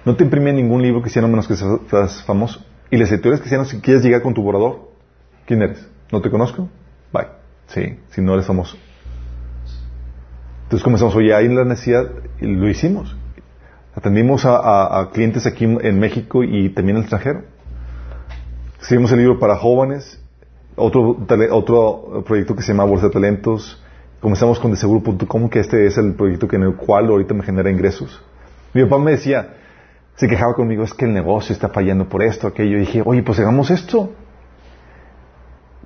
no 0.05 0.15
te 0.15 0.23
imprime 0.23 0.53
ningún 0.53 0.83
libro 0.83 1.03
cristiano 1.03 1.27
menos 1.27 1.49
que 1.49 1.57
seas 1.57 2.23
famoso. 2.23 2.65
Y 2.93 2.97
las 2.97 3.11
editoriales 3.11 3.41
cristianas, 3.41 3.71
si 3.71 3.81
quieres 3.81 4.05
llegar 4.05 4.23
con 4.23 4.35
tu 4.35 4.43
borrador, 4.45 4.93
¿quién 5.45 5.61
eres? 5.61 5.85
¿No 6.13 6.21
te 6.21 6.31
conozco? 6.31 6.69
Bye. 7.13 7.27
Sí, 7.67 7.99
si 8.11 8.23
no 8.23 8.35
eres 8.35 8.47
famoso. 8.47 8.77
Entonces 10.63 10.85
comenzamos, 10.85 11.17
oye, 11.17 11.35
hay 11.35 11.49
la 11.49 11.65
necesidad, 11.65 12.09
y 12.41 12.47
lo 12.47 12.69
hicimos. 12.69 13.17
Atendimos 13.97 14.45
a, 14.45 15.11
clientes 15.13 15.45
aquí 15.45 15.65
en 15.65 15.99
México 15.99 16.45
y 16.45 16.69
también 16.69 16.99
en 16.99 16.99
el 16.99 17.03
extranjero. 17.03 17.43
Escribimos 18.81 19.11
el 19.11 19.19
libro 19.19 19.41
para 19.41 19.57
jóvenes, 19.57 20.23
otro, 20.77 21.19
otro 21.51 22.23
proyecto 22.25 22.55
que 22.55 22.63
se 22.63 22.69
llama 22.69 22.85
Bolsa 22.85 23.07
de 23.07 23.13
Talentos. 23.13 23.84
Comenzamos 24.25 24.59
con 24.59 24.71
deseguro.com, 24.71 25.51
que 25.51 25.61
este 25.61 25.85
es 25.85 25.99
el 25.99 26.15
proyecto 26.15 26.49
que 26.49 26.57
en 26.57 26.63
el 26.63 26.77
cual 26.77 27.09
ahorita 27.09 27.35
me 27.35 27.43
genera 27.43 27.69
ingresos. 27.69 28.23
Mi 28.73 28.83
papá 28.85 28.99
me 28.99 29.11
decía, 29.11 29.57
se 30.15 30.27
quejaba 30.27 30.55
conmigo, 30.55 30.83
es 30.83 30.95
que 30.95 31.05
el 31.05 31.13
negocio 31.13 31.53
está 31.53 31.69
fallando 31.69 32.09
por 32.09 32.23
esto, 32.23 32.47
aquello. 32.47 32.79
Y 32.79 32.81
dije, 32.81 33.03
oye, 33.05 33.23
pues 33.23 33.39
hagamos 33.39 33.71
esto. 33.71 34.15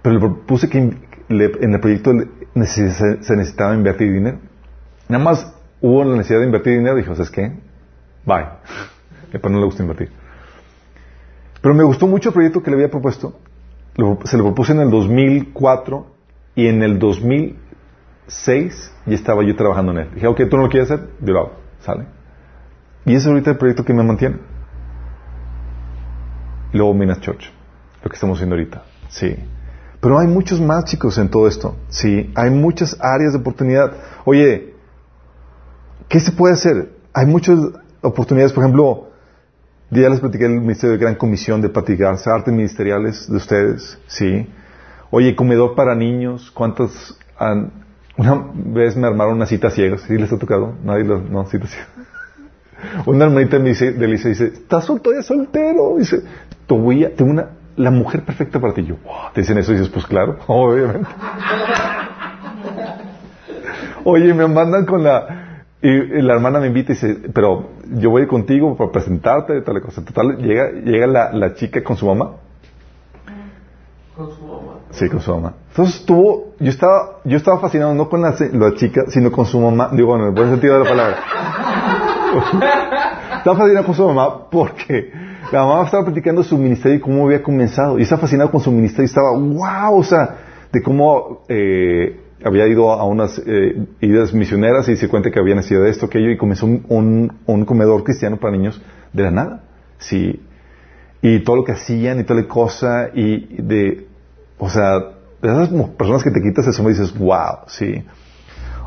Pero 0.03 0.21
le 0.21 0.29
puse 0.47 0.69
que 0.69 0.79
en 0.79 1.75
el 1.75 1.81
proyecto 1.81 2.13
se 2.63 3.37
necesitaba 3.37 3.75
invertir 3.75 4.13
dinero. 4.13 4.39
Nada 5.09 5.25
más 5.25 5.53
hubo 5.81 6.05
la 6.05 6.15
necesidad 6.15 6.39
de 6.39 6.47
invertir 6.47 6.79
dinero, 6.79 6.95
dijo, 6.95 7.17
¿sabes 7.17 7.33
qué? 7.33 7.59
Bye. 8.25 8.47
Pero 9.33 9.49
no 9.49 9.59
le 9.59 9.65
gusta 9.65 9.83
invertir. 9.83 10.13
Pero 11.61 11.75
me 11.75 11.83
gustó 11.83 12.07
mucho 12.07 12.29
el 12.29 12.35
proyecto 12.35 12.63
que 12.63 12.71
le 12.71 12.77
había 12.77 12.89
propuesto. 12.89 13.37
Se 14.27 14.37
lo 14.37 14.45
propuse 14.45 14.75
en 14.75 14.81
el 14.83 14.91
2004 14.91 16.07
y 16.55 16.69
en 16.69 16.85
el 16.85 17.01
2006 18.29 18.93
ya 19.07 19.15
estaba 19.15 19.43
yo 19.43 19.57
trabajando 19.57 19.93
en 19.93 19.99
él. 19.99 20.11
Dije, 20.15 20.27
ok, 20.27 20.43
tú 20.49 20.57
no 20.57 20.65
lo 20.65 20.69
quieres 20.69 20.91
hacer, 20.91 21.09
yo 21.21 21.33
lo 21.33 21.41
hago. 21.41 21.53
¿Sale? 21.81 22.07
Y 23.07 23.13
ese 23.13 23.21
es 23.21 23.27
ahorita 23.27 23.51
el 23.51 23.57
proyecto 23.57 23.85
que 23.85 23.95
me 23.95 24.03
mantiene. 24.03 24.37
Luego 26.73 26.93
Minas 26.93 27.21
Church, 27.21 27.51
lo 28.03 28.11
que 28.11 28.15
estamos 28.15 28.37
haciendo 28.37 28.55
ahorita. 28.55 28.83
Sí. 29.09 29.35
Pero 30.01 30.19
hay 30.19 30.27
muchos 30.27 30.61
más 30.61 30.85
chicos 30.85 31.17
en 31.19 31.29
todo 31.29 31.49
esto. 31.49 31.77
Sí. 31.89 32.31
Hay 32.35 32.51
muchas 32.51 32.97
áreas 33.01 33.33
de 33.33 33.39
oportunidad. 33.39 33.93
Oye, 34.25 34.75
¿qué 36.09 36.21
se 36.21 36.33
puede 36.33 36.55
hacer? 36.55 36.93
Hay 37.15 37.27
muchas 37.27 37.59
oportunidades, 38.03 38.53
por 38.53 38.65
ejemplo, 38.65 39.09
ya 39.91 40.11
les 40.11 40.21
platiqué 40.21 40.45
el 40.45 40.61
Ministerio 40.61 40.93
de 40.93 40.99
Gran 40.99 41.15
Comisión 41.15 41.63
de 41.63 41.71
practicar 41.71 42.15
artes 42.27 42.53
ministeriales 42.53 43.29
de 43.29 43.37
ustedes, 43.37 43.99
¿sí? 44.07 44.47
Oye, 45.11 45.35
comedor 45.35 45.75
para 45.75 45.95
niños, 45.95 46.51
¿cuántas 46.51 47.19
han... 47.39 47.88
Una 48.19 48.47
vez 48.53 48.97
me 48.97 49.07
armaron 49.07 49.35
una 49.37 49.47
cita 49.47 49.71
ciegas, 49.71 50.01
¿sí 50.03 50.19
les 50.19 50.33
ha 50.33 50.39
tocado? 50.39 50.75
Nadie 50.83 51.05
lo... 51.05 51.21
No, 51.21 51.47
cita 51.47 51.69
ciega. 51.69 51.87
Una 53.07 53.27
hermanita 53.27 53.61
me 53.61 53.69
dice, 53.69 53.93
de 53.93 54.09
Lisa 54.09 54.29
dice, 54.29 54.47
¿estás 54.47 54.87
soltero? 54.87 55.23
soltero? 55.23 55.97
Dice, 55.99 56.23
te 56.67 56.75
voy 56.75 57.05
a, 57.05 57.15
tengo 57.15 57.31
una, 57.31 57.51
la 57.77 57.93
mujer 57.93 58.23
perfecta 58.25 58.59
para 58.59 58.75
ti. 58.75 58.85
Yo, 58.85 58.97
te 59.33 59.43
dicen 59.43 59.57
eso 59.59 59.73
y 59.73 59.77
dices, 59.77 59.89
pues 59.91 60.05
claro, 60.05 60.37
obviamente. 60.49 61.09
Oye, 64.03 64.35
me 64.35 64.49
mandan 64.49 64.85
con 64.85 65.05
la, 65.05 65.65
y, 65.81 66.21
la 66.21 66.35
hermana 66.35 66.59
me 66.59 66.67
invita 66.67 66.91
y 66.93 66.97
dice, 66.97 67.21
pero 67.33 67.71
yo 67.95 68.11
voy 68.11 68.27
contigo 68.27 68.77
para 68.77 68.91
presentarte, 68.91 69.63
tal 69.63 69.81
cosa. 69.81 70.05
Total, 70.05 70.39
llega, 70.39 70.73
llega 70.73 71.07
la, 71.07 71.33
la 71.33 71.55
chica 71.55 71.85
con 71.85 71.97
su 71.97 72.07
mamá. 72.07 72.33
Sí, 74.91 75.09
con 75.09 75.21
su 75.21 75.35
mamá. 75.35 75.55
Entonces 75.71 76.01
estuvo, 76.01 76.55
yo 76.59 76.71
estaba, 76.71 77.21
yo 77.25 77.37
estaba 77.37 77.59
fascinado 77.61 77.95
no 77.95 78.09
con 78.09 78.23
la, 78.23 78.35
la 78.53 78.75
chica, 78.75 79.05
sino 79.09 79.31
con 79.31 79.47
su 79.47 79.61
mamá, 79.61 79.91
digo, 79.93 80.17
en 80.17 80.25
el 80.25 80.31
buen 80.33 80.51
sentido 80.51 80.79
de 80.79 80.85
la 80.85 80.91
palabra. 80.91 81.17
estaba 83.39 83.57
fascinado 83.57 83.87
con 83.87 83.95
su 83.95 84.07
mamá 84.07 84.51
porque 84.51 85.13
la 85.53 85.65
mamá 85.65 85.85
estaba 85.85 86.05
platicando 86.05 86.43
su 86.43 86.59
ministerio 86.59 86.99
y 86.99 87.01
cómo 87.01 87.27
había 87.27 87.43
comenzado. 87.43 87.99
Y 87.99 88.03
estaba 88.03 88.23
fascinado 88.23 88.51
con 88.51 88.61
su 88.61 88.71
ministerio 88.71 89.05
y 89.05 89.07
estaba, 89.07 89.33
wow, 89.33 89.99
o 89.99 90.03
sea, 90.03 90.37
de 90.73 90.83
cómo 90.83 91.45
eh, 91.49 92.21
había 92.45 92.67
ido 92.67 92.93
a 92.93 93.05
unas 93.05 93.41
eh, 93.47 93.87
idas 94.01 94.33
misioneras 94.33 94.89
y 94.89 94.97
se 94.97 95.09
cuenta 95.09 95.31
que 95.31 95.39
había 95.39 95.55
nacido 95.55 95.83
de 95.83 95.91
esto, 95.91 96.07
aquello, 96.07 96.31
y 96.31 96.37
comenzó 96.37 96.67
un, 96.67 97.33
un, 97.47 97.65
comedor 97.65 98.05
cristiano 98.05 98.37
para 98.37 98.57
niños 98.57 98.81
de 99.13 99.23
la 99.23 99.31
nada. 99.31 99.65
Sí. 99.99 100.43
Y 101.23 101.41
todo 101.41 101.57
lo 101.57 101.65
que 101.65 101.73
hacían 101.73 102.21
y 102.21 102.25
toda 102.25 102.43
la 102.43 102.49
cosa, 102.49 103.11
y 103.15 103.61
de, 103.63 104.08
o 104.59 104.69
sea, 104.69 104.99
de 105.41 105.49
esas 105.49 105.69
personas 105.97 106.23
que 106.23 106.31
te 106.31 106.41
quitas 106.41 106.67
eso 106.67 106.83
me 106.83 106.91
dices, 106.91 107.17
wow, 107.17 107.59
sí. 107.67 108.05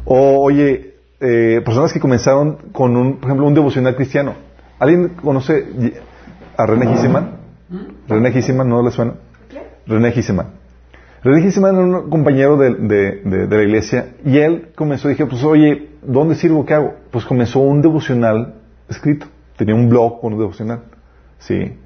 O, 0.06 0.44
oye, 0.44 0.96
eh, 1.20 1.62
personas 1.64 1.94
que 1.94 2.00
comenzaron 2.00 2.58
con 2.72 2.96
un, 2.98 3.18
por 3.18 3.26
ejemplo, 3.26 3.48
un 3.48 3.54
devocional 3.54 3.96
cristiano. 3.96 4.36
¿Alguien 4.80 5.10
conoce 5.10 5.94
a 6.58 6.66
René 6.66 6.88
Giseman? 6.88 7.38
¿Mm? 7.70 7.78
¿René 8.08 8.32
Giseman 8.32 8.68
no 8.68 8.84
le 8.84 8.92
suena? 8.92 9.14
René 9.86 10.12
Giseman. 10.12 10.62
Religioso 11.24 11.68
era 11.68 11.78
un 11.78 12.10
compañero 12.10 12.58
de, 12.58 12.74
de, 12.74 13.46
de, 13.48 13.56
la 13.56 13.64
iglesia 13.64 14.16
y 14.26 14.40
él 14.40 14.70
comenzó, 14.74 15.08
dije, 15.08 15.28
pues 15.28 15.44
oye, 15.44 15.90
¿dónde 16.02 16.34
sirvo? 16.34 16.66
¿Qué 16.66 16.74
hago? 16.74 16.96
Pues 17.12 17.26
comenzó 17.26 17.60
un 17.60 17.82
devocional 17.82 18.56
escrito. 18.90 19.28
Tenía 19.56 19.76
un 19.76 19.88
blog 19.88 20.20
con 20.20 20.34
un 20.34 20.40
devocional. 20.40 20.82
Sí. 21.38 21.78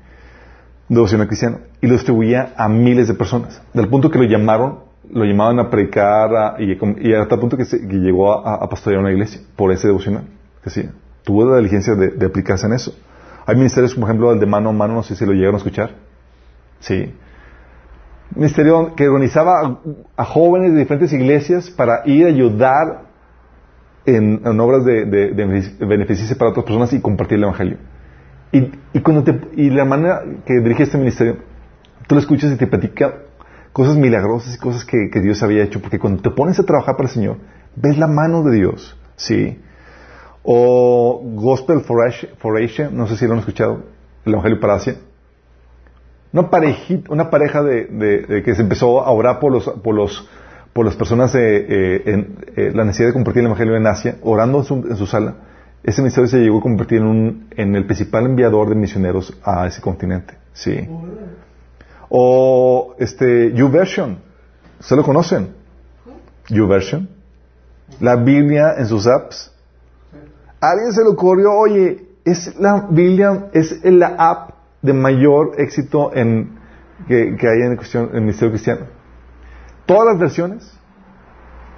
Devocional 0.87 1.27
cristiano. 1.27 1.59
Y 1.81 1.87
lo 1.87 1.93
distribuía 1.93 2.53
a 2.57 2.69
miles 2.69 3.07
de 3.07 3.13
personas. 3.13 3.61
Del 3.73 3.87
punto 3.87 4.09
que 4.09 4.19
lo 4.19 4.25
llamaron, 4.25 4.79
lo 5.11 5.25
llamaban 5.25 5.59
a 5.59 5.69
predicar 5.69 6.55
y, 6.59 6.73
y, 6.73 7.13
hasta 7.13 7.35
el 7.35 7.41
punto 7.41 7.57
que, 7.57 7.65
que 7.65 7.95
llegó 7.97 8.45
a, 8.45 8.55
a, 8.55 8.69
pastorear 8.69 9.01
una 9.01 9.11
iglesia 9.11 9.41
por 9.55 9.71
ese 9.71 9.87
devocional. 9.87 10.23
Que 10.63 10.89
Tuvo 11.23 11.45
la 11.45 11.57
diligencia 11.57 11.95
de, 11.95 12.25
aplicarse 12.25 12.67
en 12.67 12.73
eso. 12.73 12.95
Hay 13.45 13.55
ministerios, 13.55 13.93
por 13.95 14.05
ejemplo, 14.05 14.31
el 14.31 14.39
de 14.39 14.45
mano 14.45 14.69
a 14.69 14.73
mano, 14.73 14.95
no 14.95 15.03
sé 15.03 15.15
si 15.15 15.25
lo 15.25 15.33
llegaron 15.33 15.55
a 15.55 15.57
escuchar. 15.57 15.91
Sí 16.79 17.13
ministerio 18.33 18.95
que 18.95 19.07
organizaba 19.07 19.79
a, 20.17 20.25
jóvenes 20.25 20.73
de 20.73 20.79
diferentes 20.79 21.13
iglesias 21.13 21.69
para 21.69 22.01
ir 22.05 22.25
a 22.25 22.29
ayudar 22.29 23.03
en, 24.05 24.45
obras 24.59 24.85
de, 24.85 25.05
de, 25.05 26.35
para 26.37 26.51
otras 26.51 26.65
personas 26.65 26.93
y 26.93 27.01
compartir 27.01 27.37
el 27.37 27.43
Evangelio. 27.43 27.77
Y, 28.57 28.71
y, 28.93 29.01
cuando 29.01 29.23
te, 29.23 29.39
y 29.55 29.69
la 29.69 29.85
manera 29.85 30.23
que 30.45 30.59
dirige 30.61 30.83
este 30.83 30.97
ministerio, 30.97 31.37
tú 32.07 32.15
lo 32.15 32.21
escuchas 32.21 32.51
y 32.53 32.57
te 32.57 32.67
platica 32.67 33.15
cosas 33.73 33.97
milagrosas 33.97 34.55
y 34.55 34.59
cosas 34.59 34.85
que, 34.85 35.09
Dios 35.21 35.43
había 35.43 35.63
hecho, 35.63 35.81
porque 35.81 35.99
cuando 35.99 36.21
te 36.21 36.29
pones 36.29 36.59
a 36.59 36.63
trabajar 36.63 36.95
para 36.95 37.09
el 37.09 37.13
Señor, 37.13 37.37
ves 37.75 37.97
la 37.97 38.07
mano 38.07 38.43
de 38.43 38.55
Dios, 38.55 38.97
¿sí? 39.17 39.59
O 40.43 41.21
Gospel 41.35 41.81
for 41.81 42.07
Asia, 42.07 42.89
no 42.91 43.07
sé 43.07 43.17
si 43.17 43.25
lo 43.25 43.33
han 43.33 43.39
escuchado, 43.39 43.83
el 44.25 44.33
Evangelio 44.33 44.59
para 44.59 44.75
Asia 44.75 44.95
una 46.35 46.49
parejita, 46.49 47.13
una 47.13 47.29
pareja 47.29 47.63
de, 47.63 48.43
que 48.43 48.55
se 48.55 48.61
empezó 48.61 49.01
a 49.01 49.11
orar 49.11 49.39
por 49.39 49.53
los, 49.53 49.69
por 49.69 49.95
los, 49.95 50.27
por 50.73 50.85
las 50.85 50.95
personas 50.95 51.33
eh, 51.33 52.01
en 52.05 52.35
eh, 52.57 52.71
la 52.73 52.83
necesidad 52.83 53.07
de 53.07 53.13
compartir 53.13 53.39
el 53.39 53.45
evangelio 53.45 53.77
en 53.77 53.87
Asia, 53.87 54.17
orando 54.21 54.59
en 54.59 54.97
su, 54.97 55.07
sala. 55.07 55.35
Ese 55.85 56.01
ministerio 56.01 56.27
se 56.27 56.39
llegó 56.39 56.57
a 56.57 56.61
convertir 56.61 56.97
en, 56.97 57.05
un, 57.05 57.47
en 57.51 57.75
el 57.75 57.85
principal 57.85 58.25
enviador 58.25 58.69
de 58.69 58.75
misioneros 58.75 59.37
a 59.43 59.67
ese 59.67 59.81
continente. 59.81 60.35
Sí. 60.51 60.89
O 62.09 62.95
este 62.97 63.53
YouVersion. 63.53 64.17
¿Se 64.79 64.95
lo 64.95 65.03
conocen? 65.03 65.49
YouVersion. 66.49 67.07
La 67.99 68.15
Biblia 68.15 68.73
en 68.79 68.87
sus 68.87 69.05
apps. 69.05 69.53
alguien 70.59 70.91
se 70.91 71.03
le 71.03 71.09
ocurrió, 71.09 71.53
oye, 71.53 72.07
es 72.23 72.55
la 72.59 72.87
Biblia, 72.89 73.49
es 73.53 73.83
la 73.83 74.15
app 74.17 74.55
de 74.81 74.91
mayor 74.91 75.51
éxito 75.59 76.09
que, 76.09 77.47
hay 77.47 77.61
en, 77.61 77.75
cuestión, 77.75 78.09
en 78.09 78.15
el 78.15 78.21
Ministerio 78.21 78.49
Cristiano. 78.49 78.87
Todas 79.85 80.07
las 80.07 80.19
versiones, 80.19 80.73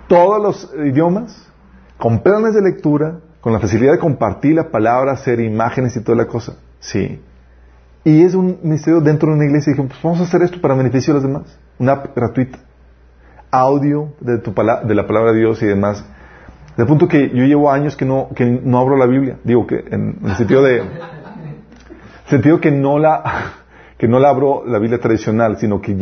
todos 0.08 0.42
los 0.42 0.74
idiomas, 0.86 1.46
con 1.98 2.24
planes 2.24 2.54
de 2.54 2.62
lectura, 2.62 3.20
con 3.48 3.54
la 3.54 3.62
facilidad 3.62 3.94
de 3.94 4.00
compartir 4.00 4.56
la 4.56 4.72
palabra, 4.72 5.14
hacer 5.14 5.40
imágenes 5.40 5.96
y 5.96 6.02
toda 6.02 6.18
la 6.18 6.26
cosa. 6.26 6.58
Sí. 6.82 7.22
Y 8.04 8.24
es 8.24 8.36
un 8.36 8.60
ministerio 8.62 9.00
dentro 9.00 9.30
de 9.30 9.36
una 9.38 9.46
iglesia. 9.46 9.72
Y 9.72 9.74
dije, 9.74 9.88
pues 9.88 10.04
vamos 10.04 10.20
a 10.20 10.24
hacer 10.24 10.42
esto 10.42 10.60
para 10.60 10.76
beneficio 10.76 11.14
de 11.14 11.22
los 11.22 11.30
demás. 11.30 11.58
Una 11.80 11.94
app 11.94 12.14
gratuita. 12.14 12.60
Audio 13.50 14.12
de, 14.20 14.40
tu 14.40 14.54
de 14.54 14.94
la 14.94 15.08
palabra 15.08 15.32
de 15.32 15.40
Dios 15.40 15.64
y 15.64 15.66
demás. 15.66 16.04
De 16.76 16.86
punto 16.86 17.08
que 17.08 17.30
yo 17.30 17.46
llevo 17.46 17.72
años 17.72 17.96
que 17.96 18.04
no, 18.04 18.28
que 18.36 18.44
no 18.44 18.80
abro 18.80 18.98
la 18.98 19.06
Biblia. 19.06 19.38
Digo 19.46 19.66
que 19.66 19.82
en 19.92 20.18
el 20.26 20.36
sentido 20.36 20.62
de 20.62 20.84
sentido 22.26 22.60
que 22.60 22.72
no 22.72 23.00
la, 23.00 23.54
que 23.98 24.10
no 24.10 24.20
la 24.20 24.28
abro 24.28 24.66
la 24.66 24.78
Biblia 24.78 25.00
tradicional, 25.00 25.58
sino 25.58 25.80
que 25.80 25.96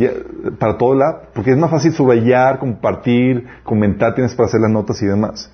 para 0.58 0.76
todo 0.76 0.96
la, 0.96 1.20
porque 1.32 1.52
es 1.52 1.56
más 1.56 1.70
fácil 1.70 1.92
subrayar, 1.92 2.58
compartir, 2.58 3.46
comentar, 3.62 4.16
tienes 4.16 4.34
para 4.34 4.48
hacer 4.48 4.60
las 4.60 4.70
notas 4.72 5.00
y 5.00 5.06
demás. 5.06 5.52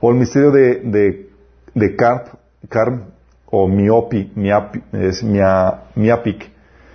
O 0.00 0.10
el 0.10 0.18
misterio 0.18 0.50
de, 0.50 0.80
de, 0.80 1.29
de 1.74 1.96
CARP, 1.96 2.28
o 3.50 3.68
MIOPI, 3.68 4.32
MIAPI, 4.34 4.82
es 4.92 5.22
MIAPIC. 5.22 6.50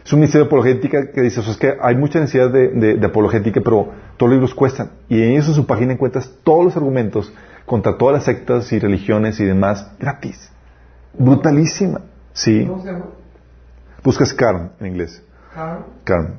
Es 0.06 0.14
un 0.14 0.20
misterio 0.20 0.46
de 0.46 0.48
apologética 0.48 1.12
que 1.12 1.22
dice, 1.22 1.42
es 1.42 1.58
que 1.58 1.76
hay 1.82 1.96
mucha 1.96 2.20
necesidad 2.20 2.52
de, 2.52 2.98
de, 2.98 3.06
apologética, 3.06 3.60
pero 3.62 3.90
todos 4.18 4.30
los 4.30 4.38
libros 4.38 4.54
cuestan. 4.54 4.92
Y 5.10 5.22
en 5.22 5.32
eso 5.32 5.50
en 5.50 5.56
su 5.56 5.66
página 5.66 5.94
encuentras 5.94 6.32
todos 6.44 6.64
los 6.64 6.78
argumentos 6.78 7.34
contra 7.66 7.98
todas 7.98 8.14
las 8.14 8.24
sectas 8.26 8.72
y 8.72 8.80
religiones 8.80 9.40
y 9.40 9.46
demás, 9.46 9.92
gratis. 10.00 10.52
Brutalísima. 11.18 12.02
Sí. 12.34 12.66
¿Cómo 12.68 12.84
se 12.84 12.92
llama? 12.92 13.06
Buscas 14.04 14.34
Carm 14.34 14.70
en 14.80 14.86
inglés. 14.86 15.24
Carm. 16.04 16.36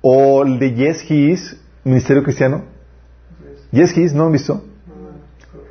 O 0.00 0.42
el 0.42 0.58
de 0.58 0.74
Yes 0.74 1.10
He 1.10 1.32
Is, 1.32 1.60
Ministerio 1.84 2.22
Cristiano. 2.22 2.62
Yes 3.70 3.94
He 3.96 4.02
Is, 4.02 4.14
¿no 4.14 4.24
han 4.24 4.32
visto? 4.32 4.64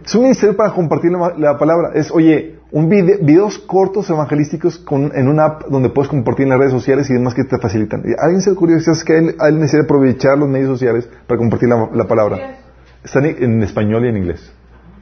Es 0.03 0.15
un 0.15 0.23
ministerio 0.23 0.55
para 0.55 0.71
compartir 0.73 1.11
la, 1.11 1.57
palabra. 1.57 1.91
Es, 1.93 2.11
oye, 2.11 2.59
un 2.71 2.89
videos 2.89 3.57
cortos 3.59 4.09
evangelísticos 4.09 4.77
con, 4.77 5.11
en 5.15 5.27
una 5.27 5.45
app 5.45 5.67
donde 5.67 5.89
puedes 5.89 6.09
compartir 6.09 6.43
en 6.43 6.49
las 6.49 6.59
redes 6.59 6.73
sociales 6.73 7.09
y 7.09 7.13
demás 7.13 7.33
que 7.33 7.43
te 7.43 7.57
facilitan. 7.57 8.03
¿Alguien 8.17 8.41
se 8.41 8.51
ocurrió 8.51 8.77
es 8.77 9.03
que 9.03 9.17
él, 9.17 9.35
él 9.39 9.59
necesita 9.59 9.83
aprovechar 9.83 10.37
los 10.37 10.47
medios 10.47 10.69
sociales 10.69 11.09
para 11.27 11.37
compartir 11.37 11.69
la, 11.69 12.07
palabra? 12.07 12.57
Está 13.03 13.19
en 13.19 13.61
español 13.63 14.05
y 14.05 14.09
en 14.09 14.17
inglés. 14.17 14.51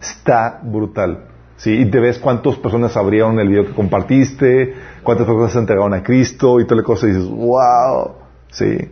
Está 0.02 0.60
brutal. 0.64 1.26
¿sí? 1.58 1.74
Y 1.74 1.92
te 1.92 2.00
ves 2.00 2.20
cuántas 2.20 2.56
personas 2.56 2.96
abrieron 2.96 3.40
el 3.40 3.50
video 3.50 3.66
que 3.66 3.74
compartiste, 3.74 4.74
cuántas 5.04 5.28
personas 5.28 5.52
se 5.52 5.60
entregaron 5.60 5.94
a 5.94 6.04
Cristo 6.04 6.60
y 6.60 6.66
toda 6.66 6.82
la 6.82 6.84
cosa 6.84 7.08
y 7.08 7.12
dices, 7.12 7.30
wow, 7.30 8.14
¿sí? 8.52 8.92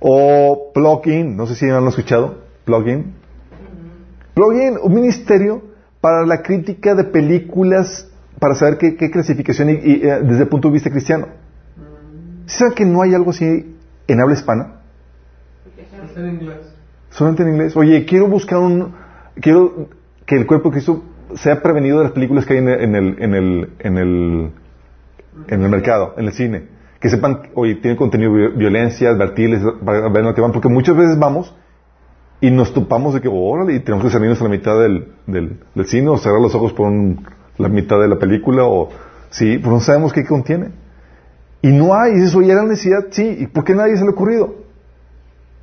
O 0.00 0.70
plugin, 0.72 1.36
no 1.36 1.46
sé 1.46 1.54
si 1.54 1.68
han 1.68 1.86
escuchado, 1.86 2.42
plugin. 2.64 3.25
Plugin, 4.36 4.76
un 4.82 4.92
ministerio 4.92 5.62
para 6.02 6.26
la 6.26 6.42
crítica 6.42 6.94
de 6.94 7.04
películas, 7.04 8.06
para 8.38 8.54
saber 8.54 8.76
qué, 8.76 8.94
qué 8.94 9.10
clasificación 9.10 9.70
y, 9.70 9.72
y, 9.72 10.02
eh, 10.02 10.20
desde 10.22 10.42
el 10.42 10.48
punto 10.48 10.68
de 10.68 10.74
vista 10.74 10.90
cristiano. 10.90 11.28
¿Sí 12.44 12.58
saben 12.58 12.74
que 12.74 12.84
no 12.84 13.00
hay 13.00 13.14
algo 13.14 13.30
así 13.30 13.74
en 14.06 14.20
habla 14.20 14.34
hispana? 14.34 14.82
Es 15.78 16.16
en 16.18 16.34
inglés. 16.34 16.58
Solamente 17.08 17.44
en 17.44 17.48
inglés. 17.48 17.74
Oye, 17.78 18.04
quiero 18.04 18.28
buscar 18.28 18.58
un... 18.58 18.92
Quiero 19.40 19.88
que 20.26 20.36
el 20.36 20.44
cuerpo 20.46 20.68
de 20.68 20.72
Cristo 20.74 21.02
sea 21.36 21.62
prevenido 21.62 21.96
de 21.96 22.04
las 22.04 22.12
películas 22.12 22.44
que 22.44 22.52
hay 22.52 22.58
en 22.58 22.68
el, 22.68 22.82
en 22.82 22.94
el, 22.94 23.16
en 23.18 23.34
el, 23.34 23.70
en 23.78 23.96
el, 23.96 24.50
en 25.48 25.62
el 25.62 25.68
mercado, 25.70 26.12
en 26.18 26.26
el 26.26 26.32
cine. 26.34 26.68
Que 27.00 27.08
sepan, 27.08 27.48
oye, 27.54 27.76
tiene 27.76 27.96
contenido 27.96 28.34
de 28.34 28.48
violencia, 28.48 29.08
advertirles, 29.08 29.62
para 29.82 30.10
ver 30.10 30.24
lo 30.24 30.34
que 30.34 30.42
van, 30.42 30.52
porque 30.52 30.68
muchas 30.68 30.94
veces 30.94 31.18
vamos 31.18 31.54
y 32.40 32.50
nos 32.50 32.72
topamos 32.74 33.14
de 33.14 33.20
que, 33.20 33.28
órale, 33.32 33.74
y 33.74 33.80
tenemos 33.80 34.04
que 34.04 34.10
salirnos 34.10 34.40
a 34.40 34.44
la 34.44 34.50
mitad 34.50 34.78
del, 34.78 35.12
del, 35.26 35.58
del 35.74 35.86
cine 35.86 36.08
o 36.10 36.18
cerrar 36.18 36.40
los 36.40 36.54
ojos 36.54 36.72
por 36.72 36.86
un- 36.88 37.26
la 37.58 37.68
mitad 37.68 37.98
de 38.00 38.08
la 38.08 38.18
película 38.18 38.64
o, 38.64 38.90
sí, 39.30 39.58
pues 39.58 39.72
no 39.72 39.80
sabemos 39.80 40.12
qué 40.12 40.24
contiene. 40.26 40.70
Y 41.62 41.68
no 41.68 41.94
hay, 41.94 42.12
y 42.12 42.14
dices, 42.16 42.34
oye, 42.34 42.52
era 42.52 42.62
necesidad, 42.62 43.06
sí, 43.10 43.36
¿y 43.40 43.46
por 43.46 43.64
qué 43.64 43.74
nadie 43.74 43.96
se 43.96 44.02
le 44.02 44.08
ha 44.08 44.12
ocurrido? 44.12 44.54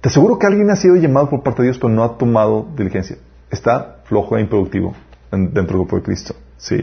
Te 0.02 0.10
aseguro 0.10 0.38
que 0.40 0.48
alguien 0.48 0.70
ha 0.72 0.76
sido 0.76 0.96
llamado 0.96 1.30
por 1.30 1.44
parte 1.44 1.62
de 1.62 1.68
Dios, 1.70 1.78
pero 1.78 1.94
no 1.94 2.04
ha 2.04 2.18
tomado 2.18 2.68
diligencia. 2.76 3.18
Está 3.52 3.98
flojo 4.06 4.36
e 4.38 4.42
improductivo 4.42 4.96
en- 5.32 5.54
dentro 5.54 5.78
del 5.78 5.86
grupo 5.86 5.98
de 5.98 6.02
Cristo. 6.02 6.34
Sí. 6.58 6.78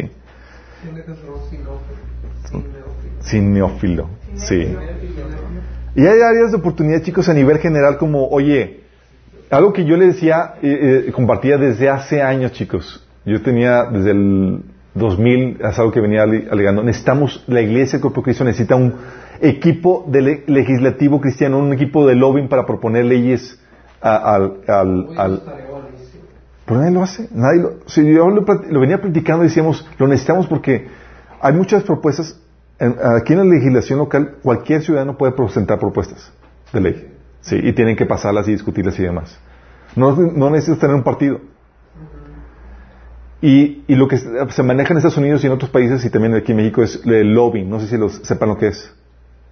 Sin 3.21 3.53
neófilo. 3.53 4.09
Sí. 4.37 4.75
Y 5.97 6.07
hay 6.07 6.21
áreas 6.21 6.53
de 6.53 6.57
oportunidad, 6.57 7.03
chicos, 7.03 7.29
a 7.29 7.35
nivel 7.35 7.59
general, 7.59 7.99
como, 7.99 8.29
oye, 8.29 8.85
algo 9.51 9.73
que 9.73 9.85
yo 9.85 9.97
le 9.97 10.07
decía, 10.09 10.55
eh, 10.63 11.05
eh, 11.09 11.13
compartía 11.13 11.57
desde 11.59 11.89
hace 11.89 12.23
años, 12.23 12.53
chicos. 12.53 13.07
Yo 13.25 13.43
tenía 13.43 13.85
desde 13.85 14.13
el 14.13 14.63
2000, 14.95 15.59
es 15.61 15.79
algo 15.79 15.93
que 15.93 16.01
venía 16.01 16.23
ale- 16.23 16.49
alegando. 16.51 16.83
Necesitamos, 16.83 17.45
la 17.47 17.61
iglesia, 17.61 17.97
el 17.97 18.03
cuerpo 18.03 18.21
de 18.21 18.25
Cristo 18.27 18.45
necesita 18.45 18.77
un 18.77 18.95
equipo 19.41 20.05
de 20.09 20.23
le- 20.23 20.45
legislativo 20.47 21.21
cristiano, 21.21 21.59
un 21.59 21.73
equipo 21.73 22.07
de 22.07 22.15
lobbying 22.15 22.49
para 22.49 22.65
proponer 22.67 23.05
leyes 23.05 23.59
a- 24.01 24.35
al, 24.35 24.53
al, 24.69 25.09
al- 25.19 25.43
pero 26.67 26.81
nadie 26.81 26.93
lo 26.93 27.03
hace. 27.03 27.29
Nadie 27.33 27.61
lo, 27.63 27.71
si 27.87 28.05
yo 28.13 28.29
lo, 28.31 28.45
venía 28.81 29.01
platicando 29.01 29.45
y 29.45 29.49
decíamos, 29.49 29.87
lo 29.99 30.07
necesitamos 30.07 30.47
porque 30.47 30.87
hay 31.41 31.53
muchas 31.53 31.83
propuestas. 31.83 32.39
En- 32.79 32.95
aquí 33.17 33.33
en 33.33 33.41
la 33.41 33.45
legislación 33.45 33.99
local, 33.99 34.37
cualquier 34.43 34.83
ciudadano 34.83 35.19
puede 35.19 35.33
presentar 35.33 35.79
propuestas 35.79 36.33
de 36.73 36.81
ley. 36.81 37.10
Sí, 37.41 37.57
y 37.63 37.73
tienen 37.73 37.97
que 37.97 38.07
pasarlas 38.07 38.47
y 38.49 38.53
discutirlas 38.53 38.99
y 38.99 39.03
demás. 39.03 39.39
No, 39.97 40.15
no 40.15 40.51
necesitas 40.51 40.79
tener 40.81 40.95
un 40.97 41.03
partido. 41.03 41.41
Y, 43.43 43.85
y 43.89 43.95
lo 43.95 44.07
que 44.07 44.19
se 44.19 44.63
maneja 44.63 44.93
en 44.93 44.99
Estados 44.99 45.17
Unidos 45.17 45.43
y 45.43 45.47
en 45.47 45.53
otros 45.55 45.71
países 45.71 46.05
y 46.05 46.11
también 46.11 46.35
aquí 46.35 46.53
en 46.53 46.59
México 46.59 46.83
es 46.83 47.01
el 47.07 47.33
lobbying. 47.35 47.71
No 47.71 47.81
sé 47.81 47.87
si 47.87 47.97
los, 47.97 48.17
sepan 48.17 48.51
lo 48.51 48.59
que 48.59 48.69
es. 48.69 48.95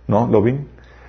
¿No? 0.06 0.26
Lobbying. 0.26 0.66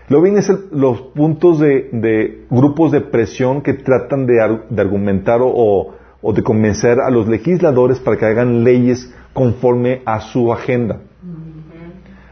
Lobbying 0.07 0.37
es 0.37 0.49
el- 0.49 0.69
los 0.71 1.01
puntos 1.01 1.59
de, 1.59 1.89
de 1.91 2.45
grupos 2.49 2.91
de 2.93 3.01
presión 3.01 3.61
que 3.61 3.73
tratan 3.73 4.25
de, 4.25 4.59
de 4.69 4.81
argumentar 4.81 5.41
o- 5.41 5.51
o, 5.53 5.95
o 6.21 6.33
de 6.33 6.41
convencer 6.41 6.99
a 7.01 7.09
los 7.11 7.27
legisladores 7.27 7.99
para 7.99 8.17
que 8.17 8.25
hagan 8.25 8.63
leyes 8.63 9.13
conforme 9.33 10.01
a 10.05 10.21
su 10.21 10.51
agenda. 10.53 11.01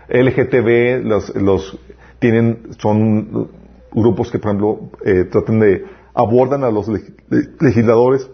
LGTB, 0.09 1.03
los, 1.05 1.35
los 1.35 1.77
tienen, 2.19 2.69
son 2.79 3.49
grupos 3.91 4.31
que, 4.31 4.39
por 4.39 4.49
ejemplo, 4.51 4.79
eh, 5.05 5.23
tratan 5.25 5.59
de, 5.59 5.85
abordan 6.13 6.63
a 6.63 6.71
los 6.71 6.87
leg- 6.89 7.13
legisladores 7.59 8.29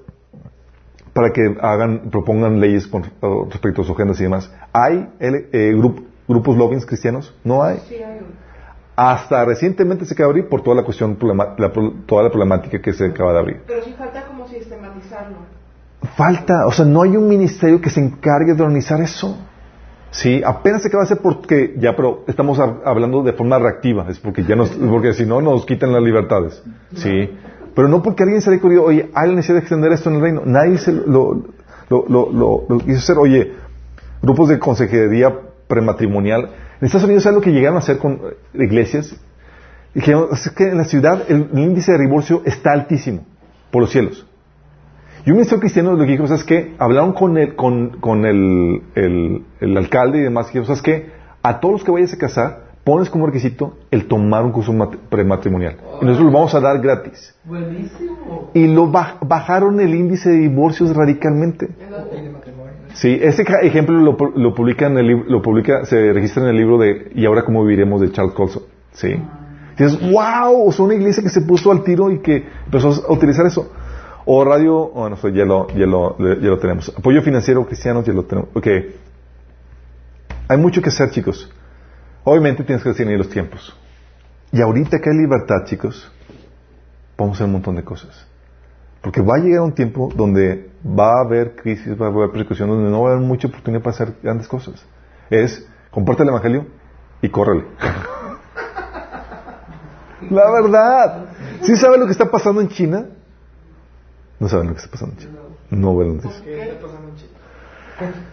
para 1.14 1.32
que 1.32 1.42
hagan, 1.62 2.10
propongan 2.10 2.60
leyes 2.60 2.88
con 2.88 3.04
respecto 3.50 3.82
a 3.82 3.86
sus 3.86 3.94
agendas 3.96 4.20
y 4.20 4.24
demás. 4.24 4.52
¿Hay 4.74 5.10
eh, 5.20 5.74
grup- 5.76 6.04
grupos 6.28 6.58
lobbying 6.58 6.82
cristianos? 6.82 7.34
No 7.44 7.64
hay. 7.64 7.78
Sí, 7.88 7.96
hay. 7.96 8.20
Hasta 8.96 9.44
recientemente 9.46 10.06
se 10.06 10.14
acaba 10.14 10.28
de 10.28 10.32
abrir 10.40 10.50
por 10.50 10.62
toda 10.62 10.76
la 10.78 10.84
cuestión, 10.84 11.18
la 11.20 11.72
toda 12.06 12.24
la 12.24 12.30
problemática 12.30 12.80
que 12.80 12.94
se 12.94 13.06
acaba 13.08 13.34
de 13.34 13.40
abrir. 13.40 13.62
Pero 13.66 13.84
sí 13.84 13.94
falta 13.98 14.26
como 14.28 14.48
sistematizarlo. 14.48 15.38
Falta, 16.16 16.68
o 16.68 16.72
sea, 16.72 16.86
no 16.86 17.02
hay 17.02 17.16
un 17.18 17.28
ministerio 17.28 17.82
que 17.82 17.90
se 17.90 18.00
encargue 18.02 18.54
de 18.54 18.62
organizar 18.62 19.02
eso. 19.02 19.36
Sí, 20.14 20.42
apenas 20.46 20.84
se 20.84 20.90
acaba 20.90 21.04
de 21.04 21.06
hacer 21.08 21.18
porque 21.24 21.74
ya, 21.80 21.96
pero 21.96 22.24
estamos 22.28 22.60
hab- 22.60 22.82
hablando 22.86 23.24
de 23.24 23.34
forma 23.34 23.58
reactiva, 23.58 24.06
es 24.10 24.20
porque 24.20 24.44
ya 24.44 24.56
nos, 24.56 24.70
porque 24.70 25.14
si 25.14 25.26
no 25.26 25.42
nos 25.42 25.66
quitan 25.66 25.92
las 25.92 26.04
libertades. 26.04 26.62
Sí, 26.96 27.32
pero 27.76 27.88
no 27.88 28.04
porque 28.04 28.22
alguien 28.22 28.40
se 28.42 28.52
haya 28.52 28.60
ocurrido, 28.60 28.84
oye, 28.84 29.10
hay 29.16 29.30
la 29.30 29.36
necesidad 29.36 29.56
de 29.56 29.62
extender 29.62 29.92
esto 29.92 30.10
en 30.12 30.18
el 30.18 30.22
reino. 30.22 30.44
Nadie 30.46 30.78
se 30.78 30.92
lo, 30.92 31.44
lo, 31.90 32.06
lo, 32.08 32.32
lo- 32.32 32.64
lo 32.70 32.78
quiso 32.78 33.00
hacer. 33.00 33.18
Oye, 33.18 33.54
grupos 34.22 34.50
de 34.50 34.60
consejería 34.60 35.34
prematrimonial. 35.68 36.50
En 36.80 36.86
Estados 36.86 37.06
Unidos, 37.06 37.24
¿sabes 37.24 37.36
lo 37.38 37.42
que 37.42 37.52
llegaron 37.52 37.78
a 37.78 37.80
hacer 37.80 37.98
con 37.98 38.14
eh, 38.14 38.64
iglesias? 38.64 39.16
Dijeron, 39.96 40.28
es 40.32 40.48
que 40.52 40.70
en 40.70 40.78
la 40.78 40.86
ciudad 40.86 41.24
el 41.28 41.50
índice 41.58 41.92
de 41.94 41.98
divorcio 42.00 42.44
está 42.46 42.72
altísimo, 42.72 43.26
por 43.72 43.82
los 43.82 43.90
cielos. 43.92 44.28
Y 45.26 45.30
un 45.32 45.38
ministerio 45.38 45.62
cristiano 45.62 45.94
lo 45.94 46.06
que 46.06 46.12
dijo, 46.12 46.28
¿sabes 46.28 46.44
qué? 46.44 46.74
Hablaron 46.80 47.14
con 47.14 47.38
el, 47.38 47.56
con, 47.56 47.92
con 48.02 48.26
el, 48.26 48.82
el, 48.96 49.44
el 49.62 49.78
alcalde 49.78 50.20
y 50.20 50.22
demás, 50.22 50.48
y 50.48 50.50
dijeron, 50.50 50.66
¿sabes 50.68 50.82
qué? 50.82 51.12
A 51.42 51.60
todos 51.60 51.74
los 51.74 51.84
que 51.84 51.92
vayas 51.92 52.14
a 52.14 52.18
casar, 52.18 52.64
pones 52.84 53.10
como 53.10 53.26
requisito 53.26 53.78
el 53.92 54.08
tomar 54.08 54.44
un 54.44 54.52
curso 54.52 54.74
mat- 54.74 54.98
prematrimonial. 55.10 55.78
Y 56.02 56.06
nosotros 56.06 56.26
lo 56.32 56.38
vamos 56.38 56.54
a 56.56 56.60
dar 56.60 56.82
gratis. 56.82 57.34
Buenísimo. 57.46 58.50
Y 58.54 58.68
lo 58.68 58.92
baj- 58.92 59.20
bajaron 59.26 59.80
el 59.80 59.96
índice 59.96 60.30
de 60.30 60.36
divorcios 60.40 60.94
radicalmente. 60.94 61.70
Sí, 62.94 63.18
ese 63.22 63.44
ejemplo 63.62 63.96
lo, 63.98 64.18
lo 64.36 64.54
publica 64.54 64.88
en 64.88 64.98
el 64.98 65.08
lo 65.28 65.42
publica, 65.42 65.86
se 65.86 66.12
registra 66.14 66.44
en 66.44 66.50
el 66.50 66.58
libro 66.58 66.78
de 66.78 67.12
Y 67.16 67.26
ahora 67.26 67.44
cómo 67.44 67.64
viviremos 67.64 68.02
de 68.02 68.12
Charles 68.12 68.34
Colson. 68.36 68.64
Sí. 68.92 69.16
Dices, 69.78 70.00
wow, 70.12 70.68
o 70.68 70.72
sea, 70.72 70.86
una 70.86 70.94
iglesia 70.94 71.24
que 71.24 71.30
se 71.30 71.42
puso 71.42 71.72
al 71.72 71.84
tiro 71.84 72.12
y 72.12 72.20
que 72.20 72.46
empezó 72.66 72.90
a 73.08 73.12
utilizar 73.12 73.46
eso. 73.48 73.72
O 74.26 74.46
radio, 74.46 74.90
bueno, 74.90 75.16
eso 75.16 75.28
ya 75.30 75.44
lo, 75.44 75.68
ya 75.70 75.86
lo, 75.86 76.18
ya 76.18 76.50
lo 76.50 76.60
tenemos. 76.60 76.94
Apoyo 76.98 77.22
financiero 77.22 77.66
cristiano, 77.66 78.04
ya 78.04 78.14
lo 78.14 78.24
tenemos. 78.24 78.50
Ok. 78.54 78.68
Hay 80.48 80.58
mucho 80.58 80.82
que 80.82 80.90
hacer, 80.90 81.12
chicos. 81.12 81.52
Obviamente 82.24 82.64
tienes 82.64 82.84
que 82.84 82.90
definir 82.90 83.18
los 83.18 83.30
tiempos. 83.30 83.76
Y 84.52 84.62
ahorita 84.62 85.00
que 85.00 85.10
hay 85.10 85.18
libertad, 85.18 85.66
chicos, 85.66 86.10
podemos 87.16 87.38
hacer 87.38 87.48
un 87.48 87.54
montón 87.54 87.76
de 87.76 87.84
cosas. 87.84 88.28
Porque 89.02 89.22
va 89.22 89.36
a 89.36 89.40
llegar 89.40 89.62
un 89.62 89.74
tiempo 89.74 90.10
donde 90.16 90.70
va 90.86 91.18
a 91.18 91.26
haber 91.26 91.56
crisis, 91.56 92.00
va 92.00 92.06
a 92.06 92.10
haber 92.10 92.30
persecución, 92.30 92.70
donde 92.70 92.90
no 92.90 93.02
va 93.02 93.10
a 93.10 93.14
haber 93.14 93.26
mucha 93.26 93.50
oportunidad 93.50 93.84
para 93.84 93.96
hacer 93.96 94.14
grandes 94.24 94.48
cosas. 94.48 94.86
Es, 95.30 95.68
comparte 95.92 96.24
el 96.24 96.30
Evangelio 96.30 96.68
y 97.22 97.28
córrele. 97.28 97.66
La 100.30 100.50
verdad. 100.52 101.26
¿Sí 101.64 101.76
saben 101.76 102.00
lo 102.00 102.06
que 102.06 102.14
está 102.14 102.32
pasando 102.32 102.62
en 102.62 102.70
China? 102.70 103.08
No 104.40 104.50
saben 104.50 104.68
lo 104.68 104.74
que 104.74 104.80
está 104.80 104.92
pasando 104.92 105.16
China. 105.18 105.34
No 105.70 105.96
ven 105.98 106.18
noticias. 106.18 106.44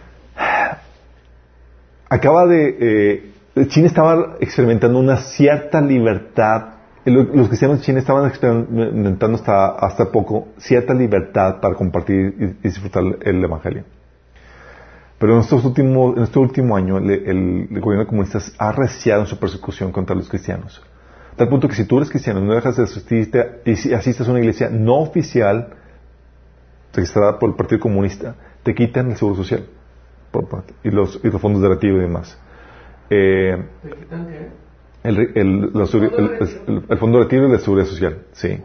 Acaba 2.09 2.47
de... 2.47 3.32
eh, 3.56 3.66
China 3.68 3.86
estaba 3.86 4.36
experimentando 4.40 4.98
una 4.98 5.16
cierta 5.18 5.81
libertad. 5.81 6.74
eh, 7.05 7.10
lo- 7.10 7.24
Los 7.24 7.48
cristianos 7.48 7.78
de 7.78 7.85
China 7.85 7.98
estaban 8.01 8.27
experimentando 8.28 9.36
hasta, 9.36 9.68
hasta 9.70 10.10
poco 10.10 10.48
cierta 10.59 10.94
libertad 10.94 11.60
para 11.60 11.74
compartir 11.74 12.35
y, 12.39 12.44
y 12.44 12.56
disfrutar 12.62 13.02
el 13.22 13.44
Evangelio. 13.44 13.85
Pero 15.18 15.35
en, 15.35 15.40
estos 15.40 15.64
últimos, 15.64 16.16
en 16.16 16.22
este 16.24 16.39
último 16.39 16.77
año 16.77 16.98
el, 16.98 17.10
el- 17.10 17.68
el 17.70 17.81
gobierno 17.81 18.06
comunista 18.06 18.39
ha 18.59 18.70
arreciado 18.70 19.22
en 19.22 19.27
su 19.27 19.39
persecución 19.39 19.93
contra 19.93 20.16
los 20.16 20.28
cristianos. 20.28 20.82
Tal 21.36 21.48
punto 21.48 21.68
que 21.68 21.74
si 21.74 21.85
tú 21.85 21.98
eres 21.98 22.10
cristiano 22.10 22.40
y 22.40 22.44
no 22.44 22.55
dejas 22.55 22.77
de 22.77 22.85
asistir 22.85 23.31
y 23.64 23.77
si 23.77 23.94
asistes 23.94 24.27
a 24.27 24.31
una 24.31 24.40
iglesia 24.40 24.68
no 24.70 24.97
oficial 25.01 25.74
registrada 26.92 27.38
por 27.38 27.50
el 27.50 27.56
Partido 27.56 27.80
Comunista, 27.80 28.34
te 28.62 28.74
quitan 28.74 29.10
el 29.10 29.16
seguro 29.16 29.36
social 29.36 29.64
y, 30.82 30.90
los, 30.90 31.20
y 31.22 31.30
los 31.30 31.40
fondos 31.40 31.62
de 31.62 31.68
retiro 31.68 31.96
y 31.96 32.00
demás. 32.00 32.38
Eh, 33.10 33.56
¿Te 33.82 33.90
quitan 33.90 34.26
qué? 34.28 34.48
el, 35.02 35.18
el- 35.34 35.60
la 35.72 35.84
el- 35.84 36.84
el- 36.88 36.98
fondo 36.98 37.18
de 37.18 37.24
retiro 37.24 37.48
y 37.48 37.52
la 37.52 37.58
seguridad 37.58 37.86
social, 37.86 38.18
sí. 38.32 38.60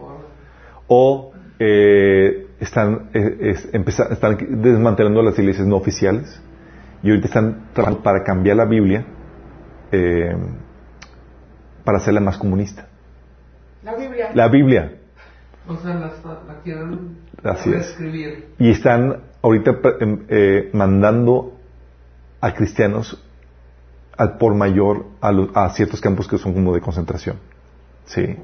O 0.88 1.34
eh, 1.60 2.48
están, 2.60 3.10
eh, 3.14 3.38
es- 3.40 3.70
están 3.74 4.38
desmantelando 4.62 5.22
las 5.22 5.38
iglesias 5.40 5.66
no 5.66 5.78
oficiales 5.78 6.42
y 7.02 7.10
ahorita 7.10 7.28
están 7.28 7.68
trabajando 7.74 8.04
para 8.04 8.24
cambiar 8.24 8.58
la 8.58 8.66
Biblia 8.66 9.06
eh, 9.92 10.36
para 11.84 11.98
hacerla 12.00 12.20
más 12.20 12.38
comunista. 12.38 12.88
La 13.84 13.96
Biblia. 13.96 14.32
La 14.34 14.48
Biblia. 14.50 14.92
O 15.68 15.76
sea, 15.78 15.96
la, 15.96 16.08
la 16.48 16.60
quieren 16.64 17.18
Así 17.44 17.72
es. 17.74 17.98
Y 18.60 18.70
están 18.72 19.22
ahorita 19.42 19.80
em, 20.00 20.20
eh, 20.30 20.70
mandando 20.74 21.54
a 22.42 22.54
cristianos 22.54 23.24
al 24.18 24.38
por 24.38 24.54
mayor 24.56 25.06
a, 25.22 25.32
los- 25.32 25.50
a 25.56 25.70
ciertos 25.72 26.02
campos 26.02 26.28
que 26.28 26.38
son 26.38 26.54
como 26.54 26.74
de 26.74 26.82
concentración. 26.82 27.38
Sí. 28.06 28.38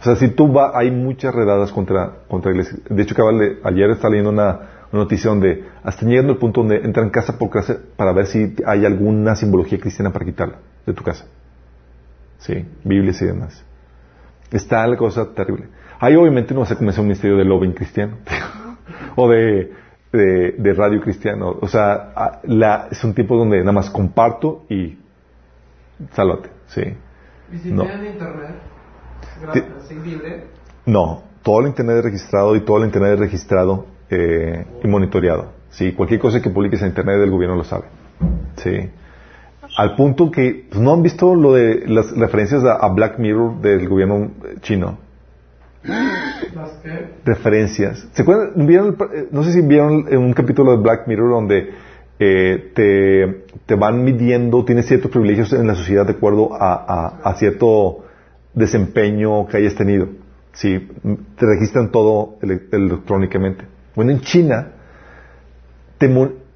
O 0.00 0.02
sea, 0.04 0.16
si 0.16 0.28
tú 0.28 0.50
vas, 0.52 0.72
hay 0.74 0.90
muchas 0.90 1.34
redadas 1.34 1.72
contra, 1.72 2.20
contra 2.28 2.50
iglesias. 2.52 2.80
De 2.88 3.02
hecho, 3.02 3.14
acaba 3.14 3.32
de- 3.32 3.58
ayer 3.64 3.90
estaba 3.90 4.10
leyendo 4.10 4.30
una 4.30 4.60
noticia 4.92 5.30
donde 5.30 5.64
hasta 5.82 6.06
llegando 6.06 6.32
al 6.34 6.38
punto 6.38 6.60
donde 6.60 6.76
entran 6.76 7.10
casa 7.10 7.38
por 7.38 7.50
casa 7.50 7.76
para 7.96 8.12
ver 8.12 8.26
si 8.26 8.54
hay 8.66 8.84
alguna 8.86 9.36
simbología 9.36 9.78
cristiana 9.78 10.10
para 10.12 10.24
quitarla 10.24 10.56
de 10.86 10.92
tu 10.94 11.02
casa. 11.02 11.26
Sí, 12.38 12.64
Biblias 12.84 13.20
y 13.22 13.26
demás. 13.26 13.62
Está 14.50 14.86
la 14.86 14.96
cosa 14.96 15.34
terrible. 15.34 15.66
Ahí 15.98 16.14
obviamente 16.16 16.54
no 16.54 16.64
se 16.66 16.76
comenzó 16.76 17.00
un 17.00 17.08
ministerio 17.08 17.36
de 17.36 17.44
loving 17.44 17.72
cristiano 17.72 18.18
o 19.16 19.28
de, 19.28 19.72
de, 20.12 20.74
radio 20.74 21.00
cristiano. 21.00 21.56
O 21.60 21.68
sea, 21.68 22.40
la, 22.44 22.88
es 22.90 23.02
un 23.04 23.14
tipo 23.14 23.36
donde 23.36 23.60
nada 23.60 23.72
más 23.72 23.90
comparto 23.90 24.64
y 24.68 24.98
sálvate. 26.12 26.50
Sí. 26.66 26.82
¿Y 27.52 27.58
si 27.58 27.72
no. 27.72 27.84
internet? 27.84 28.56
libre? 30.04 30.44
No, 30.86 31.22
todo 31.42 31.60
el 31.60 31.68
internet 31.68 31.98
es 31.98 32.04
registrado 32.04 32.56
y 32.56 32.60
todo 32.60 32.78
el 32.78 32.84
internet 32.84 33.14
es 33.14 33.20
registrado 33.20 33.86
eh, 34.10 34.64
y 34.82 34.88
monitoreado. 34.88 35.52
Sí, 35.70 35.92
cualquier 35.92 36.20
cosa 36.20 36.40
que 36.40 36.50
publiques 36.50 36.80
en 36.82 36.88
internet 36.88 37.18
del 37.18 37.30
gobierno 37.30 37.56
lo 37.56 37.64
sabe. 37.64 37.84
Sí. 38.56 38.90
Al 39.76 39.94
punto 39.94 40.30
que 40.30 40.66
pues, 40.70 40.80
no 40.80 40.94
han 40.94 41.02
visto 41.02 41.34
lo 41.34 41.52
de 41.54 41.86
las 41.86 42.16
referencias 42.16 42.64
a, 42.64 42.88
Black 42.88 43.18
Mirror 43.18 43.60
del 43.60 43.88
gobierno 43.88 44.30
chino. 44.60 44.98
Referencias. 47.24 48.06
¿Se 48.12 48.22
acuerdan? 48.22 48.68
Eh, 48.70 49.28
no 49.30 49.42
sé 49.42 49.52
si 49.52 49.60
vieron 49.60 50.06
un 50.16 50.32
capítulo 50.32 50.72
de 50.72 50.82
Black 50.82 51.06
Mirror 51.06 51.30
donde 51.30 51.70
eh, 52.18 52.72
te, 52.74 53.44
te, 53.66 53.74
van 53.74 54.04
midiendo, 54.04 54.64
tienes 54.64 54.86
ciertos 54.86 55.10
privilegios 55.10 55.52
en 55.52 55.66
la 55.66 55.74
sociedad 55.74 56.06
de 56.06 56.12
acuerdo 56.12 56.54
a, 56.54 57.20
a, 57.22 57.34
cierto 57.36 58.04
desempeño 58.54 59.46
que 59.46 59.58
hayas 59.58 59.74
tenido. 59.74 60.08
Sí, 60.52 60.88
te 61.36 61.46
registran 61.46 61.90
todo 61.90 62.36
electrónicamente. 62.40 63.64
Bueno, 63.94 64.12
en 64.12 64.20
China 64.20 64.72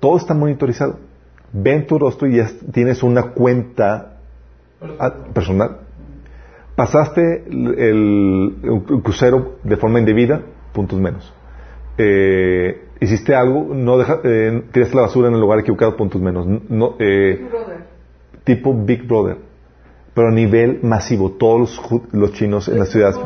todo 0.01 0.17
está 0.17 0.35
monitorizado. 0.35 0.99
Ven 1.53 1.87
tu 1.87 1.99
rostro 1.99 2.29
y 2.29 2.37
ya 2.37 2.49
tienes 2.73 3.03
una 3.03 3.33
cuenta 3.33 4.19
personal. 5.35 5.79
Pasaste 6.81 7.45
el, 7.47 8.55
crucero 9.03 9.57
de 9.63 9.77
forma 9.77 9.99
indebida, 9.99 10.41
puntos 10.73 10.99
menos. 10.99 11.31
Eh, 11.99 12.87
hiciste 12.99 13.35
algo, 13.35 13.75
no 13.75 13.99
deja, 13.99 14.21
eh, 14.25 14.63
tiraste 14.73 14.97
la 14.97 15.03
basura 15.03 15.29
en 15.29 15.35
el 15.35 15.41
lugar 15.43 15.59
equivocado, 15.59 15.95
puntos 15.95 16.23
menos. 16.23 16.47
No, 16.71 16.97
eh, 16.99 17.47
tipo 18.45 18.73
Big 18.73 19.07
Brother, 19.07 19.37
pero 20.15 20.29
a 20.29 20.31
nivel 20.31 20.81
masivo, 20.83 21.33
todos 21.33 21.79
los, 22.13 22.33
chinos 22.33 22.67
en 22.69 22.79
las 22.79 22.89
ciudades. 22.89 23.21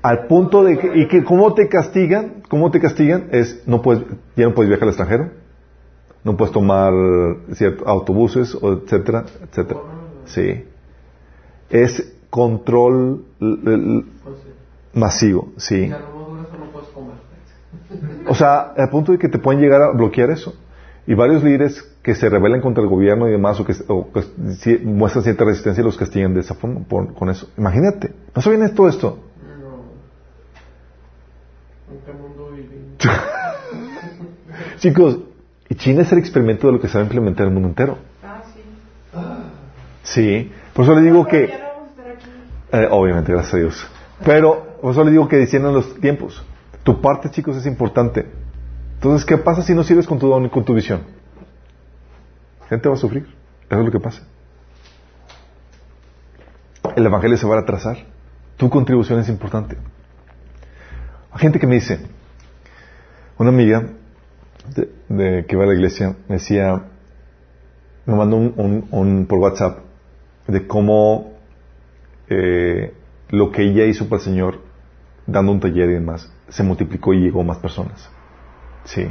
Al 0.00 0.28
punto 0.28 0.62
de 0.62 0.78
que, 0.78 0.96
y 0.96 1.08
que 1.08 1.24
cómo 1.24 1.54
te 1.54 1.68
castigan, 1.68 2.44
cómo 2.48 2.70
te 2.70 2.78
castigan 2.78 3.30
es, 3.32 3.66
no 3.66 3.82
puedes, 3.82 4.04
ya 4.36 4.46
no 4.46 4.54
puedes 4.54 4.68
viajar 4.68 4.84
al 4.84 4.90
extranjero, 4.90 5.30
no 6.22 6.36
puedes 6.36 6.52
tomar 6.52 6.92
ciertos 7.54 7.84
autobuses, 7.84 8.56
etcétera, 8.62 9.24
etcétera. 9.42 9.80
Sí. 10.26 10.64
Es 11.74 12.14
control 12.30 13.24
masivo, 14.92 15.52
sí. 15.56 15.92
O 18.28 18.34
sea, 18.36 18.74
al 18.76 18.90
punto 18.90 19.10
de 19.10 19.18
que 19.18 19.28
te 19.28 19.40
pueden 19.40 19.60
llegar 19.60 19.82
a 19.82 19.90
bloquear 19.90 20.30
eso. 20.30 20.54
Y 21.04 21.14
varios 21.14 21.42
líderes 21.42 21.82
que 22.00 22.14
se 22.14 22.28
rebelen 22.28 22.60
contra 22.60 22.80
el 22.80 22.88
gobierno 22.88 23.28
y 23.28 23.32
demás, 23.32 23.58
o 23.58 23.66
que, 23.66 23.74
muestran 24.84 25.24
cierta 25.24 25.44
resistencia, 25.44 25.82
los 25.82 25.96
castigan 25.96 26.32
de 26.32 26.40
esa 26.40 26.54
forma, 26.54 26.84
con 26.86 27.28
eso. 27.28 27.50
Imagínate, 27.58 28.14
¿no 28.32 28.40
sabían 28.40 28.72
todo 28.72 28.88
esto? 28.88 29.18
Chicos, 34.78 35.18
y 35.68 35.74
China 35.74 36.02
es 36.02 36.12
el 36.12 36.18
experimento 36.18 36.68
de 36.68 36.74
lo 36.74 36.80
que 36.80 36.86
se 36.86 36.98
va 36.98 37.00
a 37.00 37.04
implementar 37.04 37.48
en 37.48 37.48
el 37.48 37.54
mundo 37.54 37.68
entero. 37.70 37.98
Ah, 38.22 38.42
sí. 38.54 38.60
Sí, 40.04 40.52
por 40.74 40.84
eso 40.84 40.94
le 40.94 41.02
digo 41.02 41.26
que... 41.26 41.44
Eh, 42.72 42.88
obviamente, 42.90 43.32
gracias 43.32 43.54
a 43.54 43.58
Dios. 43.58 43.86
Pero, 44.24 44.78
por 44.80 44.92
eso 44.92 45.04
le 45.04 45.12
digo 45.12 45.28
que 45.28 45.36
diciendo 45.36 45.72
los 45.72 46.00
tiempos. 46.00 46.44
Tu 46.82 47.00
parte, 47.00 47.30
chicos, 47.30 47.56
es 47.56 47.66
importante. 47.66 48.26
Entonces, 48.94 49.24
¿qué 49.24 49.38
pasa 49.38 49.62
si 49.62 49.74
no 49.74 49.84
sirves 49.84 50.06
con 50.06 50.18
tu 50.18 50.28
don 50.28 50.44
y 50.44 50.50
con 50.50 50.64
tu 50.64 50.74
visión? 50.74 51.02
La 52.62 52.66
gente 52.66 52.88
va 52.88 52.94
a 52.94 52.98
sufrir. 52.98 53.26
Eso 53.68 53.78
es 53.78 53.84
lo 53.84 53.92
que 53.92 54.00
pasa. 54.00 54.22
El 56.96 57.06
evangelio 57.06 57.36
se 57.36 57.46
va 57.46 57.56
a 57.56 57.60
atrasar. 57.60 57.98
Tu 58.56 58.68
contribución 58.70 59.20
es 59.20 59.28
importante. 59.28 59.76
Hay 61.32 61.40
gente 61.40 61.58
que 61.58 61.66
me 61.66 61.74
dice, 61.74 61.98
una 63.38 63.50
amiga 63.50 63.88
que 64.74 65.56
va 65.56 65.64
a 65.64 65.66
la 65.66 65.74
iglesia 65.74 66.16
me 66.28 66.36
decía, 66.36 66.84
me 68.06 68.14
mandó 68.14 68.36
un, 68.36 69.26
por 69.28 69.38
WhatsApp 69.38 69.78
de 70.46 70.66
cómo 70.66 71.32
eh, 72.28 72.92
lo 73.30 73.50
que 73.50 73.62
ella 73.62 73.84
hizo 73.84 74.08
para 74.08 74.20
el 74.20 74.24
Señor, 74.24 74.60
dando 75.26 75.52
un 75.52 75.60
taller 75.60 75.90
y 75.90 75.94
demás, 75.94 76.30
se 76.48 76.62
multiplicó 76.62 77.14
y 77.14 77.20
llegó 77.20 77.40
a 77.40 77.44
más 77.44 77.58
personas. 77.58 78.10
Sí. 78.84 79.06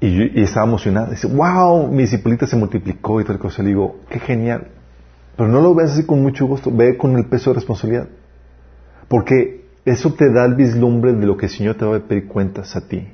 Y, 0.00 0.42
estaba 0.42 0.66
emocionada. 0.66 1.10
Dice, 1.10 1.26
wow, 1.26 1.88
mi 1.88 2.02
disciplita 2.02 2.46
se 2.46 2.56
multiplicó 2.56 3.20
y 3.20 3.24
tal 3.24 3.38
cosa. 3.38 3.62
Le 3.62 3.68
digo, 3.68 4.00
qué 4.08 4.18
genial. 4.18 4.68
Pero 5.36 5.48
no 5.48 5.60
lo 5.60 5.74
ves 5.74 5.92
así 5.92 6.04
con 6.04 6.22
mucho 6.22 6.46
gusto, 6.46 6.70
ve 6.74 6.96
con 6.96 7.16
el 7.16 7.26
peso 7.26 7.50
de 7.50 7.54
responsabilidad. 7.54 8.08
Porque 9.08 9.66
eso 9.84 10.12
te 10.14 10.30
da 10.32 10.44
el 10.44 10.54
vislumbre 10.54 11.12
de 11.12 11.26
lo 11.26 11.36
que 11.36 11.46
el 11.46 11.52
Señor 11.52 11.76
te 11.76 11.84
va 11.84 11.96
a 11.96 12.00
pedir 12.00 12.28
cuentas 12.28 12.76
a 12.76 12.86
ti 12.86 13.08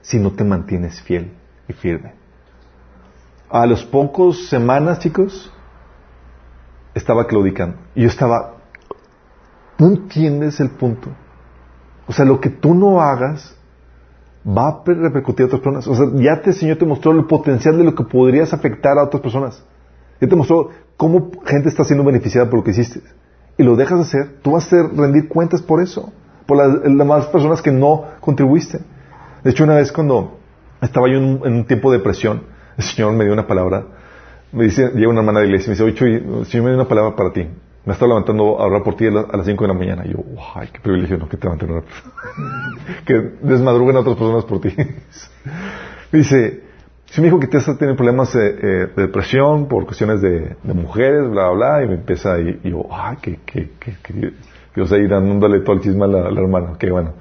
si 0.00 0.18
no 0.20 0.32
te 0.32 0.44
mantienes 0.44 1.00
fiel 1.02 1.32
y 1.68 1.72
firme. 1.72 2.12
A 3.50 3.66
los 3.66 3.84
pocos 3.84 4.48
semanas, 4.48 4.98
chicos, 4.98 5.52
estaba 6.94 7.26
claudicando. 7.26 7.76
Y 7.94 8.02
yo 8.02 8.08
estaba, 8.08 8.56
¿no 9.78 9.86
entiendes 9.86 10.60
el 10.60 10.70
punto? 10.70 11.10
O 12.06 12.12
sea, 12.12 12.24
lo 12.24 12.40
que 12.40 12.50
tú 12.50 12.74
no 12.74 13.00
hagas 13.00 13.56
va 14.46 14.68
a 14.68 14.82
repercutir 14.84 15.44
a 15.44 15.46
otras 15.46 15.60
personas. 15.60 15.86
O 15.88 15.94
sea, 15.94 16.06
ya 16.14 16.40
te, 16.40 16.52
Señor 16.52 16.78
te 16.78 16.86
mostró 16.86 17.12
el 17.12 17.24
potencial 17.26 17.76
de 17.78 17.84
lo 17.84 17.94
que 17.94 18.04
podrías 18.04 18.52
afectar 18.52 18.98
a 18.98 19.04
otras 19.04 19.22
personas. 19.22 19.64
Ya 20.20 20.28
te 20.28 20.36
mostró 20.36 20.70
cómo 20.96 21.30
gente 21.44 21.68
está 21.68 21.84
siendo 21.84 22.04
beneficiada 22.04 22.48
por 22.48 22.60
lo 22.60 22.64
que 22.64 22.70
hiciste 22.70 23.02
y 23.58 23.62
lo 23.62 23.76
dejas 23.76 23.98
de 23.98 24.04
hacer, 24.04 24.36
tú 24.42 24.52
vas 24.52 24.70
a 24.72 24.82
rendir 24.82 25.28
cuentas 25.28 25.62
por 25.62 25.80
eso, 25.80 26.12
por 26.46 26.58
las 26.58 26.82
demás 26.82 27.26
personas 27.26 27.62
que 27.62 27.72
no 27.72 28.04
contribuiste. 28.20 28.80
De 29.42 29.50
hecho, 29.50 29.64
una 29.64 29.76
vez 29.76 29.92
cuando 29.92 30.38
estaba 30.80 31.08
yo 31.08 31.16
en 31.16 31.42
un, 31.42 31.64
tiempo 31.64 31.90
de 31.90 31.98
presión, 31.98 32.42
el 32.76 32.84
Señor 32.84 33.12
me 33.14 33.24
dio 33.24 33.32
una 33.32 33.46
palabra, 33.46 33.84
me 34.52 34.64
dice, 34.64 34.90
llega 34.94 35.08
una 35.08 35.20
hermana 35.20 35.40
de 35.40 35.46
iglesia 35.46 35.66
y 35.66 35.76
me 35.76 35.84
dice, 35.84 36.04
oye, 36.04 36.16
el 36.40 36.46
Señor 36.46 36.64
me 36.64 36.70
dio 36.70 36.80
una 36.80 36.88
palabra 36.88 37.16
para 37.16 37.32
ti. 37.32 37.46
Me 37.84 37.92
está 37.92 38.06
levantando 38.06 38.60
a 38.60 38.64
hablar 38.64 38.82
por 38.82 38.96
ti 38.96 39.06
a, 39.06 39.10
las 39.10 39.46
5 39.46 39.64
de 39.64 39.68
la 39.68 39.74
mañana. 39.74 40.04
Y 40.04 40.12
yo, 40.12 40.18
ay, 40.56 40.68
qué 40.72 40.80
privilegio, 40.80 41.18
¿no? 41.18 41.28
Que 41.28 41.36
te 41.36 41.44
levanten 41.44 41.84
que 43.06 43.14
desmadruguen 43.42 43.96
a 43.96 44.00
otras 44.00 44.16
personas 44.16 44.44
por 44.44 44.60
ti. 44.60 44.74
me 46.10 46.18
dice, 46.18 46.66
Sí 47.06 47.20
me 47.20 47.28
dijo 47.28 47.38
que 47.38 47.46
te 47.46 47.58
estás 47.58 47.78
teniendo 47.78 47.96
problemas 47.96 48.34
eh, 48.34 48.40
de 48.40 48.88
depresión 48.96 49.68
por 49.68 49.86
cuestiones 49.86 50.20
de, 50.20 50.56
mujeres, 50.64 51.30
bla, 51.30 51.50
bla, 51.50 51.82
y 51.84 51.88
me 51.88 51.94
empieza 51.94 52.38
y, 52.40 52.60
y 52.64 52.70
yo, 52.70 52.84
ay, 52.90 53.16
que, 53.22 53.38
que, 53.46 53.70
que, 53.78 53.96
que 54.02 54.32
Dios 54.74 54.92
ahí 54.92 55.06
dándole 55.06 55.60
todo 55.60 55.76
el 55.76 55.82
chisme 55.82 56.04
a 56.04 56.08
la, 56.08 56.28
hermana, 56.28 56.74
qué 56.78 56.90
bueno. 56.90 57.14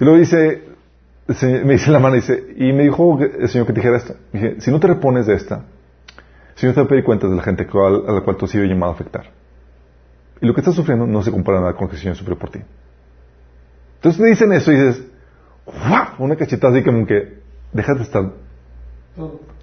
Y 0.00 0.04
luego 0.04 0.18
dice, 0.18 0.62
me 1.26 1.72
dice 1.72 1.90
la 1.90 1.98
mano, 1.98 2.16
y 2.16 2.72
me 2.72 2.82
dijo 2.82 3.18
el 3.18 3.48
Señor 3.48 3.66
que 3.66 3.72
te 3.72 3.80
dijera 3.80 3.96
esto. 3.96 4.14
dije, 4.32 4.60
si 4.60 4.70
no 4.70 4.78
te 4.78 4.88
repones 4.88 5.26
de 5.26 5.34
esta, 5.34 5.56
el 5.56 6.60
Señor 6.60 6.74
te 6.74 6.82
va 6.82 7.00
a 7.00 7.04
cuentas 7.04 7.30
de 7.30 7.36
la 7.36 7.42
gente 7.42 7.64
a 7.64 8.12
la 8.12 8.20
cual 8.20 8.36
tú 8.36 8.44
has 8.44 8.50
sido 8.50 8.64
llamado 8.64 8.92
a 8.92 8.94
afectar. 8.94 9.24
Y 10.40 10.46
lo 10.46 10.54
que 10.54 10.60
estás 10.60 10.74
sufriendo 10.74 11.06
no 11.06 11.22
se 11.22 11.30
compara 11.30 11.60
nada 11.60 11.72
con 11.72 11.84
lo 11.84 11.88
que 11.88 11.96
el 11.96 12.02
Señor 12.02 12.16
sufrió 12.16 12.38
por 12.38 12.50
ti. 12.50 12.60
Entonces 13.96 14.20
te 14.20 14.28
dicen 14.28 14.52
eso 14.52 14.70
y 14.70 14.76
dices, 14.76 15.02
¡guau! 15.64 16.08
Una 16.18 16.36
cachetada 16.36 16.74
así 16.74 16.84
como 16.84 17.06
que, 17.06 17.38
déjate 17.72 17.98
de 18.00 18.04
estar 18.04 18.32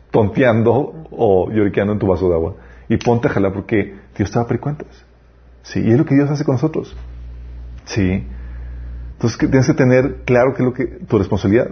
tonteando 0.09 1.05
o 1.11 1.51
lloriqueando 1.51 1.93
en 1.93 1.99
tu 1.99 2.07
vaso 2.07 2.27
de 2.27 2.35
agua. 2.35 2.55
Y 2.89 2.97
ponte 2.97 3.27
a 3.27 3.31
jalar 3.31 3.53
porque 3.53 3.95
Dios 4.17 4.31
te 4.31 4.39
va 4.39 4.45
a 4.45 4.47
pedir 4.47 4.61
cuentas. 4.61 5.05
Sí, 5.61 5.79
y 5.79 5.91
es 5.91 5.97
lo 5.97 6.05
que 6.05 6.15
Dios 6.15 6.29
hace 6.29 6.43
con 6.43 6.55
nosotros. 6.55 6.95
Sí. 7.85 8.25
Entonces 9.21 9.37
tienes 9.37 9.67
que 9.67 9.75
tener 9.75 10.15
claro 10.25 10.55
que 10.55 10.63
es 10.63 10.65
lo 10.65 10.73
que 10.73 10.85
tu 11.07 11.19
responsabilidad. 11.19 11.69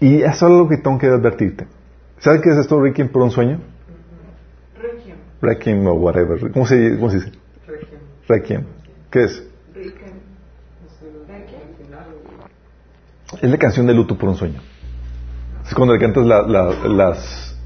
Y 0.00 0.22
eso 0.22 0.30
es 0.30 0.42
algo 0.42 0.66
que 0.66 0.78
tengo 0.78 0.96
que 0.98 1.06
advertirte. 1.06 1.66
¿Sabes 2.20 2.40
qué 2.40 2.48
es 2.48 2.56
esto, 2.56 2.80
Requiem 2.80 3.10
por 3.10 3.20
un 3.20 3.30
sueño? 3.30 3.60
Requiem. 4.80 5.16
Requiem 5.42 5.86
o 5.86 5.92
whatever. 5.92 6.50
¿Cómo 6.52 6.64
se, 6.64 6.96
cómo 6.96 7.10
se 7.10 7.16
dice? 7.16 7.32
Requiem. 7.66 8.00
Requiem. 8.26 8.64
¿Qué 9.10 9.24
es? 9.24 9.46
Requiem. 9.74 10.12
Es 13.42 13.50
la 13.50 13.58
canción 13.58 13.86
de 13.86 13.92
luto 13.92 14.16
por 14.16 14.30
un 14.30 14.36
sueño. 14.36 14.62
Es 15.66 15.74
cuando 15.74 15.92
le 15.92 16.00
cantas 16.00 16.24
la, 16.24 16.40
la, 16.40 16.88
las. 16.88 17.58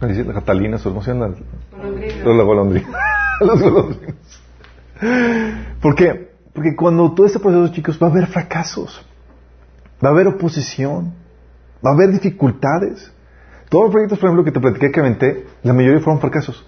¿Cómo 0.00 0.10
Las 0.10 0.34
catalinas, 0.36 0.86
o 0.86 0.88
cómo 0.88 1.02
se 1.02 1.12
llaman? 1.12 1.36
Las 2.24 2.46
golondrinas. 2.46 2.90
Los 3.40 3.60
golondrinas. 3.60 4.16
¿Por 5.82 5.94
qué? 5.94 6.27
Porque 6.58 6.74
cuando 6.74 7.12
todo 7.14 7.24
este 7.24 7.38
proceso, 7.38 7.72
chicos, 7.72 8.00
va 8.02 8.08
a 8.08 8.10
haber 8.10 8.26
fracasos, 8.26 9.06
va 10.04 10.08
a 10.08 10.12
haber 10.12 10.26
oposición, 10.26 11.14
va 11.86 11.92
a 11.92 11.94
haber 11.94 12.10
dificultades. 12.10 13.12
Todos 13.68 13.84
los 13.84 13.92
proyectos, 13.92 14.18
por 14.18 14.26
ejemplo, 14.26 14.44
que 14.44 14.50
te 14.50 14.58
platiqué 14.58 14.90
que 14.90 14.98
aventé, 14.98 15.46
la 15.62 15.72
mayoría 15.72 16.00
fueron 16.00 16.20
fracasos. 16.20 16.66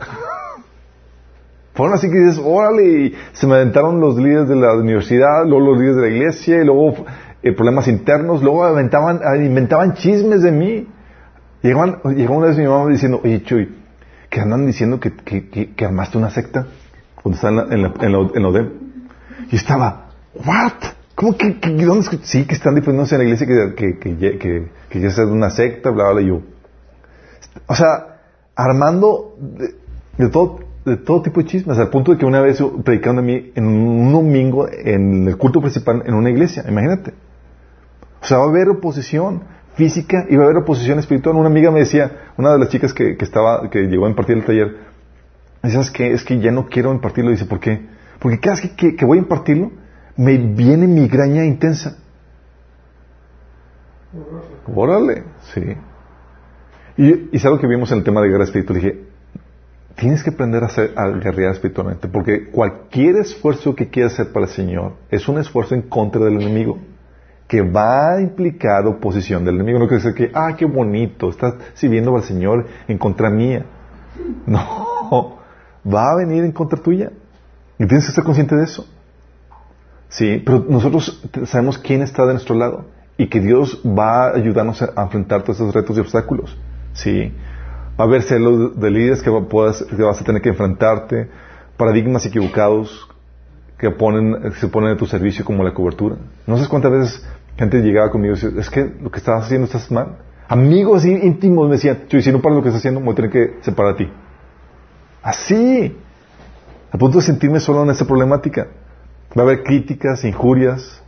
fueron 1.75 1.97
así 1.97 2.09
que 2.09 2.19
dices, 2.21 2.41
órale, 2.41 3.15
se 3.33 3.49
me 3.49 3.57
aventaron 3.57 3.99
los 3.99 4.15
líderes 4.15 4.49
de 4.49 4.55
la 4.55 4.77
universidad, 4.77 5.45
luego 5.45 5.73
los 5.73 5.79
líderes 5.79 5.97
de 5.97 6.03
la 6.03 6.09
iglesia, 6.17 6.63
y 6.63 6.65
luego 6.65 6.95
eh, 7.43 7.53
problemas 7.53 7.89
internos, 7.89 8.41
luego 8.45 8.63
aventaban, 8.63 9.23
ah, 9.25 9.37
inventaban 9.37 9.95
chismes 9.95 10.43
de 10.43 10.53
mí. 10.53 10.87
Llegaban, 11.63 12.01
llegó 12.15 12.37
una 12.37 12.47
vez 12.47 12.59
mi 12.59 12.69
mamá 12.69 12.89
diciendo, 12.89 13.21
oye 13.25 13.43
Chuy, 13.43 13.77
que 14.29 14.41
andan 14.41 14.67
diciendo 14.67 15.01
que, 15.01 15.11
que, 15.17 15.85
armaste 15.85 16.17
una 16.17 16.31
secta 16.31 16.69
cuando 17.21 17.41
en 17.73 17.83
la, 17.83 17.93
en. 18.05 18.90
Y 19.51 19.57
estaba, 19.57 20.11
¿what? 20.35 20.73
¿Cómo 21.15 21.37
que, 21.37 21.59
dónde 21.61 22.19
Sí, 22.23 22.47
que 22.47 22.55
están 22.55 22.75
difundiéndose 22.75 23.15
en 23.17 23.19
la 23.21 23.25
iglesia 23.25 23.47
que, 23.47 23.75
que, 23.75 24.19
que, 24.19 24.71
que, 24.89 25.01
ya 25.01 25.09
es 25.09 25.19
una 25.19 25.51
secta, 25.51 25.91
bla, 25.91 26.13
bla, 26.13 26.23
y 26.23 26.29
yo. 26.29 26.41
O 27.67 27.75
sea, 27.75 28.21
armando 28.57 29.37
de, 30.17 30.29
todo, 30.31 30.61
de 30.85 30.97
todo 30.97 31.21
tipo 31.23 31.41
de 31.41 31.47
chismes, 31.47 31.79
al 31.79 31.91
punto 31.91 32.13
de 32.13 32.19
que 32.19 32.25
una 32.25 32.41
vez 32.41 32.63
predicando 32.85 33.21
a 33.21 33.25
mí 33.25 33.53
en 33.55 33.67
un 33.67 34.13
domingo 34.13 34.67
en 34.69 35.29
el 35.29 35.37
culto 35.37 35.61
principal 35.61 36.03
en 36.07 36.15
una 36.15 36.31
iglesia, 36.31 36.65
imagínate. 36.67 37.13
O 38.23 38.25
sea, 38.25 38.39
va 38.39 38.45
a 38.45 38.49
haber 38.49 38.69
oposición 38.69 39.43
física 39.75 40.27
y 40.29 40.37
va 40.37 40.43
a 40.43 40.47
haber 40.47 40.59
oposición 40.59 40.99
espiritual. 40.99 41.37
Una 41.37 41.49
amiga 41.49 41.71
me 41.71 41.81
decía, 41.81 42.31
una 42.37 42.53
de 42.53 42.59
las 42.59 42.69
chicas 42.69 42.93
que, 42.93 43.17
que 43.17 43.25
estaba, 43.25 43.69
que 43.71 43.81
llegó 43.89 44.07
a 44.07 44.11
impartir 44.11 44.37
el 44.37 44.45
taller, 44.45 44.69
me 45.63 45.69
decía, 45.69 45.81
es 45.81 45.91
que, 45.91 46.13
es 46.13 46.25
que 46.25 46.41
ya 46.41 46.51
no 46.51 46.67
quiero 46.67 46.93
impartirlo. 46.93 47.31
Dice, 47.31 47.47
¿por 47.47 47.61
qué? 47.61 47.87
Porque 48.21 48.39
cada 48.39 48.57
vez 48.57 48.73
que, 48.73 49.05
voy 49.05 49.19
a 49.19 49.23
impartirlo, 49.23 49.73
me 50.17 50.37
viene 50.37 50.87
migraña 50.87 51.45
intensa. 51.45 51.97
Órale, 54.73 55.25
sí. 55.53 55.63
Y, 56.97 57.09
y 57.09 57.29
es 57.33 57.45
algo 57.45 57.59
que 57.59 57.67
vimos 57.67 57.91
en 57.93 57.99
el 57.99 58.05
tema 58.05 58.21
de 58.21 58.29
guerra 58.29 58.45
espiritual. 58.45 58.81
Dije, 58.81 59.11
tienes 60.01 60.23
que 60.23 60.31
aprender 60.31 60.63
a, 60.63 60.67
hacer, 60.67 60.95
a 60.97 61.51
espiritualmente, 61.51 62.09
porque 62.09 62.51
cualquier 62.51 63.17
esfuerzo 63.17 63.75
que 63.75 63.89
quieras 63.89 64.15
hacer 64.15 64.33
para 64.33 64.47
el 64.47 64.53
Señor 64.53 64.95
es 65.11 65.29
un 65.29 65.39
esfuerzo 65.39 65.75
en 65.75 65.83
contra 65.83 66.25
del 66.25 66.41
enemigo 66.41 66.79
que 67.47 67.63
va 67.63 68.15
a 68.15 68.21
implicar 68.21 68.87
oposición 68.87 69.45
del 69.45 69.57
enemigo. 69.57 69.79
No 69.79 69.89
quiere 69.89 70.03
decir 70.03 70.17
que, 70.17 70.31
ah, 70.35 70.55
qué 70.57 70.65
bonito, 70.65 71.29
estás 71.29 71.55
sirviendo 71.75 72.17
al 72.17 72.23
Señor 72.23 72.67
en 72.87 72.97
contra 72.97 73.29
mía. 73.29 73.67
No, 74.47 75.39
va 75.87 76.13
a 76.13 76.17
venir 76.17 76.45
en 76.45 76.53
contra 76.53 76.81
tuya. 76.81 77.11
Y 77.81 77.87
tienes 77.87 78.05
que 78.05 78.11
estar 78.11 78.25
consciente 78.25 78.55
de 78.55 78.65
eso. 78.65 78.87
Sí, 80.11 80.43
pero 80.45 80.67
nosotros 80.69 81.23
sabemos 81.47 81.79
quién 81.79 82.03
está 82.03 82.27
de 82.27 82.35
nuestro 82.35 82.55
lado 82.55 82.85
y 83.17 83.29
que 83.29 83.41
Dios 83.41 83.81
va 83.87 84.27
a 84.27 84.37
ayudarnos 84.37 84.83
a 84.83 85.03
enfrentar 85.03 85.45
todos 85.45 85.61
esos 85.61 85.75
retos 85.75 85.97
y 85.97 86.01
obstáculos. 86.01 86.59
Sí, 86.93 87.33
va 87.99 88.05
a 88.05 88.07
haber 88.07 88.23
celos 88.23 88.79
de 88.79 88.91
líderes 88.91 89.23
que, 89.23 89.31
vas 89.31 90.21
a 90.21 90.25
tener 90.25 90.43
que 90.43 90.51
enfrentarte, 90.51 91.31
paradigmas 91.79 92.27
equivocados 92.27 93.09
que 93.79 93.87
se 94.61 94.69
ponen 94.69 94.91
a 94.91 94.97
tu 94.99 95.07
servicio 95.07 95.43
como 95.43 95.65
la 95.65 95.73
cobertura. 95.73 96.17
No 96.47 96.59
sé 96.59 96.69
cuántas 96.69 96.93
veces 96.93 97.27
gente 97.57 97.81
llegaba 97.81 98.11
conmigo 98.11 98.35
y 98.35 98.37
decía, 98.37 98.61
es 98.61 98.69
que 98.69 98.95
lo 99.01 99.11
que 99.11 99.19
estás 99.21 99.45
haciendo 99.45 99.65
estás 99.65 99.91
mal. 99.91 100.19
Amigos 100.49 101.07
íntimos 101.07 101.67
me 101.67 101.77
decían, 101.77 102.01
si 102.11 102.31
no 102.31 102.43
para 102.43 102.57
lo 102.57 102.63
que 102.63 102.69
estás 102.69 102.81
haciendo, 102.81 103.01
me 103.01 103.07
voy 103.07 103.13
a 103.15 103.17
tener 103.17 103.31
que 103.31 103.63
separar 103.63 103.95
a 103.95 103.97
ti. 103.97 104.13
Así. 105.23 105.97
A 106.93 106.99
punto 106.99 107.19
de 107.19 107.25
sentirme 107.25 107.61
solo 107.61 107.83
en 107.83 107.91
esta 107.91 108.05
problemática. 108.05 108.69
Va 109.37 109.43
a 109.43 109.47
haber 109.47 109.63
críticas, 109.63 110.25
injurias. 110.25 111.01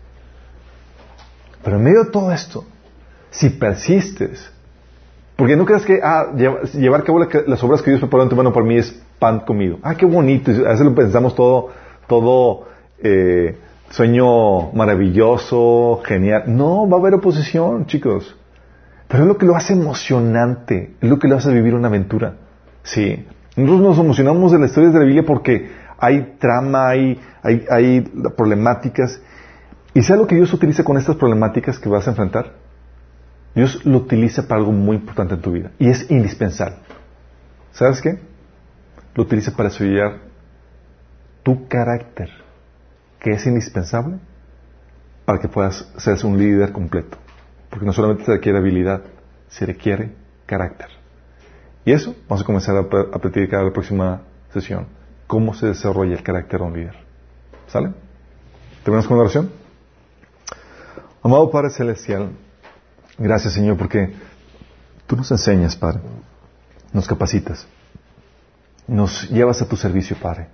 Pero 1.64 1.76
en 1.76 1.82
medio 1.82 2.04
de 2.04 2.10
todo 2.10 2.32
esto, 2.32 2.64
si 3.30 3.50
persistes, 3.50 4.52
porque 5.36 5.56
no 5.56 5.64
creas 5.64 5.84
que 5.84 6.00
ah, 6.02 6.32
llevar 6.34 7.00
a 7.00 7.04
cabo 7.04 7.18
las 7.18 7.64
obras 7.64 7.82
que 7.82 7.90
Dios 7.90 8.00
preparó 8.00 8.26
mano 8.36 8.52
para 8.52 8.66
mí 8.66 8.76
es 8.76 9.02
pan 9.18 9.40
comido. 9.40 9.78
Ah, 9.82 9.94
qué 9.94 10.06
bonito. 10.06 10.50
A 10.50 10.70
veces 10.70 10.80
lo 10.80 10.94
pensamos 10.94 11.34
todo, 11.34 11.70
todo 12.06 12.68
eh, 13.02 13.56
sueño 13.90 14.72
maravilloso, 14.72 16.00
genial. 16.04 16.44
No, 16.46 16.88
va 16.88 16.96
a 16.96 17.00
haber 17.00 17.14
oposición, 17.14 17.86
chicos. 17.86 18.36
Pero 19.08 19.24
es 19.24 19.28
lo 19.28 19.36
que 19.36 19.46
lo 19.46 19.56
hace 19.56 19.72
emocionante, 19.72 20.94
es 21.00 21.08
lo 21.10 21.18
que 21.18 21.28
lo 21.28 21.36
hace 21.36 21.52
vivir 21.52 21.74
una 21.74 21.88
aventura. 21.88 22.34
Sí. 22.82 23.26
Nosotros 23.56 23.80
nos 23.80 23.98
emocionamos 23.98 24.52
de 24.52 24.58
las 24.58 24.70
historias 24.70 24.94
de 24.94 25.00
la 25.00 25.04
Biblia 25.04 25.24
porque 25.26 25.70
hay 25.98 26.36
trama, 26.38 26.88
hay, 26.88 27.20
hay, 27.42 27.64
hay 27.70 28.00
problemáticas. 28.36 29.20
¿Y 29.94 30.02
sabes 30.02 30.22
lo 30.22 30.26
que 30.26 30.36
Dios 30.36 30.52
utiliza 30.52 30.84
con 30.84 30.96
estas 30.96 31.16
problemáticas 31.16 31.78
que 31.78 31.88
vas 31.88 32.06
a 32.06 32.10
enfrentar? 32.10 32.54
Dios 33.54 33.84
lo 33.84 33.98
utiliza 33.98 34.48
para 34.48 34.60
algo 34.60 34.72
muy 34.72 34.96
importante 34.96 35.34
en 35.34 35.40
tu 35.40 35.52
vida 35.52 35.70
y 35.78 35.88
es 35.88 36.10
indispensable. 36.10 36.76
¿Sabes 37.72 38.00
qué? 38.00 38.18
Lo 39.14 39.24
utiliza 39.24 39.54
para 39.54 39.68
estudiar 39.68 40.20
tu 41.42 41.68
carácter 41.68 42.30
que 43.20 43.32
es 43.32 43.46
indispensable 43.46 44.18
para 45.24 45.38
que 45.38 45.48
puedas 45.48 45.92
ser 45.98 46.18
un 46.26 46.38
líder 46.38 46.72
completo. 46.72 47.18
Porque 47.70 47.86
no 47.86 47.92
solamente 47.92 48.24
se 48.24 48.32
requiere 48.32 48.58
habilidad, 48.58 49.02
se 49.48 49.66
requiere 49.66 50.12
carácter. 50.46 51.01
Y 51.84 51.92
eso 51.92 52.14
vamos 52.28 52.42
a 52.42 52.46
comenzar 52.46 52.76
a, 52.76 52.88
platicar 52.88 53.60
en 53.60 53.66
la 53.66 53.72
próxima 53.72 54.22
sesión. 54.52 54.86
Cómo 55.26 55.54
se 55.54 55.66
desarrolla 55.66 56.14
el 56.14 56.22
carácter 56.22 56.60
de 56.60 56.66
un 56.66 56.72
líder. 56.74 56.94
¿Sale? 57.66 57.92
¿Terminamos 58.84 59.06
con 59.06 59.16
una 59.16 59.24
oración? 59.24 59.50
Amado 61.22 61.50
Padre 61.50 61.70
Celestial, 61.70 62.30
gracias 63.16 63.54
Señor 63.54 63.76
porque 63.76 64.12
tú 65.06 65.16
nos 65.16 65.30
enseñas, 65.30 65.76
Padre. 65.76 66.00
Nos 66.92 67.06
capacitas. 67.06 67.66
Nos 68.88 69.30
llevas 69.30 69.62
a 69.62 69.68
tu 69.68 69.76
servicio, 69.76 70.16
Padre 70.20 70.48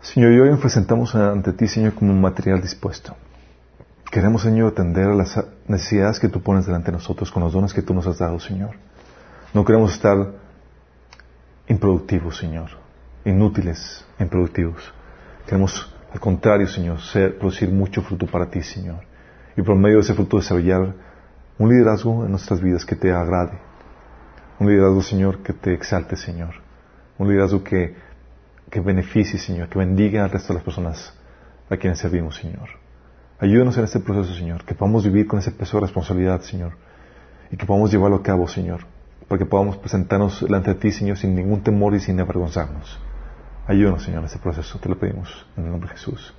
Señor, 0.00 0.32
y 0.32 0.40
hoy 0.40 0.50
nos 0.50 0.60
presentamos 0.60 1.14
ante 1.14 1.52
ti, 1.52 1.66
Señor, 1.66 1.94
como 1.94 2.12
un 2.12 2.20
material 2.20 2.62
dispuesto. 2.62 3.16
Queremos, 4.10 4.42
Señor, 4.42 4.72
atender 4.72 5.08
a 5.08 5.14
las 5.14 5.44
necesidades 5.66 6.20
que 6.20 6.28
tú 6.28 6.40
pones 6.40 6.66
delante 6.66 6.86
de 6.86 6.98
nosotros 6.98 7.30
con 7.30 7.42
los 7.42 7.52
dones 7.52 7.74
que 7.74 7.82
tú 7.82 7.92
nos 7.94 8.06
has 8.06 8.18
dado, 8.18 8.38
Señor. 8.38 8.70
No 9.54 9.64
queremos 9.64 9.92
estar 9.92 10.32
improductivos, 11.68 12.36
Señor, 12.36 12.70
inútiles, 13.24 14.06
improductivos. 14.18 14.92
Queremos, 15.46 15.94
al 16.12 16.20
contrario, 16.20 16.66
Señor, 16.66 16.98
producir 17.38 17.70
mucho 17.70 18.02
fruto 18.02 18.26
para 18.26 18.50
ti, 18.50 18.62
Señor. 18.62 19.00
Y 19.56 19.62
por 19.62 19.76
medio 19.76 19.96
de 19.96 20.02
ese 20.02 20.14
fruto 20.14 20.36
desarrollar 20.36 20.94
un 21.58 21.68
liderazgo 21.68 22.24
en 22.24 22.30
nuestras 22.30 22.60
vidas 22.60 22.84
que 22.84 22.94
te 22.94 23.12
agrade. 23.12 23.58
Un 24.58 24.68
liderazgo, 24.68 25.02
Señor, 25.02 25.42
que 25.42 25.52
te 25.52 25.72
exalte, 25.72 26.16
Señor. 26.16 26.54
Un 27.18 27.28
liderazgo 27.28 27.64
que 27.64 27.96
que 28.70 28.80
beneficie, 28.80 29.38
Señor, 29.38 29.68
que 29.68 29.78
bendiga 29.78 30.24
al 30.24 30.30
resto 30.30 30.48
de 30.48 30.54
las 30.54 30.64
personas 30.64 31.14
a 31.70 31.76
quienes 31.76 31.98
servimos, 31.98 32.36
Señor. 32.36 32.68
Ayúdanos 33.38 33.76
en 33.78 33.84
este 33.84 34.00
proceso, 34.00 34.34
Señor, 34.34 34.64
que 34.64 34.74
podamos 34.74 35.04
vivir 35.04 35.26
con 35.26 35.38
ese 35.38 35.52
peso 35.52 35.76
de 35.76 35.82
responsabilidad, 35.82 36.40
Señor, 36.42 36.72
y 37.50 37.56
que 37.56 37.66
podamos 37.66 37.90
llevarlo 37.90 38.16
a 38.16 38.22
cabo, 38.22 38.48
Señor, 38.48 38.80
para 39.28 39.38
que 39.38 39.44
podamos 39.44 39.76
presentarnos 39.76 40.40
delante 40.40 40.74
de 40.74 40.80
ti, 40.80 40.90
Señor, 40.90 41.18
sin 41.18 41.34
ningún 41.36 41.62
temor 41.62 41.94
y 41.94 42.00
sin 42.00 42.18
avergonzarnos. 42.18 42.98
Ayúdanos, 43.66 44.02
Señor, 44.02 44.20
en 44.20 44.26
este 44.26 44.38
proceso, 44.38 44.78
te 44.78 44.88
lo 44.88 44.98
pedimos 44.98 45.46
en 45.56 45.64
el 45.64 45.70
nombre 45.70 45.90
de 45.90 45.96
Jesús. 45.96 46.34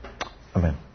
Amén. 0.53 0.88